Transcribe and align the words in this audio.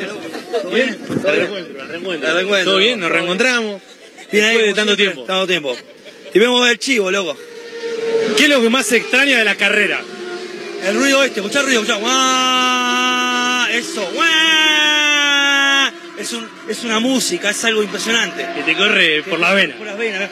¿Todo 0.00 0.70
bien? 0.70 0.98
¿Todo 2.64 2.76
bien? 2.78 3.00
Nos 3.00 3.10
reencontramos. 3.10 3.82
Bien 4.30 4.44
ahí, 4.44 4.58
de 4.58 4.74
tanto 4.74 4.96
tiempo. 4.96 5.24
Tanto 5.24 5.46
tiempo. 5.46 5.76
Y 6.32 6.38
vemos 6.38 6.68
el 6.70 6.78
chivo, 6.78 7.10
loco. 7.10 7.36
¿Qué 8.36 8.44
es 8.44 8.48
lo 8.48 8.62
que 8.62 8.70
más 8.70 8.86
se 8.86 8.96
extraña 8.96 9.38
de 9.38 9.44
la 9.44 9.54
carrera? 9.54 10.00
El 10.86 10.96
ruido 10.96 11.22
este, 11.22 11.40
escuchá 11.40 11.60
el 11.60 11.66
ruido, 11.66 11.82
escuchá. 11.82 11.98
¡Guau! 11.98 13.68
Eso. 13.70 14.10
Es, 16.18 16.32
un, 16.32 16.48
es 16.68 16.84
una 16.84 17.00
música, 17.00 17.50
es 17.50 17.64
algo 17.64 17.82
impresionante. 17.82 18.46
Que 18.54 18.62
te 18.62 18.76
corre 18.76 19.22
por. 19.22 19.32
Por 19.32 19.40
las 19.40 19.54
venas, 19.54 20.30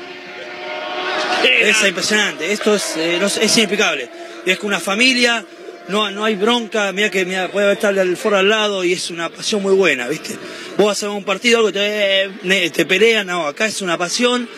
Es 1.44 1.84
impresionante, 1.86 2.52
esto 2.52 2.74
es, 2.74 2.96
eh, 2.96 3.18
no 3.20 3.26
es 3.26 3.36
inexplicable. 3.36 4.08
Y 4.46 4.50
es 4.50 4.58
que 4.58 4.66
una 4.66 4.80
familia, 4.80 5.44
no, 5.90 6.10
no 6.10 6.24
hay 6.24 6.36
bronca, 6.36 6.92
mira 6.92 7.10
que 7.10 7.24
mira, 7.24 7.50
puede 7.50 7.72
estar 7.72 7.96
el 7.98 8.16
foro 8.16 8.38
al 8.38 8.48
lado 8.48 8.84
y 8.84 8.92
es 8.92 9.10
una 9.10 9.28
pasión 9.28 9.62
muy 9.62 9.74
buena, 9.74 10.08
¿viste? 10.08 10.36
Vos 10.76 10.86
vas 10.86 11.02
a 11.02 11.10
un 11.10 11.24
partido, 11.24 11.58
algo 11.58 11.72
te, 11.72 11.80
eh, 12.24 12.30
ne- 12.42 12.70
te 12.70 12.86
pelean, 12.86 13.26
no, 13.26 13.46
acá 13.46 13.66
es 13.66 13.82
una 13.82 13.98
pasión 13.98 14.48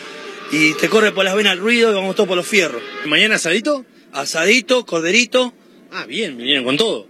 y 0.51 0.73
te 0.75 0.87
corre 0.89 1.11
por 1.11 1.25
las 1.25 1.35
venas 1.35 1.53
el 1.53 1.59
ruido 1.59 1.91
y 1.91 1.95
vamos 1.95 2.15
todos 2.15 2.27
por 2.27 2.37
los 2.37 2.47
fierros. 2.47 2.81
¿Mañana 3.05 3.35
asadito? 3.35 3.85
Asadito, 4.13 4.85
corderito, 4.85 5.53
Ah, 5.95 6.05
bien, 6.07 6.35
vinieron 6.37 6.63
con 6.65 6.75
todo. 6.75 7.07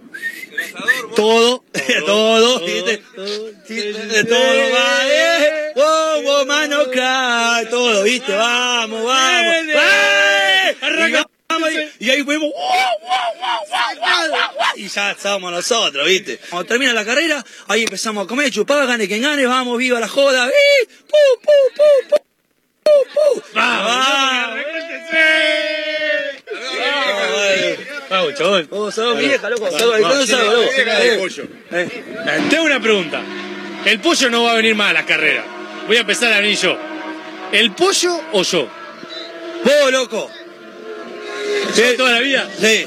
todo, 1.16 1.64
todo, 2.06 2.60
¿viste? 2.66 3.02
todo, 3.16 3.50
todo, 4.28 4.52
eh, 5.06 5.72
wow, 5.74 6.22
wow, 6.22 6.46
mano, 6.46 6.84
todo, 7.70 8.02
¿viste? 8.02 8.32
Vamos, 8.34 9.04
vamos. 9.04 9.54
¡Eh! 9.68 10.76
Arranca. 10.82 11.23
Y 11.54 11.62
vamos, 11.62 11.70
y, 12.00 12.04
y 12.06 12.10
ahí 12.10 12.22
wow, 12.22 12.52
y 14.76 14.88
ya 14.88 15.12
estamos 15.12 15.52
nosotros, 15.52 16.06
¿viste? 16.06 16.40
Cuando 16.50 16.66
termina 16.66 16.92
la 16.92 17.04
carrera, 17.04 17.44
ahí 17.68 17.82
empezamos 17.84 18.24
a 18.24 18.28
comer, 18.28 18.50
chupar, 18.50 18.86
gane 18.86 19.06
quien 19.06 19.22
gane, 19.22 19.46
vamos, 19.46 19.78
viva 19.78 20.00
la 20.00 20.08
joda, 20.08 20.48
¡eh! 20.48 20.88
¡Pu, 21.06 21.16
pu, 21.42 21.52
pu, 21.76 22.08
pu! 22.08 22.16
¡Pu, 22.82 22.90
pu! 23.14 23.42
¡Vamos! 23.54 24.64
Vamos, 28.10 28.34
chabón. 28.34 28.68
Vos 28.70 28.94
sos 28.94 29.18
vieja, 29.18 29.50
loco. 29.50 29.68
Vieja 29.70 30.98
de 30.98 31.18
pollo. 31.18 31.48
Tengo 32.50 32.64
una 32.64 32.80
pregunta. 32.80 33.22
El 33.84 34.00
pollo 34.00 34.30
no 34.30 34.44
va 34.44 34.52
a 34.52 34.56
venir 34.56 34.74
más 34.74 34.90
a 34.90 34.92
la 34.92 35.06
carrera. 35.06 35.44
Voy 35.86 35.96
a 35.96 36.00
empezar 36.00 36.32
a 36.32 36.40
venir 36.40 36.56
yo. 36.58 36.76
¿El 37.52 37.72
pollo 37.72 38.20
o 38.32 38.42
yo? 38.42 38.68
Vos, 39.64 39.92
loco. 39.92 40.30
¿Yo 41.76 41.96
toda 41.96 42.12
la 42.12 42.20
vida? 42.20 42.48
Sí. 42.58 42.86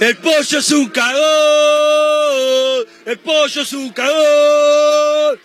El 0.00 0.16
pollo 0.16 0.58
es 0.58 0.70
un 0.70 0.88
cagón. 0.90 1.18
El 3.04 3.18
pollo 3.18 3.62
es 3.62 3.72
un 3.72 3.90
cagón. 3.90 5.38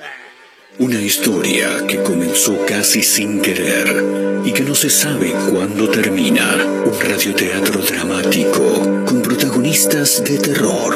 Una 0.79 1.01
historia 1.01 1.85
que 1.87 2.01
comenzó 2.01 2.65
casi 2.65 3.03
sin 3.03 3.41
querer 3.41 4.03
y 4.45 4.51
que 4.51 4.63
no 4.63 4.75
se 4.75 4.89
sabe 4.89 5.31
cuándo 5.51 5.89
termina. 5.89 6.55
Un 6.85 6.99
radioteatro 6.99 7.79
dramático 7.81 9.05
con 9.05 9.21
protagonistas 9.21 10.23
de 10.23 10.37
terror. 10.39 10.95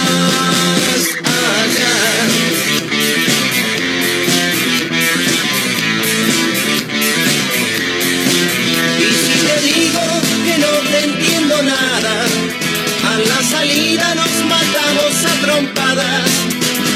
a 11.69 13.17
la 13.19 13.43
salida 13.43 14.15
nos 14.15 14.45
matamos 14.45 15.25
a 15.25 15.41
trompadas, 15.45 16.29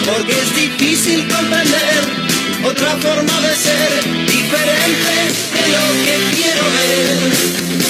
porque 0.06 0.32
es 0.32 0.56
difícil 0.56 1.28
comprender 1.28 2.02
otra 2.64 2.98
forma 2.98 3.42
de 3.42 3.56
ser, 3.56 4.04
diferente 4.26 5.14
de 5.54 5.66
lo 5.76 5.86
que 6.04 6.16
quiero 6.36 6.64
ver, 6.78 7.85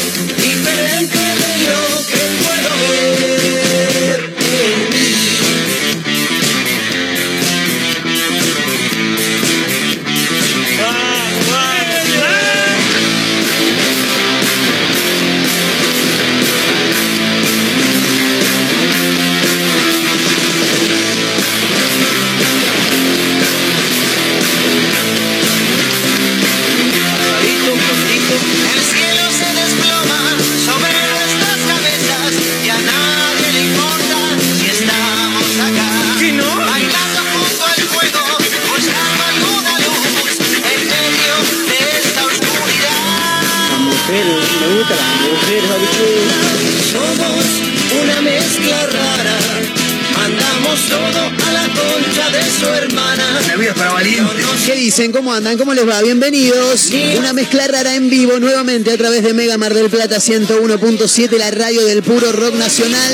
¿Cómo 55.26 55.38
andan? 55.38 55.58
¿Cómo 55.58 55.74
les 55.74 55.90
va? 55.90 56.04
Bienvenidos. 56.04 56.92
Una 57.18 57.34
mezcla 57.34 57.66
rara 57.68 57.96
en 57.96 58.12
vivo 58.12 58.40
nuevamente 58.40 58.92
a 58.92 58.98
través 58.98 59.24
de 59.24 59.34
Mega 59.34 59.58
Mar 59.58 59.74
del 59.74 59.90
Plata 59.90 60.18
101.7, 60.18 61.36
la 61.40 61.50
radio 61.50 61.84
del 61.84 62.04
puro 62.04 62.32
rock 62.32 62.54
nacional. 62.54 63.12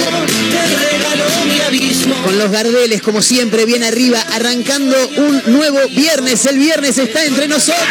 Con 2.25 2.37
los 2.37 2.51
Gardeles, 2.51 3.01
como 3.01 3.21
siempre, 3.21 3.63
bien 3.63 3.85
arriba, 3.85 4.19
arrancando 4.33 4.93
un 5.19 5.41
nuevo 5.53 5.79
viernes. 5.87 6.45
El 6.47 6.57
viernes 6.57 6.97
está 6.97 7.23
entre 7.23 7.47
nosotros. 7.47 7.87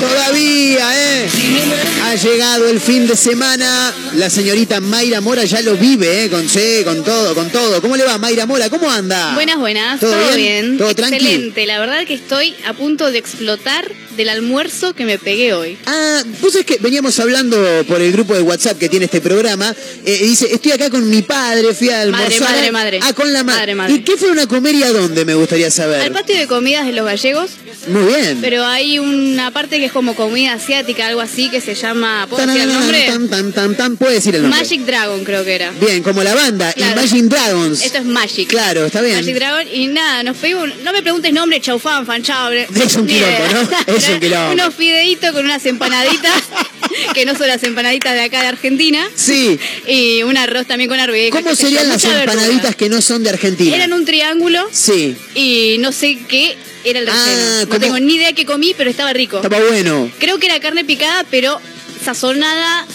Todavía, 0.00 0.88
¿eh? 0.94 1.28
Ha 2.04 2.14
llegado 2.14 2.68
el 2.68 2.80
fin 2.80 3.06
de 3.06 3.16
semana. 3.16 3.94
La 4.14 4.28
señorita 4.30 4.80
Mayra 4.80 5.20
Mora 5.20 5.44
ya 5.44 5.60
lo 5.62 5.76
vive, 5.76 6.24
¿eh? 6.24 6.30
Con 6.30 6.48
C, 6.48 6.82
con 6.84 7.02
todo, 7.04 7.34
con 7.34 7.50
todo. 7.50 7.80
¿Cómo 7.80 7.96
le 7.96 8.04
va, 8.04 8.18
Mayra 8.18 8.46
Mora? 8.46 8.68
¿Cómo 8.70 8.90
anda? 8.90 9.34
Buenas, 9.34 9.58
buenas, 9.58 10.00
¿Todo 10.00 10.12
todo, 10.12 10.36
bien? 10.36 10.36
bien. 10.36 10.78
¿Todo 10.78 10.94
tranqui? 10.94 11.16
Excelente, 11.16 11.66
la 11.66 11.78
verdad 11.78 12.04
que 12.06 12.14
estoy 12.14 12.54
a 12.66 12.72
punto 12.74 13.10
de 13.10 13.18
explotar 13.18 13.90
del 14.16 14.28
almuerzo 14.28 14.94
que 14.94 15.04
me 15.04 15.18
pegué 15.18 15.52
hoy. 15.52 15.76
Ah, 15.86 16.22
vos 16.40 16.52
sabés 16.52 16.66
que 16.66 16.78
veníamos 16.78 17.18
hablando 17.18 17.56
por 17.88 18.00
el 18.00 18.12
grupo 18.12 18.34
de 18.34 18.42
WhatsApp 18.42 18.78
que 18.78 18.88
tiene 18.88 19.04
este 19.06 19.20
programa. 19.20 19.74
eh, 20.04 20.18
dice, 20.22 20.48
estoy 20.52 20.72
acá 20.72 20.90
con 20.90 21.08
mi 21.08 21.22
padre, 21.22 21.74
fui 21.74 21.88
a 21.90 22.06
Madre, 22.06 22.24
almorzar. 22.24 22.50
madre, 22.56 22.72
madre. 22.72 23.00
Ah, 23.02 23.12
con 23.12 23.32
la 23.32 23.42
ma- 23.44 23.54
Madre, 23.56 23.74
madre. 23.74 23.94
¿Y 23.94 24.00
qué 24.00 24.16
fue 24.16 24.30
una 24.30 24.46
comer 24.46 24.74
y 24.74 24.82
a 24.82 24.92
dónde? 24.92 25.24
Me 25.24 25.34
gustaría 25.34 25.70
saber. 25.70 26.00
Al 26.02 26.12
patio 26.12 26.36
de 26.36 26.46
comidas 26.46 26.86
de 26.86 26.92
los 26.92 27.04
gallegos, 27.06 27.50
Muy 27.88 28.04
bien. 28.14 28.38
pero 28.40 28.64
hay 28.64 28.98
una 28.98 29.50
parte 29.50 29.78
que 29.78 29.86
es 29.86 29.92
como 29.92 30.14
comida 30.14 30.52
asiática, 30.54 31.06
algo 31.06 31.20
así, 31.20 31.48
que 31.50 31.60
se 31.60 31.74
llama. 31.74 32.26
¿Puedo 32.28 32.46
decir 32.46 32.62
el 32.62 32.72
nombre? 32.72 33.04
Tan, 33.06 33.28
tan, 33.28 33.52
tan, 33.52 33.74
tan, 33.76 33.96
puede 33.96 34.14
decir 34.14 34.34
el 34.34 34.42
nombre. 34.42 34.60
Magic 34.60 34.82
Dragon, 34.82 35.24
creo 35.24 35.44
que 35.44 35.54
era. 35.54 35.70
Bien, 35.80 36.02
como 36.02 36.22
la 36.22 36.34
banda, 36.34 36.72
Claro. 36.72 37.00
Imagine 37.00 37.28
Dragons. 37.28 37.82
Esto 37.82 37.98
es 37.98 38.04
Magic. 38.04 38.48
Claro, 38.48 38.86
está 38.86 39.00
bien. 39.00 39.16
Magic 39.16 39.34
Dragon 39.36 39.66
y 39.72 39.86
nada, 39.88 40.22
nos 40.22 40.36
pedimos, 40.36 40.68
no 40.84 40.92
me 40.92 41.02
preguntes 41.02 41.32
nombre, 41.32 41.60
chau 41.60 41.78
fan, 41.78 42.04
fan, 42.06 42.22
chau. 42.22 42.52
Es 42.52 42.94
un 42.96 43.06
quilombo. 43.06 43.44
¿no? 43.52 43.68
Es 43.96 44.05
un 44.14 44.20
quilombo. 44.20 44.52
Unos 44.52 44.74
fideitos 44.74 45.32
con 45.32 45.44
unas 45.44 45.64
empanaditas, 45.66 46.32
que 47.14 47.24
no 47.24 47.34
son 47.36 47.48
las 47.48 47.62
empanaditas 47.62 48.14
de 48.14 48.20
acá 48.22 48.40
de 48.42 48.48
Argentina. 48.48 49.06
Sí. 49.14 49.58
Y 49.86 50.22
un 50.22 50.36
arroz 50.36 50.66
también 50.66 50.88
con 50.88 50.98
arvejas. 51.00 51.40
¿Cómo 51.42 51.54
serían 51.54 51.88
las 51.88 52.02
verdura. 52.02 52.22
empanaditas 52.32 52.76
que 52.76 52.88
no 52.88 53.00
son 53.02 53.22
de 53.22 53.30
Argentina? 53.30 53.74
Eran 53.76 53.92
un 53.92 54.04
triángulo 54.04 54.66
Sí, 54.72 55.16
y 55.34 55.76
no 55.80 55.92
sé 55.92 56.18
qué 56.28 56.56
era 56.84 57.00
el 57.00 57.08
Ah, 57.08 57.12
relleno. 57.26 57.66
no 57.74 57.80
tengo 57.80 57.98
ni 57.98 58.14
idea 58.14 58.32
qué 58.32 58.44
comí, 58.46 58.74
pero 58.76 58.88
estaba 58.90 59.12
rico. 59.12 59.36
estaba 59.42 59.58
bueno. 59.68 60.10
Creo 60.18 60.38
que 60.38 60.46
era 60.46 60.60
carne 60.60 60.84
picada, 60.84 61.24
pero 61.30 61.60
sazonada 62.04 62.86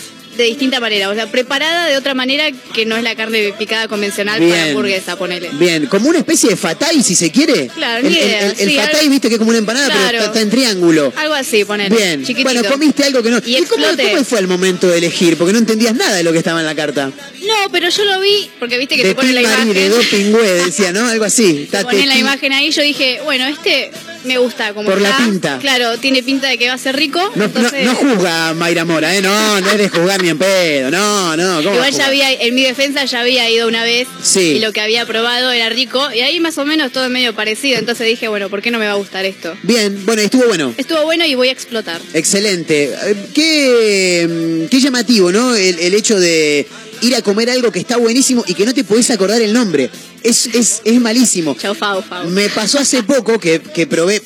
de 0.42 0.48
distinta 0.48 0.80
manera. 0.80 1.10
O 1.10 1.14
sea, 1.16 1.28
preparada 1.32 1.88
de 1.88 1.98
otra 1.98 2.14
manera 2.14 2.50
que 2.74 2.86
no 2.86 2.96
es 2.98 3.04
la 3.04 3.16
carne 3.16 3.54
picada 3.58 3.88
convencional 3.88 4.40
para 4.40 4.54
Bien. 4.54 4.68
hamburguesa, 4.70 5.16
ponele. 5.18 5.50
Bien, 5.54 5.86
como 5.88 6.10
una 6.10 6.20
especie 6.20 6.50
de 6.50 6.56
fatay, 6.58 7.02
si 7.04 7.16
se 7.16 7.32
quiere. 7.32 7.68
Claro, 7.68 8.06
el, 8.08 8.14
idea, 8.14 8.40
el- 8.52 8.60
el 8.60 8.70
sí, 8.70 8.76
fatay, 8.76 9.00
algo- 9.02 9.10
viste 9.12 9.28
que 9.30 9.36
es 9.36 9.40
como 9.40 9.50
una 9.50 9.60
empanada, 9.60 9.88
pero 9.88 10.00
Claro. 10.00 10.18
está, 10.18 10.28
está 10.30 10.42
en 10.42 10.50
triángulo. 10.50 11.14
Algo 11.16 11.34
así, 11.34 11.64
ponele. 11.66 11.96
Bien. 11.96 12.22
Chiquitito. 12.26 12.44
Bueno, 12.54 12.64
comiste 12.70 13.04
algo 13.04 13.24
que 13.24 13.30
no. 13.30 13.38
Y 13.46 13.56
cómo, 13.66 13.86
fue 14.26 14.40
el 14.40 14.48
momento 14.48 14.88
de 14.88 14.98
elegir? 14.98 15.38
Porque 15.38 15.54
no 15.54 15.60
entendías 15.60 15.96
nada 15.96 16.16
de 16.16 16.24
lo 16.24 16.32
que 16.32 16.38
estaba 16.40 16.60
en 16.60 16.66
la 16.66 16.76
carta. 16.76 17.08
No, 17.08 17.72
pero 17.72 17.90
yo 17.90 18.04
lo 18.06 18.20
vi, 18.20 18.50
porque 18.60 18.78
viste 18.78 18.96
que 18.96 19.04
de 19.04 19.10
te 19.10 19.16
ponen 19.16 19.36
la 19.36 19.42
imagen. 19.42 19.74
de 19.74 20.64
decía, 20.66 20.92
¿no? 20.92 21.08
Algo 21.08 21.26
así. 21.26 21.68
Te 21.72 21.84
ponen 21.84 22.08
la 22.08 22.18
imagen 22.18 22.54
ahí, 22.54 22.72
yo 22.72 22.82
dije, 22.82 23.20
bueno, 23.24 23.46
este 23.48 23.92
me 24.24 24.38
gusta 24.38 24.74
como 24.74 24.90
Por 24.90 25.02
la 25.02 25.10
está. 25.10 25.24
pinta. 25.26 25.58
Claro, 25.60 25.98
tiene 25.98 26.22
pinta 26.24 26.48
de 26.48 26.58
que 26.58 26.68
va 26.68 26.74
a 26.74 26.78
ser 26.78 26.96
rico. 26.96 27.20
No, 27.20 27.32
no- 27.36 27.44
entonces... 27.46 27.86
no 27.86 27.96
juzga 27.96 28.50
a 28.50 28.54
Mayra 28.54 28.86
Mora, 28.86 29.16
¿eh? 29.16 29.22
No, 29.22 29.60
no 29.62 29.70
es 29.72 29.78
de 29.78 29.90
juzgar 29.90 30.22
ni 30.22 30.30
en 30.30 30.38
pedo. 30.38 30.92
No, 30.92 31.36
no. 31.38 31.64
¿cómo 31.64 31.76
Igual 31.76 31.92
ya 31.92 32.08
había, 32.08 32.32
en 32.32 32.54
mi 32.56 32.64
defensa 32.64 33.06
ya 33.06 33.22
había 33.22 33.50
ido 33.50 33.68
una 33.68 33.84
vez 33.84 34.08
Sí. 34.24 34.40
y 34.56 34.60
lo 34.60 34.72
que 34.74 34.82
había 34.82 35.06
probado 35.06 35.52
era 35.52 35.70
rico 35.70 36.12
y 36.14 36.20
ahí 36.22 36.40
más 36.40 36.58
o 36.58 36.66
menos 36.66 36.92
todo 36.92 37.10
medio 37.10 37.34
parecido, 37.34 37.80
entonces 37.80 38.08
dije, 38.08 38.28
bueno, 38.28 38.50
¿por 38.50 38.62
qué 38.62 38.72
no 38.72 38.80
me 38.80 38.86
va 38.86 38.92
a 38.94 38.96
gustar 38.96 39.26
esto? 39.26 39.56
Bien, 39.64 40.06
bueno, 40.06 40.22
estuvo 40.22 40.46
bueno. 40.48 40.74
Estuvo 40.78 41.04
bueno 41.04 41.26
y 41.26 41.36
voy 41.36 41.50
a 41.50 41.52
explotar. 41.52 42.02
Excelente. 42.14 42.94
Eh, 43.04 43.16
Qué, 43.34 44.28
mm, 44.66 44.68
qué 44.70 44.80
llamativo, 44.80 45.32
¿no? 45.32 45.56
El, 45.56 45.80
el 45.80 45.94
hecho 45.94 46.20
de 46.20 46.68
ir 47.02 47.16
a 47.16 47.22
comer 47.22 47.50
algo 47.50 47.72
que 47.72 47.80
está 47.80 47.98
buenísimo 47.98 48.44
y 48.48 48.54
que 48.54 48.66
no 48.66 48.74
te 48.74 48.84
podés 48.84 49.10
acordar 49.12 49.42
el 49.42 49.54
nombre. 49.54 49.90
Es, 50.24 50.48
es, 50.48 50.82
es 50.84 51.02
malísimo. 51.02 51.56
Chau, 51.60 51.74
Fau, 51.74 52.02
Fau. 52.02 52.30
Me 52.30 52.50
pasó 52.50 52.80
hace 52.80 53.04
poco 53.04 53.40
que, 53.40 53.60
que 53.60 53.88
probé. 53.88 54.22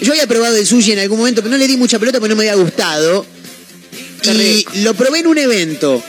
Yo 0.00 0.12
había 0.12 0.26
probado 0.26 0.56
el 0.56 0.66
sushi 0.66 0.92
en 0.92 0.98
algún 1.00 1.18
momento, 1.18 1.42
pero 1.42 1.52
no 1.52 1.58
le 1.58 1.66
di 1.68 1.76
mucha 1.76 1.98
pelota 1.98 2.18
porque 2.18 2.34
no 2.34 2.36
me 2.36 2.48
había 2.48 2.60
gustado. 2.62 3.24
Y 4.24 4.66
lo 4.82 4.94
probé 4.94 5.20
en 5.20 5.26
un 5.26 5.38
evento. 5.38 6.02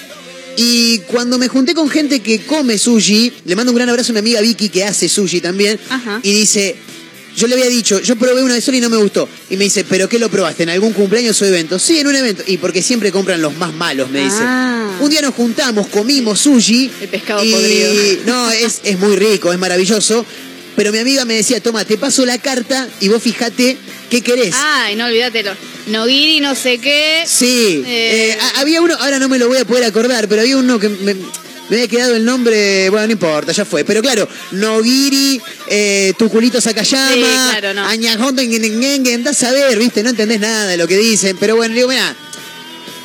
Y 0.55 0.99
cuando 0.99 1.37
me 1.37 1.47
junté 1.47 1.73
con 1.73 1.89
gente 1.89 2.21
que 2.21 2.45
come 2.45 2.77
sushi, 2.77 3.33
le 3.45 3.55
mando 3.55 3.71
un 3.71 3.75
gran 3.75 3.89
abrazo 3.89 4.11
a 4.11 4.13
mi 4.13 4.19
amiga 4.19 4.41
Vicky 4.41 4.69
que 4.69 4.83
hace 4.83 5.09
sushi 5.09 5.41
también. 5.41 5.79
Ajá. 5.89 6.19
Y 6.21 6.31
dice, 6.31 6.75
yo 7.35 7.47
le 7.47 7.55
había 7.55 7.67
dicho, 7.67 7.99
yo 7.99 8.15
probé 8.15 8.43
una 8.43 8.53
vez 8.55 8.63
sola 8.63 8.77
y 8.77 8.81
no 8.81 8.89
me 8.89 8.97
gustó. 8.97 9.27
Y 9.49 9.57
me 9.57 9.63
dice, 9.65 9.83
¿pero 9.83 10.07
qué 10.09 10.19
lo 10.19 10.29
probaste? 10.29 10.63
¿En 10.63 10.69
algún 10.69 10.93
cumpleaños 10.93 11.41
o 11.41 11.45
evento? 11.45 11.79
Sí, 11.79 11.99
en 11.99 12.07
un 12.07 12.15
evento. 12.15 12.43
Y 12.47 12.57
porque 12.57 12.81
siempre 12.81 13.11
compran 13.11 13.41
los 13.41 13.55
más 13.57 13.73
malos, 13.73 14.09
me 14.09 14.19
dice. 14.23 14.37
Ah. 14.41 14.97
Un 14.99 15.09
día 15.09 15.21
nos 15.21 15.33
juntamos, 15.33 15.87
comimos 15.87 16.39
sushi. 16.39 16.91
El 17.01 17.07
pescado 17.09 17.43
y... 17.43 17.51
podrido. 17.51 17.93
No, 18.25 18.51
es, 18.51 18.81
es 18.83 18.97
muy 18.99 19.15
rico, 19.15 19.51
es 19.51 19.59
maravilloso. 19.59 20.25
Pero 20.75 20.91
mi 20.91 20.97
amiga 20.97 21.23
me 21.25 21.35
decía, 21.35 21.61
toma, 21.61 21.85
te 21.85 21.97
paso 21.97 22.25
la 22.25 22.37
carta 22.39 22.87
y 22.99 23.07
vos 23.07 23.21
fijate 23.21 23.77
qué 24.09 24.21
querés. 24.21 24.55
Ay, 24.57 24.95
no 24.95 25.05
olvídatelo. 25.05 25.51
Nogiri, 25.87 26.39
no 26.39 26.55
sé 26.55 26.79
qué. 26.79 27.23
Sí, 27.27 27.83
Eh. 27.85 28.31
eh, 28.31 28.37
ha- 28.41 28.61
había 28.61 28.81
uno, 28.81 28.95
ahora 28.99 29.19
no 29.19 29.29
me 29.29 29.37
lo 29.37 29.47
voy 29.47 29.57
a 29.57 29.65
poder 29.65 29.83
acordar, 29.83 30.27
pero 30.27 30.41
había 30.41 30.57
uno 30.57 30.79
que 30.79 30.89
me, 30.89 31.15
me 31.69 31.77
había 31.77 31.87
quedado 31.87 32.15
el 32.15 32.25
nombre, 32.25 32.89
bueno, 32.89 33.07
no 33.07 33.13
importa, 33.13 33.51
ya 33.51 33.65
fue. 33.65 33.83
Pero 33.85 34.01
claro, 34.01 34.27
Nogiri, 34.51 35.41
eh, 35.67 36.13
tu 36.17 36.29
culito 36.29 36.59
Sakayama, 36.59 37.13
Sí, 37.13 37.21
claro, 37.21 37.73
no. 37.73 37.85
Añajondo, 37.85 38.41
andás 38.41 39.43
a 39.43 39.51
ver, 39.51 39.77
viste, 39.77 40.03
no 40.03 40.09
entendés 40.09 40.39
nada 40.39 40.67
de 40.67 40.77
lo 40.77 40.87
que 40.87 40.97
dicen, 40.97 41.37
pero 41.39 41.55
bueno, 41.55 41.73
le 41.73 41.81
digo, 41.81 41.89
mira, 41.89 42.15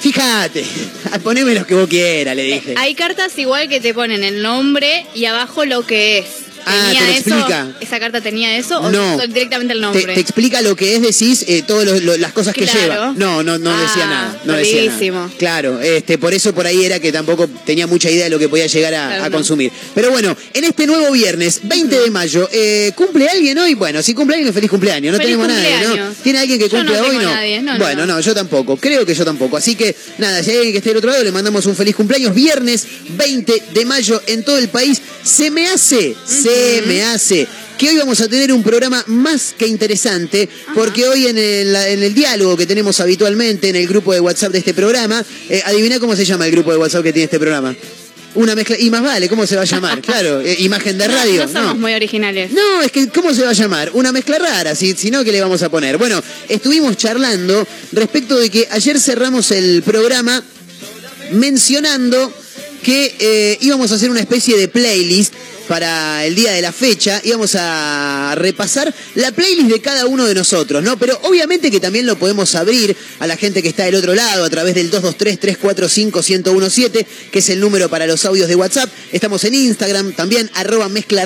fíjate, 0.00 0.64
poneme 1.22 1.54
los 1.54 1.66
que 1.66 1.74
vos 1.74 1.88
quieras, 1.88 2.34
le 2.36 2.42
dije. 2.42 2.72
Eh, 2.72 2.76
Hay 2.76 2.94
cartas 2.94 3.38
igual 3.38 3.68
que 3.68 3.80
te 3.80 3.94
ponen 3.94 4.24
el 4.24 4.42
nombre 4.42 5.06
y 5.14 5.24
abajo 5.26 5.64
lo 5.64 5.86
que 5.86 6.18
es. 6.18 6.47
Ah, 6.66 6.86
¿Tenía 6.88 7.00
¿te 7.00 7.10
eso? 7.18 7.28
explica? 7.30 7.68
¿Esa 7.80 8.00
carta 8.00 8.20
tenía 8.20 8.56
eso 8.58 8.80
o 8.80 8.90
No. 8.90 9.18
directamente 9.26 9.72
el 9.74 9.80
nombre? 9.80 10.14
te 10.14 10.20
explica 10.20 10.60
lo 10.62 10.76
que 10.76 10.96
es, 10.96 11.02
decís, 11.02 11.44
eh, 11.48 11.62
todas 11.66 12.02
las 12.02 12.32
cosas 12.32 12.54
que 12.54 12.66
lleva. 12.66 13.12
No, 13.16 13.42
no, 13.42 13.58
no 13.58 13.70
Ah, 13.70 13.82
decía 13.82 14.06
nada. 14.06 14.40
No 14.44 14.52
decía 14.54 15.10
nada. 15.12 15.30
Claro, 15.38 15.80
este, 15.80 16.18
por 16.18 16.34
eso 16.34 16.54
por 16.54 16.66
ahí 16.66 16.84
era 16.84 17.00
que 17.00 17.12
tampoco 17.12 17.48
tenía 17.64 17.86
mucha 17.86 18.10
idea 18.10 18.24
de 18.24 18.30
lo 18.30 18.38
que 18.38 18.48
podía 18.48 18.66
llegar 18.66 18.94
a, 18.94 19.08
Claro, 19.08 19.24
a 19.24 19.28
no. 19.28 19.36
consumir. 19.36 19.70
Pero 19.94 20.10
bueno, 20.10 20.36
en 20.54 20.64
este 20.64 20.86
nuevo 20.86 21.10
viernes, 21.12 21.60
20 21.62 21.98
de 22.00 22.10
mayo, 22.10 22.48
eh, 22.52 22.92
¿cumple 22.94 23.28
alguien 23.28 23.58
hoy? 23.58 23.74
Bueno, 23.74 24.02
si 24.02 24.14
cumple 24.14 24.36
alguien, 24.36 24.52
feliz 24.54 24.70
cumpleaños. 24.70 25.12
No 25.12 25.18
Feliz 25.18 25.36
tenemos 25.36 25.48
nadie, 25.48 25.70
¿no? 25.76 25.84
cumpleaños. 25.84 26.16
¿Tiene 26.22 26.38
alguien 26.40 26.58
que 26.58 26.68
cumple 26.68 27.00
hoy? 27.00 27.16
nadie, 27.18 27.62
no, 27.62 27.72
no, 27.74 27.78
bueno, 27.78 28.06
no. 28.06 28.20
yo 28.20 28.34
tampoco. 28.34 28.76
Creo 28.76 29.04
que 29.06 29.14
yo 29.14 29.24
tampoco. 29.24 29.56
Así 29.56 29.74
que, 29.74 29.94
nada, 30.18 30.42
si 30.42 30.50
hay 30.50 30.56
alguien 30.56 30.72
que 30.72 30.78
esté 30.78 30.90
del 30.90 30.98
otro 30.98 31.10
lado, 31.10 31.22
le 31.24 31.32
mandamos 31.32 31.66
un 31.66 31.74
feliz 31.76 31.94
cumpleaños. 31.96 32.34
Viernes 32.34 32.86
20 33.10 33.62
de 33.74 33.84
mayo 33.84 34.20
en 34.26 34.42
todo 34.44 34.58
el 34.58 34.68
país. 34.68 35.00
Se 35.22 35.50
me 35.50 35.66
hace, 35.68 36.14
se 36.26 36.57
me 36.86 37.04
hace 37.04 37.46
que 37.78 37.88
hoy 37.88 37.96
vamos 37.96 38.20
a 38.20 38.28
tener 38.28 38.52
un 38.52 38.62
programa 38.62 39.02
más 39.06 39.54
que 39.56 39.66
interesante, 39.66 40.48
porque 40.74 41.06
hoy 41.06 41.28
en 41.28 41.38
el, 41.38 41.74
en 41.76 42.02
el 42.02 42.12
diálogo 42.12 42.56
que 42.56 42.66
tenemos 42.66 42.98
habitualmente 42.98 43.68
en 43.68 43.76
el 43.76 43.86
grupo 43.86 44.12
de 44.12 44.20
WhatsApp 44.20 44.52
de 44.52 44.58
este 44.58 44.74
programa, 44.74 45.24
eh, 45.48 45.62
adivina 45.64 46.00
cómo 46.00 46.16
se 46.16 46.24
llama 46.24 46.46
el 46.46 46.52
grupo 46.52 46.72
de 46.72 46.78
WhatsApp 46.78 47.04
que 47.04 47.12
tiene 47.12 47.24
este 47.24 47.38
programa. 47.38 47.74
Una 48.34 48.54
mezcla, 48.56 48.76
y 48.78 48.90
más 48.90 49.02
vale, 49.02 49.28
¿cómo 49.28 49.46
se 49.46 49.54
va 49.54 49.62
a 49.62 49.64
llamar? 49.64 50.02
Claro, 50.08 50.40
eh, 50.40 50.56
imagen 50.58 50.98
de 50.98 51.06
radio. 51.06 51.46
No, 51.46 51.52
somos 51.52 51.78
muy 51.78 51.94
originales. 51.94 52.50
No, 52.50 52.82
es 52.82 52.90
que, 52.90 53.08
¿cómo 53.08 53.32
se 53.32 53.42
va 53.42 53.50
a 53.50 53.54
llamar? 53.54 53.90
Una 53.94 54.10
mezcla 54.10 54.38
rara, 54.38 54.74
si, 54.74 54.94
si 54.94 55.10
no, 55.12 55.22
¿qué 55.22 55.30
le 55.30 55.40
vamos 55.40 55.62
a 55.62 55.68
poner? 55.68 55.98
Bueno, 55.98 56.20
estuvimos 56.48 56.96
charlando 56.96 57.66
respecto 57.92 58.36
de 58.36 58.50
que 58.50 58.66
ayer 58.70 58.98
cerramos 58.98 59.52
el 59.52 59.82
programa 59.82 60.42
mencionando 61.32 62.32
que 62.82 63.14
eh, 63.18 63.58
íbamos 63.60 63.92
a 63.92 63.94
hacer 63.94 64.10
una 64.10 64.20
especie 64.20 64.56
de 64.56 64.68
playlist 64.68 65.34
para 65.68 66.26
el 66.26 66.34
día 66.34 66.52
de 66.52 66.62
la 66.62 66.72
fecha, 66.72 67.20
íbamos 67.22 67.54
a 67.56 68.34
repasar 68.36 68.92
la 69.14 69.30
playlist 69.30 69.70
de 69.70 69.80
cada 69.80 70.06
uno 70.06 70.24
de 70.24 70.34
nosotros, 70.34 70.82
¿no? 70.82 70.98
Pero 70.98 71.20
obviamente 71.24 71.70
que 71.70 71.78
también 71.78 72.06
lo 72.06 72.18
podemos 72.18 72.54
abrir 72.54 72.96
a 73.20 73.26
la 73.26 73.36
gente 73.36 73.62
que 73.62 73.68
está 73.68 73.84
del 73.84 73.96
otro 73.96 74.14
lado 74.14 74.44
a 74.44 74.50
través 74.50 74.74
del 74.74 74.90
223-345-1017, 74.90 77.06
que 77.30 77.38
es 77.38 77.48
el 77.50 77.60
número 77.60 77.88
para 77.88 78.06
los 78.06 78.24
audios 78.24 78.48
de 78.48 78.56
WhatsApp. 78.56 78.90
Estamos 79.12 79.44
en 79.44 79.54
Instagram, 79.54 80.14
también 80.14 80.50
arroba 80.54 80.88
mezcla. 80.88 81.18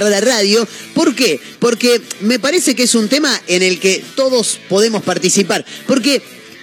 ¿Por 0.94 1.15
qué? 1.15 1.41
Porque 1.59 2.00
me 2.21 2.39
parece 2.39 2.75
que 2.75 2.85
es 2.85 2.94
un 2.94 3.09
tema 3.09 3.41
en 3.47 3.62
el 3.62 3.79
que 3.79 4.03
todos 4.17 4.59
podemos 4.69 5.03
participar. 5.03 5.65
Porque 5.87 6.22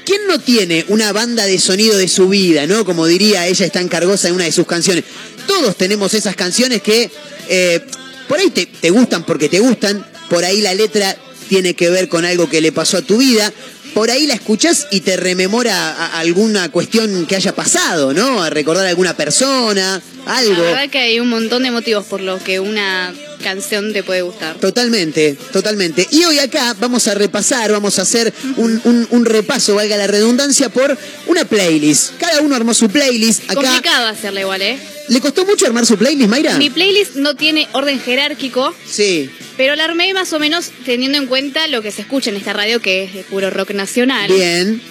¿Quién 0.09 0.25
no 0.25 0.39
tiene 0.39 0.85
una 0.87 1.13
banda 1.13 1.45
de 1.45 1.59
sonido 1.59 1.95
de 1.95 2.07
su 2.07 2.29
vida, 2.29 2.65
no? 2.65 2.83
Como 2.83 3.05
diría 3.05 3.45
ella, 3.45 3.63
está 3.63 3.79
encargosa 3.79 4.27
en 4.27 4.33
una 4.33 4.45
de 4.45 4.51
sus 4.51 4.65
canciones. 4.65 5.03
Todos 5.45 5.75
tenemos 5.75 6.15
esas 6.15 6.35
canciones 6.35 6.81
que 6.81 7.11
eh, 7.47 7.79
por 8.27 8.39
ahí 8.39 8.49
te, 8.49 8.89
gustan 8.89 9.23
porque 9.23 9.49
te 9.49 9.59
gustan, 9.59 10.03
por 10.27 10.43
ahí 10.43 10.61
la 10.61 10.73
letra 10.73 11.15
tiene 11.47 11.75
que 11.75 11.91
ver 11.91 12.09
con 12.09 12.25
algo 12.25 12.49
que 12.49 12.59
le 12.59 12.71
pasó 12.71 12.97
a 12.97 13.01
tu 13.03 13.17
vida, 13.17 13.53
por 13.93 14.09
ahí 14.09 14.25
la 14.25 14.33
escuchás 14.33 14.87
y 14.89 15.01
te 15.01 15.15
rememora 15.15 16.07
alguna 16.17 16.71
cuestión 16.71 17.27
que 17.27 17.35
haya 17.35 17.53
pasado, 17.53 18.11
¿no? 18.11 18.41
A 18.41 18.49
recordar 18.49 18.87
a 18.87 18.89
alguna 18.89 19.15
persona, 19.15 20.01
algo. 20.37 20.53
La 20.53 20.59
verdad 20.61 20.89
que 20.89 20.99
hay 20.99 21.19
un 21.19 21.29
montón 21.29 21.63
de 21.63 21.71
motivos 21.71 22.05
por 22.05 22.21
los 22.21 22.41
que 22.41 22.59
una 22.59 23.13
canción 23.43 23.93
te 23.93 24.03
puede 24.03 24.21
gustar. 24.21 24.57
Totalmente, 24.57 25.37
totalmente. 25.53 26.07
Y 26.11 26.23
hoy 26.25 26.39
acá 26.39 26.75
vamos 26.79 27.07
a 27.07 27.13
repasar, 27.15 27.71
vamos 27.71 27.97
a 27.99 28.01
hacer 28.01 28.33
un, 28.57 28.81
un- 28.83 29.07
un 29.11 29.25
repaso, 29.25 29.75
valga 29.75 29.95
la 29.97 30.07
redundancia, 30.07 30.69
por 30.69 30.97
una 31.27 31.45
playlist. 31.45 32.17
Cada 32.19 32.41
uno 32.41 32.55
armó 32.55 32.73
su 32.73 32.89
playlist. 32.89 33.43
Acá, 33.45 33.55
Complicado 33.55 34.07
hacerla 34.07 34.41
igual, 34.41 34.61
¿eh? 34.61 34.77
¿Le 35.07 35.21
costó 35.21 35.45
mucho 35.45 35.65
armar 35.65 35.85
su 35.85 35.97
playlist, 35.97 36.29
Mayra? 36.29 36.57
Mi 36.57 36.69
playlist 36.69 37.15
no 37.15 37.35
tiene 37.35 37.67
orden 37.71 37.99
jerárquico, 37.99 38.75
Sí, 38.87 39.29
pero 39.57 39.75
la 39.75 39.85
armé 39.85 40.13
más 40.13 40.31
o 40.33 40.39
menos 40.39 40.71
teniendo 40.85 41.17
en 41.17 41.25
cuenta 41.27 41.67
lo 41.67 41.81
que 41.81 41.91
se 41.91 42.01
escucha 42.01 42.29
en 42.29 42.35
esta 42.35 42.53
radio, 42.53 42.79
que 42.81 43.03
es 43.05 43.13
de 43.13 43.23
puro 43.23 43.49
rock 43.49 43.71
nacional. 43.71 44.31
bien. 44.31 44.81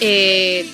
Eh, 0.00 0.66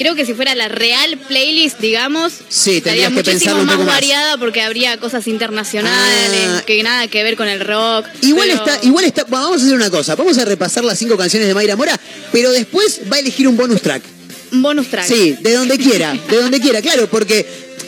creo 0.00 0.14
que 0.14 0.24
si 0.24 0.32
fuera 0.32 0.54
la 0.54 0.68
real 0.68 1.18
playlist, 1.28 1.78
digamos, 1.78 2.32
Sí, 2.48 2.78
estaría 2.78 3.08
que 3.08 3.14
muchísimo 3.16 3.62
más 3.64 3.76
más. 3.76 3.86
variada 3.86 4.38
porque 4.38 4.62
habría 4.62 4.96
cosas 4.96 5.26
internacionales 5.26 6.48
Ah. 6.48 6.62
que 6.66 6.82
nada 6.82 7.06
que 7.08 7.22
ver 7.22 7.36
con 7.36 7.48
el 7.48 7.60
rock. 7.60 8.06
Igual 8.22 8.48
pero- 8.50 8.64
está, 8.64 8.86
igual 8.86 9.04
está. 9.04 9.24
Vamos 9.28 9.60
a 9.60 9.64
hacer 9.64 9.74
una 9.74 9.90
cosa. 9.90 10.14
Vamos 10.16 10.38
a 10.38 10.46
repasar 10.46 10.84
las 10.84 10.98
cinco 10.98 11.18
canciones 11.18 11.46
de 11.48 11.54
Mayra 11.54 11.76
Mora, 11.76 12.00
pero 12.32 12.50
después 12.50 13.02
va 13.12 13.16
a 13.16 13.18
elegir 13.20 13.46
un 13.46 13.58
bonus 13.58 13.82
track. 13.82 14.02
Un 14.52 14.62
bonus 14.62 14.88
track. 14.88 15.06
Sí, 15.06 15.36
de 15.38 15.52
donde 15.52 15.76
quiera, 15.78 16.12
de 16.28 16.36
donde 16.38 16.60
quiera, 16.60 16.80
claro, 16.80 17.06
porque 17.10 17.46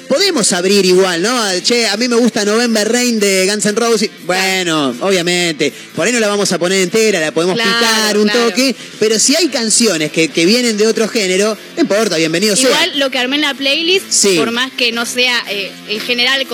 podemos 0.09 0.53
abrir 0.53 0.85
igual, 0.85 1.23
¿no? 1.23 1.41
Che, 1.63 1.87
a 1.87 1.97
mí 1.97 2.09
me 2.09 2.17
gusta 2.17 2.45
November 2.45 2.91
Rain 2.91 3.19
de 3.19 3.47
Guns 3.49 3.65
N' 3.67 3.75
Roses. 3.77 4.11
Bueno, 4.27 4.95
obviamente, 5.01 5.73
por 5.95 6.07
ahí 6.07 6.13
no 6.13 6.21
la 6.21 6.29
vamos 6.29 6.51
a 6.53 6.59
poner 6.59 6.81
entera, 6.83 7.21
la 7.21 7.33
podemos 7.33 7.57
Claro, 7.57 7.71
picar 7.79 8.19
un 8.19 8.25
claro. 8.29 8.49
toque, 8.51 8.75
pero 8.99 9.19
si 9.19 9.35
hay 9.37 9.49
canciones 9.49 10.13
que, 10.13 10.29
que 10.29 10.47
vienen 10.47 10.77
de 10.77 10.87
otro 10.87 11.09
género, 11.09 11.57
no 11.77 11.83
importa, 11.83 12.17
bienvenido 12.17 12.55
sea. 12.57 12.67
Igual 12.71 12.99
lo 12.99 13.11
que 13.11 13.19
armé 13.19 13.37
en 13.37 13.43
la 13.43 13.55
playlist, 13.55 14.07
Sí. 14.11 14.37
por 14.39 14.51
más 14.51 14.71
que 14.73 14.93
no 14.93 15.07
sea 15.07 15.43
eh, 15.51 15.73
en 15.89 16.01
general, 16.01 16.47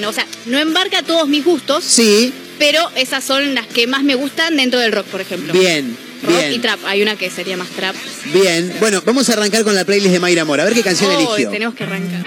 no, 0.00 0.08
o 0.08 0.12
sea, 0.12 0.26
no 0.46 0.58
embarca 0.58 1.02
todos 1.02 1.28
mis 1.28 1.44
gustos, 1.44 1.84
Sí, 1.84 2.32
pero 2.58 2.90
esas 2.96 3.24
son 3.24 3.54
las 3.54 3.66
que 3.66 3.86
más 3.86 4.02
me 4.02 4.14
gustan 4.14 4.56
dentro 4.56 4.80
del 4.80 4.92
rock, 4.92 5.06
por 5.06 5.20
ejemplo. 5.20 5.52
bien, 5.52 5.96
Rock 6.22 6.36
bien. 6.38 6.52
y 6.54 6.58
trap. 6.58 6.80
Hay 6.86 7.02
una 7.02 7.16
que 7.16 7.30
sería 7.30 7.56
más 7.56 7.68
trap. 7.70 7.94
Bien, 8.32 8.72
bueno, 8.80 9.02
vamos 9.04 9.28
a 9.30 9.32
arrancar 9.34 9.64
con 9.64 9.74
la 9.74 9.84
playlist 9.84 10.12
de 10.12 10.20
Mayra 10.20 10.44
Mora, 10.44 10.62
a 10.62 10.66
ver 10.66 10.74
qué 10.74 10.82
canción 10.82 11.10
Oh, 11.14 11.34
eligió. 11.36 11.50
tenemos 11.50 11.74
que 11.74 11.84
arrancar. 11.84 12.24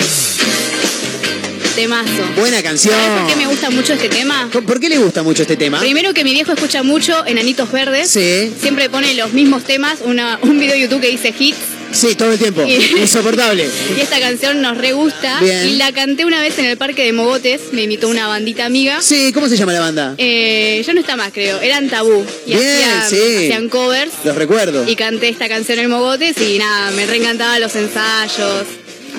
Temazo. 1.75 2.23
Buena 2.37 2.61
canción. 2.61 2.93
¿Sabes 2.93 3.19
por 3.21 3.27
qué 3.31 3.35
me 3.35 3.47
gusta 3.47 3.69
mucho 3.71 3.93
este 3.93 4.07
tema? 4.09 4.47
¿Por 4.51 4.79
qué 4.79 4.89
le 4.89 4.99
gusta 4.99 5.23
mucho 5.23 5.41
este 5.41 5.55
tema? 5.57 5.79
Primero 5.79 6.13
que 6.13 6.23
mi 6.23 6.31
viejo 6.31 6.51
escucha 6.51 6.83
mucho 6.83 7.25
Enanitos 7.25 7.71
Verdes. 7.71 8.11
Sí. 8.11 8.53
Siempre 8.61 8.89
pone 8.91 9.15
los 9.15 9.33
mismos 9.33 9.63
temas, 9.63 9.99
una, 10.05 10.37
un 10.43 10.59
video 10.59 10.75
de 10.75 10.81
YouTube 10.81 11.01
que 11.01 11.09
dice 11.09 11.33
hits. 11.37 11.57
Sí, 11.93 12.15
todo 12.15 12.31
el 12.33 12.39
tiempo. 12.39 12.63
Y- 12.67 12.73
Insoportable. 13.01 13.69
Y 13.97 14.01
esta 14.01 14.19
canción 14.19 14.61
nos 14.61 14.77
re 14.77 14.91
gusta. 14.93 15.39
Bien. 15.39 15.67
Y 15.69 15.73
la 15.77 15.91
canté 15.93 16.25
una 16.25 16.41
vez 16.41 16.57
en 16.59 16.65
el 16.65 16.77
parque 16.77 17.03
de 17.05 17.13
Mogotes. 17.13 17.61
Me 17.71 17.83
invitó 17.83 18.09
una 18.09 18.27
bandita 18.27 18.65
amiga. 18.65 19.01
Sí, 19.01 19.31
¿cómo 19.33 19.47
se 19.47 19.55
llama 19.57 19.73
la 19.73 19.79
banda? 19.79 20.15
Eh, 20.17 20.83
ya 20.85 20.93
no 20.93 20.99
está 20.99 21.15
más, 21.15 21.31
creo. 21.31 21.61
Eran 21.61 21.89
tabú. 21.89 22.25
Y 22.45 22.55
Bien, 22.55 22.89
hacían, 22.99 23.09
sí. 23.09 23.35
hacían 23.45 23.69
covers. 23.69 24.11
Los 24.25 24.35
recuerdo. 24.35 24.87
Y 24.89 24.95
canté 24.95 25.29
esta 25.29 25.47
canción 25.47 25.79
en 25.79 25.89
Mogotes. 25.89 26.35
Y 26.41 26.57
nada, 26.57 26.91
me 26.91 27.05
reencantaban 27.05 27.61
los 27.61 27.75
ensayos. 27.75 28.65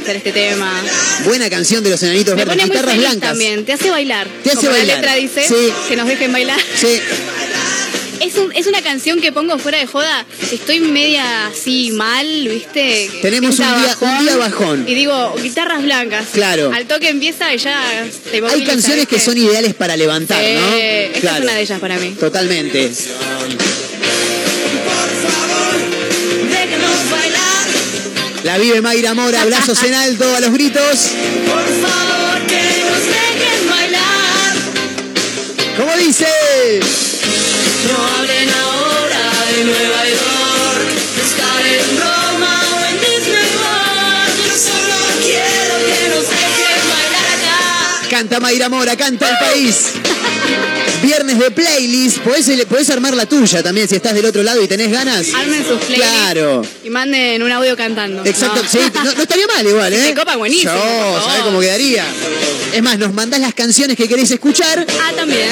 Hacer 0.03 0.17
este 0.17 0.33
tema. 0.33 0.71
Buena 1.25 1.49
canción 1.49 1.83
de 1.85 1.89
los 1.91 2.03
enanitos 2.03 2.35
verdes, 2.37 2.63
guitarras 2.65 2.97
blancas. 2.99 3.21
también. 3.31 3.65
Te 3.65 3.73
hace 3.73 3.91
bailar. 3.91 4.27
Te 4.43 4.51
hace 4.51 4.59
Como 4.59 4.71
bailar. 4.73 4.87
la 4.89 4.95
letra 4.97 5.15
dice, 5.15 5.47
Sí. 5.49 5.73
que 5.89 5.97
nos 5.97 6.09
dejen 6.09 6.31
bailar. 6.33 6.59
Sí, 6.77 6.99
Es, 8.35 8.41
un- 8.41 8.53
es 8.53 8.67
una 8.67 8.83
canción 8.83 9.21
que 9.21 9.31
pongo 9.31 9.57
fuera 9.59 9.79
de 9.79 9.87
joda. 9.87 10.27
Estoy 10.51 10.81
media 10.81 11.47
así 11.47 11.93
mal, 11.93 12.27
¿viste? 12.49 13.09
Que 13.13 13.19
Tenemos 13.23 13.59
un 13.61 13.67
día- 13.67 13.97
un 14.01 14.19
día 14.27 14.37
bajón. 14.37 14.85
Y 14.89 14.95
digo, 14.95 15.35
guitarras 15.41 15.83
blancas. 15.83 16.27
Claro. 16.33 16.73
Al 16.75 16.85
toque 16.87 17.11
empieza 17.11 17.55
y 17.55 17.59
ya 17.59 17.81
te 18.33 18.45
hay 18.45 18.65
canciones 18.65 19.07
que 19.07 19.21
son 19.21 19.39
ideales 19.39 19.75
para 19.75 19.97
levantar, 19.97 20.43
¿no? 20.43 20.75
esta 20.77 21.37
es 21.37 21.43
una 21.43 21.55
de 21.55 21.63
ellas 21.63 21.79
para 21.79 21.97
mí. 21.99 22.11
Totalmente. 22.19 22.91
La 28.43 28.59
vive 28.59 28.83
Mayra 28.83 29.15
Mora, 29.15 29.45
brazos 29.47 29.83
en 29.85 29.95
alto 29.95 30.25
a 30.37 30.41
los 30.41 30.51
gritos. 30.53 30.83
por 31.47 31.63
favor, 31.63 32.47
que 32.47 32.61
nos 32.85 33.01
dejen 33.07 33.71
bailar. 33.71 34.55
¿Cómo 35.79 35.97
dice? 35.97 36.27
Canta 48.35 48.49
Mayra 48.49 48.69
Mora, 48.69 48.97
canta 48.97 49.31
el 49.31 49.37
país. 49.39 49.77
Viernes 51.05 51.39
de 51.39 51.53
playlist. 51.53 52.19
Podés, 52.19 52.65
podés 52.67 52.91
armar 52.91 53.15
la 53.15 53.27
tuya 53.27 53.63
también 53.63 53.87
si 53.89 53.95
estás 53.95 54.13
del 54.13 54.25
otro 54.27 54.43
lado 54.43 54.61
y 54.61 54.67
tenés 54.67 54.91
ganas. 54.91 55.33
Armen 55.33 55.65
sus 55.65 55.79
playlists 55.79 56.11
Claro. 56.19 56.63
y 56.83 56.91
manden 56.91 57.45
un 57.45 57.53
audio 57.53 57.77
cantando. 57.77 58.25
Exacto, 58.25 58.61
No. 58.61 58.69
sí, 58.69 58.79
no, 58.93 59.05
no 59.15 59.23
estaría 59.23 59.47
mal 59.47 59.65
igual, 59.65 59.93
¿eh? 59.93 60.03
te 60.09 60.15
copa, 60.17 60.35
buenísimo, 60.35 60.73
Yo. 60.75 61.23
¿sabés 61.25 61.43
cómo 61.45 61.61
quedaría? 61.61 62.05
Es 62.73 62.83
más, 62.83 62.99
nos 62.99 63.15
mandás 63.15 63.39
las 63.39 63.55
canciones 63.55 63.97
que 63.97 64.09
querés 64.09 64.29
escuchar, 64.33 64.85
Ah, 65.01 65.13
también. 65.15 65.49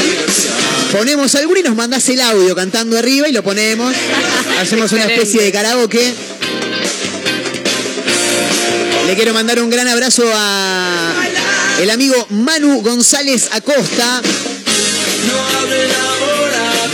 ponemos 0.91 1.33
alguna 1.37 1.61
y 1.61 1.63
nos 1.63 1.77
mandás 1.77 2.09
el 2.09 2.21
audio 2.21 2.57
cantando 2.57 2.99
arriba 2.99 3.29
y 3.29 3.33
lo 3.33 3.45
ponemos. 3.45 3.95
Hacemos 4.61 4.91
una 4.91 5.05
especie 5.05 5.41
de 5.41 5.53
karaoke. 5.53 6.13
Le 9.07 9.15
quiero 9.17 9.35
mandar 9.35 9.61
un 9.61 9.71
gran 9.71 9.87
abrazo 9.89 10.25
a 10.35 11.12
el 11.81 11.91
amigo 11.91 12.27
Manu 12.31 12.83
González 12.83 13.49
Acosta. 13.53 14.23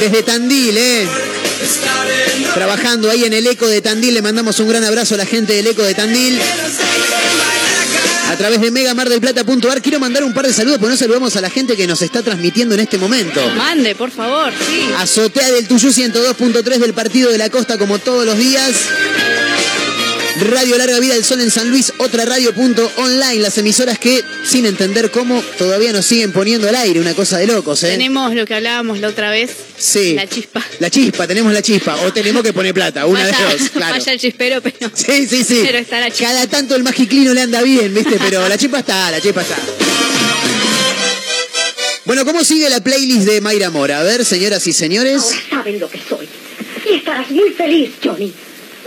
Desde 0.00 0.23
Tandil, 0.23 0.76
¿eh? 0.76 1.08
Trabajando 2.54 3.11
ahí 3.11 3.25
en 3.25 3.32
el 3.32 3.47
Eco 3.47 3.66
de 3.66 3.80
Tandil. 3.80 4.14
Le 4.14 4.23
mandamos 4.23 4.58
un 4.61 4.68
gran 4.68 4.85
abrazo 4.85 5.14
a 5.14 5.18
la 5.18 5.26
gente 5.26 5.54
del 5.54 5.66
Eco 5.66 5.82
de 5.82 5.94
Tandil. 5.94 6.38
A 8.30 8.37
través 8.37 8.61
de 8.61 8.70
megamardelplata.ar 8.70 9.82
quiero 9.82 9.99
mandar 9.99 10.23
un 10.23 10.35
par 10.35 10.47
de 10.47 10.52
saludos 10.52 10.78
porque 10.78 10.92
no 10.92 10.99
saludamos 10.99 11.35
a 11.37 11.40
la 11.40 11.50
gente 11.50 11.76
que 11.76 11.87
nos 11.87 12.02
está 12.02 12.23
transmitiendo 12.23 12.75
en 12.75 12.80
este 12.80 12.99
momento. 12.99 13.40
Mande, 13.56 13.94
por 13.94 14.11
favor, 14.11 14.52
sí. 14.68 14.90
Azotea 14.99 15.50
del 15.50 15.66
Tuyú 15.66 15.88
102.3 15.88 16.62
del 16.78 16.92
Partido 16.92 17.30
de 17.30 17.38
la 17.38 17.49
Costa 17.49 17.78
como 17.78 17.99
todos 17.99 18.26
los 18.26 18.37
días. 18.37 18.73
Radio 20.40 20.78
Larga 20.78 21.00
Vida 21.00 21.14
del 21.14 21.25
Sol 21.25 21.40
en 21.40 21.50
San 21.50 21.68
Luis, 21.68 21.92
otra 21.99 22.25
radio 22.25 22.54
punto 22.54 22.88
online, 22.99 23.37
las 23.37 23.59
emisoras 23.59 23.99
que, 23.99 24.23
sin 24.45 24.66
entender 24.66 25.11
cómo, 25.11 25.42
todavía 25.59 25.92
nos 25.92 26.07
siguen 26.07 26.33
poniendo 26.33 26.68
al 26.68 26.76
aire, 26.76 27.00
una 27.00 27.14
cosa 27.14 27.38
de 27.38 27.47
locos, 27.49 27.83
¿eh? 27.83 27.88
Tenemos 27.90 28.33
lo 28.35 28.47
que 28.47 28.54
hablábamos 28.54 29.00
la 29.00 29.09
otra 29.09 29.30
vez. 29.30 29.50
Sí. 29.76 30.14
La 30.14 30.28
chispa. 30.28 30.64
La 30.78 30.90
chispa, 30.90 31.26
tenemos 31.26 31.52
la 31.52 31.61
chispa, 31.61 31.97
o 32.04 32.12
tenemos 32.12 32.42
que 32.45 32.52
poner 32.52 32.73
plata, 32.73 33.07
una 33.07 33.26
de 33.26 33.33
dos, 33.33 33.71
claro. 33.73 33.95
Vaya 33.95 34.12
el 34.12 34.21
chispero, 34.21 34.61
pero. 34.62 34.90
Sí, 34.95 35.26
sí, 35.26 35.42
sí. 35.42 35.62
Pero 35.64 35.78
está 35.78 35.99
la 35.99 36.11
chispa. 36.11 36.33
Cada 36.33 36.47
tanto 36.47 36.76
el 36.76 36.85
magiclino 36.85 37.35
le 37.35 37.40
anda 37.40 37.61
bien, 37.62 37.92
¿viste? 37.92 38.16
Pero 38.18 38.49
la 38.49 38.57
chispa 38.57 38.78
está, 38.78 39.11
la 39.11 39.21
chispa 39.21 39.42
está. 39.42 39.57
Bueno, 42.04 42.25
¿cómo 42.25 42.45
sigue 42.45 42.71
la 42.71 42.80
playlist 42.80 43.26
de 43.26 43.40
Mayra 43.40 43.71
Mora? 43.71 44.00
A 44.00 44.02
ver, 44.04 44.25
señoras 44.25 44.66
y 44.66 44.73
señores. 44.73 45.23
Ahora 45.23 45.40
saben 45.50 45.80
lo 45.80 45.90
que 45.90 45.99
soy. 46.09 46.28
Y 46.90 46.97
estarás 46.97 47.30
muy 47.30 47.50
feliz, 47.50 47.90
Johnny. 48.02 48.33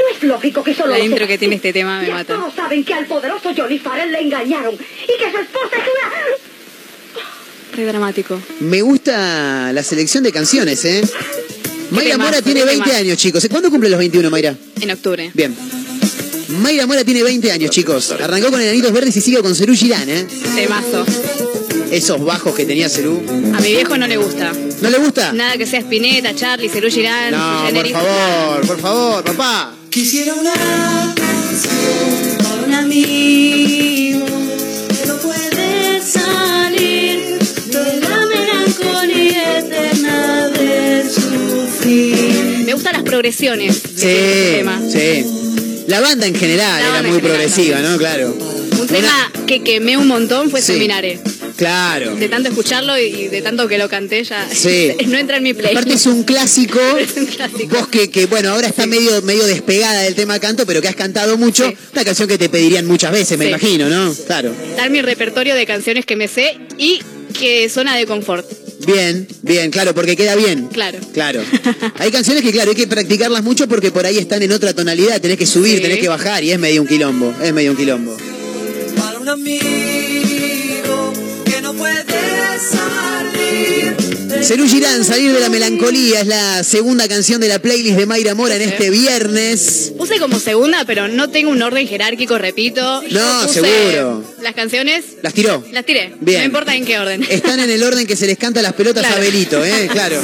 No 0.01 0.15
es 0.17 0.23
lógico 0.23 0.63
que 0.63 0.73
solo 0.73 0.91
La 0.93 0.99
intro 0.99 1.27
que 1.27 1.37
tiene 1.37 1.55
este 1.55 1.71
tema 1.73 2.01
me 2.01 2.07
Ya 2.07 2.13
mata. 2.15 2.35
Todos 2.35 2.53
saben 2.55 2.83
que 2.83 2.93
al 2.93 3.05
poderoso 3.05 3.51
Johnny 3.55 3.77
Farrell 3.77 4.11
le 4.11 4.19
engañaron 4.21 4.73
y 4.73 4.77
que 5.23 5.31
su 5.31 5.37
esposa 5.37 5.75
es 5.75 5.83
una... 5.83 7.77
Re 7.77 7.85
dramático. 7.85 8.41
Me 8.59 8.81
gusta 8.81 9.71
la 9.71 9.83
selección 9.83 10.23
de 10.23 10.31
canciones, 10.31 10.83
¿eh? 10.85 11.01
Mayra 11.91 12.17
Mora 12.17 12.41
tiene 12.41 12.61
qué 12.61 12.65
20 12.65 12.83
temazo. 12.83 12.99
años, 13.01 13.17
chicos. 13.17 13.47
¿Cuándo 13.49 13.69
cumple 13.69 13.89
los 13.89 13.99
21, 13.99 14.29
Mayra? 14.29 14.55
En 14.81 14.91
octubre. 14.91 15.31
Bien. 15.33 15.55
Mayra 16.49 16.85
Mora 16.85 17.03
tiene 17.05 17.23
20 17.23 17.51
años, 17.51 17.71
chicos. 17.71 18.11
Arrancó 18.11 18.49
con 18.51 18.59
Enanitos 18.59 18.91
Verdes 18.91 19.15
y 19.15 19.21
sigue 19.21 19.39
con 19.41 19.55
Cerú 19.55 19.73
Girán, 19.73 20.09
¿eh? 20.09 20.25
Temazo. 20.55 21.05
Esos 21.91 22.23
bajos 22.23 22.55
que 22.55 22.65
tenía 22.65 22.89
Cerú. 22.89 23.21
A 23.55 23.61
mi 23.61 23.71
viejo 23.73 23.97
no 23.97 24.07
le 24.07 24.17
gusta. 24.17 24.51
¿No 24.81 24.89
le 24.89 24.97
gusta? 24.97 25.31
Nada 25.33 25.57
que 25.57 25.65
sea 25.65 25.79
Spinetta, 25.79 26.33
Charlie, 26.35 26.69
Cerú 26.69 26.89
Girán, 26.89 27.31
No, 27.31 27.69
por 27.73 27.87
favor, 27.89 28.67
por 28.67 28.79
favor, 28.79 29.23
papá. 29.23 29.75
Quisiera 29.91 30.33
una 30.33 30.53
canción 31.15 32.37
para 32.37 32.63
un 32.65 32.73
amigo 32.73 34.25
que 34.87 35.05
no 35.05 35.17
puede 35.17 36.01
salir 36.01 37.37
de 37.67 37.99
la 37.99 38.25
melancolía 38.25 39.59
eterna 39.59 40.47
de 40.47 41.03
sufrir. 41.09 42.63
Me 42.65 42.73
gustan 42.73 42.93
las 42.93 43.03
progresiones 43.03 43.83
de 43.83 43.89
Sí, 43.89 44.07
este 44.07 44.55
tema. 44.59 44.81
sí. 44.89 45.25
La 45.87 45.99
banda 45.99 46.25
en 46.25 46.35
general 46.35 46.81
La 46.81 46.87
era 46.99 47.01
muy 47.01 47.17
general 47.17 47.21
progresiva, 47.21 47.79
¿no? 47.81 47.97
Claro. 47.97 48.33
Un 48.81 48.87
tema 48.87 49.31
que 49.47 49.61
quemé 49.61 49.97
un 49.97 50.07
montón 50.07 50.49
fue 50.49 50.61
Sí. 50.61 50.73
Seminare. 50.73 51.19
Claro. 51.55 52.15
De 52.15 52.27
tanto 52.29 52.49
escucharlo 52.49 52.97
y 52.97 53.27
de 53.27 53.41
tanto 53.41 53.67
que 53.67 53.77
lo 53.77 53.87
canté 53.87 54.23
ya 54.23 54.47
Sí. 54.51 54.93
no 55.07 55.17
entra 55.17 55.37
en 55.37 55.43
mi 55.43 55.53
playlist. 55.53 55.77
Aparte 55.77 55.93
es 55.93 56.05
un 56.07 56.23
clásico. 56.23 56.79
Es 56.99 57.15
un 57.17 57.25
clásico. 57.27 57.75
Vos 57.77 57.87
que, 57.87 58.09
que, 58.09 58.25
bueno, 58.25 58.49
ahora 58.51 58.67
está 58.67 58.85
medio, 58.87 59.21
medio 59.21 59.45
despegada 59.45 60.01
del 60.01 60.15
tema 60.15 60.39
canto, 60.39 60.65
pero 60.65 60.81
que 60.81 60.87
has 60.87 60.95
cantado 60.95 61.37
mucho. 61.37 61.67
Sí. 61.67 61.75
Una 61.93 62.03
canción 62.03 62.27
que 62.27 62.37
te 62.37 62.49
pedirían 62.49 62.85
muchas 62.87 63.11
veces, 63.11 63.37
me 63.37 63.47
imagino, 63.47 63.89
¿no? 63.89 64.13
Claro. 64.25 64.53
En 64.83 64.91
mi 64.91 65.01
repertorio 65.01 65.53
de 65.55 65.65
canciones 65.65 66.05
que 66.05 66.15
me 66.15 66.27
sé 66.27 66.57
y 66.77 67.01
que 67.37 67.69
zona 67.69 67.95
de 67.95 68.05
confort. 68.05 68.45
Bien, 68.85 69.27
bien, 69.43 69.69
claro, 69.69 69.93
porque 69.93 70.15
queda 70.15 70.35
bien. 70.35 70.67
Claro. 70.67 70.97
Claro. 71.13 71.43
Hay 71.99 72.11
canciones 72.11 72.43
que, 72.43 72.51
claro, 72.51 72.71
hay 72.71 72.75
que 72.75 72.87
practicarlas 72.87 73.43
mucho 73.43 73.67
porque 73.67 73.91
por 73.91 74.05
ahí 74.07 74.17
están 74.17 74.41
en 74.41 74.51
otra 74.51 74.73
tonalidad. 74.73 75.21
Tenés 75.21 75.37
que 75.37 75.45
subir, 75.45 75.81
tenés 75.81 75.99
que 75.99 76.07
bajar 76.07 76.43
y 76.43 76.51
es 76.51 76.57
medio 76.59 76.81
un 76.81 76.87
quilombo. 76.87 77.31
Es 77.43 77.53
medio 77.53 77.71
un 77.71 77.77
quilombo. 77.77 78.17
Un 79.21 79.29
amigo 79.29 81.13
que 81.45 81.61
no 81.61 81.75
puede 81.75 82.03
salir 82.59 83.95
de 84.27 84.43
Cerú 84.43 84.65
Girán, 84.67 85.05
salir 85.05 85.31
de 85.31 85.39
la 85.39 85.47
melancolía 85.49 86.21
es 86.21 86.27
la 86.27 86.63
segunda 86.63 87.07
canción 87.07 87.39
de 87.39 87.47
la 87.47 87.59
playlist 87.59 87.99
de 87.99 88.07
Mayra 88.07 88.33
Mora 88.33 88.55
en 88.55 88.63
este 88.63 88.89
viernes. 88.89 89.93
Puse 89.95 90.17
como 90.17 90.39
segunda, 90.39 90.85
pero 90.87 91.07
no 91.07 91.29
tengo 91.29 91.51
un 91.51 91.61
orden 91.61 91.87
jerárquico, 91.87 92.39
repito. 92.39 93.03
Yo 93.03 93.19
No, 93.19 93.43
puse 93.45 93.61
seguro. 93.61 94.23
Las 94.41 94.55
canciones 94.55 95.05
Las 95.21 95.35
tiró. 95.35 95.63
las 95.71 95.85
tiré. 95.85 96.15
Bien. 96.19 96.39
No 96.39 96.45
importa 96.47 96.73
en 96.75 96.83
qué 96.83 96.97
orden. 96.97 97.23
Están 97.29 97.59
en 97.59 97.69
el 97.69 97.83
orden 97.83 98.07
que 98.07 98.15
se 98.15 98.25
les 98.25 98.39
canta 98.39 98.63
las 98.63 98.73
pelotas 98.73 99.05
Claro. 99.05 99.21
a 99.21 99.23
Belito, 99.23 99.63
¿eh? 99.63 99.87
Claro. 99.91 100.17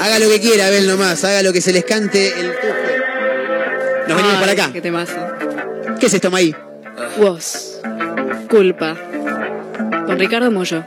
Haga 0.00 0.18
lo 0.18 0.30
que 0.30 0.40
quiera, 0.40 0.68
Abel 0.68 0.86
nomás. 0.86 1.22
Haga 1.24 1.42
lo 1.42 1.52
que 1.52 1.60
se 1.60 1.74
les 1.74 1.84
cante 1.84 2.28
el. 2.28 2.46
Nos 4.08 4.16
venimos 4.16 4.32
Ay, 4.36 4.40
para 4.40 4.52
acá. 4.52 4.70
Qué 4.72 4.80
temazo. 4.80 5.12
¿Qué 6.00 6.06
es 6.06 6.14
esto, 6.14 6.30
May? 6.30 6.54
Vos. 7.18 7.68
Culpa. 8.52 8.94
Con 10.04 10.18
Ricardo 10.18 10.50
Mollo. 10.50 10.84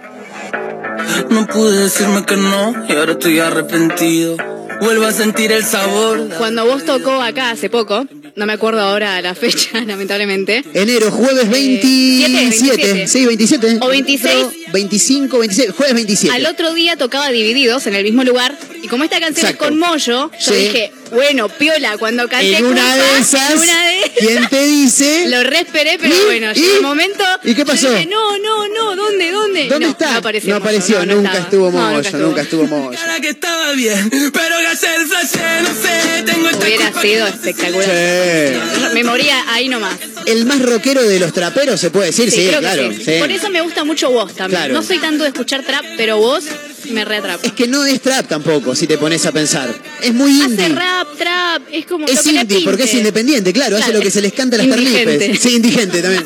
No 1.32 1.48
pude 1.48 1.82
decirme 1.82 2.24
que 2.24 2.38
no 2.38 2.86
y 2.88 2.92
ahora 2.92 3.14
estoy 3.14 3.40
arrepentido. 3.40 4.38
Vuelvo 4.82 5.06
a 5.06 5.12
sentir 5.12 5.52
el 5.52 5.64
sabor. 5.64 6.30
Cuando 6.38 6.64
vos 6.64 6.86
tocó 6.86 7.20
acá 7.24 7.50
hace 7.50 7.72
poco, 7.72 8.06
no 8.36 8.46
me 8.46 8.54
acuerdo 8.54 8.82
ahora 8.82 9.20
la 9.24 9.34
fecha, 9.34 9.82
lamentablemente. 9.88 10.64
Enero, 10.76 11.10
jueves 11.10 11.50
27. 11.50 12.34
27. 12.34 13.08
Sí, 13.08 13.26
27. 13.26 13.80
O 13.82 13.88
26. 13.88 14.46
25, 14.76 15.40
26. 15.40 15.72
Jueves 15.72 15.96
27. 15.96 16.36
Al 16.36 16.46
otro 16.48 16.74
día 16.74 16.98
tocaba 16.98 17.30
Divididos 17.30 17.88
en 17.88 17.96
el 17.96 18.04
mismo 18.04 18.24
lugar. 18.26 18.58
Y 18.84 18.88
como 18.90 19.06
esta 19.06 19.20
canción 19.22 19.46
Exacto. 19.48 19.64
es 19.66 19.70
con 19.70 19.80
Mollo, 19.80 20.32
yo 20.32 20.54
Sí. 20.54 20.54
dije, 20.56 20.92
bueno, 21.12 21.48
piola, 21.48 21.98
cuando 21.98 22.28
canté 22.28 22.58
en 22.58 22.66
una 22.66 22.82
Culpa, 22.82 22.96
de 22.98 23.20
esas, 23.20 23.52
en 23.52 23.58
una 23.60 23.86
de 23.88 24.12
¿quién 24.20 24.50
te 24.50 24.66
dice? 24.68 25.28
Lo 25.30 25.44
re 25.44 25.60
esperé, 25.62 25.98
pero 26.00 26.14
¿Y? 26.14 26.20
bueno, 26.26 26.52
¿Y? 26.54 26.60
llegó 26.60 26.76
el 26.76 26.82
momento. 26.82 27.24
¿Y 27.46 27.56
qué 27.56 27.66
pasó? 27.66 27.90
dije, 27.90 28.06
no, 28.08 28.38
no, 28.38 28.68
no, 28.68 28.96
¿dónde, 28.98 29.32
dónde? 29.32 29.68
¿Dónde 29.70 29.86
No, 29.86 29.92
está? 29.94 30.12
No 30.12 30.18
apareció. 30.18 30.50
No 30.50 30.60
Mollo, 30.60 30.70
apareció, 30.70 31.00
no, 31.00 31.06
no 31.06 31.16
nunca 31.22 31.38
estuvo 31.38 31.72
No, 31.72 31.78
Moyo, 31.78 31.96
nunca 31.98 32.18
nunca 32.18 32.42
estuvo 32.42 32.64
Moyo. 32.68 33.00
Ahora 33.02 33.20
que 33.22 33.30
estaba 33.30 33.72
bien, 33.74 34.10
pero 34.34 34.56
gasté 34.62 34.88
el 34.96 35.08
flash, 35.08 35.64
no 35.64 35.70
sé, 35.70 36.24
tengo 36.24 36.50
esta 36.50 36.66
Hubiera 36.66 37.02
sido 37.02 37.28
espectacular. 37.28 37.86
Sí. 37.86 38.94
Me 38.94 39.04
moría 39.06 39.44
ahí 39.54 39.70
nomás. 39.70 39.96
El 40.26 40.46
más 40.46 40.62
rockero 40.62 41.04
de 41.04 41.20
los 41.20 41.34
traperos, 41.34 41.80
se 41.80 41.92
puede 41.92 42.08
decir, 42.08 42.32
sí, 42.32 42.48
creo 42.48 42.54
que 42.54 42.60
claro. 42.60 42.92
sí. 42.92 43.04
sí. 43.04 43.12
Por 43.20 43.32
eso 43.32 43.50
me 43.50 43.62
gusta 43.62 43.84
mucho 43.84 44.10
vos 44.10 44.34
también. 44.34 44.62
Claro. 44.62 44.74
No 44.74 44.84
soy 44.84 45.00
tanto 45.00 45.24
de 45.24 45.30
escuchar 45.30 45.64
trap, 45.64 45.86
pero 45.98 46.18
vos 46.18 46.44
me 46.92 47.06
reatrapa. 47.06 47.46
Es 47.46 47.54
que 47.54 47.68
no 47.68 47.86
es 47.86 48.02
trap 48.02 48.28
tampoco, 48.28 48.76
si 48.76 48.88
te 48.88 48.98
pones 48.98 49.26
a 49.26 49.32
pensar. 49.32 49.74
Es 50.02 50.14
muy 50.14 50.32
indie. 50.42 50.66
Hace 50.66 50.76
rap, 50.76 51.08
trap, 51.18 51.62
es 51.72 51.86
como 51.86 52.06
lo 52.06 52.14
Es 52.14 52.22
que 52.22 52.32
indie, 52.32 52.62
porque 52.64 52.84
es 52.84 52.94
independiente, 52.94 53.54
claro, 53.54 53.78
hace 53.78 53.94
lo 53.94 54.02
que 54.02 54.12
se 54.12 54.22
les 54.22 54.34
canta 54.34 54.56
a 54.56 54.60
las 54.60 54.68
carlipes. 54.68 55.40
Sí, 55.46 55.56
indigente 55.56 56.02
también. 56.02 56.24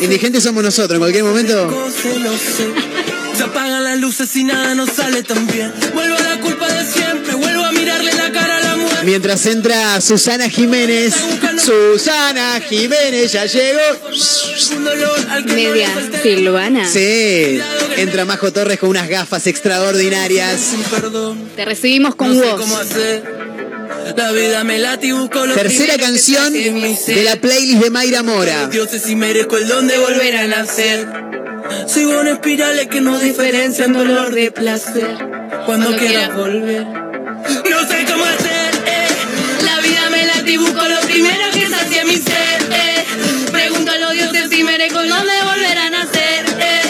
Indigente 0.00 0.40
somos 0.40 0.62
nosotros, 0.62 0.94
en 0.94 1.00
cualquier 1.00 1.24
momento. 1.24 1.90
Se 3.36 3.44
apagan 3.44 3.84
las 3.84 3.98
luces 3.98 4.34
y 4.36 4.44
nada 4.44 4.74
nos 4.74 4.90
sale 4.90 5.22
tan 5.22 5.46
bien. 5.46 5.72
Vuelvo 5.94 6.16
a 6.16 6.20
la 6.20 6.40
culpa 6.40 6.68
de 6.68 6.84
siempre, 6.84 7.09
Mientras 9.10 9.44
entra 9.46 10.00
Susana 10.00 10.48
Jiménez. 10.48 11.12
Susana 11.58 12.60
Jiménez 12.60 13.32
ya 13.32 13.44
llegó. 13.44 13.80
Un 14.76 14.84
dolor 14.84 15.18
al 15.30 15.44
que 15.46 15.50
no 15.50 15.56
Media 15.56 15.88
silvana. 16.22 16.88
Sí. 16.88 17.60
Entra 17.96 18.24
Majo 18.24 18.52
Torres 18.52 18.78
con 18.78 18.88
unas 18.90 19.08
gafas 19.08 19.48
extraordinarias. 19.48 20.60
Te 21.56 21.64
recibimos 21.64 22.14
con 22.14 22.28
no 22.28 22.40
sé 22.40 22.50
vos. 22.52 22.60
cómo 22.60 22.76
hacer. 22.76 23.24
La 24.16 24.30
vida 24.30 24.62
me 24.62 24.78
late 24.78 25.08
y 25.08 25.12
busco 25.12 25.44
lo 25.44 25.54
Tercera 25.54 25.98
canción 25.98 26.52
de 26.52 27.22
la 27.24 27.34
playlist 27.34 27.82
de 27.82 27.90
Mayra 27.90 28.22
Mora. 28.22 28.68
Dioses 28.68 29.08
y 29.08 29.16
merezco 29.16 29.56
el 29.56 29.66
don 29.66 29.88
de 29.88 29.98
volver 29.98 30.36
a 30.36 30.46
nacer. 30.46 31.04
Sigo 31.88 32.20
en 32.20 32.28
espirales 32.28 32.86
que 32.86 33.00
no 33.00 33.18
diferencian 33.18 33.92
dolor 33.92 34.32
de 34.32 34.52
placer. 34.52 35.16
Cuando 35.66 35.66
Cuando 35.66 35.96
quieras 35.96 36.28
quiera. 36.28 36.36
volver. 36.36 36.86
No 37.70 37.88
sé 37.88 38.04
cómo 38.06 38.24
hacer, 38.24 38.59
y 40.46 40.56
busco 40.56 40.88
lo 40.88 41.00
primero 41.00 41.50
que 41.52 41.68
sacie 41.68 42.04
mi 42.04 42.16
ser, 42.16 42.62
eh. 42.72 43.04
Pregunto 43.50 43.90
a 43.92 43.98
los 43.98 44.12
dioses 44.12 44.48
si 44.50 44.62
merezco 44.62 45.00
el 45.00 45.08
don 45.08 45.26
de 45.26 45.42
volver 45.42 45.78
a 45.78 45.90
nacer, 45.90 46.44
eh. 46.60 46.82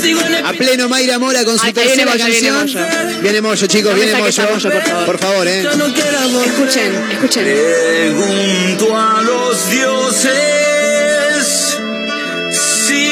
Sigo 0.00 0.20
en 0.22 0.46
A 0.46 0.52
pleno 0.52 0.88
Mayra 0.88 1.18
Mora 1.18 1.44
con 1.44 1.58
su 1.58 1.64
viene 1.64 1.80
tercera 1.80 2.10
Moyo, 2.12 2.24
viene 2.26 2.48
canción. 2.48 2.84
Moyo. 2.84 3.20
Viene 3.20 3.40
Moyo, 3.40 3.66
chicos, 3.66 3.92
No 3.92 3.96
viene 3.96 4.14
Moyo. 4.14 4.42
Moyo, 4.48 4.70
por 4.70 4.82
favor. 4.82 5.06
Por 5.06 5.18
favor, 5.18 5.48
eh. 5.48 5.62
Yo 5.62 5.76
no 5.76 5.92
quiero 5.92 6.28
volver. 6.28 6.48
Escuchen, 6.48 6.94
escuchen. 7.12 7.44
Pregunto 7.44 8.96
a 8.96 9.22
los 9.22 9.70
dioses 9.70 10.32
si 12.52 13.08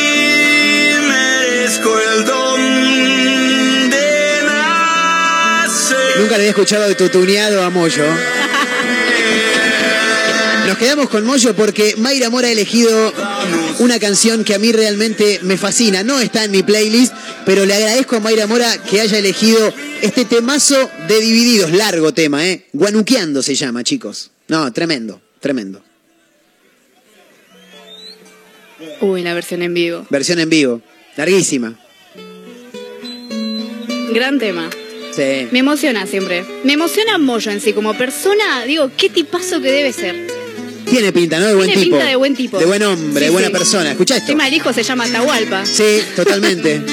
merezco 1.09 1.99
el 2.01 2.25
don 2.25 3.91
de 3.91 4.43
nacer. 4.45 6.17
Nunca 6.19 6.31
le 6.31 6.43
había 6.43 6.51
escuchado 6.51 6.89
de 6.89 6.95
tutuneado 6.95 7.63
a 7.63 7.71
Moyo. 7.71 8.05
Nos 10.67 10.79
quedamos 10.79 11.09
con 11.09 11.25
Moyo 11.25 11.55
porque 11.55 11.95
Mayra 11.97 12.29
Mora 12.29 12.49
ha 12.49 12.51
elegido 12.51 13.13
una 13.79 14.01
canción 14.01 14.43
que 14.43 14.53
a 14.53 14.59
mí 14.59 14.73
realmente 14.73 15.39
me 15.43 15.57
fascina. 15.57 16.03
No 16.03 16.21
está 16.21 16.43
en 16.45 16.51
mi 16.51 16.65
playlist, 16.65 17.15
pero 17.45 17.65
le 17.65 17.73
agradezco 17.73 18.17
a 18.17 18.21
Mayra 18.21 18.49
Mora 18.49 18.83
que 18.83 19.01
haya 19.01 19.17
elegido 19.17 19.73
este 20.03 20.25
temazo 20.25 20.91
de 21.07 21.21
Divididos. 21.21 21.71
Largo 21.71 22.13
tema, 22.13 22.45
¿eh? 22.49 22.67
Guanuqueando 22.73 23.45
se 23.45 23.55
llama, 23.55 23.85
chicos. 23.85 24.33
No, 24.49 24.73
tremendo, 24.73 25.23
tremendo. 25.39 25.83
Uy, 29.01 29.23
la 29.23 29.35
versión 29.35 29.63
en 29.63 29.73
vivo. 29.73 30.05
Versión 30.11 30.41
en 30.41 30.51
vivo. 30.51 30.83
Larguísima. 31.17 31.79
Gran 34.13 34.41
tema. 34.41 34.69
Sí. 35.15 35.47
Me 35.53 35.61
emociona 35.61 36.07
siempre. 36.07 36.45
Me 36.65 36.73
emociona 36.73 37.19
Moyo 37.19 37.53
en 37.53 37.61
sí 37.61 37.73
como 37.73 37.97
persona. 37.97 38.65
Digo, 38.65 38.91
qué 38.97 39.09
tipazo 39.09 39.61
que 39.61 39.71
debe 39.71 39.93
ser. 39.93 40.36
Tiene 40.89 41.13
pinta, 41.13 41.39
¿no? 41.41 41.47
De 41.47 41.55
buen 41.55 41.67
Tiene 41.67 41.83
tipo. 41.83 41.97
pinta 41.97 42.09
de 42.09 42.17
buen 42.17 42.35
tipo. 42.37 42.59
De 42.59 42.65
buen 42.65 42.83
hombre, 42.83 43.21
Sí, 43.21 43.25
de 43.27 43.31
buena 43.31 43.49
sí. 43.49 43.53
persona. 43.53 43.91
Escucha 43.91 44.17
esto. 44.17 44.33
Encima 44.33 44.49
el 44.49 44.55
hijo 44.55 44.73
se 44.73 44.83
llama 44.83 45.05
Atahualpa. 45.05 45.67
Sí, 45.67 46.01
totalmente. 46.15 46.81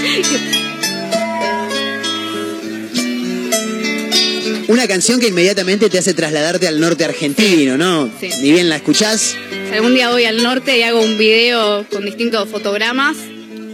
Una 4.67 4.87
canción 4.87 5.19
que 5.19 5.27
inmediatamente 5.27 5.89
te 5.89 5.97
hace 5.99 6.13
trasladarte 6.13 6.67
al 6.67 6.79
norte 6.79 7.03
argentino, 7.03 7.77
¿no? 7.77 8.09
Sí. 8.19 8.29
Ni 8.41 8.51
bien 8.51 8.69
la 8.69 8.77
escuchás. 8.77 9.35
Si 9.69 9.75
algún 9.75 9.93
día 9.93 10.09
voy 10.09 10.23
al 10.25 10.41
norte 10.41 10.77
y 10.77 10.83
hago 10.83 11.01
un 11.01 11.17
video 11.17 11.85
con 11.89 12.05
distintos 12.05 12.47
fotogramas, 12.49 13.17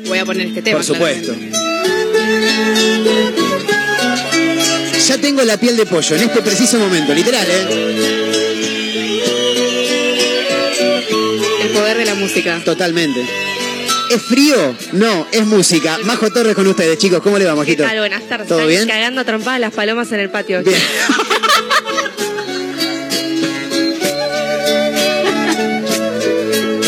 voy 0.07 0.17
a 0.17 0.25
poner 0.25 0.47
este 0.47 0.61
tema. 0.61 0.77
Por 0.77 0.85
supuesto. 0.85 1.33
claramente. 1.33 1.59
Ya 5.07 5.17
tengo 5.17 5.43
la 5.43 5.57
piel 5.57 5.77
de 5.77 5.85
pollo 5.85 6.15
en 6.15 6.23
este 6.23 6.41
preciso 6.41 6.77
momento, 6.77 7.13
literal, 7.13 7.47
¿eh? 7.49 8.18
La 12.09 12.15
música. 12.15 12.61
Totalmente. 12.65 13.25
¿Es 14.09 14.21
frío? 14.23 14.75
No, 14.93 15.27
es 15.31 15.45
música. 15.45 15.97
Majo 16.03 16.31
Torres 16.31 16.55
con 16.55 16.65
ustedes, 16.67 16.97
chicos. 16.97 17.21
¿Cómo 17.21 17.37
le 17.37 17.45
va, 17.45 17.51
¿Qué 17.51 17.57
Majito? 17.57 17.83
tal? 17.83 17.99
Buenas 17.99 18.23
tardes. 18.27 18.47
¿Todo 18.47 18.59
Están 18.61 18.69
bien? 18.69 18.87
cagando 18.87 19.23
trompadas 19.25 19.59
las 19.59 19.73
palomas 19.73 20.11
en 20.11 20.19
el 20.21 20.29
patio. 20.29 20.63
Bien. 20.63 20.77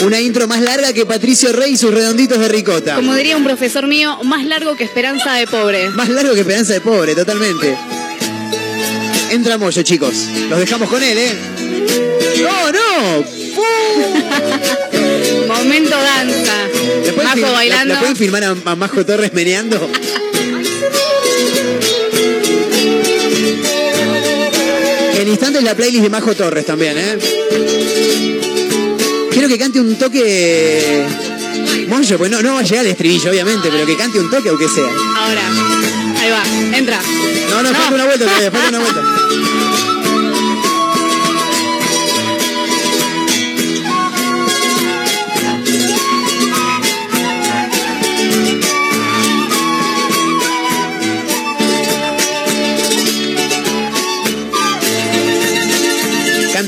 Una 0.04 0.20
intro 0.20 0.48
más 0.48 0.62
larga 0.62 0.94
que 0.94 1.06
Patricio 1.06 1.54
Rey 1.54 1.74
y 1.74 1.78
sus 1.78 1.94
redonditos 1.94 2.40
de 2.40 2.48
ricota. 2.50 2.96
Como 2.96 3.14
diría 3.14 3.38
un 3.38 3.44
profesor 3.44 3.86
mío, 3.86 4.18
más 4.24 4.44
largo 4.46 4.76
que 4.76 4.84
esperanza 4.84 5.34
de 5.34 5.46
pobre. 5.46 5.90
Más 5.92 6.10
largo 6.10 6.34
que 6.34 6.40
Esperanza 6.42 6.74
de 6.74 6.82
Pobre, 6.82 7.14
totalmente. 7.14 7.78
Entra 9.30 9.58
Moyo, 9.60 9.84
chicos. 9.84 10.14
Los 10.50 10.60
dejamos 10.60 10.90
con 10.90 11.04
él, 11.04 11.18
¿eh? 11.18 11.36
¡No, 12.42 12.72
no! 12.72 13.24
Momento 15.48 15.96
danza. 15.96 16.54
¿Le 17.06 17.14
pueden, 17.14 17.42
Majo 17.42 17.54
bailando. 17.54 17.94
¿le 17.94 18.00
pueden 18.00 18.16
filmar 18.16 18.44
a, 18.44 18.56
a 18.66 18.76
Majo 18.76 19.06
Torres 19.06 19.34
meneando? 19.34 19.90
En 25.20 25.28
instantes 25.28 25.64
la 25.64 25.76
playlist 25.76 26.04
de 26.04 26.10
Majo 26.10 26.34
Torres 26.34 26.66
también, 26.66 26.98
¿eh? 26.98 27.18
Quiero 29.32 29.48
que 29.48 29.58
cante 29.58 29.80
un 29.80 29.96
toque... 29.96 31.06
Moyo, 31.88 32.18
pues 32.18 32.32
no, 32.32 32.42
no 32.42 32.56
va 32.56 32.62
a 32.62 32.64
llegar 32.64 32.86
el 32.86 32.92
estribillo, 32.92 33.30
obviamente, 33.30 33.70
pero 33.72 33.86
que 33.86 33.98
cante 33.98 34.20
un 34.20 34.30
toque 34.30 34.50
aunque 34.50 34.68
sea. 34.68 34.90
Ahora. 35.18 35.42
Ahí 36.20 36.32
va. 36.32 36.78
Entra. 36.78 37.00
No, 37.50 37.62
no, 37.62 37.70
falta 37.70 37.96
una 37.96 38.06
vuelta 38.06 38.26
todavía, 38.26 38.52
falta 38.52 38.70
una 38.70 38.80
vuelta. 38.80 39.02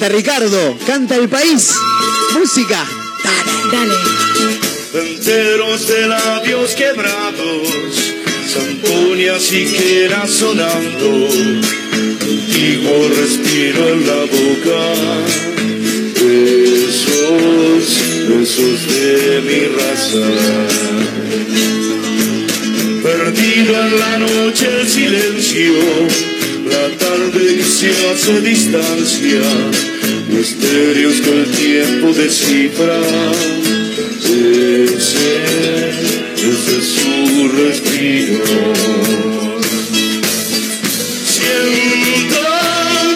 Canta 0.03 0.17
Ricardo, 0.17 0.77
canta 0.85 1.15
el 1.15 1.29
país. 1.29 1.71
Música. 2.33 2.85
Dale. 3.71 3.93
Enteros 5.07 5.87
de 5.87 6.07
labios 6.07 6.71
quebrados, 6.71 7.69
Zampoña 8.49 9.39
siquiera 9.39 10.27
sonando, 10.27 11.29
contigo 12.19 13.09
respiro 13.17 13.87
en 13.93 14.05
la 14.05 14.25
boca. 14.25 14.81
Besos, 16.19 17.85
besos 18.27 18.85
de 18.89 19.41
mi 19.47 19.61
raza. 19.77 20.27
Perdido 23.03 23.73
en 23.85 23.99
la 23.99 24.17
noche 24.17 24.81
el 24.81 24.89
silencio, 24.89 25.73
la 26.65 26.89
tarde 26.97 27.55
que 27.55 27.63
se 27.63 27.89
hace 28.09 28.41
distancia, 28.41 29.41
misterios 30.33 31.21
que 31.21 31.29
el 31.29 31.51
tiempo 31.51 32.13
descifra. 32.13 32.99
Ese, 34.25 35.43
es 36.37 36.87
su 36.87 37.47
respiro. 37.49 38.73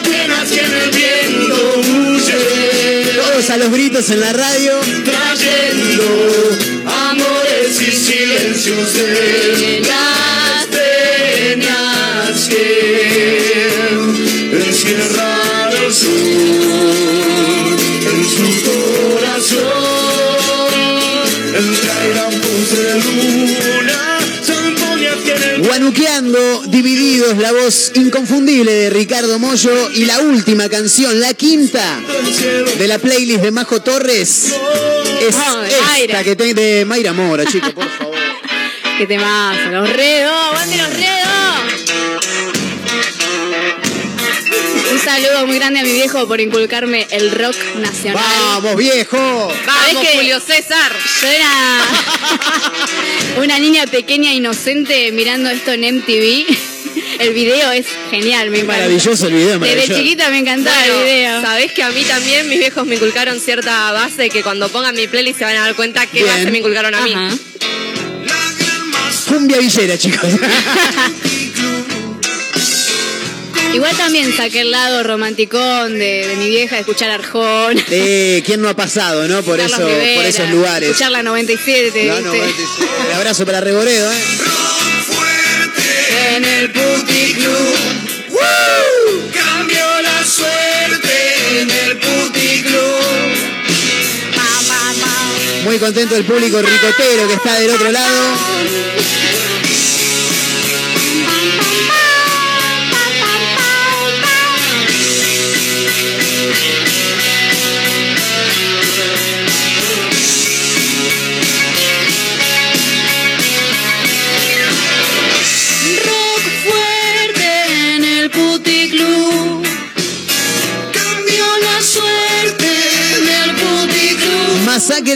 Penas 0.03 0.51
a 3.49 3.57
los 3.57 3.71
gritos 3.71 4.09
en 4.09 4.19
la 4.19 4.33
radio. 4.33 4.79
trayendo 5.03 6.03
amores 6.85 7.81
y 7.81 7.91
silencios 7.91 8.93
de 8.93 9.81
las 9.81 10.65
peñas 10.67 12.47
que 12.49 13.77
encierran 14.51 15.71
el 15.85 15.93
sur 15.93 17.06
Guanuqueando, 25.59 26.63
divididos, 26.67 27.37
la 27.37 27.51
voz 27.51 27.91
inconfundible 27.95 28.71
de 28.71 28.89
Ricardo 28.89 29.39
Mollo 29.39 29.91
y 29.91 30.05
la 30.05 30.19
última 30.19 30.69
canción, 30.69 31.19
la 31.19 31.33
quinta 31.33 31.99
de 32.77 32.87
la 32.87 32.99
playlist 32.99 33.41
de 33.41 33.51
Majo 33.51 33.81
Torres 33.81 34.53
es 35.19 35.35
esta 35.99 36.23
que 36.23 36.35
te, 36.35 36.53
de 36.53 36.85
Mayra 36.85 37.13
Mora, 37.13 37.45
chicos, 37.45 37.73
por 37.73 37.89
favor. 37.89 38.15
Que 38.97 39.05
te 39.05 39.17
más, 39.17 39.71
los 39.71 39.89
redos, 39.93 40.33
aguante 40.49 40.77
los 40.77 40.89
redos. 40.93 41.16
Saludo 45.07 45.47
muy 45.47 45.57
grande 45.57 45.79
a 45.79 45.83
mi 45.83 45.93
viejo 45.93 46.27
por 46.27 46.41
inculcarme 46.41 47.07
el 47.11 47.31
rock 47.31 47.55
nacional. 47.77 48.21
¡Vamos, 48.21 48.75
viejo! 48.75 49.17
¿Sabés 49.65 49.93
Vamos, 49.93 50.05
que 50.05 50.17
Julio 50.17 50.39
César. 50.41 50.91
Yo 51.21 51.27
era 51.29 51.79
una 53.41 53.57
niña 53.57 53.85
pequeña 53.87 54.33
inocente 54.33 55.13
mirando 55.13 55.49
esto 55.49 55.71
en 55.71 55.95
MTV. 55.99 56.45
El 57.19 57.33
video 57.33 57.71
es 57.71 57.85
genial, 58.11 58.49
me 58.49 58.57
encanta. 58.57 58.73
Maravilloso 58.81 59.27
el 59.27 59.33
video, 59.33 59.59
Desde 59.59 59.75
maravilloso. 59.75 60.01
chiquita 60.01 60.29
me 60.29 60.39
encantaba 60.39 60.75
Bueno, 60.77 60.99
el 60.99 61.05
video. 61.05 61.41
Sabés 61.41 61.71
que 61.71 61.83
a 61.83 61.89
mí 61.91 62.03
también 62.03 62.49
mis 62.49 62.59
viejos 62.59 62.85
me 62.85 62.95
inculcaron 62.95 63.39
cierta 63.39 63.91
base 63.93 64.29
que 64.29 64.43
cuando 64.43 64.67
pongan 64.67 64.93
mi 64.93 65.07
playlist 65.07 65.39
se 65.39 65.45
van 65.45 65.55
a 65.55 65.61
dar 65.61 65.75
cuenta 65.75 66.05
qué 66.05 66.23
Bien. 66.23 66.35
base 66.35 66.51
me 66.51 66.57
inculcaron 66.57 66.93
a 66.93 67.01
mí. 67.01 67.15
Cumbia 69.29 69.57
villera, 69.57 69.97
chicos. 69.97 70.29
Igual 73.77 73.95
también 73.95 74.35
saqué 74.35 74.61
el 74.61 74.71
lado 74.71 75.03
romanticón 75.03 75.99
de, 75.99 76.27
de 76.27 76.35
mi 76.37 76.49
vieja 76.49 76.75
de 76.75 76.81
escuchar 76.81 77.11
Arjón. 77.11 77.77
Eh, 77.91 78.41
¿Quién 78.45 78.59
no 78.61 78.69
ha 78.69 78.75
pasado, 78.75 79.27
no? 79.27 79.43
Por, 79.43 79.59
eso, 79.59 79.77
Rivera, 79.77 80.15
por 80.15 80.25
esos 80.25 80.49
lugares. 80.49 80.89
Escuchar 80.89 81.11
la 81.11 81.21
97, 81.21 82.05
No, 82.05 82.15
¿viste? 82.15 82.27
no, 82.27 82.33
este- 82.43 82.63
un 83.09 83.15
abrazo 83.15 83.45
para 83.45 83.61
Reboredo, 83.61 84.11
¿eh? 84.11 84.17
en 86.35 86.43
el 86.45 86.71
puticlub. 86.71 87.77
Cambió 89.33 90.01
la 90.01 90.25
suerte 90.25 91.61
en 91.61 91.69
el 91.71 91.97
puticlub. 91.97 93.37
Muy 95.65 95.77
contento 95.79 96.15
el 96.15 96.23
público 96.25 96.61
ricotero 96.61 97.27
que 97.27 97.33
está 97.33 97.59
del 97.59 97.69
otro 97.71 97.91
lado. 97.91 98.96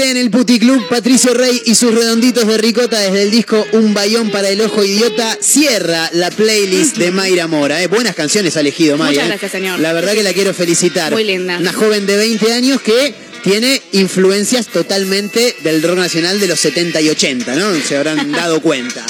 En 0.10 0.18
el 0.18 0.32
Puticlub, 0.32 0.88
Patricio 0.90 1.34
Rey 1.34 1.62
y 1.66 1.76
sus 1.76 1.94
redonditos 1.94 2.48
de 2.48 2.58
ricota 2.58 3.00
desde 3.00 3.22
el 3.22 3.32
disco 3.32 3.66
Un 3.74 3.94
Bayón 3.94 4.32
para 4.32 4.50
el 4.50 4.60
Ojo 4.62 4.84
Idiota 4.84 5.38
cierra 5.40 6.10
la 6.14 6.32
playlist 6.32 6.98
de 6.98 7.12
Mayra 7.12 7.48
Mora. 7.48 7.82
¿eh? 7.82 7.88
Buenas 7.88 8.16
canciones 8.16 8.58
ha 8.58 8.62
elegido 8.62 8.98
Mayra. 8.98 9.12
Muchas 9.12 9.26
¿eh? 9.26 9.30
gracias, 9.30 9.52
señor. 9.52 9.80
La 9.80 9.94
verdad 9.94 10.14
que 10.14 10.24
la 10.24 10.34
quiero 10.34 10.54
felicitar. 10.54 11.12
Muy 11.12 11.24
linda. 11.24 11.58
Una 11.60 11.74
joven 11.74 12.06
de 12.08 12.18
20 12.18 12.54
años 12.54 12.82
que 12.82 13.14
tiene 13.44 13.82
influencias 13.92 14.68
totalmente 14.68 15.56
del 15.64 15.84
rock 15.84 15.98
nacional 15.98 16.40
de 16.40 16.48
los 16.48 16.60
70 16.60 17.00
y 17.02 17.10
80, 17.10 17.56
¿no? 17.56 17.76
Se 17.82 17.98
habrán 17.98 18.32
dado 18.32 18.62
cuenta. 18.62 19.06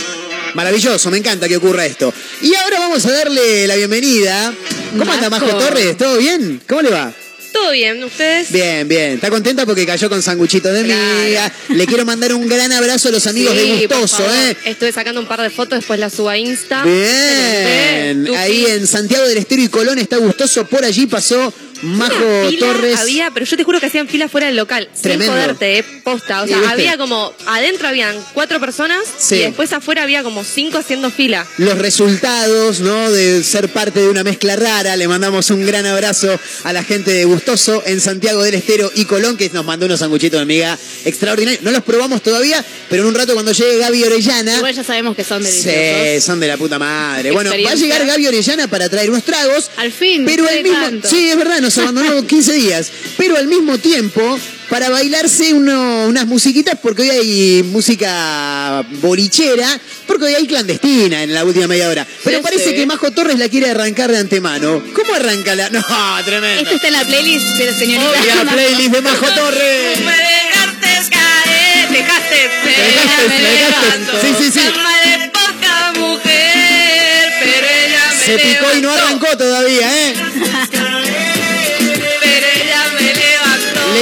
Maravilloso, 0.55 1.09
me 1.09 1.19
encanta 1.19 1.47
que 1.47 1.57
ocurra 1.57 1.85
esto. 1.85 2.13
Y 2.41 2.53
ahora 2.55 2.79
vamos 2.79 3.05
a 3.05 3.11
darle 3.11 3.67
la 3.67 3.75
bienvenida. 3.75 4.53
¿Cómo 4.97 5.11
anda 5.11 5.29
Majo. 5.29 5.45
Majo 5.45 5.57
Torres? 5.57 5.97
¿Todo 5.97 6.17
bien? 6.17 6.61
¿Cómo 6.67 6.81
le 6.81 6.89
va? 6.89 7.13
Todo 7.61 7.71
bien, 7.73 8.03
¿ustedes? 8.03 8.51
Bien, 8.51 8.87
bien. 8.87 9.11
Está 9.13 9.29
contenta 9.29 9.67
porque 9.67 9.85
cayó 9.85 10.09
con 10.09 10.21
sanguchito 10.23 10.71
de 10.73 10.83
miga. 10.83 11.51
Le 11.69 11.85
quiero 11.85 12.05
mandar 12.05 12.33
un 12.33 12.47
gran 12.47 12.71
abrazo 12.71 13.09
a 13.09 13.11
los 13.11 13.27
amigos 13.27 13.53
Sí, 13.55 13.67
de 13.67 13.87
Gustoso. 13.87 14.25
¿eh? 14.33 14.57
Estuve 14.65 14.91
sacando 14.91 15.21
un 15.21 15.27
par 15.27 15.41
de 15.41 15.51
fotos, 15.51 15.77
después 15.79 15.99
las 15.99 16.11
subo 16.13 16.29
a 16.29 16.37
Insta. 16.39 16.83
Bien. 16.83 18.27
Ahí 18.35 18.65
en 18.67 18.87
Santiago 18.87 19.27
del 19.27 19.37
Estero 19.37 19.61
y 19.61 19.67
Colón 19.67 19.99
está 19.99 20.17
Gustoso. 20.17 20.65
Por 20.65 20.83
allí 20.83 21.05
pasó 21.05 21.53
Majo 21.81 22.47
Fila 22.49 22.67
Torres. 22.67 22.99
Había, 22.99 23.31
pero 23.31 23.45
yo 23.45 23.57
te 23.57 23.63
juro 23.63 23.79
que 23.79 23.85
hacían 23.87 24.07
fila 24.07 24.27
fuera 24.29 24.47
del 24.47 24.55
local. 24.55 24.89
Tremendo. 25.01 25.25
Sin 25.25 25.33
joderte, 25.41 25.79
eh, 25.79 25.83
posta. 26.03 26.41
O 26.43 26.45
¿Y 26.45 26.49
sea, 26.49 26.69
había 26.69 26.97
como. 26.97 27.33
Adentro 27.47 27.87
habían 27.87 28.15
cuatro 28.33 28.59
personas 28.59 28.99
Sí. 29.17 29.35
y 29.35 29.39
después 29.39 29.71
afuera 29.73 30.03
había 30.03 30.23
como 30.23 30.43
cinco 30.43 30.77
haciendo 30.77 31.09
fila. 31.11 31.45
Los 31.57 31.77
resultados, 31.77 32.79
¿no? 32.81 33.11
De 33.11 33.43
ser 33.43 33.69
parte 33.69 33.99
de 34.01 34.09
una 34.09 34.23
mezcla 34.23 34.55
rara. 34.55 34.95
Le 34.95 35.07
mandamos 35.07 35.49
un 35.49 35.65
gran 35.65 35.85
abrazo 35.85 36.39
a 36.63 36.73
la 36.73 36.83
gente 36.83 37.11
de 37.11 37.25
Gustoso 37.25 37.83
en 37.85 37.99
Santiago 38.01 38.43
del 38.43 38.55
Estero 38.55 38.91
y 38.95 39.05
Colón, 39.05 39.37
que 39.37 39.49
nos 39.49 39.65
mandó 39.65 39.85
unos 39.85 39.99
sanguchitos 39.99 40.39
de 40.39 40.45
miga 40.45 40.77
extraordinarios. 41.05 41.63
No 41.63 41.71
los 41.71 41.83
probamos 41.83 42.21
todavía, 42.21 42.63
pero 42.89 43.03
en 43.03 43.09
un 43.09 43.15
rato 43.15 43.33
cuando 43.33 43.51
llegue 43.51 43.77
Gaby 43.77 44.03
Orellana. 44.03 44.57
Igual 44.57 44.73
ya 44.75 44.83
sabemos 44.83 45.15
que 45.15 45.23
son 45.23 45.43
Sí, 45.43 45.63
deliciosos. 45.63 46.23
son 46.23 46.39
de 46.39 46.47
la 46.47 46.57
puta 46.57 46.77
madre. 46.79 47.31
Bueno, 47.31 47.51
va 47.65 47.71
a 47.71 47.75
llegar 47.75 48.05
Gaby 48.05 48.27
Orellana 48.27 48.67
para 48.67 48.89
traer 48.89 49.09
unos 49.09 49.23
tragos. 49.23 49.71
Al 49.77 49.91
fin, 49.91 50.23
Pero 50.25 50.45
de 50.45 50.63
mismo 50.63 50.79
tanto. 50.79 51.09
Sí, 51.09 51.29
es 51.29 51.37
verdad, 51.37 51.59
nos 51.61 51.70
abandonó 51.77 52.25
15 52.25 52.53
días. 52.53 52.91
Pero 53.17 53.37
al 53.37 53.47
mismo 53.47 53.77
tiempo, 53.77 54.39
para 54.69 54.89
bailarse 54.89 55.53
uno- 55.53 56.05
unas 56.07 56.25
musiquitas, 56.27 56.77
porque 56.81 57.01
hoy 57.03 57.09
hay 57.09 57.63
música 57.63 58.83
borichera, 59.01 59.79
porque 60.07 60.25
hoy 60.25 60.35
hay 60.35 60.47
clandestina 60.47 61.23
en 61.23 61.33
la 61.33 61.43
última 61.43 61.67
media 61.67 61.89
hora. 61.89 62.07
Pero 62.23 62.41
parece 62.41 62.73
que 62.75 62.85
Majo 62.85 63.11
Torres 63.11 63.37
la 63.37 63.49
quiere 63.49 63.69
arrancar 63.69 64.11
de 64.11 64.17
antemano. 64.19 64.81
¿Cómo 64.93 65.13
arranca 65.13 65.55
la.? 65.55 65.69
No, 65.71 65.85
tremendo. 66.25 66.61
Esto 66.63 66.75
está 66.75 66.87
en 66.87 66.93
la 66.93 67.03
playlist 67.05 67.45
de 67.57 67.65
la 67.65 67.77
señorita. 67.77 68.43
La 68.43 68.51
playlist 68.51 68.91
de 68.93 69.01
Majo 69.09 69.25
Torres. 69.27 69.99
Me 69.99 70.11
dejaste 70.11 71.09
caer, 71.11 71.89
dejaste, 71.89 72.49
Me 72.65 72.71
dejaste, 72.71 73.27
me 73.27 73.49
dejaste. 73.49 74.21
Sí, 74.21 74.43
sí, 74.43 74.51
sí. 74.59 74.67
Alma 74.67 74.91
de 75.05 75.29
poca 75.29 75.93
mujer, 75.99 77.31
pero 77.43 77.67
ella 77.67 78.13
me 78.17 78.25
Se 78.25 78.37
picó 78.39 78.77
y 78.77 78.81
no 78.81 78.91
arrancó 78.91 79.37
todavía, 79.37 80.07
¿eh? 80.07 80.13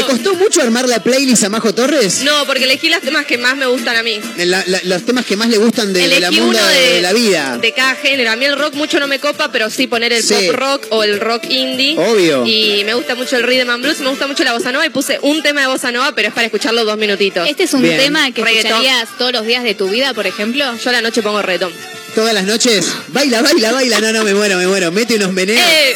costó 0.10 0.34
mucho 0.36 0.62
armar 0.62 0.88
la 0.88 1.02
playlist 1.04 1.44
a 1.44 1.50
Majo 1.50 1.74
Torres? 1.74 2.22
No, 2.24 2.46
porque 2.46 2.64
elegí 2.64 2.90
los 2.90 3.02
temas 3.02 3.26
que 3.26 3.38
más 3.38 3.56
me 3.56 3.66
gustan 3.68 3.96
a 3.96 4.04
mí. 4.04 4.20
La- 4.38 4.64
la- 4.68 4.82
los 4.84 5.04
temas 5.06 5.26
que 5.26 5.36
más 5.36 5.50
le 5.50 5.58
gustan 5.58 5.94
de, 5.94 6.08
de 6.08 6.20
la 6.20 6.32
mundo 6.32 6.58
de, 6.60 6.74
de, 6.80 6.94
de 6.96 7.02
la 7.02 7.14
vida. 7.14 7.58
De 7.62 7.72
cada 7.74 7.96
género. 7.96 8.32
A 8.32 8.36
mí 8.36 8.46
el 8.46 8.58
rock 8.58 8.74
mucho 8.76 9.00
no 9.00 9.08
me 9.08 9.20
copa, 9.20 9.52
pero 9.52 9.70
sí 9.70 9.88
poner 9.88 10.12
el 10.14 10.24
Sí. 10.24 10.34
pop 10.34 10.56
rock 10.56 10.86
o 10.90 11.04
el 11.04 11.20
rock 11.20 11.44
indie. 11.50 11.98
Obvio. 11.98 12.46
Y 12.46 12.84
me 12.86 12.94
gusta 12.96 13.16
mucho 13.16 13.38
el 13.38 13.44
rhythm 13.44 13.70
and 13.70 13.84
blues, 13.84 14.00
me 14.00 14.10
gusta 14.10 14.28
mucho 14.28 14.44
la 14.44 14.54
bossa 14.54 14.72
nova 14.72 14.86
y 14.86 14.90
puse 14.90 15.20
un 15.22 15.42
tema 15.44 15.62
de 15.62 15.68
bossa 15.68 15.92
nova, 15.92 16.14
pero 16.16 16.28
es 16.30 16.34
para 16.34 16.46
escucharlo 16.46 16.84
dos 16.86 16.98
minutitos. 16.98 17.48
Este 17.48 17.64
es 17.64 17.74
un 17.74 17.82
Bien. 17.82 17.98
tema 17.98 18.32
que 18.32 18.44
Reggaetón. 18.44 18.72
escucharías 18.72 19.10
todos 19.18 19.32
los 19.34 19.46
días 19.46 19.64
de 19.64 19.76
tu 19.76 19.88
vida, 19.90 20.14
por 20.14 20.26
ejemplo. 20.28 20.66
Yo 20.84 20.90
a 20.90 20.94
la 20.94 21.02
noche 21.02 21.22
pongo 21.22 21.42
reggaetón. 21.42 21.72
Todas 22.16 22.34
las 22.34 22.44
noches, 22.46 22.88
baila, 23.10 23.42
baila, 23.44 23.72
baila. 23.72 24.00
No, 24.00 24.12
no, 24.12 24.24
me 24.24 24.34
muero, 24.34 24.58
me 24.58 24.66
muero. 24.68 24.92
Mete 24.92 25.16
unos 25.16 25.32
meneos. 25.32 25.60
Eh, 25.62 25.96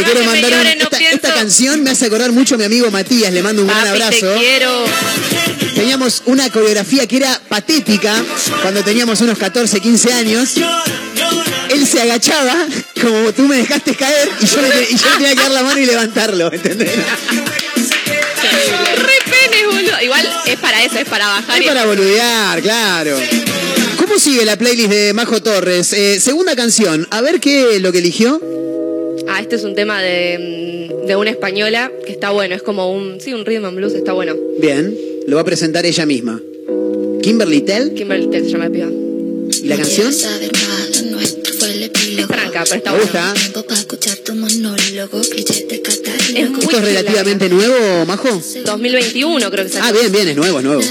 más 0.00 0.04
quiero 0.10 0.20
me 0.20 0.26
mandar 0.26 0.52
un- 0.52 0.58
llore, 0.58 0.76
no 0.76 0.88
esta, 1.12 1.34
canción 1.34 1.82
me 1.82 1.90
hace 1.90 2.06
acordar 2.06 2.32
mucho 2.32 2.54
a 2.54 2.58
mi 2.58 2.64
amigo 2.64 2.90
Matías, 2.90 3.32
le 3.32 3.42
mando 3.42 3.62
un 3.62 3.68
gran 3.68 3.84
Papi, 3.84 3.98
te 3.98 4.04
abrazo. 4.04 4.34
quiero. 4.38 4.84
Teníamos 5.74 6.22
una 6.26 6.48
coreografía 6.50 7.06
que 7.06 7.16
era 7.16 7.40
patética 7.48 8.14
cuando 8.62 8.82
teníamos 8.84 9.20
unos 9.20 9.38
14, 9.38 9.80
15 9.80 10.12
años. 10.12 10.50
Él 11.70 11.86
se 11.86 12.00
agachaba, 12.02 12.54
como 13.00 13.32
tú 13.32 13.42
me 13.42 13.56
dejaste 13.56 13.94
caer, 13.94 14.28
y 14.40 14.46
yo, 14.46 14.60
le, 14.60 14.68
y 14.90 14.96
yo 14.96 15.06
le 15.10 15.16
tenía 15.16 15.34
que 15.34 15.42
dar 15.42 15.50
la 15.50 15.62
mano 15.62 15.80
y 15.80 15.86
levantarlo, 15.86 16.52
¿entendés? 16.52 16.90
Re 18.96 19.18
pene, 19.30 19.66
boludo. 19.66 20.00
Igual 20.02 20.28
es 20.46 20.58
para 20.58 20.84
eso, 20.84 20.98
es 20.98 21.08
para 21.08 21.26
bajar. 21.28 21.58
Es 21.58 21.64
y- 21.64 21.68
para 21.68 21.86
boludear, 21.86 22.60
claro. 22.62 23.18
¿Cómo 23.98 24.18
sigue 24.18 24.44
la 24.44 24.56
playlist 24.56 24.90
de 24.90 25.12
Majo 25.14 25.40
Torres? 25.42 25.92
Eh, 25.92 26.20
segunda 26.20 26.54
canción, 26.56 27.06
a 27.10 27.20
ver 27.20 27.40
qué 27.40 27.76
es 27.76 27.82
lo 27.82 27.92
que 27.92 27.98
eligió. 27.98 28.40
Ah, 29.34 29.40
este 29.40 29.56
es 29.56 29.64
un 29.64 29.74
tema 29.74 30.02
de, 30.02 30.88
mm, 30.90 31.06
de 31.06 31.16
una 31.16 31.30
española 31.30 31.90
que 32.04 32.12
está 32.12 32.30
bueno. 32.32 32.54
Es 32.54 32.60
como 32.62 32.92
un. 32.92 33.18
Sí, 33.18 33.32
un 33.32 33.46
rhythm 33.46 33.64
and 33.64 33.76
blues, 33.78 33.94
está 33.94 34.12
bueno. 34.12 34.36
Bien, 34.60 34.94
lo 35.26 35.36
va 35.36 35.42
a 35.42 35.44
presentar 35.44 35.86
ella 35.86 36.04
misma. 36.04 36.38
Kimberly 37.22 37.62
Tell, 37.62 37.94
Kimberly 37.94 38.26
Tell 38.26 38.44
se 38.44 38.50
llama 38.50 38.66
el 38.66 38.72
piba. 38.72 38.90
¿y 39.62 39.68
la 39.68 39.76
canción? 39.76 40.08
Es 40.08 40.26
tranca, 42.28 42.64
pero 42.64 42.76
está 42.76 42.92
Me 42.92 42.98
bueno. 42.98 43.04
gusta. 43.04 43.34
Es 46.34 46.50
muy 46.50 46.62
¿Esto 46.62 46.76
es 46.76 46.84
relativamente 46.84 47.48
nuevo, 47.48 48.04
Majo? 48.06 48.42
2021 48.66 49.50
creo 49.50 49.64
que 49.64 49.70
salió. 49.70 49.88
Ah, 49.88 49.92
bien, 49.92 50.12
bien, 50.12 50.28
es 50.28 50.36
nuevo, 50.36 50.58
es 50.58 50.64
nuevo. 50.64 50.82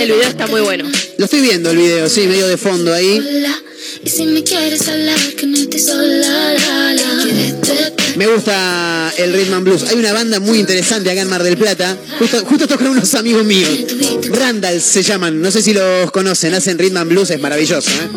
El 0.00 0.06
video 0.06 0.28
está 0.28 0.46
muy 0.48 0.60
bueno. 0.62 0.84
Lo 1.18 1.24
estoy 1.24 1.40
viendo 1.40 1.70
el 1.70 1.76
video, 1.76 2.08
sí, 2.08 2.26
medio 2.26 2.48
de 2.48 2.56
fondo 2.56 2.92
ahí. 2.92 3.20
Y 4.04 4.08
si 4.08 4.24
me 4.26 4.42
quieres 4.42 4.88
hablar, 4.88 5.18
que 5.36 5.46
no 5.46 5.56
estoy 5.56 5.80
sola, 5.80 6.54
la, 6.54 6.92
la. 6.94 7.24
Me 8.16 8.26
gusta 8.26 9.12
el 9.16 9.32
Rhythm 9.32 9.54
and 9.54 9.64
Blues. 9.64 9.84
Hay 9.84 9.96
una 9.96 10.12
banda 10.12 10.40
muy 10.40 10.58
interesante 10.58 11.10
acá 11.10 11.20
en 11.20 11.28
Mar 11.28 11.42
del 11.42 11.56
Plata. 11.56 11.96
Justo, 12.18 12.44
justo 12.44 12.66
tocan 12.66 12.88
unos 12.88 13.14
amigos 13.14 13.44
míos. 13.44 13.70
Randall 14.30 14.80
se 14.80 15.02
llaman. 15.02 15.40
No 15.40 15.50
sé 15.50 15.62
si 15.62 15.72
los 15.72 16.10
conocen. 16.10 16.54
Hacen 16.54 16.78
Rhythm 16.78 16.96
and 16.96 17.10
Blues. 17.10 17.30
Es 17.30 17.40
maravilloso. 17.40 17.90
¿eh? 17.90 18.08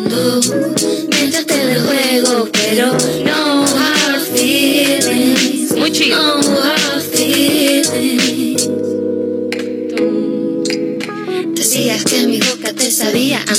Mientras 1.10 1.46
te 1.46 1.66
del 1.66 1.82
juego, 1.82 2.48
pero 2.52 2.96
no 3.24 3.64
hard 3.64 4.22
feelings. 4.34 5.72
Muy 5.76 5.92
chill. 5.92 6.14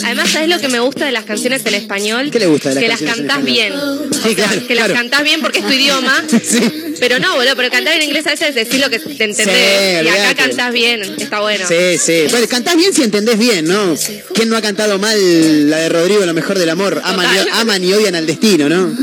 Además, 0.03 0.29
¿sabes 0.31 0.49
lo 0.49 0.59
que 0.59 0.67
me 0.67 0.79
gusta 0.79 1.05
de 1.05 1.11
las 1.11 1.25
canciones 1.25 1.65
en 1.65 1.73
español? 1.75 2.29
¿Qué 2.31 2.39
le 2.39 2.47
gusta 2.47 2.69
de 2.69 2.75
las 2.75 2.83
Que 2.83 2.87
las 2.89 2.99
canciones 2.99 3.27
cantás 3.31 3.45
bien. 3.45 3.73
Sí, 4.23 4.35
claro, 4.35 4.67
Que 4.67 4.73
claro. 4.73 4.93
las 4.93 4.97
cantás 5.01 5.23
bien 5.23 5.41
porque 5.41 5.59
es 5.59 5.65
tu 5.67 5.73
idioma. 5.73 6.23
Pero 6.99 7.19
no, 7.19 7.35
boludo, 7.35 7.55
pero 7.57 7.69
cantar 7.69 7.95
en 7.95 8.03
inglés 8.03 8.25
a 8.27 8.29
veces 8.29 8.49
es 8.49 8.55
decir 8.55 8.79
lo 8.79 8.89
que 8.89 8.97
te 8.97 9.23
entendés. 9.25 9.45
Sí, 9.45 9.51
y 9.51 10.07
acá 10.07 10.13
olvídate. 10.13 10.35
cantás 10.35 10.71
bien, 10.71 11.01
está 11.17 11.41
bueno. 11.41 11.65
Sí, 11.67 11.97
sí. 11.97 12.27
Bueno, 12.29 12.47
cantás 12.47 12.77
bien 12.77 12.93
si 12.93 13.03
entendés 13.03 13.37
bien, 13.37 13.65
¿no? 13.65 13.95
¿Quién 14.33 14.47
no 14.47 14.55
ha 14.55 14.61
cantado 14.61 14.97
mal 14.99 15.69
la 15.69 15.79
de 15.79 15.89
Rodrigo, 15.89 16.25
Lo 16.25 16.33
mejor 16.33 16.57
del 16.57 16.69
amor? 16.69 17.01
Aman 17.03 17.27
y, 17.35 17.49
aman 17.59 17.83
y 17.83 17.91
odian 17.91 18.15
al 18.15 18.25
destino, 18.25 18.69
¿no? 18.69 18.95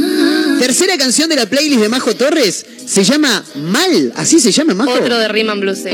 Tercera 0.59 0.97
canción 0.97 1.29
de 1.29 1.37
la 1.37 1.47
playlist 1.47 1.81
de 1.83 1.89
Majo 1.91 2.15
Torres 2.15 2.65
se 2.87 3.05
llama 3.05 3.45
Mal. 3.55 4.13
¿Así 4.17 4.41
se 4.41 4.51
llama, 4.51 4.75
Majo? 4.75 4.93
Otro 4.93 5.19
de 5.19 5.27
and 5.27 5.61
Blues, 5.61 5.79
sí. 5.85 5.91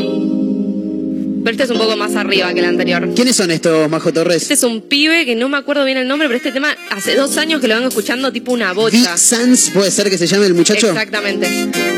Pero 1.47 1.55
este 1.55 1.63
es 1.63 1.71
un 1.71 1.79
poco 1.79 1.97
más 1.97 2.17
arriba 2.17 2.53
que 2.53 2.59
el 2.59 2.65
anterior. 2.65 3.09
¿Quiénes 3.15 3.37
son 3.37 3.53
estos, 3.53 3.89
Majo 3.89 4.13
Torres? 4.13 4.43
Este 4.43 4.55
es 4.55 4.65
un 4.65 4.81
pibe 4.81 5.25
que 5.25 5.37
no 5.37 5.49
me 5.49 5.57
acuerdo 5.57 5.85
bien 5.85 5.97
el 5.97 6.09
nombre, 6.09 6.27
pero 6.27 6.39
este 6.39 6.51
tema 6.51 6.77
hace 6.91 7.15
dos 7.15 7.37
años 7.37 7.61
que 7.61 7.69
lo 7.69 7.77
vengo 7.77 7.89
escuchando 7.89 8.33
tipo 8.33 8.53
una 8.53 8.73
bocha. 8.73 8.97
Vic 8.97 9.17
Sanz, 9.17 9.71
¿puede 9.71 9.93
ser 9.93 10.11
que 10.11 10.19
se 10.19 10.27
llame 10.27 10.47
el 10.47 10.55
muchacho? 10.55 10.89
Exactamente. 10.89 11.49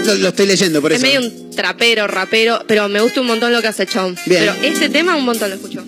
Lo, 0.05 0.17
lo 0.17 0.29
estoy 0.29 0.49
leyendo, 0.49 0.83
por 0.83 0.93
Es 0.93 0.99
eso. 1.03 1.07
medio 1.07 1.21
un 1.21 1.51
trapero, 1.57 2.07
rapero, 2.07 2.63
pero 2.69 2.91
me 2.91 3.01
gusta 3.01 3.23
un 3.23 3.27
montón 3.29 3.51
lo 3.51 3.63
que 3.63 3.69
hace 3.69 3.87
Chon. 3.87 4.15
Bien. 4.27 4.43
Pero 4.43 4.55
este 4.65 4.91
tema 4.91 5.17
un 5.17 5.25
montón 5.25 5.49
lo 5.49 5.57
escucho. 5.57 5.83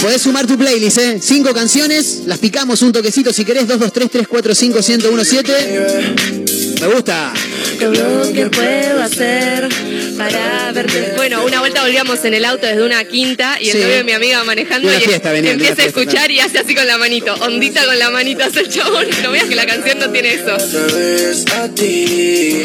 Podés 0.00 0.22
sumar 0.22 0.46
tu 0.46 0.56
playlist, 0.56 0.96
¿eh? 0.96 1.18
Cinco 1.20 1.52
canciones, 1.52 2.22
las 2.24 2.38
picamos 2.38 2.80
un 2.80 2.92
toquecito 2.92 3.30
si 3.34 3.44
querés. 3.44 3.68
223-345-1017. 3.68 6.59
Me 6.80 6.86
gusta. 6.86 7.32
Lo 7.80 8.32
que 8.32 8.46
puedo 8.46 9.02
hacer 9.02 9.68
para 10.18 10.72
verte. 10.72 11.12
Bueno, 11.16 11.44
una 11.44 11.60
vuelta 11.60 11.82
volvíamos 11.82 12.24
en 12.24 12.34
el 12.34 12.44
auto 12.44 12.66
desde 12.66 12.82
una 12.84 13.04
quinta 13.04 13.56
y 13.60 13.68
el 13.70 13.76
Sí. 13.76 13.82
novio 13.82 13.96
de 13.96 14.04
mi 14.04 14.12
amiga 14.12 14.44
manejando 14.44 14.88
una 14.88 14.96
y 14.98 15.00
fiesta 15.00 15.30
una 15.30 15.38
empieza 15.38 15.72
a 15.72 15.76
fiesta, 15.76 16.00
escuchar 16.00 16.30
y 16.30 16.40
hace 16.40 16.58
así 16.58 16.74
con 16.74 16.86
la 16.86 16.98
manito. 16.98 17.34
Ondita 17.42 17.84
con 17.84 17.98
la 17.98 18.10
manito 18.10 18.44
hace 18.44 18.60
el 18.60 18.68
chabón. 18.68 19.06
No 19.22 19.30
veas 19.30 19.44
que 19.46 19.54
la 19.56 19.66
canción 19.66 19.98
no 19.98 20.10
tiene 20.10 20.34
eso. 20.34 20.54
a 20.54 21.68
ti, 21.68 22.62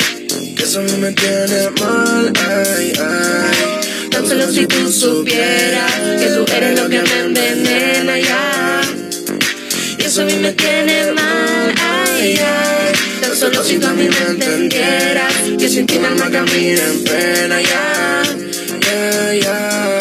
que 0.56 0.64
eso 0.64 0.80
a 0.80 0.84
mí 0.84 0.92
me 1.00 1.12
tiene 1.14 1.70
mal, 1.82 2.34
ay, 2.50 2.94
ay. 3.00 4.10
Tan 4.12 4.28
solo 4.28 4.52
si 4.52 4.66
tú 4.66 4.92
supieras 4.92 5.92
que 6.20 6.26
tú 6.28 6.46
eres 6.56 6.80
lo 6.80 6.90
que 6.90 7.02
me 7.02 7.20
envenena 7.20 8.20
ya. 8.20 8.82
Y 10.00 10.04
eso 10.04 10.22
a 10.22 10.26
mí 10.26 10.34
me 10.36 10.52
tiene 10.54 11.12
mal, 11.12 11.74
ay, 11.82 12.40
ay. 12.40 12.75
Solo 13.46 13.64
si 13.64 13.78
tú 13.78 13.86
a 13.86 13.94
mí 13.94 14.10
me 14.10 14.32
entendieras, 14.32 15.32
que 15.60 15.70
sin 15.70 15.86
ti 15.86 16.00
mi 16.00 16.06
alma 16.08 16.32
camina 16.32 16.82
en 16.84 17.04
pena, 17.04 17.62
ya, 17.62 18.24
ya. 19.40 20.00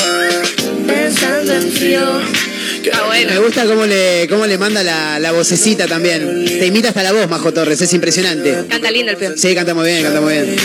Pensando 0.86 1.52
en 1.52 1.70
frío. 1.70 2.43
Ah, 2.92 3.10
Me 3.26 3.38
gusta 3.38 3.64
cómo 3.66 3.86
le, 3.86 4.26
cómo 4.28 4.46
le 4.46 4.58
manda 4.58 4.82
la, 4.82 5.18
la 5.18 5.32
vocecita 5.32 5.86
también. 5.86 6.44
Te 6.44 6.66
imita 6.66 6.88
hasta 6.88 7.02
la 7.02 7.12
voz, 7.12 7.28
Majo 7.28 7.52
Torres, 7.52 7.80
es 7.80 7.92
impresionante. 7.92 8.64
Canta 8.68 8.90
lindo 8.90 9.12
el 9.12 9.16
peón. 9.16 9.34
Sí, 9.36 9.54
canta 9.54 9.74
muy 9.74 9.86
bien, 9.86 10.02
canta 10.02 10.20
muy 10.20 10.32
bien. 10.34 10.56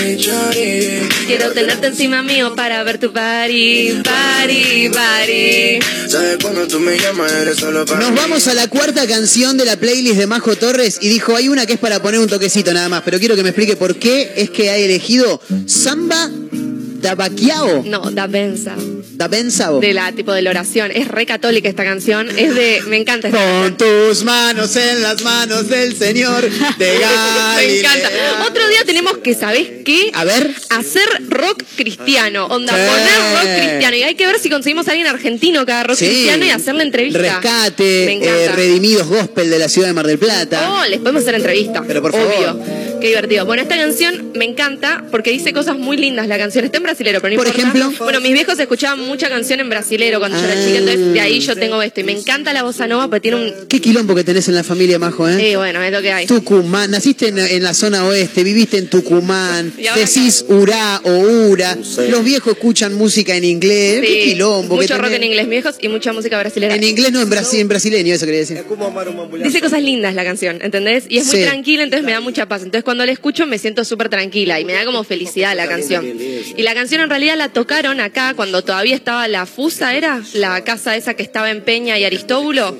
Quiero 1.27 1.51
tenerte 1.51 1.87
encima 1.87 2.23
mío 2.23 2.55
para 2.55 2.83
ver 2.83 2.97
tu 2.97 3.11
party, 3.13 4.01
party, 4.03 4.89
party. 4.89 5.79
Sabes 6.07 6.37
cuando 6.41 6.67
tú 6.67 6.79
me 6.79 6.97
llamas, 6.97 7.31
eres 7.31 7.57
solo 7.57 7.85
para 7.85 7.99
Nos 7.99 8.15
vamos 8.15 8.47
a 8.47 8.53
la 8.53 8.67
cuarta 8.67 9.05
canción 9.07 9.57
de 9.57 9.65
la 9.65 9.77
playlist 9.77 10.17
de 10.17 10.27
Majo 10.27 10.55
Torres 10.55 10.97
y 11.01 11.09
dijo, 11.09 11.35
hay 11.35 11.49
una 11.49 11.65
que 11.65 11.73
es 11.73 11.79
para 11.79 12.01
poner 12.01 12.19
un 12.19 12.27
toquecito 12.27 12.73
nada 12.73 12.89
más, 12.89 13.03
pero 13.03 13.19
quiero 13.19 13.35
que 13.35 13.43
me 13.43 13.49
explique 13.49 13.75
por 13.75 13.95
qué 13.97 14.33
es 14.35 14.49
que 14.49 14.69
ha 14.69 14.77
elegido 14.77 15.41
Samba 15.67 16.29
da 17.01 17.15
Baquiao, 17.15 17.83
No, 17.85 18.11
da 18.11 18.27
benza. 18.27 18.75
da 19.13 19.27
Benzao. 19.27 19.79
De 19.79 19.93
la 19.93 20.11
tipo 20.11 20.31
de 20.33 20.41
la 20.41 20.49
oración. 20.51 20.91
Es 20.93 21.07
re 21.07 21.25
católica 21.25 21.67
esta 21.69 21.83
canción. 21.83 22.29
Es 22.37 22.55
de. 22.55 22.81
Me 22.87 22.97
encanta 22.97 23.27
esta 23.27 23.39
Con 23.61 23.77
tus 23.77 24.23
manos 24.23 24.75
en 24.75 25.01
las 25.01 25.21
manos 25.23 25.67
del 25.69 25.95
Señor 25.95 26.41
de 26.77 26.99
Me 27.57 27.79
encanta. 27.79 28.09
Otro 28.47 28.67
día 28.69 28.79
tenemos 28.85 29.17
que, 29.17 29.33
¿sabés 29.33 29.67
qué? 29.85 30.11
A 30.13 30.23
ver. 30.23 30.53
Hacer 30.69 31.07
rock 31.27 31.63
cristiano. 31.75 32.45
Onda, 32.47 32.73
Sí. 32.73 32.79
poner 32.89 33.33
rock 33.35 33.61
cristiano. 33.67 33.95
Y 33.97 34.03
hay 34.03 34.15
que 34.15 34.25
ver 34.25 34.39
si 34.39 34.49
conseguimos 34.49 34.87
a 34.87 34.91
alguien 34.91 35.07
argentino 35.07 35.65
que 35.65 35.71
haga 35.73 35.83
rock 35.83 35.97
Sí. 35.97 36.05
cristiano 36.05 36.45
y 36.45 36.49
hacerle 36.51 36.83
entrevista. 36.83 37.19
Me 37.19 37.29
Rescate, 37.29 38.11
encanta. 38.13 38.35
eh, 38.35 38.49
Redimidos 38.55 39.07
Gospel 39.07 39.49
de 39.49 39.59
la 39.59 39.67
ciudad 39.69 39.87
de 39.89 39.93
Mar 39.93 40.07
del 40.07 40.19
Plata. 40.19 40.71
Oh, 40.81 40.85
les 40.89 40.99
podemos 40.99 41.21
hacer 41.23 41.35
entrevista. 41.35 41.83
Pero 41.85 42.01
por 42.01 42.15
Obvio. 42.15 42.59
Qué 43.01 43.07
divertido. 43.07 43.45
Bueno, 43.45 43.61
esta 43.63 43.75
canción 43.77 44.31
me 44.35 44.45
encanta 44.45 45.03
porque 45.11 45.31
dice 45.31 45.53
cosas 45.53 45.77
muy 45.77 45.97
lindas. 45.97 46.27
La 46.27 46.37
canción 46.37 46.65
está 46.65 46.77
en 46.77 46.83
brasilero, 46.83 47.21
pero 47.21 47.33
no 47.35 47.37
Por 47.41 47.47
importa. 47.47 47.77
ejemplo. 47.79 48.03
Bueno, 48.05 48.19
mis 48.21 48.33
viejos 48.33 48.59
escuchaban 48.59 48.99
mucha 48.99 49.29
canción 49.29 49.59
en 49.59 49.69
brasilero 49.69 50.19
cuando 50.19 50.37
yo 50.37 50.45
era 50.45 50.53
Ah. 50.59 50.65
chica, 50.65 50.79
entonces 50.79 51.13
de 51.13 51.19
ahí 51.21 51.39
yo 51.39 51.55
tengo 51.55 51.81
esto. 51.81 52.01
Y 52.01 52.03
me 52.03 52.11
encanta 52.11 52.51
la 52.53 52.63
bossa 52.63 52.87
nova 52.87 53.07
porque 53.07 53.21
tiene 53.21 53.37
un. 53.37 53.53
Qué 53.67 53.79
quilombo 53.79 54.15
que 54.15 54.23
tenés 54.23 54.47
en 54.49 54.55
la 54.55 54.63
familia, 54.63 54.99
Majo, 54.99 55.27
¿eh? 55.29 55.37
Sí, 55.39 55.55
bueno, 55.55 55.81
es 55.83 55.91
lo 55.91 56.01
que 56.01 56.11
hay. 56.11 56.25
Tucumán, 56.27 56.91
naciste 56.91 57.27
en, 57.29 57.39
en 57.39 57.63
la 57.63 57.73
zona 57.73 58.05
oeste, 58.05 58.43
viviste 58.43 58.77
en 58.77 58.87
Tucumán, 58.87 59.73
Y 59.77 59.87
ahora 59.87 60.01
decís 60.01 60.45
Urá 60.49 61.01
o 61.03 61.11
Ura, 61.49 61.77
los 62.09 62.23
viejos 62.23 62.53
escuchan 62.53 62.93
música 62.95 63.35
en 63.35 63.43
inglés, 63.45 64.01
qué 64.01 64.07
Sí, 64.23 64.29
quilombo. 64.31 64.75
que 64.77 64.81
mucho 64.83 64.95
rock 64.97 65.05
tenés. 65.11 65.17
en 65.17 65.23
inglés, 65.25 65.43
mis 65.47 65.61
viejos, 65.63 65.75
y 65.81 65.87
mucha 65.87 66.11
música 66.13 66.37
brasileña. 66.39 66.75
En 66.75 66.83
inglés 66.83 67.11
no, 67.11 67.21
en, 67.21 67.29
brasi- 67.29 67.59
en 67.59 67.67
brasileño, 67.67 68.13
eso 68.13 68.25
quería 68.25 68.41
decir. 68.41 68.63
Dice 69.43 69.61
cosas 69.61 69.81
lindas 69.81 70.13
la 70.15 70.23
canción, 70.23 70.59
¿entendés? 70.61 71.05
Y 71.09 71.17
es 71.17 71.25
muy 71.27 71.37
Sí. 71.37 71.43
tranquila, 71.43 71.83
entonces 71.83 72.05
me 72.05 72.11
da 72.11 72.19
mucha 72.19 72.47
paz. 72.47 72.63
Entonces 72.63 72.83
cuando 72.89 73.05
la 73.05 73.11
escucho 73.11 73.45
me 73.45 73.59
siento 73.59 73.85
súper 73.85 74.09
tranquila 74.09 74.59
y 74.59 74.65
me 74.65 74.73
da 74.73 74.83
como 74.83 75.03
felicidad 75.03 75.55
la 75.55 75.67
canción. 75.67 76.03
Y 76.07 76.59
la 76.63 76.73
canción 76.73 77.01
en 77.01 77.09
realidad 77.11 77.37
la 77.37 77.49
tocaron 77.49 77.99
acá 77.99 78.33
cuando 78.33 78.63
todavía 78.63 78.95
estaba 78.95 79.27
la 79.27 79.45
Fusa, 79.45 79.95
¿era? 79.95 80.23
La 80.33 80.63
casa 80.63 80.95
esa 80.95 81.13
que 81.13 81.21
estaba 81.21 81.51
en 81.51 81.61
Peña 81.61 81.99
y 81.99 82.03
Aristóbulo. 82.03 82.75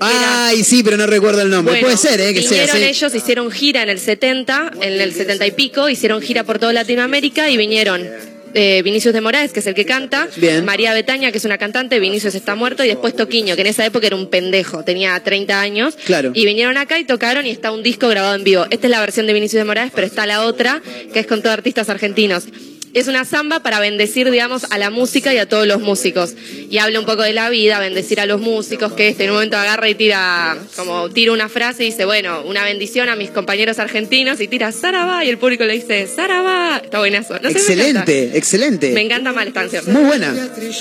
Ay, 0.00 0.62
sí, 0.62 0.82
pero 0.82 0.98
no 0.98 1.06
recuerdo 1.06 1.40
el 1.40 1.48
nombre. 1.48 1.72
Bueno, 1.72 1.86
Puede 1.86 1.96
ser, 1.96 2.20
¿eh? 2.20 2.34
Que 2.34 2.42
sea 2.42 2.66
vinieron 2.66 2.82
ellos, 2.82 3.14
hicieron 3.14 3.50
gira 3.50 3.82
en 3.82 3.88
el 3.88 3.98
70, 3.98 4.72
en 4.82 5.00
el 5.00 5.14
70 5.14 5.46
y 5.46 5.50
pico, 5.52 5.88
hicieron 5.88 6.20
gira 6.20 6.44
por 6.44 6.58
toda 6.58 6.74
Latinoamérica 6.74 7.48
y 7.48 7.56
vinieron 7.56 8.06
eh, 8.54 8.82
Vinicius 8.82 9.12
de 9.14 9.20
Moraes, 9.20 9.52
que 9.52 9.60
es 9.60 9.66
el 9.66 9.74
que 9.74 9.84
canta, 9.84 10.28
Bien. 10.36 10.64
María 10.64 10.92
Betaña, 10.94 11.32
que 11.32 11.38
es 11.38 11.44
una 11.44 11.58
cantante, 11.58 12.00
Vinicius 12.00 12.34
está 12.34 12.54
muerto, 12.54 12.84
y 12.84 12.88
después 12.88 13.14
Toquiño, 13.14 13.54
que 13.54 13.62
en 13.62 13.68
esa 13.68 13.84
época 13.84 14.06
era 14.06 14.16
un 14.16 14.28
pendejo, 14.28 14.84
tenía 14.84 15.18
30 15.18 15.60
años. 15.60 15.96
Claro. 16.04 16.32
Y 16.34 16.44
vinieron 16.46 16.76
acá 16.76 16.98
y 16.98 17.04
tocaron 17.04 17.46
y 17.46 17.50
está 17.50 17.72
un 17.72 17.82
disco 17.82 18.08
grabado 18.08 18.34
en 18.34 18.44
vivo. 18.44 18.66
Esta 18.70 18.86
es 18.86 18.90
la 18.90 19.00
versión 19.00 19.26
de 19.26 19.32
Vinicius 19.32 19.60
de 19.60 19.64
Moraes, 19.64 19.92
pero 19.94 20.06
está 20.06 20.26
la 20.26 20.44
otra, 20.44 20.82
que 21.12 21.20
es 21.20 21.26
con 21.26 21.42
todos 21.42 21.54
artistas 21.54 21.88
argentinos. 21.88 22.44
Es 22.94 23.08
una 23.08 23.24
samba 23.24 23.60
para 23.60 23.78
bendecir, 23.80 24.30
digamos, 24.30 24.64
a 24.70 24.78
la 24.78 24.90
música 24.90 25.34
y 25.34 25.38
a 25.38 25.46
todos 25.46 25.66
los 25.66 25.80
músicos. 25.80 26.34
Y 26.70 26.78
habla 26.78 27.00
un 27.00 27.06
poco 27.06 27.22
de 27.22 27.32
la 27.32 27.50
vida, 27.50 27.78
bendecir 27.78 28.20
a 28.20 28.26
los 28.26 28.40
músicos, 28.40 28.92
que 28.92 29.08
este 29.08 29.24
en 29.24 29.30
un 29.30 29.36
momento 29.36 29.56
agarra 29.56 29.88
y 29.88 29.94
tira, 29.94 30.56
como 30.76 31.10
tira 31.10 31.32
una 31.32 31.48
frase 31.48 31.84
y 31.84 31.90
dice, 31.90 32.04
bueno, 32.04 32.42
una 32.42 32.64
bendición 32.64 33.08
a 33.08 33.16
mis 33.16 33.30
compañeros 33.30 33.78
argentinos 33.78 34.40
y 34.40 34.48
tira 34.48 34.72
Saraba 34.72 35.24
y 35.24 35.28
el 35.28 35.38
público 35.38 35.64
le 35.64 35.74
dice, 35.74 36.06
Saraba. 36.06 36.80
Está 36.82 36.98
buenazo. 36.98 37.34
No 37.42 37.50
sé, 37.50 37.76
me 37.76 37.88
encanta. 37.88 38.12
excelente, 38.12 38.38
excelente. 38.38 38.92
Me 38.92 39.02
encanta 39.02 39.32
mal 39.32 39.48
esta 39.48 39.60
canción. 39.60 39.84
Muy 39.88 40.04
buena. 40.04 40.32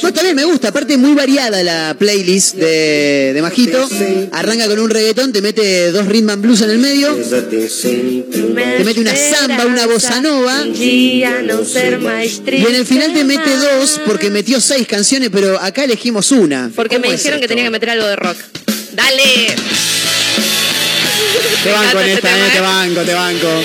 No, 0.04 0.14
también 0.14 0.36
me 0.36 0.46
gusta. 0.46 0.70
Aparte, 0.70 0.98
muy 0.98 1.14
variada 1.14 1.64
la 1.64 1.96
playlist 1.98 2.56
de, 2.56 3.32
de 3.34 3.42
Majito. 3.42 3.88
Arranca 4.32 4.68
con 4.68 4.80
un 4.80 4.90
reggaetón, 4.90 5.34
te 5.34 5.42
mete 5.42 5.92
dos 5.92 6.08
rhythm 6.08 6.30
and 6.30 6.42
blues 6.42 6.62
en 6.62 6.70
el 6.70 6.78
medio. 6.78 7.16
Te 7.16 8.84
mete 8.84 9.00
una 9.00 9.16
samba, 9.16 9.66
una 9.66 9.86
bossa 9.86 10.22
nova. 10.22 10.62
Un 10.62 10.74
día 10.74 11.42
no 11.42 11.64
ser 11.66 12.05
más 12.06 12.26
Y 12.26 12.66
en 12.66 12.76
el 12.76 12.86
final 12.86 13.14
te 13.14 13.24
mete 13.24 13.56
dos 13.58 14.00
porque 14.06 14.30
metió 14.30 14.60
seis 14.62 14.88
canciones, 14.88 15.30
pero 15.32 15.60
acá 15.60 15.84
elegimos 15.84 16.32
una. 16.32 16.72
Porque 16.76 16.98
me 16.98 17.04
¿Cómo 17.04 17.14
es 17.14 17.20
dijeron 17.22 17.42
que 17.42 17.48
tenía 17.48 17.66
que 17.66 17.70
meter 17.70 17.90
algo 17.92 18.08
de 18.08 18.16
rock. 18.16 18.38
¡Dale! 18.94 19.56
Te 21.64 21.72
banco 21.72 22.00
en 22.00 22.10
esta, 22.10 22.30
eh, 22.30 22.52
te 22.54 22.62
banco, 22.62 23.02
te 23.02 23.14
banco. 23.14 23.64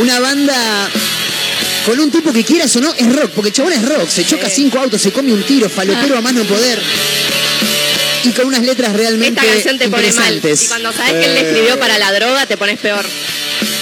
Una 0.00 0.20
banda 0.20 0.90
con 1.86 1.98
un 2.00 2.10
tipo 2.10 2.32
que 2.32 2.44
quieras 2.44 2.74
o 2.76 2.80
no 2.80 2.92
es 2.92 3.16
rock, 3.16 3.30
porque 3.34 3.48
el 3.48 3.54
chabón 3.54 3.72
es 3.72 3.88
rock, 3.88 4.08
se 4.08 4.26
choca 4.26 4.50
cinco 4.50 4.78
autos, 4.78 5.00
se 5.00 5.12
come 5.12 5.32
un 5.32 5.42
tiro, 5.44 5.68
falopero 5.70 6.18
a 6.18 6.20
mano 6.20 6.42
poder. 6.44 6.80
Y 8.24 8.30
con 8.30 8.46
unas 8.46 8.62
letras 8.62 8.92
realmente 8.92 9.40
Esta 9.40 9.52
canción 9.52 9.78
te 9.78 9.88
pone 9.88 10.12
mal. 10.12 10.40
Y 10.42 10.66
cuando 10.66 10.92
sabes 10.92 11.12
que 11.12 11.24
él 11.24 11.34
le 11.34 11.40
Eh, 11.40 11.48
escribió 11.48 11.78
para 11.78 11.96
la 11.98 12.12
droga, 12.12 12.44
te 12.46 12.56
pones 12.56 12.78
peor. 12.80 13.06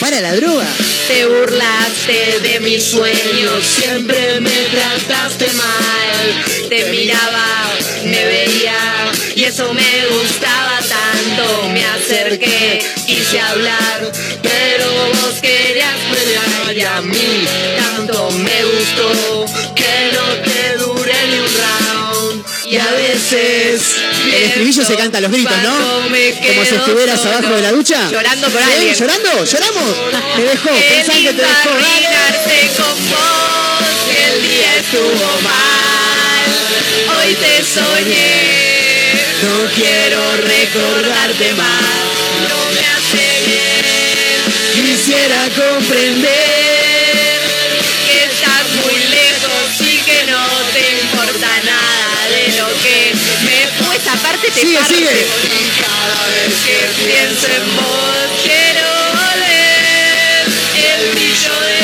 Para 0.01 0.21
la 0.21 0.35
droga. 0.37 0.67
Te 1.07 1.27
burlaste 1.27 2.41
de 2.41 2.61
mis 2.61 2.83
sueños, 2.83 3.67
siempre 3.67 4.41
me 4.41 4.51
trataste 4.51 5.53
mal. 5.53 6.45
Te 6.71 6.85
miraba, 6.91 7.71
me 8.05 8.25
veía 8.25 9.13
y 9.37 9.45
eso 9.45 9.75
me 9.75 10.07
gustaba 10.07 10.79
tanto. 10.79 11.69
Me 11.69 11.85
acerqué, 11.85 12.83
quise 13.07 13.39
hablar, 13.39 14.13
pero 14.43 14.87
vos 15.21 15.35
querías 15.43 15.99
pelear 16.11 16.77
y 16.77 16.83
a 16.85 17.01
mí 17.03 17.47
tanto 17.77 18.31
me 18.31 18.65
gustó 18.65 19.45
que 19.75 20.11
no 20.15 20.43
te 20.43 20.79
duré 20.79 21.27
ni 21.29 21.39
un 21.39 21.51
round. 21.61 22.45
Y 22.65 22.77
a 22.79 22.91
veces 22.93 23.94
El 24.25 24.43
estribillo 24.43 24.85
se 24.85 24.95
canta 24.97 25.19
a 25.19 25.21
los 25.21 25.31
gritos, 25.31 25.57
¿no? 25.63 26.03
Como 26.03 26.65
si 26.65 26.75
estuvieras 26.75 27.21
solo, 27.21 27.37
abajo 27.37 27.55
de 27.55 27.63
la 27.63 27.73
ducha. 27.73 28.09
Llorando 28.11 28.49
por 28.49 28.63
alguien. 28.63 28.95
¿Llorando? 28.95 29.45
¿Lloramos? 29.45 29.97
Te 30.37 30.43
dejó, 30.43 30.71
pensá 30.71 31.13
que 31.13 31.33
te 31.33 31.43
dejó. 31.43 31.71
con 32.77 33.11
vos, 33.11 33.85
el 34.27 34.43
día 34.43 34.77
estuvo 34.79 35.41
mal. 35.43 35.85
Hoy 37.17 37.35
te 37.35 37.65
soñé, 37.65 39.13
no 39.43 39.71
quiero 39.75 40.37
recordarte 40.37 41.55
más. 41.55 41.83
No 42.49 42.59
me 42.73 42.81
hace 42.81 43.27
bien, 43.47 44.87
quisiera 44.87 45.49
comprender 45.55 46.44
te 54.53 54.61
Sigue, 54.61 54.79
parte. 54.79 54.95
sigue. 54.95 55.27
Cada 55.81 56.27
vez 56.29 56.55
que 56.67 57.05
pienso 57.05 57.47
en 57.49 57.77
vos 57.77 58.29
quiero 58.43 58.89
oler 59.33 60.45
el 60.77 61.11
brillo 61.15 61.55
de 61.61 61.77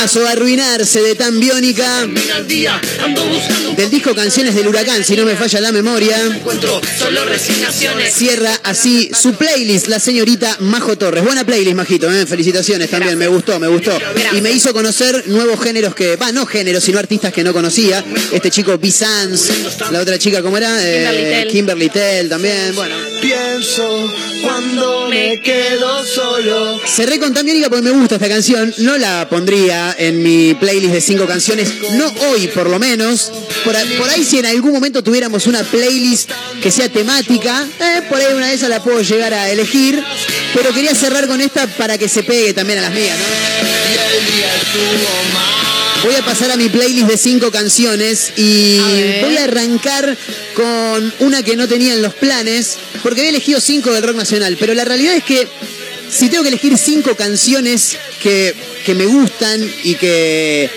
Temazo, 0.00 0.26
arruinarse 0.26 1.02
de 1.02 1.14
tan 1.14 1.38
biónica. 1.38 2.08
Del 3.76 3.90
disco 3.90 4.14
Canciones 4.14 4.54
del 4.54 4.66
Huracán, 4.66 5.04
si 5.04 5.14
no 5.14 5.26
me 5.26 5.36
falla 5.36 5.60
la 5.60 5.72
memoria. 5.72 6.18
Encuentro 6.24 6.80
solo 6.98 7.22
resignaciones. 7.26 8.14
Cierra 8.14 8.50
así 8.64 9.10
su 9.12 9.34
playlist, 9.34 9.88
la 9.88 10.00
señorita 10.00 10.56
Majo 10.60 10.96
Torres. 10.96 11.22
Buena 11.22 11.44
playlist, 11.44 11.76
Majito, 11.76 12.10
¿eh? 12.10 12.24
felicitaciones 12.24 12.88
también, 12.88 13.18
me 13.18 13.28
gustó, 13.28 13.60
me 13.60 13.68
gustó. 13.68 13.92
Y 14.32 14.40
me 14.40 14.50
hizo 14.50 14.72
conocer 14.72 15.24
nuevos 15.26 15.60
géneros 15.62 15.94
que, 15.94 16.16
va, 16.16 16.32
no 16.32 16.46
géneros, 16.46 16.82
sino 16.82 16.98
artistas 16.98 17.30
que 17.30 17.44
no 17.44 17.52
conocía. 17.52 18.02
Este 18.32 18.50
chico 18.50 18.78
B-Sans, 18.78 19.50
la 19.90 20.00
otra 20.00 20.18
chica, 20.18 20.40
¿cómo 20.40 20.56
era? 20.56 20.78
Eh, 20.80 21.04
Kimberly 21.04 21.24
Tell. 21.24 21.48
Kimberly 21.50 21.88
Tell 21.90 22.28
también, 22.30 22.74
bueno. 22.74 22.94
Pienso 23.20 24.10
cuando 24.42 25.08
me 25.08 25.40
quedo 25.40 26.04
solo. 26.06 26.80
Cerré 26.86 27.18
con 27.18 27.34
tan 27.34 27.44
biónica 27.44 27.68
porque 27.68 27.82
me 27.82 27.90
gusta 27.90 28.14
esta 28.14 28.28
canción. 28.28 28.72
No 28.78 28.96
la 28.96 29.28
pondría 29.28 29.89
en 29.98 30.22
mi 30.22 30.54
playlist 30.54 30.92
de 30.92 31.00
cinco 31.00 31.26
canciones, 31.26 31.72
no 31.92 32.12
hoy 32.30 32.48
por 32.48 32.68
lo 32.68 32.78
menos. 32.78 33.30
Por, 33.64 33.76
ahí 33.76 34.24
si 34.24 34.38
en 34.38 34.46
algún 34.46 34.72
momento 34.72 35.02
tuviéramos 35.02 35.46
una 35.46 35.62
playlist 35.62 36.30
que 36.62 36.70
sea 36.70 36.88
temática, 36.88 37.66
eh, 37.80 38.02
por 38.08 38.18
ahí 38.18 38.32
una 38.34 38.48
de 38.48 38.54
esas 38.54 38.68
la 38.68 38.82
puedo 38.82 39.00
llegar 39.02 39.34
a 39.34 39.50
elegir. 39.50 40.02
Pero 40.54 40.72
quería 40.74 40.94
cerrar 40.94 41.26
con 41.26 41.40
esta 41.40 41.66
para 41.66 41.98
que 41.98 42.08
se 42.08 42.22
pegue 42.22 42.52
también 42.52 42.78
a 42.80 42.82
las 42.82 42.92
mías, 42.92 43.16
¿no? 43.18 43.24
Voy 46.02 46.14
a 46.14 46.24
pasar 46.24 46.50
a 46.50 46.56
mi 46.56 46.70
playlist 46.70 47.08
de 47.08 47.18
cinco 47.18 47.50
canciones 47.50 48.32
y 48.36 48.78
voy 49.20 49.36
a 49.36 49.44
arrancar 49.44 50.16
con 50.54 51.14
una 51.20 51.42
que 51.42 51.56
no 51.56 51.68
tenía 51.68 51.92
en 51.92 52.00
los 52.00 52.14
planes, 52.14 52.78
porque 53.02 53.20
había 53.20 53.30
elegido 53.30 53.60
cinco 53.60 53.92
del 53.92 54.02
rock 54.02 54.16
nacional, 54.16 54.56
pero 54.58 54.72
la 54.72 54.86
realidad 54.86 55.14
es 55.14 55.24
que 55.24 55.46
si 56.10 56.28
tengo 56.28 56.42
que 56.42 56.48
elegir 56.48 56.76
cinco 56.76 57.14
canciones 57.16 57.96
que, 58.22 58.54
que 58.84 58.94
me 58.94 59.06
gustan 59.06 59.60
y 59.84 59.94
que 59.94 60.68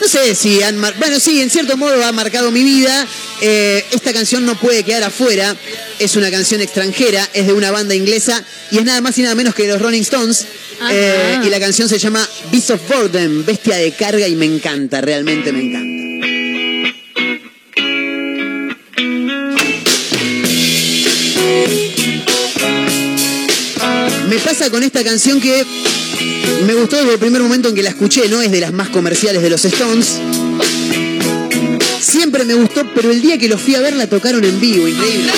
no 0.00 0.08
sé 0.08 0.34
si 0.34 0.62
han 0.62 0.76
mar- 0.76 0.94
bueno 0.98 1.18
sí 1.20 1.40
en 1.40 1.50
cierto 1.50 1.76
modo 1.76 2.02
ha 2.04 2.12
marcado 2.12 2.50
mi 2.50 2.62
vida 2.62 3.06
eh, 3.40 3.84
esta 3.92 4.12
canción 4.12 4.44
no 4.46 4.58
puede 4.58 4.82
quedar 4.84 5.02
afuera 5.04 5.54
es 5.98 6.16
una 6.16 6.30
canción 6.30 6.60
extranjera 6.60 7.28
es 7.34 7.46
de 7.46 7.52
una 7.52 7.70
banda 7.70 7.94
inglesa 7.94 8.42
y 8.70 8.78
es 8.78 8.84
nada 8.84 9.00
más 9.00 9.16
y 9.18 9.22
nada 9.22 9.34
menos 9.34 9.54
que 9.54 9.66
los 9.66 9.80
Rolling 9.80 10.02
Stones. 10.02 10.44
Eh, 10.92 11.40
y 11.44 11.48
la 11.50 11.58
canción 11.58 11.88
se 11.88 11.98
llama 11.98 12.24
Beast 12.52 12.70
of 12.70 12.80
Burden 12.88 13.44
bestia 13.44 13.76
de 13.76 13.90
carga 13.90 14.28
y 14.28 14.36
me 14.36 14.44
encanta 14.46 15.00
realmente 15.00 15.50
me 15.50 15.60
encanta 15.60 15.97
Pasa 24.44 24.70
con 24.70 24.82
esta 24.82 25.04
canción 25.04 25.40
que 25.40 25.64
me 26.66 26.74
gustó 26.74 26.96
desde 26.96 27.12
el 27.12 27.18
primer 27.18 27.42
momento 27.42 27.68
en 27.68 27.74
que 27.74 27.82
la 27.82 27.90
escuché, 27.90 28.28
no 28.28 28.40
es 28.40 28.50
de 28.50 28.60
las 28.60 28.72
más 28.72 28.88
comerciales 28.88 29.42
de 29.42 29.50
los 29.50 29.64
Stones. 29.64 30.18
Siempre 32.00 32.44
me 32.44 32.54
gustó, 32.54 32.84
pero 32.94 33.10
el 33.10 33.20
día 33.20 33.38
que 33.38 33.48
los 33.48 33.60
fui 33.60 33.74
a 33.74 33.80
ver 33.80 33.94
la 33.94 34.06
tocaron 34.06 34.44
en 34.44 34.60
vivo, 34.60 34.88
increíble. 34.88 35.30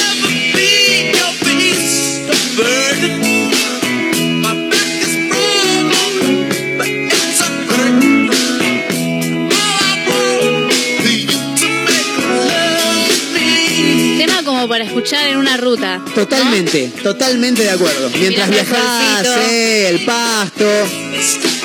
Para 14.71 14.85
escuchar 14.85 15.27
en 15.27 15.37
una 15.37 15.57
ruta. 15.57 16.01
Totalmente, 16.15 16.93
totalmente 17.03 17.65
de 17.65 17.71
acuerdo. 17.71 18.09
Mientras 18.17 18.49
solcito. 18.49 19.41
eh, 19.51 19.89
el 19.89 20.05
pasto, 20.05 20.65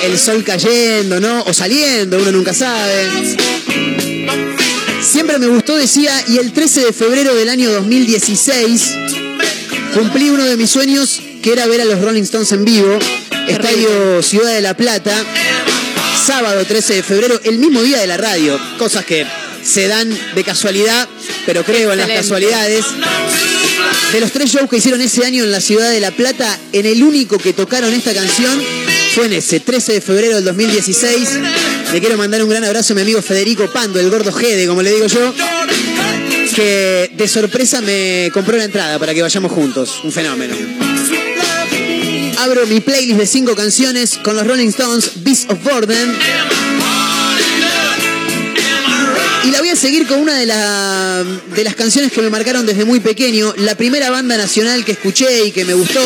el 0.02 0.18
sol 0.18 0.44
cayendo, 0.44 1.20
¿no? 1.20 1.44
O 1.44 1.54
saliendo, 1.54 2.18
uno 2.18 2.32
nunca 2.32 2.52
sabe. 2.52 3.08
Siempre 5.04 5.38
me 5.38 5.46
gustó, 5.46 5.78
decía, 5.78 6.12
y 6.30 6.40
el 6.40 6.52
13 6.52 6.86
de 6.86 6.94
febrero 6.94 7.36
del 7.36 7.50
año 7.50 7.72
2016 7.74 8.92
cumplí 9.94 10.32
uno 10.32 10.44
de 10.44 10.58
mis 10.58 10.72
sueños, 10.72 11.22
que 11.44 11.54
era 11.54 11.68
ver 11.68 11.82
a 11.82 11.86
los 11.86 12.02
Rolling 12.02 12.24
Stones 12.24 12.52
en 12.54 12.66
vivo, 12.66 12.98
Estadio 13.48 14.24
Ciudad 14.24 14.52
de 14.52 14.62
la 14.62 14.76
Plata, 14.76 15.16
sábado 16.26 16.66
13 16.66 16.96
de 16.96 17.04
febrero, 17.04 17.40
el 17.44 17.60
mismo 17.60 17.84
día 17.84 18.00
de 18.00 18.08
la 18.08 18.18
radio, 18.18 18.60
cosas 18.80 19.06
que 19.06 19.28
se 19.64 19.88
dan 19.88 20.10
de 20.34 20.44
casualidad, 20.44 21.08
pero 21.46 21.64
creo 21.64 21.92
en 21.92 22.00
las 22.00 22.08
casualidades. 22.10 22.86
De 24.12 24.20
los 24.20 24.32
tres 24.32 24.52
shows 24.52 24.70
que 24.70 24.78
hicieron 24.78 25.02
ese 25.02 25.26
año 25.26 25.44
en 25.44 25.52
la 25.52 25.60
Ciudad 25.60 25.92
de 25.92 26.00
la 26.00 26.12
Plata, 26.12 26.60
en 26.72 26.86
el 26.86 27.04
único 27.04 27.38
que 27.38 27.54
tocaron 27.54 27.94
esta 27.94 28.14
canción 28.14 28.62
fue 29.14 29.28
en 29.28 29.34
ese 29.34 29.60
13 29.60 29.94
de 29.94 30.02
febrero 30.02 30.36
del 30.36 30.44
2016. 30.44 31.30
Le 31.94 32.00
quiero 32.00 32.18
mandar 32.18 32.44
un 32.44 32.50
gran 32.50 32.64
abrazo 32.64 32.94
a 32.94 32.96
mi 32.96 33.02
amigo 33.02 33.22
Federico 33.22 33.72
Pando, 33.72 34.00
el 34.00 34.10
gordo 34.10 34.32
Gede, 34.32 34.68
como 34.68 34.82
le 34.82 34.92
digo 34.92 35.08
yo, 35.08 35.34
que 36.56 37.12
de 37.16 37.28
sorpresa 37.28 37.82
me 37.82 38.30
compró 38.34 38.58
la 38.58 38.66
entrada 38.66 39.00
para 39.00 39.14
que 39.14 39.22
vayamos 39.22 39.52
juntos. 39.52 40.02
Un 40.04 40.12
fenómeno. 40.12 40.56
Abro 42.40 42.68
mi 42.68 42.82
playlist 42.82 43.20
de 43.20 43.26
cinco 43.26 43.56
canciones 43.56 44.20
con 44.22 44.36
los 44.36 44.46
Rolling 44.46 44.68
Stones, 44.68 45.24
Beast 45.24 45.50
of 45.50 45.64
Burden. 45.64 46.14
Y 49.46 49.52
la 49.52 49.60
voy 49.60 49.70
a 49.70 49.76
seguir 49.76 50.08
con 50.08 50.20
una 50.20 50.34
de, 50.38 50.46
la- 50.46 51.24
de 51.56 51.64
las 51.64 51.76
canciones 51.76 52.12
que 52.12 52.22
me 52.22 52.30
marcaron 52.30 52.66
desde 52.66 52.84
muy 52.86 53.00
pequeño. 53.00 53.54
La 53.58 53.76
primera 53.76 54.10
banda 54.10 54.38
nacional 54.38 54.84
que 54.84 54.94
escuché 54.94 55.46
y 55.46 55.52
que 55.52 55.66
me 55.66 55.74
gustó. 55.74 56.02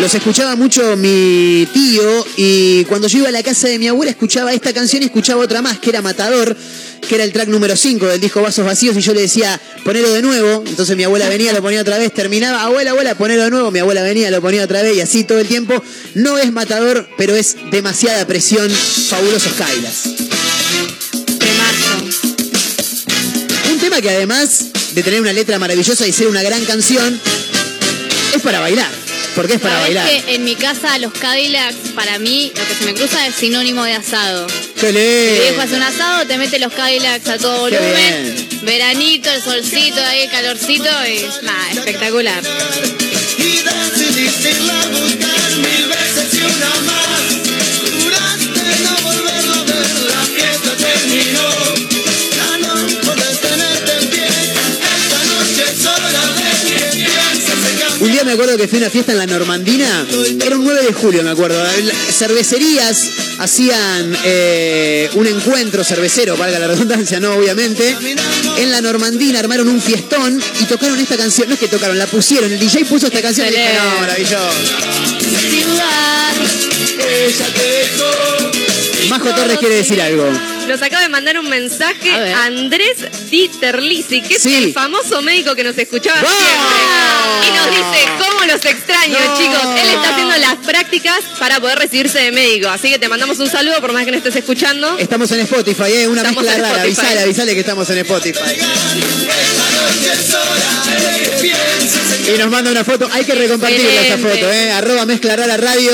Los 0.00 0.14
escuchaba 0.14 0.56
mucho 0.56 0.96
mi 0.96 1.68
tío 1.74 2.26
y 2.38 2.84
cuando 2.86 3.06
yo 3.06 3.18
iba 3.18 3.28
a 3.28 3.32
la 3.32 3.42
casa 3.42 3.68
de 3.68 3.78
mi 3.78 3.86
abuela 3.86 4.10
escuchaba 4.10 4.50
esta 4.54 4.72
canción 4.72 5.02
y 5.02 5.06
escuchaba 5.06 5.42
otra 5.44 5.60
más 5.60 5.78
que 5.78 5.90
era 5.90 6.00
Matador, 6.00 6.56
que 7.06 7.14
era 7.16 7.24
el 7.24 7.32
track 7.34 7.48
número 7.48 7.76
5 7.76 8.06
del 8.06 8.18
disco 8.18 8.40
Vasos 8.40 8.64
Vacíos 8.64 8.96
y 8.96 9.02
yo 9.02 9.12
le 9.12 9.20
decía, 9.20 9.60
ponelo 9.84 10.10
de 10.10 10.22
nuevo. 10.22 10.64
Entonces 10.66 10.96
mi 10.96 11.04
abuela 11.04 11.28
venía, 11.28 11.52
lo 11.52 11.60
ponía 11.60 11.82
otra 11.82 11.98
vez, 11.98 12.14
terminaba, 12.14 12.62
abuela, 12.62 12.92
abuela, 12.92 13.14
ponelo 13.14 13.44
de 13.44 13.50
nuevo. 13.50 13.70
Mi 13.70 13.80
abuela 13.80 14.02
venía, 14.02 14.30
lo 14.30 14.40
ponía 14.40 14.64
otra 14.64 14.80
vez 14.82 14.96
y 14.96 15.02
así 15.02 15.24
todo 15.24 15.38
el 15.38 15.46
tiempo. 15.46 15.82
No 16.14 16.38
es 16.38 16.50
Matador, 16.50 17.06
pero 17.18 17.36
es 17.36 17.56
demasiada 17.70 18.26
presión. 18.26 18.70
Fabulosos 18.70 19.52
Kailas. 19.52 20.04
Que 24.02 24.10
además 24.10 24.66
de 24.92 25.02
tener 25.02 25.20
una 25.20 25.32
letra 25.32 25.58
maravillosa 25.58 26.06
y 26.06 26.12
ser 26.12 26.28
una 26.28 26.42
gran 26.42 26.64
canción, 26.64 27.20
es 28.34 28.42
para 28.42 28.60
bailar. 28.60 28.90
Porque 29.34 29.54
es 29.54 29.60
para 29.60 29.76
Sabés 29.80 29.94
bailar. 29.94 30.24
que 30.24 30.34
en 30.34 30.44
mi 30.44 30.56
casa 30.56 30.98
los 30.98 31.12
Cadillacs, 31.12 31.90
para 31.94 32.18
mí, 32.18 32.52
lo 32.56 32.66
que 32.66 32.74
se 32.74 32.84
me 32.84 32.94
cruza 32.94 33.26
es 33.28 33.34
sinónimo 33.36 33.84
de 33.84 33.92
asado. 33.94 34.46
¡Qué 34.80 34.92
lindo! 34.92 35.42
viejo 35.42 35.60
hace 35.60 35.76
un 35.76 35.82
asado, 35.82 36.26
te 36.26 36.36
mete 36.36 36.58
los 36.58 36.72
Cadillacs 36.72 37.28
a 37.28 37.38
todo 37.38 37.68
Qué 37.68 37.76
volumen. 37.78 38.48
Veranito, 38.62 39.30
el 39.30 39.42
solcito, 39.42 40.00
ahí 40.04 40.22
el 40.22 40.30
calorcito 40.30 40.84
y 40.84 41.44
nada, 41.44 41.70
espectacular. 41.72 42.42
Y 43.38 43.62
me 58.30 58.34
acuerdo 58.34 58.56
que 58.56 58.68
fui 58.68 58.78
a 58.78 58.82
una 58.82 58.90
fiesta 58.90 59.10
en 59.10 59.18
la 59.18 59.26
Normandina, 59.26 60.06
era 60.46 60.54
un 60.54 60.62
9 60.62 60.84
de 60.84 60.92
julio, 60.92 61.24
me 61.24 61.30
acuerdo. 61.30 61.60
Cervecerías 62.16 63.10
hacían 63.40 64.16
eh, 64.24 65.10
un 65.14 65.26
encuentro 65.26 65.82
cervecero, 65.82 66.36
valga 66.36 66.60
la 66.60 66.68
redundancia, 66.68 67.18
no, 67.18 67.34
obviamente. 67.34 67.96
En 68.56 68.70
la 68.70 68.80
Normandina 68.82 69.40
armaron 69.40 69.68
un 69.68 69.82
fiestón 69.82 70.40
y 70.60 70.64
tocaron 70.66 71.00
esta 71.00 71.16
canción. 71.16 71.48
No 71.48 71.54
es 71.54 71.60
que 71.60 71.66
tocaron, 71.66 71.98
la 71.98 72.06
pusieron. 72.06 72.52
El 72.52 72.60
DJ 72.60 72.84
puso 72.84 73.08
esta 73.08 73.20
canción 73.20 73.48
y 73.48 73.50
dije, 73.50 73.74
no, 73.82 74.00
maravilloso. 74.00 74.48
Majo 79.08 79.34
Torres 79.34 79.58
quiere 79.58 79.74
decir 79.74 80.00
algo. 80.00 80.59
Nos 80.70 80.82
acaba 80.82 81.02
de 81.02 81.08
mandar 81.08 81.36
un 81.36 81.48
mensaje 81.48 82.12
A. 82.12 82.44
Andrés 82.44 82.98
Dieterlisi, 83.28 84.22
que 84.22 84.34
es 84.36 84.42
Sí. 84.44 84.54
el 84.54 84.72
famoso 84.72 85.20
médico 85.20 85.56
que 85.56 85.64
nos 85.64 85.76
escuchaba 85.76 86.20
siempre. 86.20 87.48
Y 87.48 87.50
nos 87.56 87.66
dice, 87.70 88.06
¿cómo 88.20 88.44
los 88.44 88.64
extraño, 88.64 89.18
No. 89.18 89.36
chicos? 89.36 89.64
Él 89.82 89.88
está 89.88 90.10
haciendo 90.10 90.36
las 90.36 90.54
prácticas 90.64 91.18
para 91.40 91.58
poder 91.58 91.76
recibirse 91.76 92.20
de 92.20 92.30
médico. 92.30 92.68
Así 92.68 92.88
que 92.88 93.00
te 93.00 93.08
mandamos 93.08 93.40
un 93.40 93.50
saludo, 93.50 93.80
por 93.80 93.92
más 93.92 94.04
que 94.04 94.12
no 94.12 94.16
estés 94.18 94.36
escuchando. 94.36 94.96
Estamos 94.96 95.28
en 95.32 95.40
Spotify, 95.40 95.92
¿eh? 95.92 96.06
Una 96.08 96.22
Estamos 96.22 96.44
mezcla 96.44 96.68
rara. 96.68 96.82
Avisale, 96.82 97.20
avisale 97.20 97.54
que 97.54 97.60
estamos 97.60 97.90
en 97.90 97.98
Spotify. 97.98 98.38
Esta 99.88 100.38
Y 102.34 102.38
nos 102.38 102.50
manda 102.50 102.70
una 102.70 102.84
foto, 102.84 103.08
hay 103.12 103.24
que 103.24 103.34
recompartirla 103.34 103.90
Excelente. 104.02 104.28
foto, 104.28 104.52
¿eh? 104.52 104.70
Arroba 104.72 105.06
mezcla 105.06 105.36
rara 105.36 105.56
radio. 105.56 105.90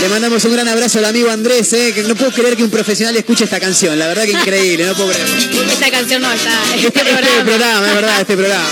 Le 0.00 0.08
mandamos 0.08 0.44
un 0.44 0.52
gran 0.52 0.68
abrazo 0.68 0.98
al 0.98 1.06
amigo 1.06 1.30
Andrés, 1.30 1.72
¿eh? 1.72 1.92
Que 1.94 2.02
no 2.02 2.14
puedo 2.14 2.32
creer 2.32 2.56
que 2.56 2.64
un 2.64 2.70
profesional 2.70 3.16
escuche 3.16 3.44
esta 3.44 3.60
canción. 3.60 3.98
La 3.98 4.06
verdad 4.08 4.24
que 4.24 4.32
increíble, 4.32 4.84
no 4.86 4.94
puedo 4.94 5.10
creer. 5.10 5.26
Esta 5.70 5.90
canción 5.90 6.22
no 6.22 6.32
está. 6.32 6.50
Este, 6.74 6.86
Este, 6.88 7.00
este 7.00 7.10
programa. 7.14 7.44
programa, 7.44 7.88
es 7.88 7.94
verdad, 7.94 8.20
este 8.20 8.36
programa. 8.36 8.68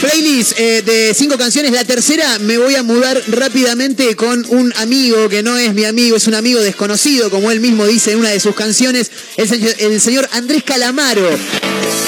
Playlist 0.00 0.58
eh, 0.58 0.82
de 0.82 1.14
cinco 1.14 1.38
canciones. 1.38 1.72
La 1.72 1.84
tercera 1.84 2.38
me 2.40 2.58
voy 2.58 2.74
a 2.74 2.82
mudar 2.82 3.22
rápidamente 3.28 4.14
con 4.16 4.44
un 4.50 4.72
amigo 4.76 5.30
que 5.30 5.42
no 5.42 5.56
es 5.56 5.72
mi 5.72 5.84
amigo, 5.86 6.16
es 6.16 6.26
un 6.26 6.34
amigo 6.34 6.60
desconocido, 6.60 7.30
como 7.30 7.50
él 7.50 7.60
mismo 7.60 7.86
dice 7.86 8.12
en 8.12 8.18
una 8.18 8.28
de 8.28 8.38
sus 8.40 8.54
canciones, 8.54 9.10
el, 9.38 9.74
el 9.78 10.00
señor 10.00 10.28
Andrés 10.32 10.62
Calamaro. 10.62 11.30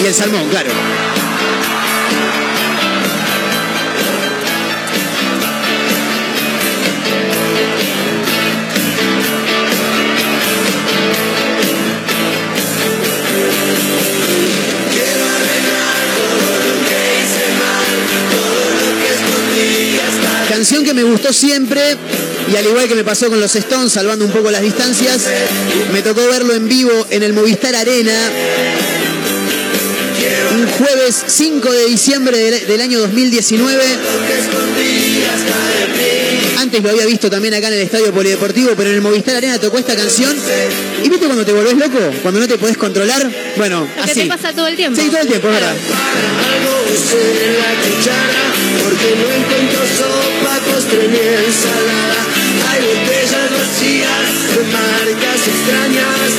Y 0.02 0.06
el 0.06 0.14
salmón, 0.14 0.48
claro. 0.50 0.70
Canción 20.48 20.84
que 20.84 20.94
me 20.94 21.02
gustó 21.02 21.32
siempre 21.32 21.96
y 22.50 22.56
al 22.56 22.64
igual 22.64 22.88
que 22.88 22.94
me 22.94 23.04
pasó 23.04 23.28
con 23.28 23.40
los 23.40 23.54
Stones, 23.54 23.92
salvando 23.92 24.24
un 24.24 24.32
poco 24.32 24.50
las 24.50 24.62
distancias, 24.62 25.26
me 25.92 26.00
tocó 26.02 26.26
verlo 26.28 26.54
en 26.54 26.68
vivo 26.68 27.06
en 27.10 27.22
el 27.22 27.32
Movistar 27.32 27.74
Arena 27.74 28.14
un 30.56 30.66
jueves 30.68 31.22
5 31.26 31.70
de 31.72 31.86
diciembre 31.86 32.36
del, 32.38 32.66
del 32.66 32.80
año 32.80 32.98
2019. 33.00 33.82
Antes 36.58 36.82
lo 36.82 36.90
había 36.90 37.04
visto 37.06 37.30
también 37.30 37.54
acá 37.54 37.68
en 37.68 37.74
el 37.74 37.80
Estadio 37.80 38.12
Polideportivo, 38.12 38.70
pero 38.76 38.88
en 38.90 38.96
el 38.96 39.02
Movistar 39.02 39.36
Arena 39.36 39.58
tocó 39.58 39.78
esta 39.78 39.94
canción. 39.94 40.34
¿Y 41.04 41.08
viste 41.08 41.26
cuando 41.26 41.44
te 41.44 41.52
volvés 41.52 41.74
loco? 41.76 41.98
Cuando 42.22 42.40
no 42.40 42.48
te 42.48 42.56
podés 42.58 42.76
controlar. 42.76 43.30
Bueno, 43.56 43.80
Lo 43.96 44.04
que 44.04 44.10
así. 44.10 44.20
te 44.22 44.26
pasa 44.26 44.52
todo 44.52 44.66
el 44.66 44.76
tiempo. 44.76 45.00
Sí, 45.00 45.08
todo 45.08 45.20
el 45.20 45.28
tiempo, 45.28 45.48
es 45.48 45.54
verdad. 45.54 45.72
algo 45.72 46.84
usé 46.92 47.58
la 47.60 47.70
cuchara 47.82 48.44
porque 48.82 49.08
no 49.20 49.26
encuentro 49.36 49.80
sopa, 49.96 50.72
postre 50.72 51.08
ni 51.08 51.18
ensalada. 51.18 52.20
Hay 52.70 52.80
botellas 52.80 53.50
vacías 53.52 54.56
de 54.56 54.62
marcas 54.72 55.40
extrañas, 55.46 56.30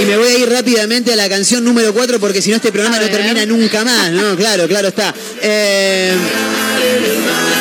Y 0.00 0.04
me 0.06 0.16
voy 0.16 0.28
a 0.28 0.38
ir 0.38 0.48
rápidamente 0.48 1.12
a 1.12 1.16
la 1.16 1.28
canción 1.28 1.64
número 1.64 1.92
4 1.92 2.18
porque 2.18 2.40
si 2.40 2.50
no 2.50 2.56
este 2.56 2.72
programa 2.72 2.98
no 2.98 3.08
termina 3.10 3.44
nunca 3.46 3.84
más, 3.84 4.10
¿no? 4.10 4.36
Claro, 4.42 4.66
claro 4.66 4.88
está. 4.88 5.14
Eh, 5.40 6.12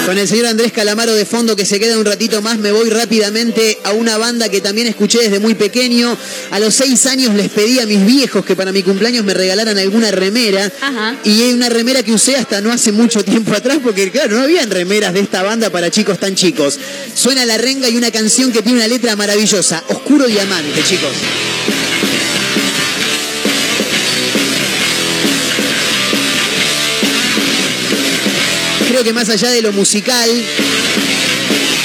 con 0.05 0.17
el 0.17 0.27
señor 0.27 0.47
Andrés 0.47 0.71
Calamaro 0.71 1.13
de 1.13 1.25
fondo 1.25 1.55
que 1.55 1.65
se 1.65 1.79
queda 1.79 1.97
un 1.97 2.05
ratito 2.05 2.41
más, 2.41 2.57
me 2.57 2.71
voy 2.71 2.89
rápidamente 2.89 3.77
a 3.83 3.91
una 3.91 4.17
banda 4.17 4.49
que 4.49 4.59
también 4.59 4.87
escuché 4.87 5.19
desde 5.19 5.39
muy 5.39 5.53
pequeño. 5.53 6.17
A 6.51 6.59
los 6.59 6.73
seis 6.73 7.05
años 7.05 7.35
les 7.35 7.49
pedí 7.49 7.79
a 7.79 7.85
mis 7.85 8.03
viejos 8.05 8.43
que 8.43 8.55
para 8.55 8.71
mi 8.71 8.81
cumpleaños 8.81 9.23
me 9.23 9.33
regalaran 9.33 9.77
alguna 9.77 10.09
remera. 10.11 10.71
Ajá. 10.81 11.17
Y 11.23 11.43
es 11.43 11.53
una 11.53 11.69
remera 11.69 12.01
que 12.01 12.13
usé 12.13 12.35
hasta 12.35 12.61
no 12.61 12.71
hace 12.71 12.91
mucho 12.91 13.23
tiempo 13.23 13.53
atrás 13.53 13.79
porque, 13.83 14.09
claro, 14.09 14.37
no 14.37 14.43
habían 14.43 14.71
remeras 14.71 15.13
de 15.13 15.19
esta 15.19 15.43
banda 15.43 15.69
para 15.69 15.91
chicos 15.91 16.17
tan 16.19 16.35
chicos. 16.35 16.79
Suena 17.13 17.45
la 17.45 17.57
renga 17.57 17.87
y 17.89 17.95
una 17.95 18.11
canción 18.11 18.51
que 18.51 18.61
tiene 18.61 18.79
una 18.79 18.87
letra 18.87 19.15
maravillosa. 19.15 19.83
Oscuro 19.89 20.25
Diamante, 20.25 20.83
chicos. 20.83 21.11
Creo 29.01 29.15
que 29.15 29.19
más 29.19 29.29
allá 29.29 29.49
de 29.49 29.63
lo 29.63 29.71
musical, 29.71 30.29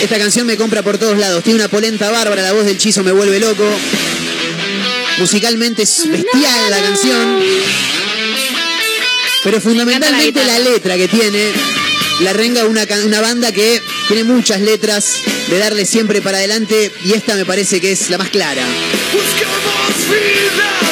esta 0.02 0.18
canción 0.18 0.46
me 0.46 0.58
compra 0.58 0.82
por 0.82 0.98
todos 0.98 1.16
lados. 1.16 1.42
Tiene 1.42 1.60
una 1.60 1.68
polenta 1.68 2.10
bárbara, 2.10 2.42
la 2.42 2.52
voz 2.52 2.66
del 2.66 2.76
chizo 2.76 3.02
me 3.02 3.10
vuelve 3.10 3.40
loco. 3.40 3.64
Musicalmente 5.16 5.84
es 5.84 6.06
bestial 6.06 6.70
la 6.70 6.78
canción. 6.78 7.42
Pero 9.44 9.62
fundamentalmente 9.62 10.44
la, 10.44 10.58
letra 10.58 10.98
que 10.98 11.08
tiene. 11.08 11.52
La 12.20 12.34
renga 12.34 12.66
una, 12.66 12.86
una 13.06 13.22
banda 13.22 13.50
que 13.50 13.80
tiene 14.08 14.24
muchas 14.24 14.60
letras 14.60 15.22
de 15.48 15.58
darle 15.58 15.86
siempre 15.86 16.20
para 16.20 16.36
adelante 16.36 16.92
y 17.02 17.14
esta 17.14 17.34
me 17.34 17.46
parece 17.46 17.80
que 17.80 17.92
es 17.92 18.10
la 18.10 18.18
más 18.18 18.28
clara. 18.28 18.62
Buscamos 19.14 20.10
vida 20.10 20.85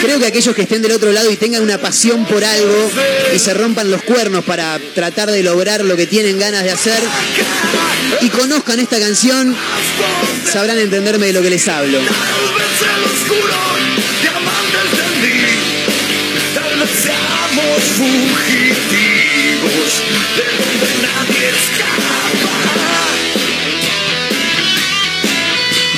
Creo 0.00 0.18
que 0.18 0.26
aquellos 0.26 0.54
que 0.54 0.62
estén 0.62 0.82
del 0.82 0.92
otro 0.92 1.12
lado 1.12 1.30
y 1.30 1.36
tengan 1.36 1.62
una 1.62 1.78
pasión 1.78 2.24
por 2.24 2.44
algo 2.44 2.90
y 3.34 3.38
se 3.38 3.52
rompan 3.54 3.90
los 3.90 4.02
cuernos 4.02 4.44
para 4.44 4.78
tratar 4.94 5.30
de 5.30 5.42
lograr 5.42 5.84
lo 5.84 5.96
que 5.96 6.06
tienen 6.06 6.38
ganas 6.38 6.62
de 6.62 6.70
hacer 6.70 7.02
y 8.20 8.28
conozcan 8.28 8.78
esta 8.80 8.98
canción, 9.00 9.56
sabrán 10.50 10.78
entenderme 10.78 11.26
de 11.26 11.32
lo 11.32 11.42
que 11.42 11.50
les 11.50 11.66
hablo. 11.68 11.98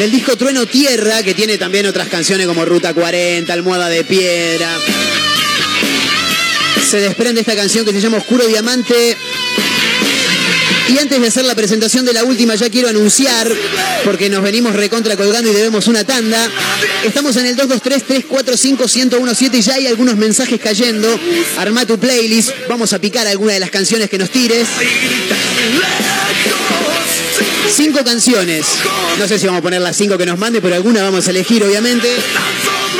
Del 0.01 0.13
disco 0.13 0.35
Trueno 0.35 0.65
Tierra, 0.65 1.23
que 1.23 1.35
tiene 1.35 1.59
también 1.59 1.85
otras 1.85 2.09
canciones 2.09 2.47
como 2.47 2.65
Ruta 2.65 2.95
40, 2.95 3.53
Almohada 3.53 3.91
de 3.91 4.03
Piedra. 4.03 4.79
Se 6.91 7.03
desprende 7.03 7.43
esta 7.43 7.55
canción 7.55 7.85
que 7.85 7.93
se 7.93 8.01
llama 8.01 8.17
Oscuro 8.17 8.47
Diamante. 8.47 9.15
Y 10.89 10.99
antes 10.99 11.21
de 11.21 11.27
hacer 11.27 11.45
la 11.45 11.55
presentación 11.55 12.07
de 12.07 12.15
la 12.15 12.25
última, 12.25 12.55
ya 12.55 12.71
quiero 12.71 12.89
anunciar, 12.89 13.55
porque 14.03 14.31
nos 14.31 14.43
venimos 14.43 14.75
recontra 14.75 15.19
colgando 15.19 15.51
y 15.51 15.55
debemos 15.55 15.87
una 15.87 16.03
tanda. 16.03 16.51
Estamos 17.05 17.37
en 17.37 17.45
el 17.45 17.57
223-345-1017 17.59 19.55
y 19.59 19.61
ya 19.61 19.75
hay 19.75 19.87
algunos 19.87 20.17
mensajes 20.17 20.59
cayendo. 20.59 21.15
Arma 21.59 21.85
tu 21.85 21.99
playlist, 21.99 22.53
vamos 22.71 22.95
a 22.95 22.99
picar 22.99 23.27
alguna 23.27 23.53
de 23.53 23.61
las 23.61 23.71
canciones 23.71 24.09
que 24.09 24.17
nos 24.17 24.31
tires. 24.31 24.67
Cinco 27.69 28.05
canciones. 28.05 28.67
No 29.19 29.29
sé 29.29 29.39
si 29.39 29.47
vamos 29.47 29.61
a 29.61 29.63
poner 29.63 29.81
las 29.81 29.97
cinco 29.97 30.17
que 30.19 30.27
nos 30.27 30.39
mande, 30.39 30.61
pero 30.61 30.75
alguna 30.75 31.03
vamos 31.03 31.27
a 31.27 31.31
elegir, 31.31 31.63
obviamente. 31.63 32.09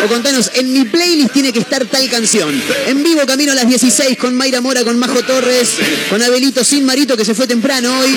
O 0.05 0.09
contanos, 0.09 0.51
en 0.55 0.73
mi 0.73 0.85
playlist 0.85 1.33
tiene 1.33 1.53
que 1.53 1.59
estar 1.59 1.85
tal 1.85 2.09
canción. 2.09 2.63
En 2.87 3.03
vivo, 3.03 3.27
camino 3.27 3.53
a 3.53 3.55
las 3.55 3.69
16 3.69 4.17
con 4.17 4.35
Mayra 4.35 4.61
Mora, 4.61 4.83
con 4.83 4.99
Majo 4.99 5.23
Torres, 5.23 5.69
con 6.09 6.23
Abelito 6.23 6.65
Sin 6.65 6.87
Marito, 6.87 7.17
que 7.17 7.25
se 7.25 7.35
fue 7.35 7.47
temprano 7.47 7.99
hoy. 7.99 8.17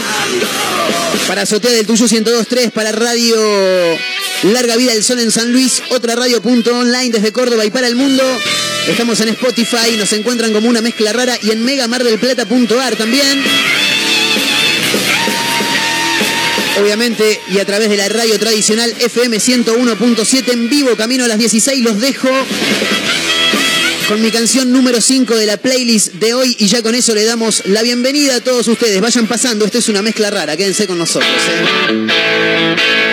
Para 1.28 1.42
Azotea 1.42 1.72
del 1.72 1.86
Tuyo 1.86 2.06
1023, 2.06 2.72
para 2.72 2.92
Radio 2.92 3.36
Larga 4.44 4.78
Vida 4.78 4.94
del 4.94 5.04
Sol 5.04 5.20
en 5.20 5.32
San 5.32 5.52
Luis, 5.52 5.82
otra 5.90 6.16
radio 6.16 6.42
punto 6.42 6.78
online 6.78 7.10
desde 7.10 7.32
Córdoba 7.32 7.66
y 7.66 7.70
para 7.70 7.88
el 7.88 7.96
mundo. 7.96 8.24
Estamos 8.88 9.20
en 9.22 9.30
Spotify, 9.30 9.96
nos 9.98 10.12
encuentran 10.14 10.54
como 10.54 10.70
una 10.70 10.82
mezcla 10.82 11.12
rara 11.14 11.38
y 11.42 11.52
en 11.52 11.64
megamardelplata.ar 11.64 12.96
también. 12.96 13.44
Obviamente, 16.82 17.40
y 17.50 17.60
a 17.60 17.66
través 17.66 17.90
de 17.90 17.98
la 17.98 18.10
radio 18.10 18.38
tradicional 18.40 18.94
FM 19.00 19.38
101.7 19.38 20.54
en 20.54 20.70
vivo, 20.70 20.96
camino 20.96 21.24
a 21.24 21.28
las 21.28 21.38
16, 21.38 21.84
los 21.84 22.00
dejo 22.00 22.30
con 24.08 24.22
mi 24.22 24.32
canción 24.32 24.72
número 24.72 25.00
5 25.00 25.36
de 25.36 25.46
la 25.46 25.58
playlist 25.58 26.14
de 26.14 26.34
hoy 26.34 26.56
y 26.60 26.68
ya 26.68 26.82
con 26.82 26.96
eso 26.96 27.14
le 27.16 27.24
damos 27.24 27.64
la 27.66 27.82
bienvenida 27.84 28.38
a 28.38 28.42
todos 28.42 28.68
ustedes. 28.68 29.00
Vayan 29.02 29.28
pasando, 29.28 29.66
esto 29.66 29.78
es 29.78 29.88
una 29.90 30.02
mezcla 30.02 30.30
rara, 30.30 30.58
quédense 30.58 30.88
con 30.88 30.98
nosotros. 30.98 31.30
¿eh? 31.90 33.13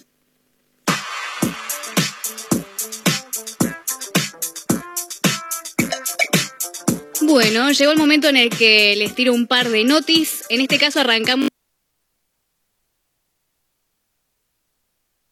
Bueno, 7.31 7.71
llegó 7.71 7.93
el 7.93 7.97
momento 7.97 8.27
en 8.27 8.35
el 8.35 8.49
que 8.49 8.93
les 8.97 9.15
tiro 9.15 9.31
un 9.31 9.47
par 9.47 9.69
de 9.69 9.85
notis. 9.85 10.43
En 10.49 10.59
este 10.59 10.77
caso 10.77 10.99
arrancamos 10.99 11.47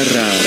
mezcla 0.00 0.39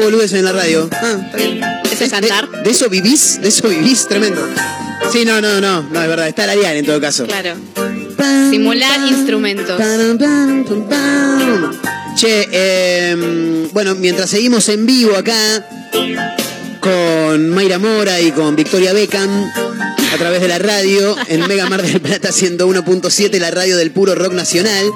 Boludeces 0.00 0.38
en 0.38 0.44
la 0.44 0.52
radio. 0.52 0.88
Ah, 0.92 1.18
está 1.24 1.36
bien. 1.36 1.60
¿Eso 1.90 2.04
es 2.04 2.10
cantar? 2.10 2.48
¿De, 2.50 2.62
de 2.62 2.70
eso 2.70 2.88
vivís? 2.88 3.40
¿De 3.40 3.48
eso 3.48 3.68
vivís? 3.68 4.06
Tremendo. 4.08 4.46
Sí, 5.12 5.24
no, 5.24 5.40
no, 5.40 5.60
no, 5.60 5.82
no, 5.82 6.02
es 6.02 6.08
verdad. 6.08 6.28
Está 6.28 6.46
la 6.46 6.52
Ariane 6.52 6.78
en 6.78 6.86
todo 6.86 7.00
caso. 7.00 7.26
Claro. 7.26 7.54
Simular 8.50 9.00
instrumentos. 9.08 9.80
Che, 12.16 12.48
eh, 12.52 13.68
bueno, 13.72 13.94
mientras 13.94 14.30
seguimos 14.30 14.68
en 14.68 14.86
vivo 14.86 15.16
acá 15.16 15.66
con 16.80 17.50
Mayra 17.50 17.78
Mora 17.78 18.20
y 18.20 18.32
con 18.32 18.54
Victoria 18.56 18.92
Beckham 18.92 19.50
a 20.12 20.18
través 20.18 20.40
de 20.40 20.48
la 20.48 20.58
radio 20.58 21.16
en 21.28 21.46
Mega 21.46 21.68
Mar 21.68 21.82
del 21.82 22.00
Plata 22.00 22.28
101.7, 22.32 23.38
la 23.38 23.50
radio 23.50 23.76
del 23.76 23.90
puro 23.90 24.14
rock 24.14 24.32
nacional. 24.32 24.86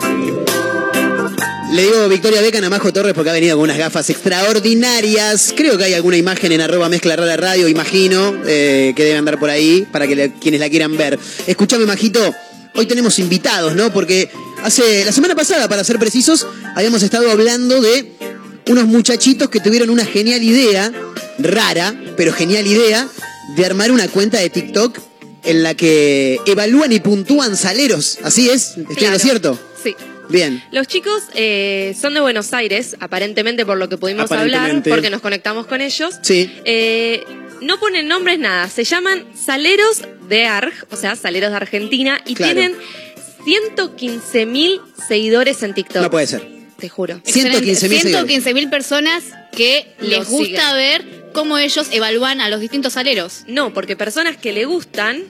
Le 1.77 1.83
digo 1.83 2.09
Victoria 2.09 2.41
Beckham 2.41 2.65
a 2.65 2.71
Majo 2.71 2.91
Torres 2.91 3.13
porque 3.13 3.29
ha 3.29 3.33
venido 3.35 3.55
con 3.57 3.65
unas 3.65 3.77
gafas 3.77 4.09
extraordinarias. 4.09 5.53
Creo 5.55 5.77
que 5.77 5.85
hay 5.85 5.93
alguna 5.93 6.17
imagen 6.17 6.51
en 6.53 6.63
arroba 6.63 6.89
mezcla 6.89 7.17
rara 7.17 7.37
radio, 7.37 7.69
imagino, 7.69 8.35
eh, 8.47 8.95
que 8.97 9.05
debe 9.05 9.19
andar 9.19 9.39
por 9.39 9.51
ahí 9.51 9.87
para 9.93 10.07
que 10.07 10.17
le- 10.17 10.33
quienes 10.41 10.59
la 10.61 10.71
quieran 10.71 10.97
ver. 10.97 11.19
Escúchame, 11.47 11.85
Majito, 11.85 12.35
hoy 12.75 12.87
tenemos 12.87 13.19
invitados, 13.19 13.75
¿no? 13.75 13.93
Porque 13.93 14.31
hace 14.63 15.05
la 15.05 15.13
semana 15.13 15.35
pasada, 15.35 15.69
para 15.69 15.85
ser 15.85 15.99
precisos, 15.99 16.47
habíamos 16.75 17.03
estado 17.03 17.31
hablando 17.31 17.83
de 17.83 18.11
unos 18.69 18.87
muchachitos 18.87 19.51
que 19.51 19.61
tuvieron 19.61 19.91
una 19.91 20.07
genial 20.07 20.43
idea, 20.43 20.91
rara, 21.39 21.95
pero 22.17 22.33
genial 22.33 22.67
idea, 22.67 23.07
de 23.55 23.67
armar 23.67 23.93
una 23.93 24.09
cuenta 24.09 24.39
de 24.39 24.49
TikTok 24.49 24.99
en 25.45 25.63
la 25.63 25.75
que 25.75 26.39
evalúan 26.47 26.91
y 26.93 27.01
puntúan 27.01 27.55
saleros. 27.55 28.19
¿Así 28.23 28.49
es? 28.49 28.69
¿Estoy 28.79 28.87
en 28.89 28.95
Claro. 28.97 29.13
lo 29.13 29.19
cierto? 29.19 29.59
Sí. 29.85 29.95
Bien. 30.29 30.63
Los 30.73 30.87
chicos 30.89 31.23
eh, 31.35 31.95
son 32.01 32.15
de 32.15 32.21
Buenos 32.21 32.53
Aires, 32.53 32.97
aparentemente 33.01 33.65
por 33.65 33.77
lo 33.79 33.89
que 33.89 33.97
pudimos 33.99 34.31
hablar, 34.33 34.83
porque 34.89 35.11
nos 35.11 35.21
conectamos 35.21 35.67
con 35.67 35.81
ellos. 35.81 36.15
Sí. 36.23 36.51
Eh, 36.65 37.25
no 37.61 37.79
ponen 37.81 38.09
nombres 38.09 38.39
nada, 38.39 38.69
se 38.69 38.85
llaman 38.85 39.25
Saleros 39.35 40.03
de 40.29 40.45
Arg, 40.47 40.73
o 40.91 40.97
sea, 40.97 41.17
Saleros 41.17 41.51
de 41.51 41.57
Argentina, 41.57 42.21
y 42.27 42.35
Claro. 42.35 42.55
tienen 42.55 42.77
115 43.45 44.47
mil 44.47 44.81
seguidores 45.09 45.63
en 45.63 45.75
TikTok. 45.75 46.03
No 46.03 46.11
puede 46.11 46.27
ser. 46.27 46.47
Te 46.79 46.89
juro. 46.91 47.21
115.000 47.25 47.75
seguidores. 47.75 48.55
mil 48.55 48.69
personas 48.69 49.25
que 49.53 49.87
les 50.01 50.29
gusta 50.29 50.73
siguen. 50.73 50.77
ver 50.77 51.31
cómo 51.33 51.57
ellos 51.57 51.87
evalúan 51.91 52.41
a 52.43 52.51
los 52.51 52.61
distintos 52.61 52.95
saleros. 52.95 53.45
No, 53.47 53.73
porque 53.73 53.97
personas 53.97 54.37
que 54.37 54.53
le 54.53 54.67
gustan 54.67 55.23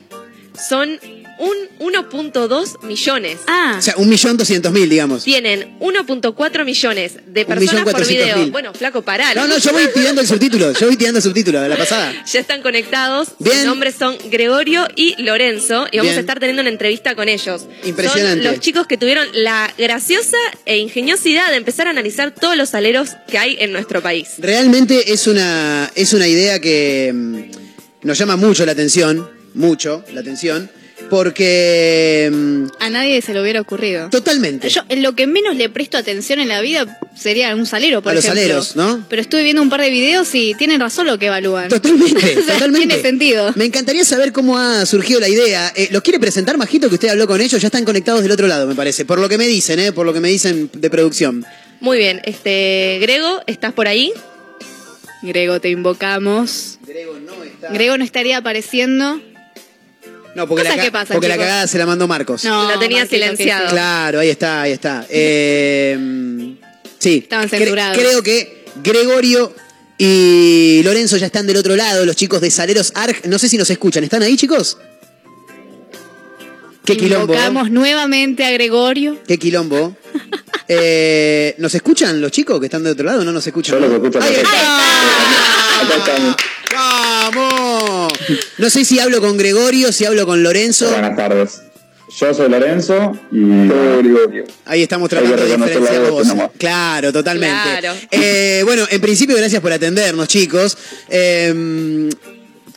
son 0.68 0.98
un 1.38 1.56
1.2 1.78 2.82
millones. 2.82 3.38
Ah. 3.46 3.76
O 3.78 3.82
sea, 3.82 3.94
un 3.96 4.08
millón 4.08 4.36
doscientos 4.36 4.72
mil, 4.72 4.88
digamos. 4.88 5.24
Tienen 5.24 5.78
1.4 5.80 6.64
millones 6.64 7.12
de 7.26 7.44
personas 7.44 7.84
por 7.84 8.06
video. 8.06 8.38
mil. 8.38 8.50
Bueno, 8.50 8.72
flaco, 8.74 9.02
pará. 9.02 9.34
No, 9.34 9.46
no, 9.46 9.58
yo 9.58 9.72
voy 9.72 9.88
tirando 9.94 10.20
el 10.20 10.26
subtítulo. 10.26 10.72
Yo 10.72 10.86
voy 10.86 10.96
tirando 10.96 11.18
el 11.18 11.22
subtítulo 11.22 11.60
de 11.60 11.68
la 11.68 11.76
pasada. 11.76 12.12
Ya 12.26 12.40
están 12.40 12.60
conectados. 12.62 13.28
Bien. 13.38 13.56
Sus 13.56 13.66
nombres 13.66 13.94
son 13.98 14.16
Gregorio 14.30 14.86
y 14.96 15.20
Lorenzo. 15.22 15.86
Y 15.92 15.98
vamos 15.98 16.10
Bien. 16.10 16.18
a 16.18 16.20
estar 16.20 16.40
teniendo 16.40 16.62
una 16.62 16.70
entrevista 16.70 17.14
con 17.14 17.28
ellos. 17.28 17.66
Impresionante. 17.84 18.42
Son 18.42 18.52
los 18.52 18.60
chicos 18.60 18.86
que 18.86 18.96
tuvieron 18.96 19.26
la 19.32 19.72
graciosa 19.78 20.36
e 20.64 20.78
ingeniosidad 20.78 21.50
de 21.50 21.56
empezar 21.56 21.86
a 21.86 21.90
analizar 21.90 22.32
todos 22.32 22.56
los 22.56 22.74
aleros 22.74 23.10
que 23.28 23.38
hay 23.38 23.56
en 23.60 23.72
nuestro 23.72 24.02
país. 24.02 24.30
Realmente 24.38 25.12
es 25.12 25.26
una, 25.26 25.90
es 25.94 26.12
una 26.12 26.26
idea 26.26 26.60
que 26.60 27.12
mm, 27.14 28.06
nos 28.06 28.18
llama 28.18 28.36
mucho 28.36 28.66
la 28.66 28.72
atención, 28.72 29.30
mucho 29.54 30.04
la 30.12 30.20
atención, 30.20 30.70
porque 31.10 32.30
mm, 32.32 32.64
A 32.80 32.90
nadie 32.90 33.20
se 33.22 33.32
le 33.34 33.40
hubiera 33.40 33.60
ocurrido. 33.60 34.10
totalmente. 34.10 34.68
Yo, 34.68 34.82
en 34.88 35.02
lo 35.02 35.14
que 35.14 35.26
menos 35.26 35.56
le 35.56 35.68
presto 35.68 35.96
atención 35.98 36.38
en 36.40 36.48
la 36.48 36.60
vida 36.60 36.98
sería 37.16 37.54
un 37.54 37.66
salero, 37.66 38.02
por 38.02 38.12
A 38.12 38.14
los 38.14 38.24
ejemplo. 38.24 38.42
saleros, 38.42 38.76
¿no? 38.76 39.04
Pero 39.08 39.22
estuve 39.22 39.42
viendo 39.42 39.62
un 39.62 39.70
par 39.70 39.80
de 39.80 39.90
videos 39.90 40.34
y 40.34 40.54
tienen 40.54 40.80
razón 40.80 41.06
lo 41.06 41.18
que 41.18 41.26
evalúan. 41.26 41.68
Totalmente, 41.68 42.16
O 42.38 42.42
sea, 42.42 42.54
totalmente. 42.54 42.86
Tiene 42.88 43.02
sentido. 43.02 43.52
Me 43.56 43.64
encantaría 43.64 44.04
saber 44.04 44.32
cómo 44.32 44.58
ha 44.58 44.84
surgido 44.86 45.20
la 45.20 45.28
idea. 45.28 45.72
Eh, 45.76 45.88
¿Los 45.90 46.02
quiere 46.02 46.18
presentar, 46.20 46.56
Majito, 46.58 46.88
que 46.88 46.94
usted 46.96 47.08
habló 47.08 47.26
con 47.26 47.40
ellos? 47.40 47.60
Ya 47.60 47.68
están 47.68 47.84
conectados 47.84 48.22
del 48.22 48.32
otro 48.32 48.46
lado, 48.46 48.66
me 48.66 48.74
parece. 48.74 49.04
Por 49.04 49.18
lo 49.18 49.28
que 49.28 49.38
me 49.38 49.46
dicen, 49.46 49.78
¿eh? 49.78 49.92
Por 49.92 50.06
lo 50.06 50.12
que 50.12 50.20
me 50.20 50.28
dicen 50.28 50.70
de 50.72 50.90
producción. 50.90 51.44
Muy 51.80 51.98
bien, 51.98 52.20
este 52.24 52.98
Grego, 53.00 53.42
¿estás 53.46 53.72
por 53.72 53.86
ahí? 53.86 54.12
Grego, 55.22 55.60
te 55.60 55.70
invocamos. 55.70 56.78
Grego 57.72 57.98
no 57.98 58.04
estaría 58.04 58.38
apareciendo. 58.38 59.20
No, 60.36 60.46
porque, 60.46 60.62
la, 60.64 60.76
ca- 60.90 61.04
porque 61.06 61.28
la 61.28 61.36
cagada 61.38 61.66
se 61.66 61.78
la 61.78 61.86
mandó 61.86 62.06
Marcos. 62.06 62.44
No, 62.44 62.70
Lo 62.70 62.78
tenía 62.78 62.98
Marquito, 62.98 63.22
silenciado. 63.24 63.66
sí. 63.68 63.72
Claro, 63.72 64.20
ahí 64.20 64.28
está, 64.28 64.62
ahí 64.62 64.72
está. 64.72 65.06
Eh, 65.08 66.54
sí. 66.98 67.20
Estaban 67.24 67.46
Cre- 67.48 67.58
censurados. 67.58 67.96
creo 67.98 68.22
que 68.22 68.64
Gregorio 68.84 69.54
y 69.98 70.82
Lorenzo 70.84 71.16
ya 71.16 71.26
están 71.26 71.46
del 71.46 71.56
otro 71.56 71.74
lado, 71.74 72.04
los 72.04 72.14
chicos 72.16 72.40
de 72.42 72.50
Saleros 72.50 72.92
Arg. 72.94 73.26
No 73.28 73.38
sé 73.38 73.48
si 73.48 73.56
nos 73.56 73.70
escuchan. 73.70 74.04
¿Están 74.04 74.22
ahí, 74.22 74.36
chicos? 74.36 74.76
Qué 76.84 76.96
quilombo. 76.96 77.32
¿eh? 77.32 77.36
Invocamos 77.36 77.70
nuevamente 77.70 78.44
a 78.44 78.50
Gregorio. 78.50 79.18
Qué 79.26 79.38
quilombo. 79.38 79.96
Eh, 80.68 81.54
¿Nos 81.58 81.72
escuchan 81.76 82.20
los 82.20 82.32
chicos 82.32 82.58
que 82.58 82.66
están 82.66 82.82
del 82.82 82.94
otro 82.94 83.06
lado? 83.06 83.24
¿No 83.24 83.30
nos 83.30 83.46
escuchan? 83.46 83.76
Yo 83.76 83.86
los 83.86 83.92
escucho 83.92 84.20
Ahí 84.20 84.34
está. 84.34 84.80
¡Vamos! 86.72 88.12
No 88.58 88.70
sé 88.70 88.84
si 88.84 88.98
hablo 88.98 89.20
con 89.20 89.36
Gregorio, 89.36 89.92
si 89.92 90.04
hablo 90.04 90.26
con 90.26 90.42
Lorenzo. 90.42 90.90
Buenas 90.90 91.16
tardes. 91.16 91.62
Yo 92.18 92.32
soy 92.32 92.48
Lorenzo 92.48 93.12
y 93.32 93.68
Gregorio. 93.68 94.44
Ahí 94.64 94.82
estamos 94.82 95.08
tratando 95.08 95.36
de 95.36 95.56
diferenciar 95.56 96.02
nomás. 96.26 96.50
Claro, 96.56 97.12
totalmente. 97.12 97.80
Claro. 97.80 97.98
Eh, 98.10 98.62
bueno, 98.64 98.84
en 98.90 99.00
principio, 99.00 99.36
gracias 99.36 99.60
por 99.60 99.72
atendernos, 99.72 100.28
chicos. 100.28 100.78
Eh, 101.08 102.08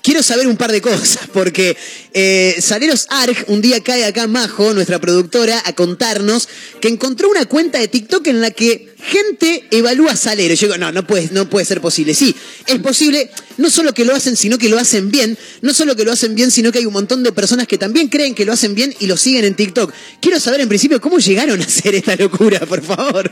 quiero 0.10 0.24
saber 0.24 0.48
un 0.48 0.58
par 0.58 0.72
de 0.72 0.82
cosas, 0.82 1.20
porque 1.34 1.78
eh, 2.16 2.56
Saleros 2.60 3.06
Arg 3.12 3.46
un 3.46 3.62
día 3.62 3.84
cae 3.84 4.06
acá 4.06 4.26
Majo, 4.26 4.74
nuestra 4.74 4.98
productora, 4.98 5.62
a 5.66 5.74
contarnos 5.74 6.50
que 6.82 6.88
encontró 6.88 7.30
una 7.30 7.46
cuenta 7.46 7.78
de 7.78 7.88
TikTok 7.88 8.26
en 8.26 8.42
la 8.42 8.50
que 8.50 8.90
gente 8.98 9.66
evalúa 9.70 10.16
saleros. 10.16 10.60
Yo 10.60 10.66
digo, 10.66 10.80
no, 10.80 10.92
no 10.92 11.06
puede, 11.06 11.30
no 11.32 11.48
puede 11.48 11.64
ser 11.64 11.80
posible. 11.80 12.16
Sí, 12.16 12.36
es 12.66 12.80
posible, 12.80 13.30
no 13.60 13.70
solo 13.70 13.94
que 13.94 14.04
lo 14.04 14.16
hacen, 14.16 14.36
sino 14.36 14.58
que 14.58 14.68
lo 14.68 14.80
hacen 14.80 15.12
bien. 15.12 15.38
No 15.62 15.76
solo 15.76 15.96
que 15.96 16.06
lo 16.06 16.12
hacen 16.12 16.34
bien, 16.34 16.50
sino 16.50 16.72
que 16.72 16.80
hay 16.80 16.88
un 16.88 16.94
montón 16.94 17.22
de 17.22 17.32
personas 17.32 17.68
que 17.68 17.78
también 17.78 18.08
creen 18.08 18.34
que 18.34 18.46
lo 18.46 18.54
hacen 18.54 18.74
bien 18.74 18.96
y 19.00 19.06
lo 19.06 19.16
siguen 19.16 19.46
en 19.46 19.54
TikTok. 19.54 19.94
Quiero 20.20 20.40
saber 20.40 20.62
en 20.62 20.70
principio 20.70 21.00
cómo 21.00 21.20
llegaron 21.20 21.62
a 21.62 21.66
hacer 21.66 21.94
esta 21.94 22.16
locura, 22.16 22.62
por 22.62 22.82
favor. 22.82 23.32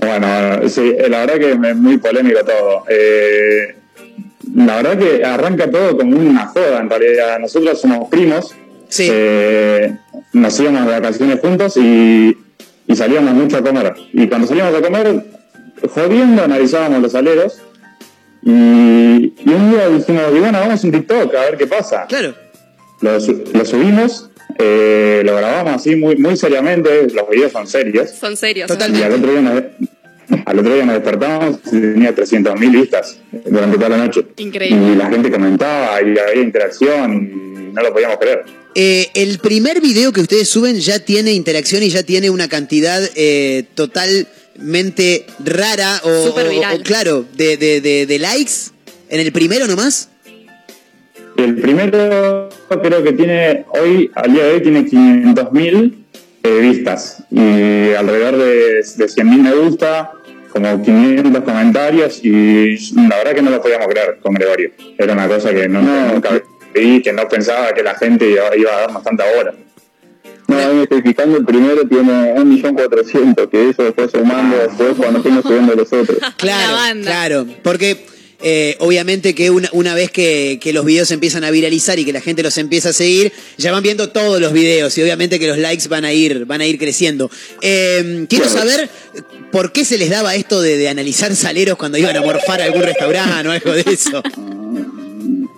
Bueno, 0.00 0.68
sí, 0.68 0.94
la 1.08 1.24
verdad 1.24 1.38
que 1.38 1.52
es 1.70 1.76
muy 1.76 1.98
polémico 1.98 2.40
todo. 2.44 2.86
Eh, 2.88 3.83
la 4.54 4.76
verdad 4.82 4.98
que 4.98 5.24
arranca 5.24 5.70
todo 5.70 5.96
como 5.96 6.16
una 6.16 6.46
joda 6.46 6.80
en 6.80 6.90
realidad. 6.90 7.38
Nosotros 7.38 7.80
somos 7.80 8.08
primos. 8.08 8.54
Sí. 8.88 9.08
Eh, 9.10 9.96
nos 10.32 10.58
íbamos 10.60 10.86
de 10.86 10.90
vacaciones 10.92 11.40
juntos 11.40 11.76
y 11.76 12.36
salíamos 12.94 13.34
mucho 13.34 13.56
a 13.56 13.62
comer. 13.62 13.94
Y 14.12 14.26
cuando 14.28 14.46
salíamos 14.46 14.74
a 14.74 14.80
comer, 14.82 15.24
jodiendo, 15.92 16.44
analizábamos 16.44 17.02
los 17.02 17.14
aleros. 17.14 17.60
Y, 18.42 18.50
y 18.50 19.48
un 19.50 19.70
día 19.70 19.88
dijimos, 19.88 20.24
y 20.34 20.38
bueno, 20.38 20.60
vamos 20.60 20.82
a 20.82 20.86
un 20.86 20.92
TikTok 20.92 21.34
a 21.34 21.40
ver 21.40 21.56
qué 21.56 21.66
pasa. 21.66 22.06
Claro. 22.06 22.34
Lo, 23.00 23.20
su- 23.20 23.42
lo 23.52 23.64
subimos, 23.64 24.30
eh, 24.58 25.22
lo 25.24 25.34
grabamos 25.36 25.74
así 25.76 25.96
muy, 25.96 26.16
muy 26.16 26.36
seriamente, 26.36 27.08
los 27.12 27.28
videos 27.30 27.52
son 27.52 27.66
serios. 27.66 28.10
Son 28.10 28.36
serios. 28.36 28.70
Y 28.70 29.02
al 29.02 29.12
otro 29.12 29.32
día 29.32 29.40
nos, 29.40 29.62
al 30.46 30.58
otro 30.58 30.74
día 30.74 30.84
nos 30.84 30.94
despertamos 30.96 31.58
y 31.66 31.70
tenía 31.80 32.14
300.000 32.14 32.70
vistas 32.80 33.18
durante 33.46 33.76
toda 33.76 33.88
la 33.90 33.96
noche. 33.98 34.24
Increíble. 34.36 34.92
Y 34.92 34.96
la 34.96 35.08
gente 35.10 35.30
comentaba 35.30 36.00
y 36.02 36.18
había 36.18 36.42
interacción 36.42 37.14
y 37.14 37.72
no 37.74 37.82
lo 37.82 37.92
podíamos 37.92 38.18
creer. 38.18 38.44
Eh, 38.76 39.08
el 39.14 39.38
primer 39.38 39.80
video 39.80 40.12
que 40.12 40.20
ustedes 40.20 40.48
suben 40.48 40.80
ya 40.80 40.98
tiene 40.98 41.32
interacción 41.32 41.82
y 41.82 41.90
ya 41.90 42.02
tiene 42.02 42.28
una 42.30 42.48
cantidad 42.48 43.00
eh, 43.14 43.64
totalmente 43.74 45.26
rara 45.44 46.00
o, 46.04 46.34
claro, 46.82 47.24
de, 47.36 47.56
de- 47.56 47.80
de- 47.80 48.06
de 48.06 48.18
likes. 48.18 48.52
¿En 49.10 49.20
el 49.20 49.30
primero 49.32 49.66
nomás? 49.66 50.08
El 51.36 51.56
primero 51.56 52.48
creo 52.82 53.02
que 53.02 53.12
tiene, 53.12 53.64
hoy, 53.80 54.10
al 54.14 54.32
día 54.32 54.44
de 54.44 54.52
hoy, 54.54 54.62
tiene 54.62 54.84
500.000 54.86 56.03
eh, 56.44 56.60
vistas 56.60 57.24
y 57.30 57.94
alrededor 57.94 58.36
de, 58.36 58.74
de 58.74 59.06
100.000 59.06 59.24
me 59.24 59.54
gusta, 59.54 60.12
como 60.50 60.82
500 60.82 61.42
comentarios 61.42 62.20
y 62.22 62.76
la 63.08 63.16
verdad 63.16 63.34
que 63.34 63.42
no 63.42 63.50
lo 63.50 63.62
podíamos 63.62 63.88
creer 63.88 64.18
con 64.22 64.34
Gregorio. 64.34 64.70
Era 64.98 65.14
una 65.14 65.26
cosa 65.26 65.52
que 65.52 65.68
no, 65.68 65.80
nunca 65.80 66.30
vi, 66.74 67.02
que 67.02 67.12
no 67.12 67.26
pensaba 67.28 67.72
que 67.72 67.82
la 67.82 67.94
gente 67.94 68.30
iba, 68.30 68.54
iba 68.56 68.76
a 68.76 68.80
darnos 68.82 69.02
tanta 69.02 69.24
hora. 69.38 69.54
No, 70.46 70.58
ahí 70.58 70.74
me 70.74 70.82
estoy 70.82 71.00
fijando, 71.00 71.38
el 71.38 71.46
primero 71.46 71.88
tiene 71.88 72.34
1.400.000, 72.34 73.48
que 73.48 73.70
eso 73.70 73.82
después 73.82 74.10
sumando, 74.10 74.58
después 74.58 74.92
cuando 74.98 75.22
fuimos 75.22 75.42
subiendo 75.42 75.74
los 75.74 75.90
otros. 75.90 76.18
Claro, 76.36 77.00
claro. 77.02 77.46
Porque 77.62 78.04
eh, 78.44 78.76
obviamente 78.78 79.34
que 79.34 79.50
una, 79.50 79.70
una 79.72 79.94
vez 79.94 80.10
que, 80.10 80.58
que 80.60 80.72
los 80.74 80.84
videos 80.84 81.10
empiezan 81.10 81.44
a 81.44 81.50
viralizar 81.50 81.98
y 81.98 82.04
que 82.04 82.12
la 82.12 82.20
gente 82.20 82.42
los 82.42 82.58
empieza 82.58 82.90
a 82.90 82.92
seguir, 82.92 83.32
ya 83.56 83.72
van 83.72 83.82
viendo 83.82 84.10
todos 84.10 84.40
los 84.40 84.52
videos 84.52 84.96
y 84.98 85.02
obviamente 85.02 85.38
que 85.38 85.48
los 85.48 85.58
likes 85.58 85.88
van 85.88 86.04
a 86.04 86.12
ir, 86.12 86.44
van 86.44 86.60
a 86.60 86.66
ir 86.66 86.78
creciendo. 86.78 87.30
Eh, 87.62 88.26
quiero 88.28 88.48
saber 88.48 88.90
por 89.50 89.72
qué 89.72 89.84
se 89.84 89.96
les 89.96 90.10
daba 90.10 90.34
esto 90.34 90.60
de, 90.60 90.76
de 90.76 90.88
analizar 90.88 91.34
saleros 91.34 91.78
cuando 91.78 91.96
iban 91.96 92.16
a 92.16 92.20
morfar 92.20 92.60
a 92.60 92.64
algún 92.64 92.82
restaurante 92.82 93.48
o 93.48 93.52
algo 93.52 93.72
de 93.72 93.84
eso. 93.86 94.22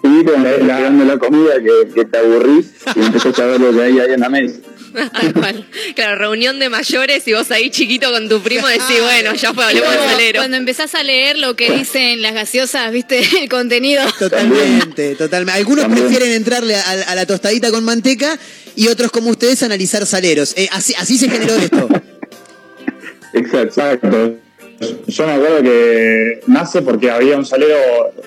Sí, 0.02 0.20
estás 0.24 0.46
esperando 0.46 1.04
la 1.04 1.18
comida 1.18 1.54
que, 1.60 1.92
que 1.92 2.04
te 2.04 2.18
aburrís 2.18 2.66
y 2.94 3.00
empezás 3.00 3.38
a 3.40 3.46
ver 3.46 3.60
lo 3.60 3.72
que 3.72 3.82
hay 3.82 3.98
ahí 3.98 4.12
en 4.12 4.20
la 4.20 4.28
mesa. 4.28 4.54
Tal 5.12 5.32
cual. 5.32 5.66
Claro, 5.94 6.16
reunión 6.16 6.58
de 6.58 6.68
mayores 6.68 7.26
y 7.28 7.32
vos 7.32 7.50
ahí 7.50 7.70
chiquito 7.70 8.10
con 8.10 8.28
tu 8.28 8.40
primo 8.40 8.66
decís, 8.66 9.00
bueno, 9.00 9.34
ya 9.34 9.52
fue, 9.54 9.64
hablemos 9.64 9.90
de 9.90 9.96
Cuando, 9.96 10.12
salero. 10.12 10.40
cuando 10.40 10.56
empezás 10.56 10.94
a 10.94 11.02
leer 11.02 11.38
lo 11.38 11.56
que 11.56 11.70
dicen 11.72 12.22
las 12.22 12.34
gaseosas, 12.34 12.90
viste, 12.92 13.22
el 13.42 13.48
contenido. 13.48 14.02
Totalmente, 14.18 15.14
totalmente. 15.14 15.58
Algunos 15.58 15.86
prefieren 15.86 16.32
entrarle 16.32 16.76
a, 16.76 16.90
a 16.90 17.14
la 17.14 17.26
tostadita 17.26 17.70
con 17.70 17.84
manteca 17.84 18.38
y 18.74 18.88
otros 18.88 19.10
como 19.10 19.30
ustedes 19.30 19.62
analizar 19.62 20.04
saleros. 20.06 20.54
Eh, 20.56 20.68
así, 20.72 20.94
así 20.98 21.18
se 21.18 21.28
generó 21.28 21.54
esto. 21.56 21.88
Exacto. 23.32 24.36
Yo 25.06 25.26
me 25.26 25.32
acuerdo 25.32 25.62
que 25.62 26.40
nace 26.46 26.82
porque 26.82 27.10
había 27.10 27.36
un 27.36 27.46
salero, 27.46 27.76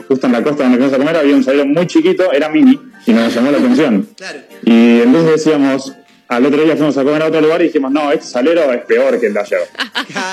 justo 0.07 0.25
en 0.25 0.33
la 0.33 0.43
costa 0.43 0.63
donde 0.63 0.77
fuimos 0.79 0.93
a 0.93 0.97
comer, 0.97 1.15
había 1.15 1.35
un 1.35 1.43
salero 1.43 1.65
muy 1.65 1.85
chiquito, 1.85 2.31
era 2.31 2.49
mini, 2.49 2.79
y 3.05 3.11
nos 3.11 3.33
llamó 3.33 3.51
la 3.51 3.59
atención. 3.59 4.07
Y 4.63 5.01
entonces 5.01 5.31
decíamos, 5.31 5.93
al 6.29 6.45
otro 6.45 6.63
día 6.63 6.77
fuimos 6.77 6.97
a 6.97 7.03
comer 7.03 7.23
a 7.23 7.27
otro 7.27 7.41
lugar 7.41 7.61
y 7.61 7.65
dijimos, 7.65 7.91
no, 7.91 8.11
este 8.11 8.25
salero 8.25 8.71
es 8.71 8.85
peor 8.85 9.19
que 9.19 9.27
el 9.27 9.33
de 9.33 9.39
ayer. 9.39 9.61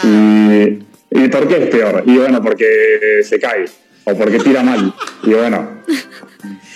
y, 1.11 1.25
¿Y 1.25 1.29
por 1.29 1.49
qué 1.49 1.65
es 1.65 1.71
peor? 1.71 2.03
Y 2.07 2.19
bueno, 2.19 2.43
porque 2.43 3.23
se 3.23 3.41
cae, 3.41 3.65
o 4.05 4.15
porque 4.15 4.39
tira 4.39 4.63
mal. 4.63 4.93
Y 5.23 5.31
bueno, 5.31 5.83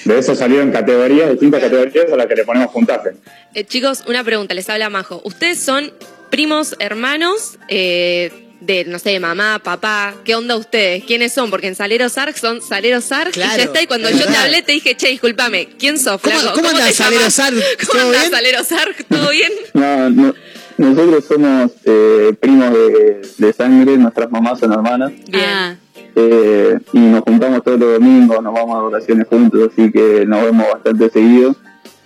de 0.07 0.19
eso 0.19 0.35
salieron 0.35 0.73
categorías, 0.73 1.31
distintas 1.31 1.61
categorías 1.61 2.11
a 2.11 2.17
las 2.17 2.27
que 2.27 2.35
le 2.35 2.45
ponemos 2.45 2.73
puntaje. 2.73 3.11
Eh, 3.55 3.65
chicos, 3.65 4.05
una 4.09 4.25
pregunta, 4.25 4.55
les 4.55 4.69
habla 4.71 4.89
Majo. 4.89 5.21
¿Ustedes 5.25 5.61
son 5.61 5.93
primos, 6.31 6.75
hermanos, 6.79 7.59
eh, 7.69 8.50
de, 8.61 8.85
no 8.85 8.99
sé, 8.99 9.19
mamá, 9.21 9.59
papá? 9.63 10.15
¿Qué 10.25 10.35
onda 10.35 10.57
ustedes? 10.57 11.05
¿Quiénes 11.05 11.33
son? 11.33 11.51
Porque 11.51 11.69
en 11.69 11.75
Saleros 11.75 12.19
Arc 12.19 12.37
son 12.37 12.61
Saleros 12.61 13.11
Arc 13.13 13.31
y 13.31 13.33
Claro, 13.33 13.57
ya 13.57 13.63
está. 13.65 13.83
Y 13.83 13.87
cuando 13.87 14.09
es 14.09 14.19
yo 14.19 14.27
te 14.27 14.37
hablé 14.37 14.63
te 14.63 14.73
dije, 14.73 14.95
che, 14.97 15.09
discúlpame, 15.09 15.69
¿quién 15.79 15.99
sos, 15.99 16.21
¿Cómo- 16.21 16.37
cómo? 16.55 16.69
Saleros 16.93 17.39
Arc? 17.39 17.55
¿Cómo 17.87 17.93
¿Todo 17.93 18.03
andás, 18.03 18.21
bien? 18.21 18.33
Saleros 18.33 18.73
Arc? 18.73 19.05
¿Todo 19.09 19.31
bien? 19.31 19.53
No, 19.75 20.11
no, 20.11 20.35
nosotros 20.77 21.25
somos 21.27 21.73
eh, 21.85 22.35
primos 22.41 22.73
de, 22.73 23.21
de 23.39 23.53
sangre, 23.53 23.97
nuestras 23.99 24.31
mamás 24.31 24.59
son 24.61 24.73
hermanas. 24.73 25.13
Bien. 25.29 25.79
Eh, 26.17 26.79
y 26.93 26.99
nos 26.99 27.21
juntamos 27.23 27.63
todos 27.63 27.79
los 27.79 27.95
domingos, 27.95 28.43
nos 28.43 28.53
vamos 28.53 28.77
a 28.79 28.83
vacaciones 28.91 29.27
juntos, 29.29 29.71
así 29.73 29.91
que 29.93 30.25
nos 30.27 30.43
vemos 30.43 30.67
bastante 30.73 31.09
seguido. 31.11 31.55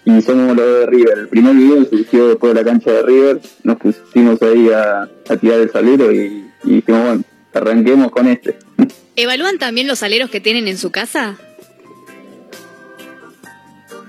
Y 0.04 0.20
somos 0.20 0.54
los 0.56 0.66
de 0.66 0.86
River. 0.86 1.18
El 1.18 1.28
primer 1.28 1.54
video 1.54 1.84
surgió 1.88 2.28
después 2.28 2.52
de 2.54 2.60
la 2.62 2.70
cancha 2.70 2.90
de 2.92 3.02
River, 3.02 3.40
nos 3.62 3.76
pusimos 3.78 4.42
ahí 4.42 4.68
a, 4.70 5.08
a 5.28 5.36
tirar 5.36 5.60
el 5.60 5.70
salero 5.72 6.12
y, 6.12 6.43
y 6.64 6.76
dijimos, 6.76 7.02
bueno, 7.02 7.24
arranquemos 7.52 8.10
con 8.10 8.28
este. 8.28 8.56
¿Evalúan 9.16 9.58
también 9.58 9.86
los 9.86 10.00
saleros 10.00 10.30
que 10.30 10.40
tienen 10.40 10.68
en 10.68 10.76
su 10.76 10.90
casa? 10.90 11.36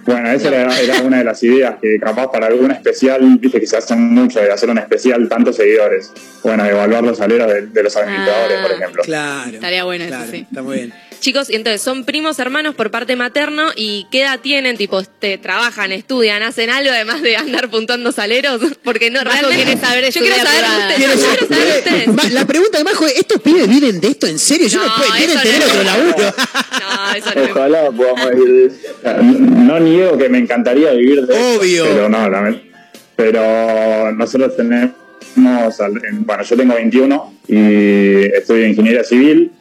Bueno, 0.06 0.30
esa 0.30 0.50
era, 0.50 0.80
era 0.80 1.02
una 1.02 1.18
de 1.18 1.24
las 1.24 1.42
ideas, 1.42 1.78
que 1.82 2.00
capaz 2.00 2.32
para 2.32 2.46
algún 2.46 2.70
especial, 2.70 3.22
viste 3.40 3.60
que 3.60 3.66
se 3.66 3.78
hacen 3.78 4.14
mucho 4.14 4.40
de 4.40 4.52
hacer 4.52 4.70
un 4.70 4.78
especial 4.78 5.28
tantos 5.28 5.56
seguidores. 5.56 6.12
Bueno, 6.44 6.64
evaluar 6.64 7.04
los 7.04 7.20
aleros 7.22 7.52
de, 7.52 7.68
de 7.68 7.84
los 7.84 7.96
administradores, 7.96 8.62
por 8.62 8.72
ejemplo. 8.72 9.04
Claro. 9.04 9.52
Estaría 9.52 9.84
bueno 9.84 10.04
eso, 10.04 10.20
sí. 10.30 10.46
Está 10.48 10.62
muy 10.62 10.76
bien. 10.78 10.94
Chicos, 11.20 11.50
y 11.50 11.56
entonces 11.56 11.82
son 11.82 12.06
primos 12.06 12.38
hermanos 12.40 12.76
por 12.76 12.92
parte 12.92 13.16
materno 13.16 13.72
y 13.76 14.06
¿qué 14.12 14.22
edad 14.22 14.40
tienen? 14.42 14.78
Tipo, 14.78 15.00
este, 15.00 15.38
trabajan, 15.38 15.92
estudian, 15.92 16.44
hacen 16.44 16.70
algo 16.70 16.92
además 16.92 17.22
de 17.22 17.36
andar 17.38 17.70
puntuando 17.70 18.12
saleros, 18.12 18.62
porque 18.84 19.10
no 19.10 19.24
Majo 19.24 19.30
realmente 19.50 19.64
quiere 19.66 19.80
saber 19.82 20.12
yo 20.12 20.22
quiero 20.22 20.36
saber 20.38 20.64
ustedes, 20.64 21.00
yo 21.00 21.06
quiero 21.06 21.48
saber 21.50 21.74
de 21.74 21.80
ustedes. 22.12 22.34
La 22.34 22.46
pregunta 22.46 22.78
de 22.78 22.84
Majo 22.84 23.06
es, 23.08 23.16
¿estos 23.18 23.42
pibes 23.42 23.68
viven 23.68 24.00
de 24.00 24.08
esto 24.10 24.28
en 24.28 24.38
serio? 24.40 24.68
Yo 24.68 24.80
no, 24.80 24.88
No, 24.88 24.96
puedo, 24.96 25.12
quieren 25.16 25.40
tener 25.42 25.60
no. 25.60 25.66
otro 25.66 25.84
laburo. 25.84 26.16
No, 26.86 27.16
eso 27.16 27.30
no. 27.36 27.44
Ojalá 27.52 27.92
podamos 27.92 28.32
ir 28.38 28.48
de 28.54 28.66
eso. 28.68 28.78
No 29.24 29.80
niego 29.80 30.18
que 30.18 30.30
me 30.30 30.38
encantaría 30.38 30.92
vivir 30.92 31.26
de 31.26 31.34
esto, 31.34 31.60
Obvio. 31.60 31.84
pero 31.86 32.10
no, 32.10 32.30
la- 32.30 32.56
pero 33.16 34.12
nosotros 34.12 34.56
tenemos, 34.58 34.92
bueno, 35.36 36.44
yo 36.44 36.58
tengo 36.58 36.76
21 36.76 37.34
y 37.48 38.26
estudio 38.36 38.68
ingeniería 38.68 39.04
civil 39.04 39.52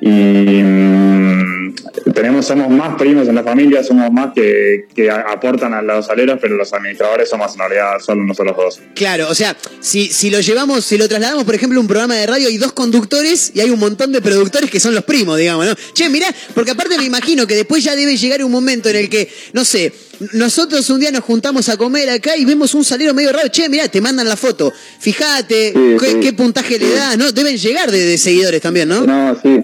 y 0.00 0.62
mm, 0.62 1.74
tenemos, 2.14 2.46
somos 2.46 2.68
más 2.70 2.96
primos 2.96 3.28
en 3.28 3.34
la 3.34 3.42
familia, 3.42 3.82
somos 3.84 4.10
más 4.12 4.32
que, 4.34 4.86
que 4.94 5.10
aportan 5.10 5.74
a 5.74 5.82
los 5.82 6.08
aleros, 6.08 6.38
pero 6.40 6.56
los 6.56 6.72
administradores 6.72 7.28
somos 7.28 7.52
en 7.52 7.58
realidad 7.58 7.98
solo 8.04 8.22
nosotros 8.24 8.56
dos. 8.56 8.80
Claro, 8.94 9.28
o 9.28 9.34
sea, 9.34 9.56
si, 9.80 10.08
si 10.08 10.30
lo 10.30 10.40
llevamos, 10.40 10.84
si 10.84 10.96
lo 10.98 11.08
trasladamos, 11.08 11.44
por 11.44 11.54
ejemplo, 11.54 11.78
a 11.78 11.82
un 11.82 11.88
programa 11.88 12.14
de 12.16 12.26
radio, 12.26 12.48
hay 12.48 12.58
dos 12.58 12.72
conductores 12.72 13.52
y 13.54 13.60
hay 13.60 13.70
un 13.70 13.78
montón 13.78 14.12
de 14.12 14.20
productores 14.20 14.70
que 14.70 14.80
son 14.80 14.94
los 14.94 15.04
primos, 15.04 15.38
digamos, 15.38 15.66
¿no? 15.66 15.74
Che, 15.94 16.08
mirá, 16.08 16.26
porque 16.54 16.70
aparte 16.72 16.96
me 16.98 17.04
imagino 17.04 17.46
que 17.46 17.54
después 17.54 17.84
ya 17.84 17.94
debe 17.94 18.16
llegar 18.16 18.42
un 18.44 18.52
momento 18.52 18.88
en 18.88 18.96
el 18.96 19.08
que, 19.08 19.28
no 19.52 19.64
sé, 19.64 19.92
nosotros 20.32 20.88
un 20.90 21.00
día 21.00 21.10
nos 21.10 21.24
juntamos 21.24 21.68
a 21.68 21.76
comer 21.76 22.10
acá 22.10 22.36
y 22.36 22.44
vemos 22.44 22.74
un 22.74 22.84
salero 22.84 23.14
medio 23.14 23.32
raro. 23.32 23.48
Che, 23.48 23.68
mirá, 23.68 23.88
te 23.88 24.00
mandan 24.00 24.28
la 24.28 24.36
foto. 24.36 24.72
Fíjate, 24.98 25.72
Sí, 25.72 25.96
qué, 25.98 26.06
sí. 26.12 26.20
qué 26.20 26.32
puntaje 26.32 26.78
le 26.78 26.90
das, 26.94 27.16
¿no? 27.18 27.32
Deben 27.32 27.56
llegar 27.56 27.90
de, 27.90 27.98
de 28.04 28.18
seguidores 28.18 28.60
también, 28.60 28.88
¿no? 28.88 29.06
No, 29.06 29.38
sí. 29.42 29.62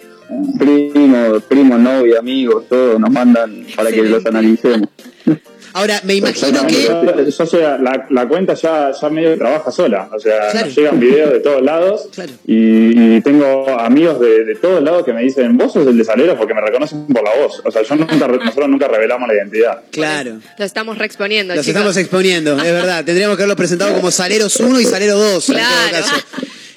Primos, 0.59 1.43
primos, 1.45 1.79
novios, 1.81 2.19
amigos, 2.19 2.65
todos 2.69 2.99
nos 3.01 3.11
mandan 3.11 3.67
para 3.77 3.91
que 3.91 4.03
los 4.03 4.25
analicemos. 4.27 4.89
Ahora, 5.73 6.01
me 6.05 6.15
imagino 6.15 6.67
que... 6.67 6.85
Yo, 6.85 7.29
yo 7.29 7.47
sea, 7.47 7.77
la, 7.77 8.07
la 8.09 8.27
cuenta 8.27 8.55
ya, 8.55 8.91
ya 8.99 9.11
medio 9.11 9.37
trabaja 9.37 9.71
sola, 9.71 10.09
o 10.11 10.19
sea, 10.19 10.49
Claro. 10.51 10.67
nos 10.69 10.75
llegan 10.77 10.99
videos 10.99 11.31
de 11.35 11.41
todos 11.41 11.61
lados 11.63 12.09
y, 12.47 13.17
y 13.17 13.21
tengo 13.21 13.69
amigos 13.79 14.19
de, 14.21 14.45
de 14.47 14.55
todos 14.55 14.83
lados 14.83 15.05
que 15.05 15.13
me 15.13 15.23
dicen, 15.23 15.59
vos 15.59 15.75
sos 15.75 15.87
el 15.87 15.99
de 15.99 16.05
Salero 16.05 16.35
porque 16.39 16.55
me 16.55 16.63
reconocen 16.63 17.07
por 17.09 17.23
la 17.23 17.35
voz, 17.43 17.61
o 17.63 17.71
sea, 17.71 17.83
yo 17.83 17.95
nunca, 17.95 18.15
nosotros 18.27 18.69
nunca 18.71 18.89
revelamos 18.89 19.29
la 19.29 19.35
identidad. 19.35 19.83
Claro. 19.93 20.39
Lo 20.59 20.65
estamos 20.65 20.97
reexponiendo, 20.97 21.55
Los 21.55 21.67
chicos. 21.67 21.77
estamos 21.77 21.97
exponiendo, 21.99 22.57
es 22.57 22.73
verdad. 22.73 23.05
Tendríamos 23.05 23.37
que 23.37 23.43
haberlo 23.43 23.57
presentado 23.57 23.95
como 23.95 24.11
Saleros 24.11 24.57
1 24.59 24.81
y 24.81 24.85
Salero 24.87 25.19
2, 25.19 25.49
en 25.51 25.57
todo 25.57 25.63
Claro. 25.65 25.91
caso. 26.07 26.15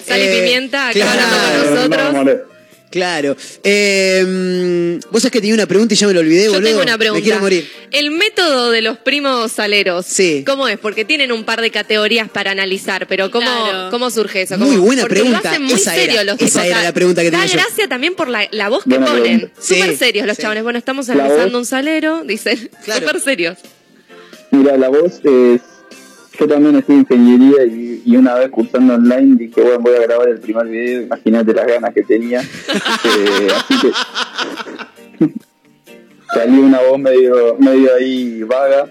Sal 0.06 0.20
y 0.20 0.24
Eh, 0.24 0.40
pimienta, 0.42 0.90
acá 0.90 0.94
claro. 1.00 1.22
hablando 1.22 1.64
con 1.64 1.76
nosotros. 1.76 2.14
No, 2.14 2.24
no, 2.26 2.49
Claro. 2.92 3.36
Eh, 3.64 4.24
mm, 4.28 5.12
Vos 5.12 5.22
sabés 5.22 5.32
que 5.32 5.42
tenía 5.42 5.54
una 5.54 5.68
pregunta 5.68 5.94
y 5.94 5.98
ya 5.98 6.08
me 6.08 6.14
lo 6.14 6.20
olvidé, 6.22 6.46
Yo 6.46 6.54
boludo. 6.54 6.70
tengo 6.70 6.82
una 6.82 6.98
pregunta. 6.98 7.20
Me 7.20 7.24
quiero 7.24 7.40
morir. 7.40 7.70
El 7.92 8.12
método 8.12 8.72
de 8.72 8.82
los 8.82 8.98
primos 8.98 9.52
saleros, 9.52 10.06
Sí. 10.08 10.44
¿cómo 10.46 10.68
es? 10.68 10.78
Porque 10.80 11.06
tienen 11.06 11.32
un 11.32 11.44
par 11.44 11.62
de 11.62 11.70
categorías 11.72 12.30
para 12.30 12.52
analizar, 12.52 13.08
pero 13.08 13.30
¿cómo, 13.32 13.46
Claro. 13.46 13.90
¿cómo 13.92 14.10
surge 14.10 14.42
eso? 14.44 14.58
Muy 14.58 14.72
¿Cómo- 14.76 14.84
buena 14.86 15.02
porque 15.04 15.16
pregunta. 15.16 15.42
Lo 15.44 15.50
hacen 15.50 15.62
muy 15.64 15.74
Esa 15.74 15.94
serio 15.94 16.14
era, 16.16 16.24
los 16.24 16.36
esa 16.42 16.46
tipos. 16.46 16.64
era 16.66 16.78
Da- 16.78 16.84
la 16.84 16.94
pregunta 16.94 17.22
que 17.22 17.32
Da 17.32 17.40
tenía 17.42 17.54
yo. 17.56 17.62
gracia 17.62 17.88
también 17.88 18.16
por 18.16 18.28
la, 18.28 18.48
la 18.52 18.70
voz 18.70 18.84
que 18.84 18.90
Buena 18.90 19.06
ponen. 19.08 19.24
pregunta. 19.40 19.62
Súper 19.62 19.90
Sí, 19.92 19.96
serios 19.98 20.26
los 20.28 20.36
sí. 20.36 20.42
chabones. 20.42 20.64
Bueno, 20.64 20.80
estamos 20.80 21.08
La 21.10 21.14
analizando 21.14 21.52
voz- 21.52 21.60
un 21.60 21.66
salero, 21.66 22.24
dicen. 22.24 22.70
Claro. 22.86 23.02
Súper 23.08 23.22
serios. 23.22 23.58
Mira, 24.52 24.78
la 24.78 24.90
voz 24.90 25.20
es... 25.24 25.62
Yo 26.40 26.48
también 26.48 26.76
estoy 26.78 26.96
en 26.96 27.02
ingeniería 27.02 27.66
y, 27.66 28.02
y 28.06 28.16
una 28.16 28.36
vez 28.36 28.50
cursando 28.50 28.94
online 28.94 29.36
dije, 29.36 29.62
bueno, 29.62 29.80
voy 29.80 29.96
a 29.96 30.02
grabar 30.02 30.30
el 30.30 30.40
primer 30.40 30.68
video, 30.68 31.02
imagínate 31.02 31.54
las 31.54 31.68
ganas 31.68 31.94
que 31.94 32.04
tenía. 32.04 32.42
Eh, 33.06 33.48
así 33.56 33.76
que 33.80 33.92
salió 36.34 36.62
una 36.62 36.80
voz 36.82 37.00
medio, 37.00 37.56
medio 37.58 37.96
ahí 37.96 38.44
vaga 38.44 38.88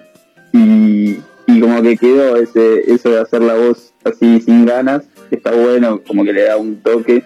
y, 0.53 1.19
y 1.47 1.61
como 1.61 1.83
que 1.83 1.97
quedó 1.97 2.37
ese, 2.37 2.91
eso 2.93 3.11
de 3.11 3.21
hacer 3.21 3.43
la 3.43 3.55
voz 3.55 3.93
así 4.05 4.41
sin 4.41 4.67
ganas, 4.67 5.05
está 5.31 5.53
bueno, 5.53 6.03
como 6.07 6.25
que 6.25 6.33
le 6.33 6.45
da 6.45 6.57
un 6.57 6.83
toque 6.83 7.23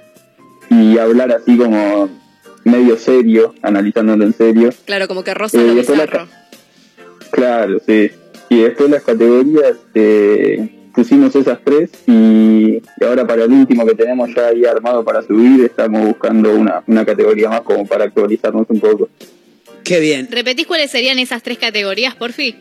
y 0.70 0.98
hablar 0.98 1.32
así 1.32 1.56
como 1.56 2.08
medio 2.64 2.96
serio, 2.96 3.54
analizándolo 3.62 4.24
en 4.24 4.34
serio. 4.34 4.70
Claro, 4.84 5.08
como 5.08 5.24
que 5.24 5.34
rosa 5.34 5.58
Eh, 5.58 5.84
lo 5.86 5.94
la. 5.94 6.28
Claro, 7.30 7.78
sí. 7.84 8.10
Y 8.52 8.60
después 8.64 8.90
las 8.90 9.02
categorías 9.02 9.78
eh, 9.94 10.68
pusimos 10.94 11.34
esas 11.34 11.58
tres 11.64 11.88
y, 12.06 12.82
y 13.00 13.04
ahora 13.04 13.26
para 13.26 13.44
el 13.44 13.50
último 13.52 13.86
que 13.86 13.94
tenemos 13.94 14.28
ya 14.34 14.48
ahí 14.48 14.66
armado 14.66 15.02
para 15.02 15.22
subir 15.22 15.64
estamos 15.64 16.04
buscando 16.06 16.54
una, 16.54 16.82
una 16.86 17.02
categoría 17.06 17.48
más 17.48 17.62
como 17.62 17.86
para 17.86 18.04
actualizarnos 18.04 18.66
un 18.68 18.78
poco. 18.78 19.08
Qué 19.84 20.00
bien. 20.00 20.28
¿Repetís 20.30 20.66
cuáles 20.66 20.90
serían 20.90 21.18
esas 21.18 21.42
tres 21.42 21.56
categorías, 21.56 22.14
por 22.14 22.32
fin? 22.32 22.56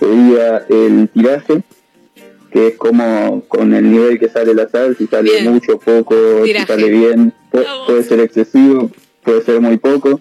Sería 0.00 0.64
el 0.68 1.08
tiraje, 1.14 1.62
que 2.50 2.66
es 2.68 2.74
como 2.76 3.44
con 3.46 3.72
el 3.72 3.88
nivel 3.88 4.18
que 4.18 4.28
sale 4.28 4.52
la 4.52 4.68
sal, 4.68 4.96
si 4.98 5.06
sale 5.06 5.30
Bien. 5.30 5.52
mucho, 5.52 5.78
poco, 5.78 6.16
Tiraje. 6.42 6.66
si 6.66 6.72
sale 6.72 6.90
bien, 6.90 7.32
pu- 7.52 7.86
puede 7.86 8.02
ser 8.02 8.18
excesivo, 8.18 8.90
puede 9.22 9.42
ser 9.42 9.60
muy 9.60 9.76
poco. 9.76 10.20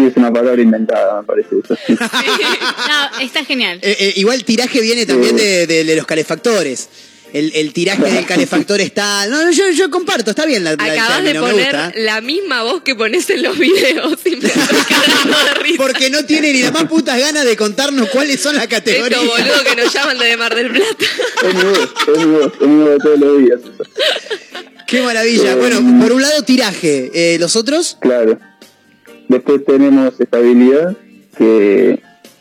Sí, 0.00 0.06
es 0.06 0.16
una 0.16 0.32
palabra 0.32 0.60
inventada, 0.62 1.20
me 1.20 1.26
parece 1.26 1.48
eso. 1.62 1.76
No, 1.88 3.20
está 3.20 3.44
genial. 3.44 3.78
Eh, 3.82 3.96
eh, 4.00 4.12
igual 4.16 4.44
tiraje 4.44 4.80
viene 4.80 5.06
también 5.06 5.36
de, 5.36 5.66
de- 5.66 5.84
de 5.84 5.96
los 5.96 6.06
calefactores. 6.06 6.88
El, 7.32 7.52
el 7.54 7.72
tiraje 7.72 8.02
del 8.10 8.26
calefactor 8.26 8.80
está. 8.80 9.24
No, 9.28 9.44
no, 9.44 9.50
yo, 9.52 9.70
yo 9.70 9.88
comparto, 9.88 10.30
está 10.30 10.46
bien 10.46 10.64
la, 10.64 10.72
el 10.72 10.80
Acabas 10.80 11.22
de 11.22 11.34
me 11.34 11.38
poner 11.40 11.76
gusta. 11.76 11.92
la 11.94 12.20
misma 12.20 12.64
voz 12.64 12.82
que 12.82 12.96
pones 12.96 13.30
en 13.30 13.44
los 13.44 13.56
videos. 13.56 14.18
Porque 15.76 16.10
no 16.10 16.24
tiene 16.24 16.52
ni 16.52 16.62
la 16.62 16.72
más 16.72 16.84
putas 16.86 17.18
ganas 17.20 17.44
de 17.44 17.56
contarnos 17.56 18.08
cuáles 18.10 18.40
son 18.40 18.56
las 18.56 18.66
categorías. 18.66 19.22
Estos 19.22 19.38
boludos 19.38 19.62
que 19.62 19.76
nos 19.76 19.92
llaman 19.94 20.18
de 20.18 20.36
Mar 20.36 20.54
del 20.56 20.70
Plata. 20.70 21.04
es 21.46 21.54
mi 21.54 21.62
voz, 21.62 21.88
es 22.08 22.18
mi 22.18 22.24
voz, 22.32 22.52
es 22.60 22.66
mi 22.66 22.82
voz 22.82 22.90
de 22.90 22.98
todos 22.98 23.18
los 23.20 23.38
días. 23.38 23.60
Qué 24.88 25.02
maravilla. 25.02 25.54
Bueno, 25.54 26.00
por 26.02 26.12
un 26.12 26.22
lado 26.22 26.42
tiraje. 26.42 27.10
Eh, 27.14 27.38
¿Los 27.38 27.54
otros? 27.54 27.96
Claro. 28.00 28.38
Después 29.30 29.64
tenemos 29.64 30.18
estabilidad, 30.18 30.96
que, 31.38 32.00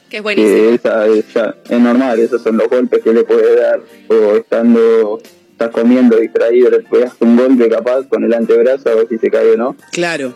Que 0.09 0.17
es 0.17 0.23
buenísimo. 0.23 0.57
que 0.57 0.73
esa 1.19 1.55
es 1.69 1.79
normal, 1.79 2.19
esos 2.19 2.41
son 2.41 2.57
los 2.57 2.67
golpes 2.67 3.03
que 3.03 3.13
le 3.13 3.23
puede 3.23 3.57
dar, 3.61 3.79
o 4.07 4.35
estando, 4.35 5.21
estás 5.51 5.69
comiendo 5.69 6.17
distraído, 6.17 6.71
le 6.71 6.79
pegas 6.79 7.13
un 7.19 7.37
golpe 7.37 7.69
capaz 7.69 8.07
con 8.07 8.23
el 8.23 8.33
antebrazo 8.33 8.89
a 8.89 8.95
ver 8.95 9.07
si 9.07 9.19
se 9.19 9.29
cae 9.29 9.51
o 9.51 9.57
no. 9.57 9.75
Claro. 9.91 10.33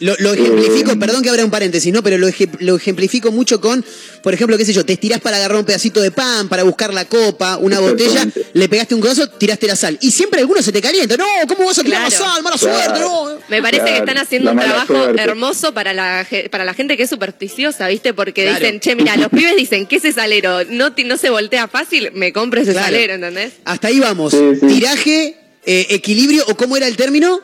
Lo, 0.00 0.14
lo 0.18 0.34
ejemplifico, 0.34 0.90
Eh, 0.92 0.96
perdón 0.96 1.22
que 1.22 1.30
abra 1.30 1.44
un 1.44 1.52
paréntesis, 1.52 1.92
¿no? 1.92 2.02
Pero 2.02 2.18
lo, 2.18 2.26
eje- 2.28 2.50
lo 2.58 2.74
ejemplifico 2.76 3.30
mucho 3.30 3.60
con, 3.60 3.84
por 4.24 4.34
ejemplo, 4.34 4.58
qué 4.58 4.64
sé 4.64 4.72
yo, 4.72 4.84
te 4.84 4.94
estirás 4.94 5.20
para 5.20 5.36
agarrar 5.36 5.56
un 5.58 5.64
pedacito 5.64 6.00
de 6.00 6.10
pan, 6.10 6.48
para 6.48 6.64
buscar 6.64 6.92
la 6.92 7.04
copa, 7.04 7.58
una 7.58 7.78
botella, 7.78 8.26
le 8.54 8.68
pegaste 8.68 8.96
un 8.96 9.00
codazo, 9.00 9.28
tiraste 9.28 9.68
la 9.68 9.76
sal. 9.76 9.96
Y 10.00 10.10
siempre 10.10 10.40
alguno 10.40 10.62
se 10.62 10.72
te 10.72 10.80
calienta. 10.82 11.16
No, 11.16 11.24
¿cómo 11.46 11.66
vas 11.66 11.78
a 11.78 11.84
tirar 11.84 12.02
la 12.02 12.10
sal? 12.10 12.42
Mala 12.42 12.56
Claro. 12.58 12.76
suerte, 12.82 13.00
no. 13.00 13.38
Me 13.48 13.62
parece 13.62 13.84
que 13.84 13.96
están 13.98 14.18
haciendo 14.18 14.52
la 14.52 14.52
un 14.52 14.58
trabajo 14.68 14.94
suerte. 14.94 15.22
hermoso 15.22 15.72
para 15.74 15.92
la, 15.92 16.26
para 16.50 16.64
la 16.64 16.74
gente 16.74 16.96
que 16.96 17.04
es 17.04 17.10
supersticiosa, 17.10 17.86
¿viste? 17.86 18.12
Porque 18.14 18.42
Claro. 18.46 18.58
dicen, 18.58 18.80
che, 18.80 18.96
mira, 18.96 19.16
los 19.16 19.28
pibes 19.28 19.54
dicen 19.56 19.86
que 19.86 19.96
ese 19.96 20.12
salero 20.12 20.64
no, 20.70 20.92
no 21.04 21.16
se 21.16 21.30
voltea 21.30 21.68
fácil, 21.68 22.10
me 22.14 22.32
compro 22.32 22.60
ese 22.60 22.72
Claro. 22.72 22.86
salero, 22.86 23.14
¿entendés? 23.14 23.52
Hasta 23.64 23.88
ahí 23.88 24.00
vamos. 24.00 24.32
Sí, 24.32 24.38
sí. 24.60 24.66
Tiraje, 24.66 25.36
eh, 25.66 25.86
equilibrio, 25.90 26.44
o 26.48 26.56
cómo 26.56 26.76
era 26.76 26.88
el 26.88 26.96
término? 26.96 27.40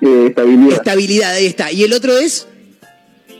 Eh, 0.00 0.26
estabilidad. 0.28 0.72
Estabilidad, 0.76 1.34
ahí 1.34 1.46
está. 1.46 1.72
¿Y 1.72 1.84
el 1.84 1.92
otro 1.92 2.16
es? 2.18 2.46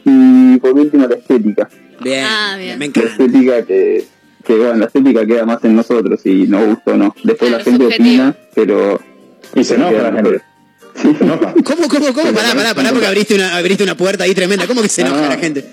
Y 0.05 0.57
por 0.59 0.73
último 0.75 1.07
la 1.07 1.15
estética. 1.17 1.69
Bien, 2.03 2.25
Ah, 2.29 2.57
bien. 2.59 2.79
me 2.79 2.87
La 2.87 2.91
encanta. 2.91 3.11
estética 3.11 3.65
que, 3.67 4.05
que 4.45 4.55
bueno, 4.55 4.75
la 4.75 4.87
estética 4.87 5.27
queda 5.27 5.45
más 5.45 5.65
en 5.65 5.77
nosotros 5.77 6.21
y 6.25 6.47
nos 6.47 6.67
gusta 6.67 6.93
o 6.93 6.97
no. 6.97 7.15
Después 7.23 7.49
Claro, 7.51 7.59
la 7.59 7.65
gente 7.65 7.85
subjetivo. 7.85 8.09
opina, 8.09 8.37
pero... 8.55 9.01
Y 9.55 9.65
se 9.65 9.75
enoja 9.75 9.93
la 10.11 10.13
gente. 10.13 10.41
Se 10.97 11.09
enoja. 11.25 11.55
¿Cómo, 11.65 11.89
cómo, 11.89 12.13
cómo? 12.13 12.33
Pará, 12.33 12.55
pará, 12.55 12.75
pará, 12.75 12.91
porque 12.91 13.07
abriste 13.07 13.35
una, 13.35 13.57
abriste 13.57 13.85
una 13.85 13.97
puerta 13.97 14.25
ahí 14.25 14.35
tremenda. 14.35 14.67
¿Cómo 14.67 14.83
que 14.83 14.89
se 14.89 15.03
enoja 15.03 15.27
Ah. 15.27 15.29
la 15.31 15.39
gente? 15.39 15.65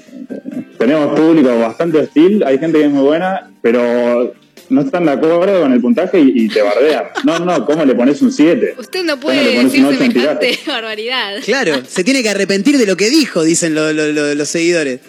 Tenemos 0.77 1.19
público 1.19 1.59
bastante 1.59 1.99
hostil, 1.99 2.43
hay 2.43 2.57
gente 2.57 2.79
que 2.79 2.85
es 2.85 2.91
muy 2.91 3.03
buena, 3.03 3.51
pero 3.61 4.33
no 4.71 4.81
están 4.81 5.05
de 5.05 5.11
acuerdo 5.11 5.61
con 5.61 5.71
el 5.73 5.79
puntaje 5.81 6.19
y, 6.19 6.45
y 6.45 6.47
te 6.47 6.61
bardean. 6.61 7.05
No, 7.23 7.39
no, 7.39 7.65
¿cómo 7.65 7.85
le 7.85 7.93
pones 7.93 8.21
un 8.21 8.31
7? 8.31 8.75
Usted 8.77 9.03
no 9.03 9.19
¿Cómo 9.19 9.33
le 9.33 9.39
puede 9.41 9.55
pones 9.55 9.71
decir 9.71 9.85
un 9.85 9.93
ocho 9.93 10.03
en 10.03 10.11
semejante 10.11 10.59
barbaridad. 10.67 11.35
Claro, 11.45 11.81
se 11.87 12.03
tiene 12.03 12.23
que 12.23 12.29
arrepentir 12.29 12.77
de 12.77 12.85
lo 12.85 12.97
que 12.97 13.09
dijo, 13.09 13.43
dicen 13.43 13.75
lo- 13.75 13.93
lo- 13.93 14.07
lo- 14.11 14.33
los 14.33 14.49
seguidores. 14.49 14.99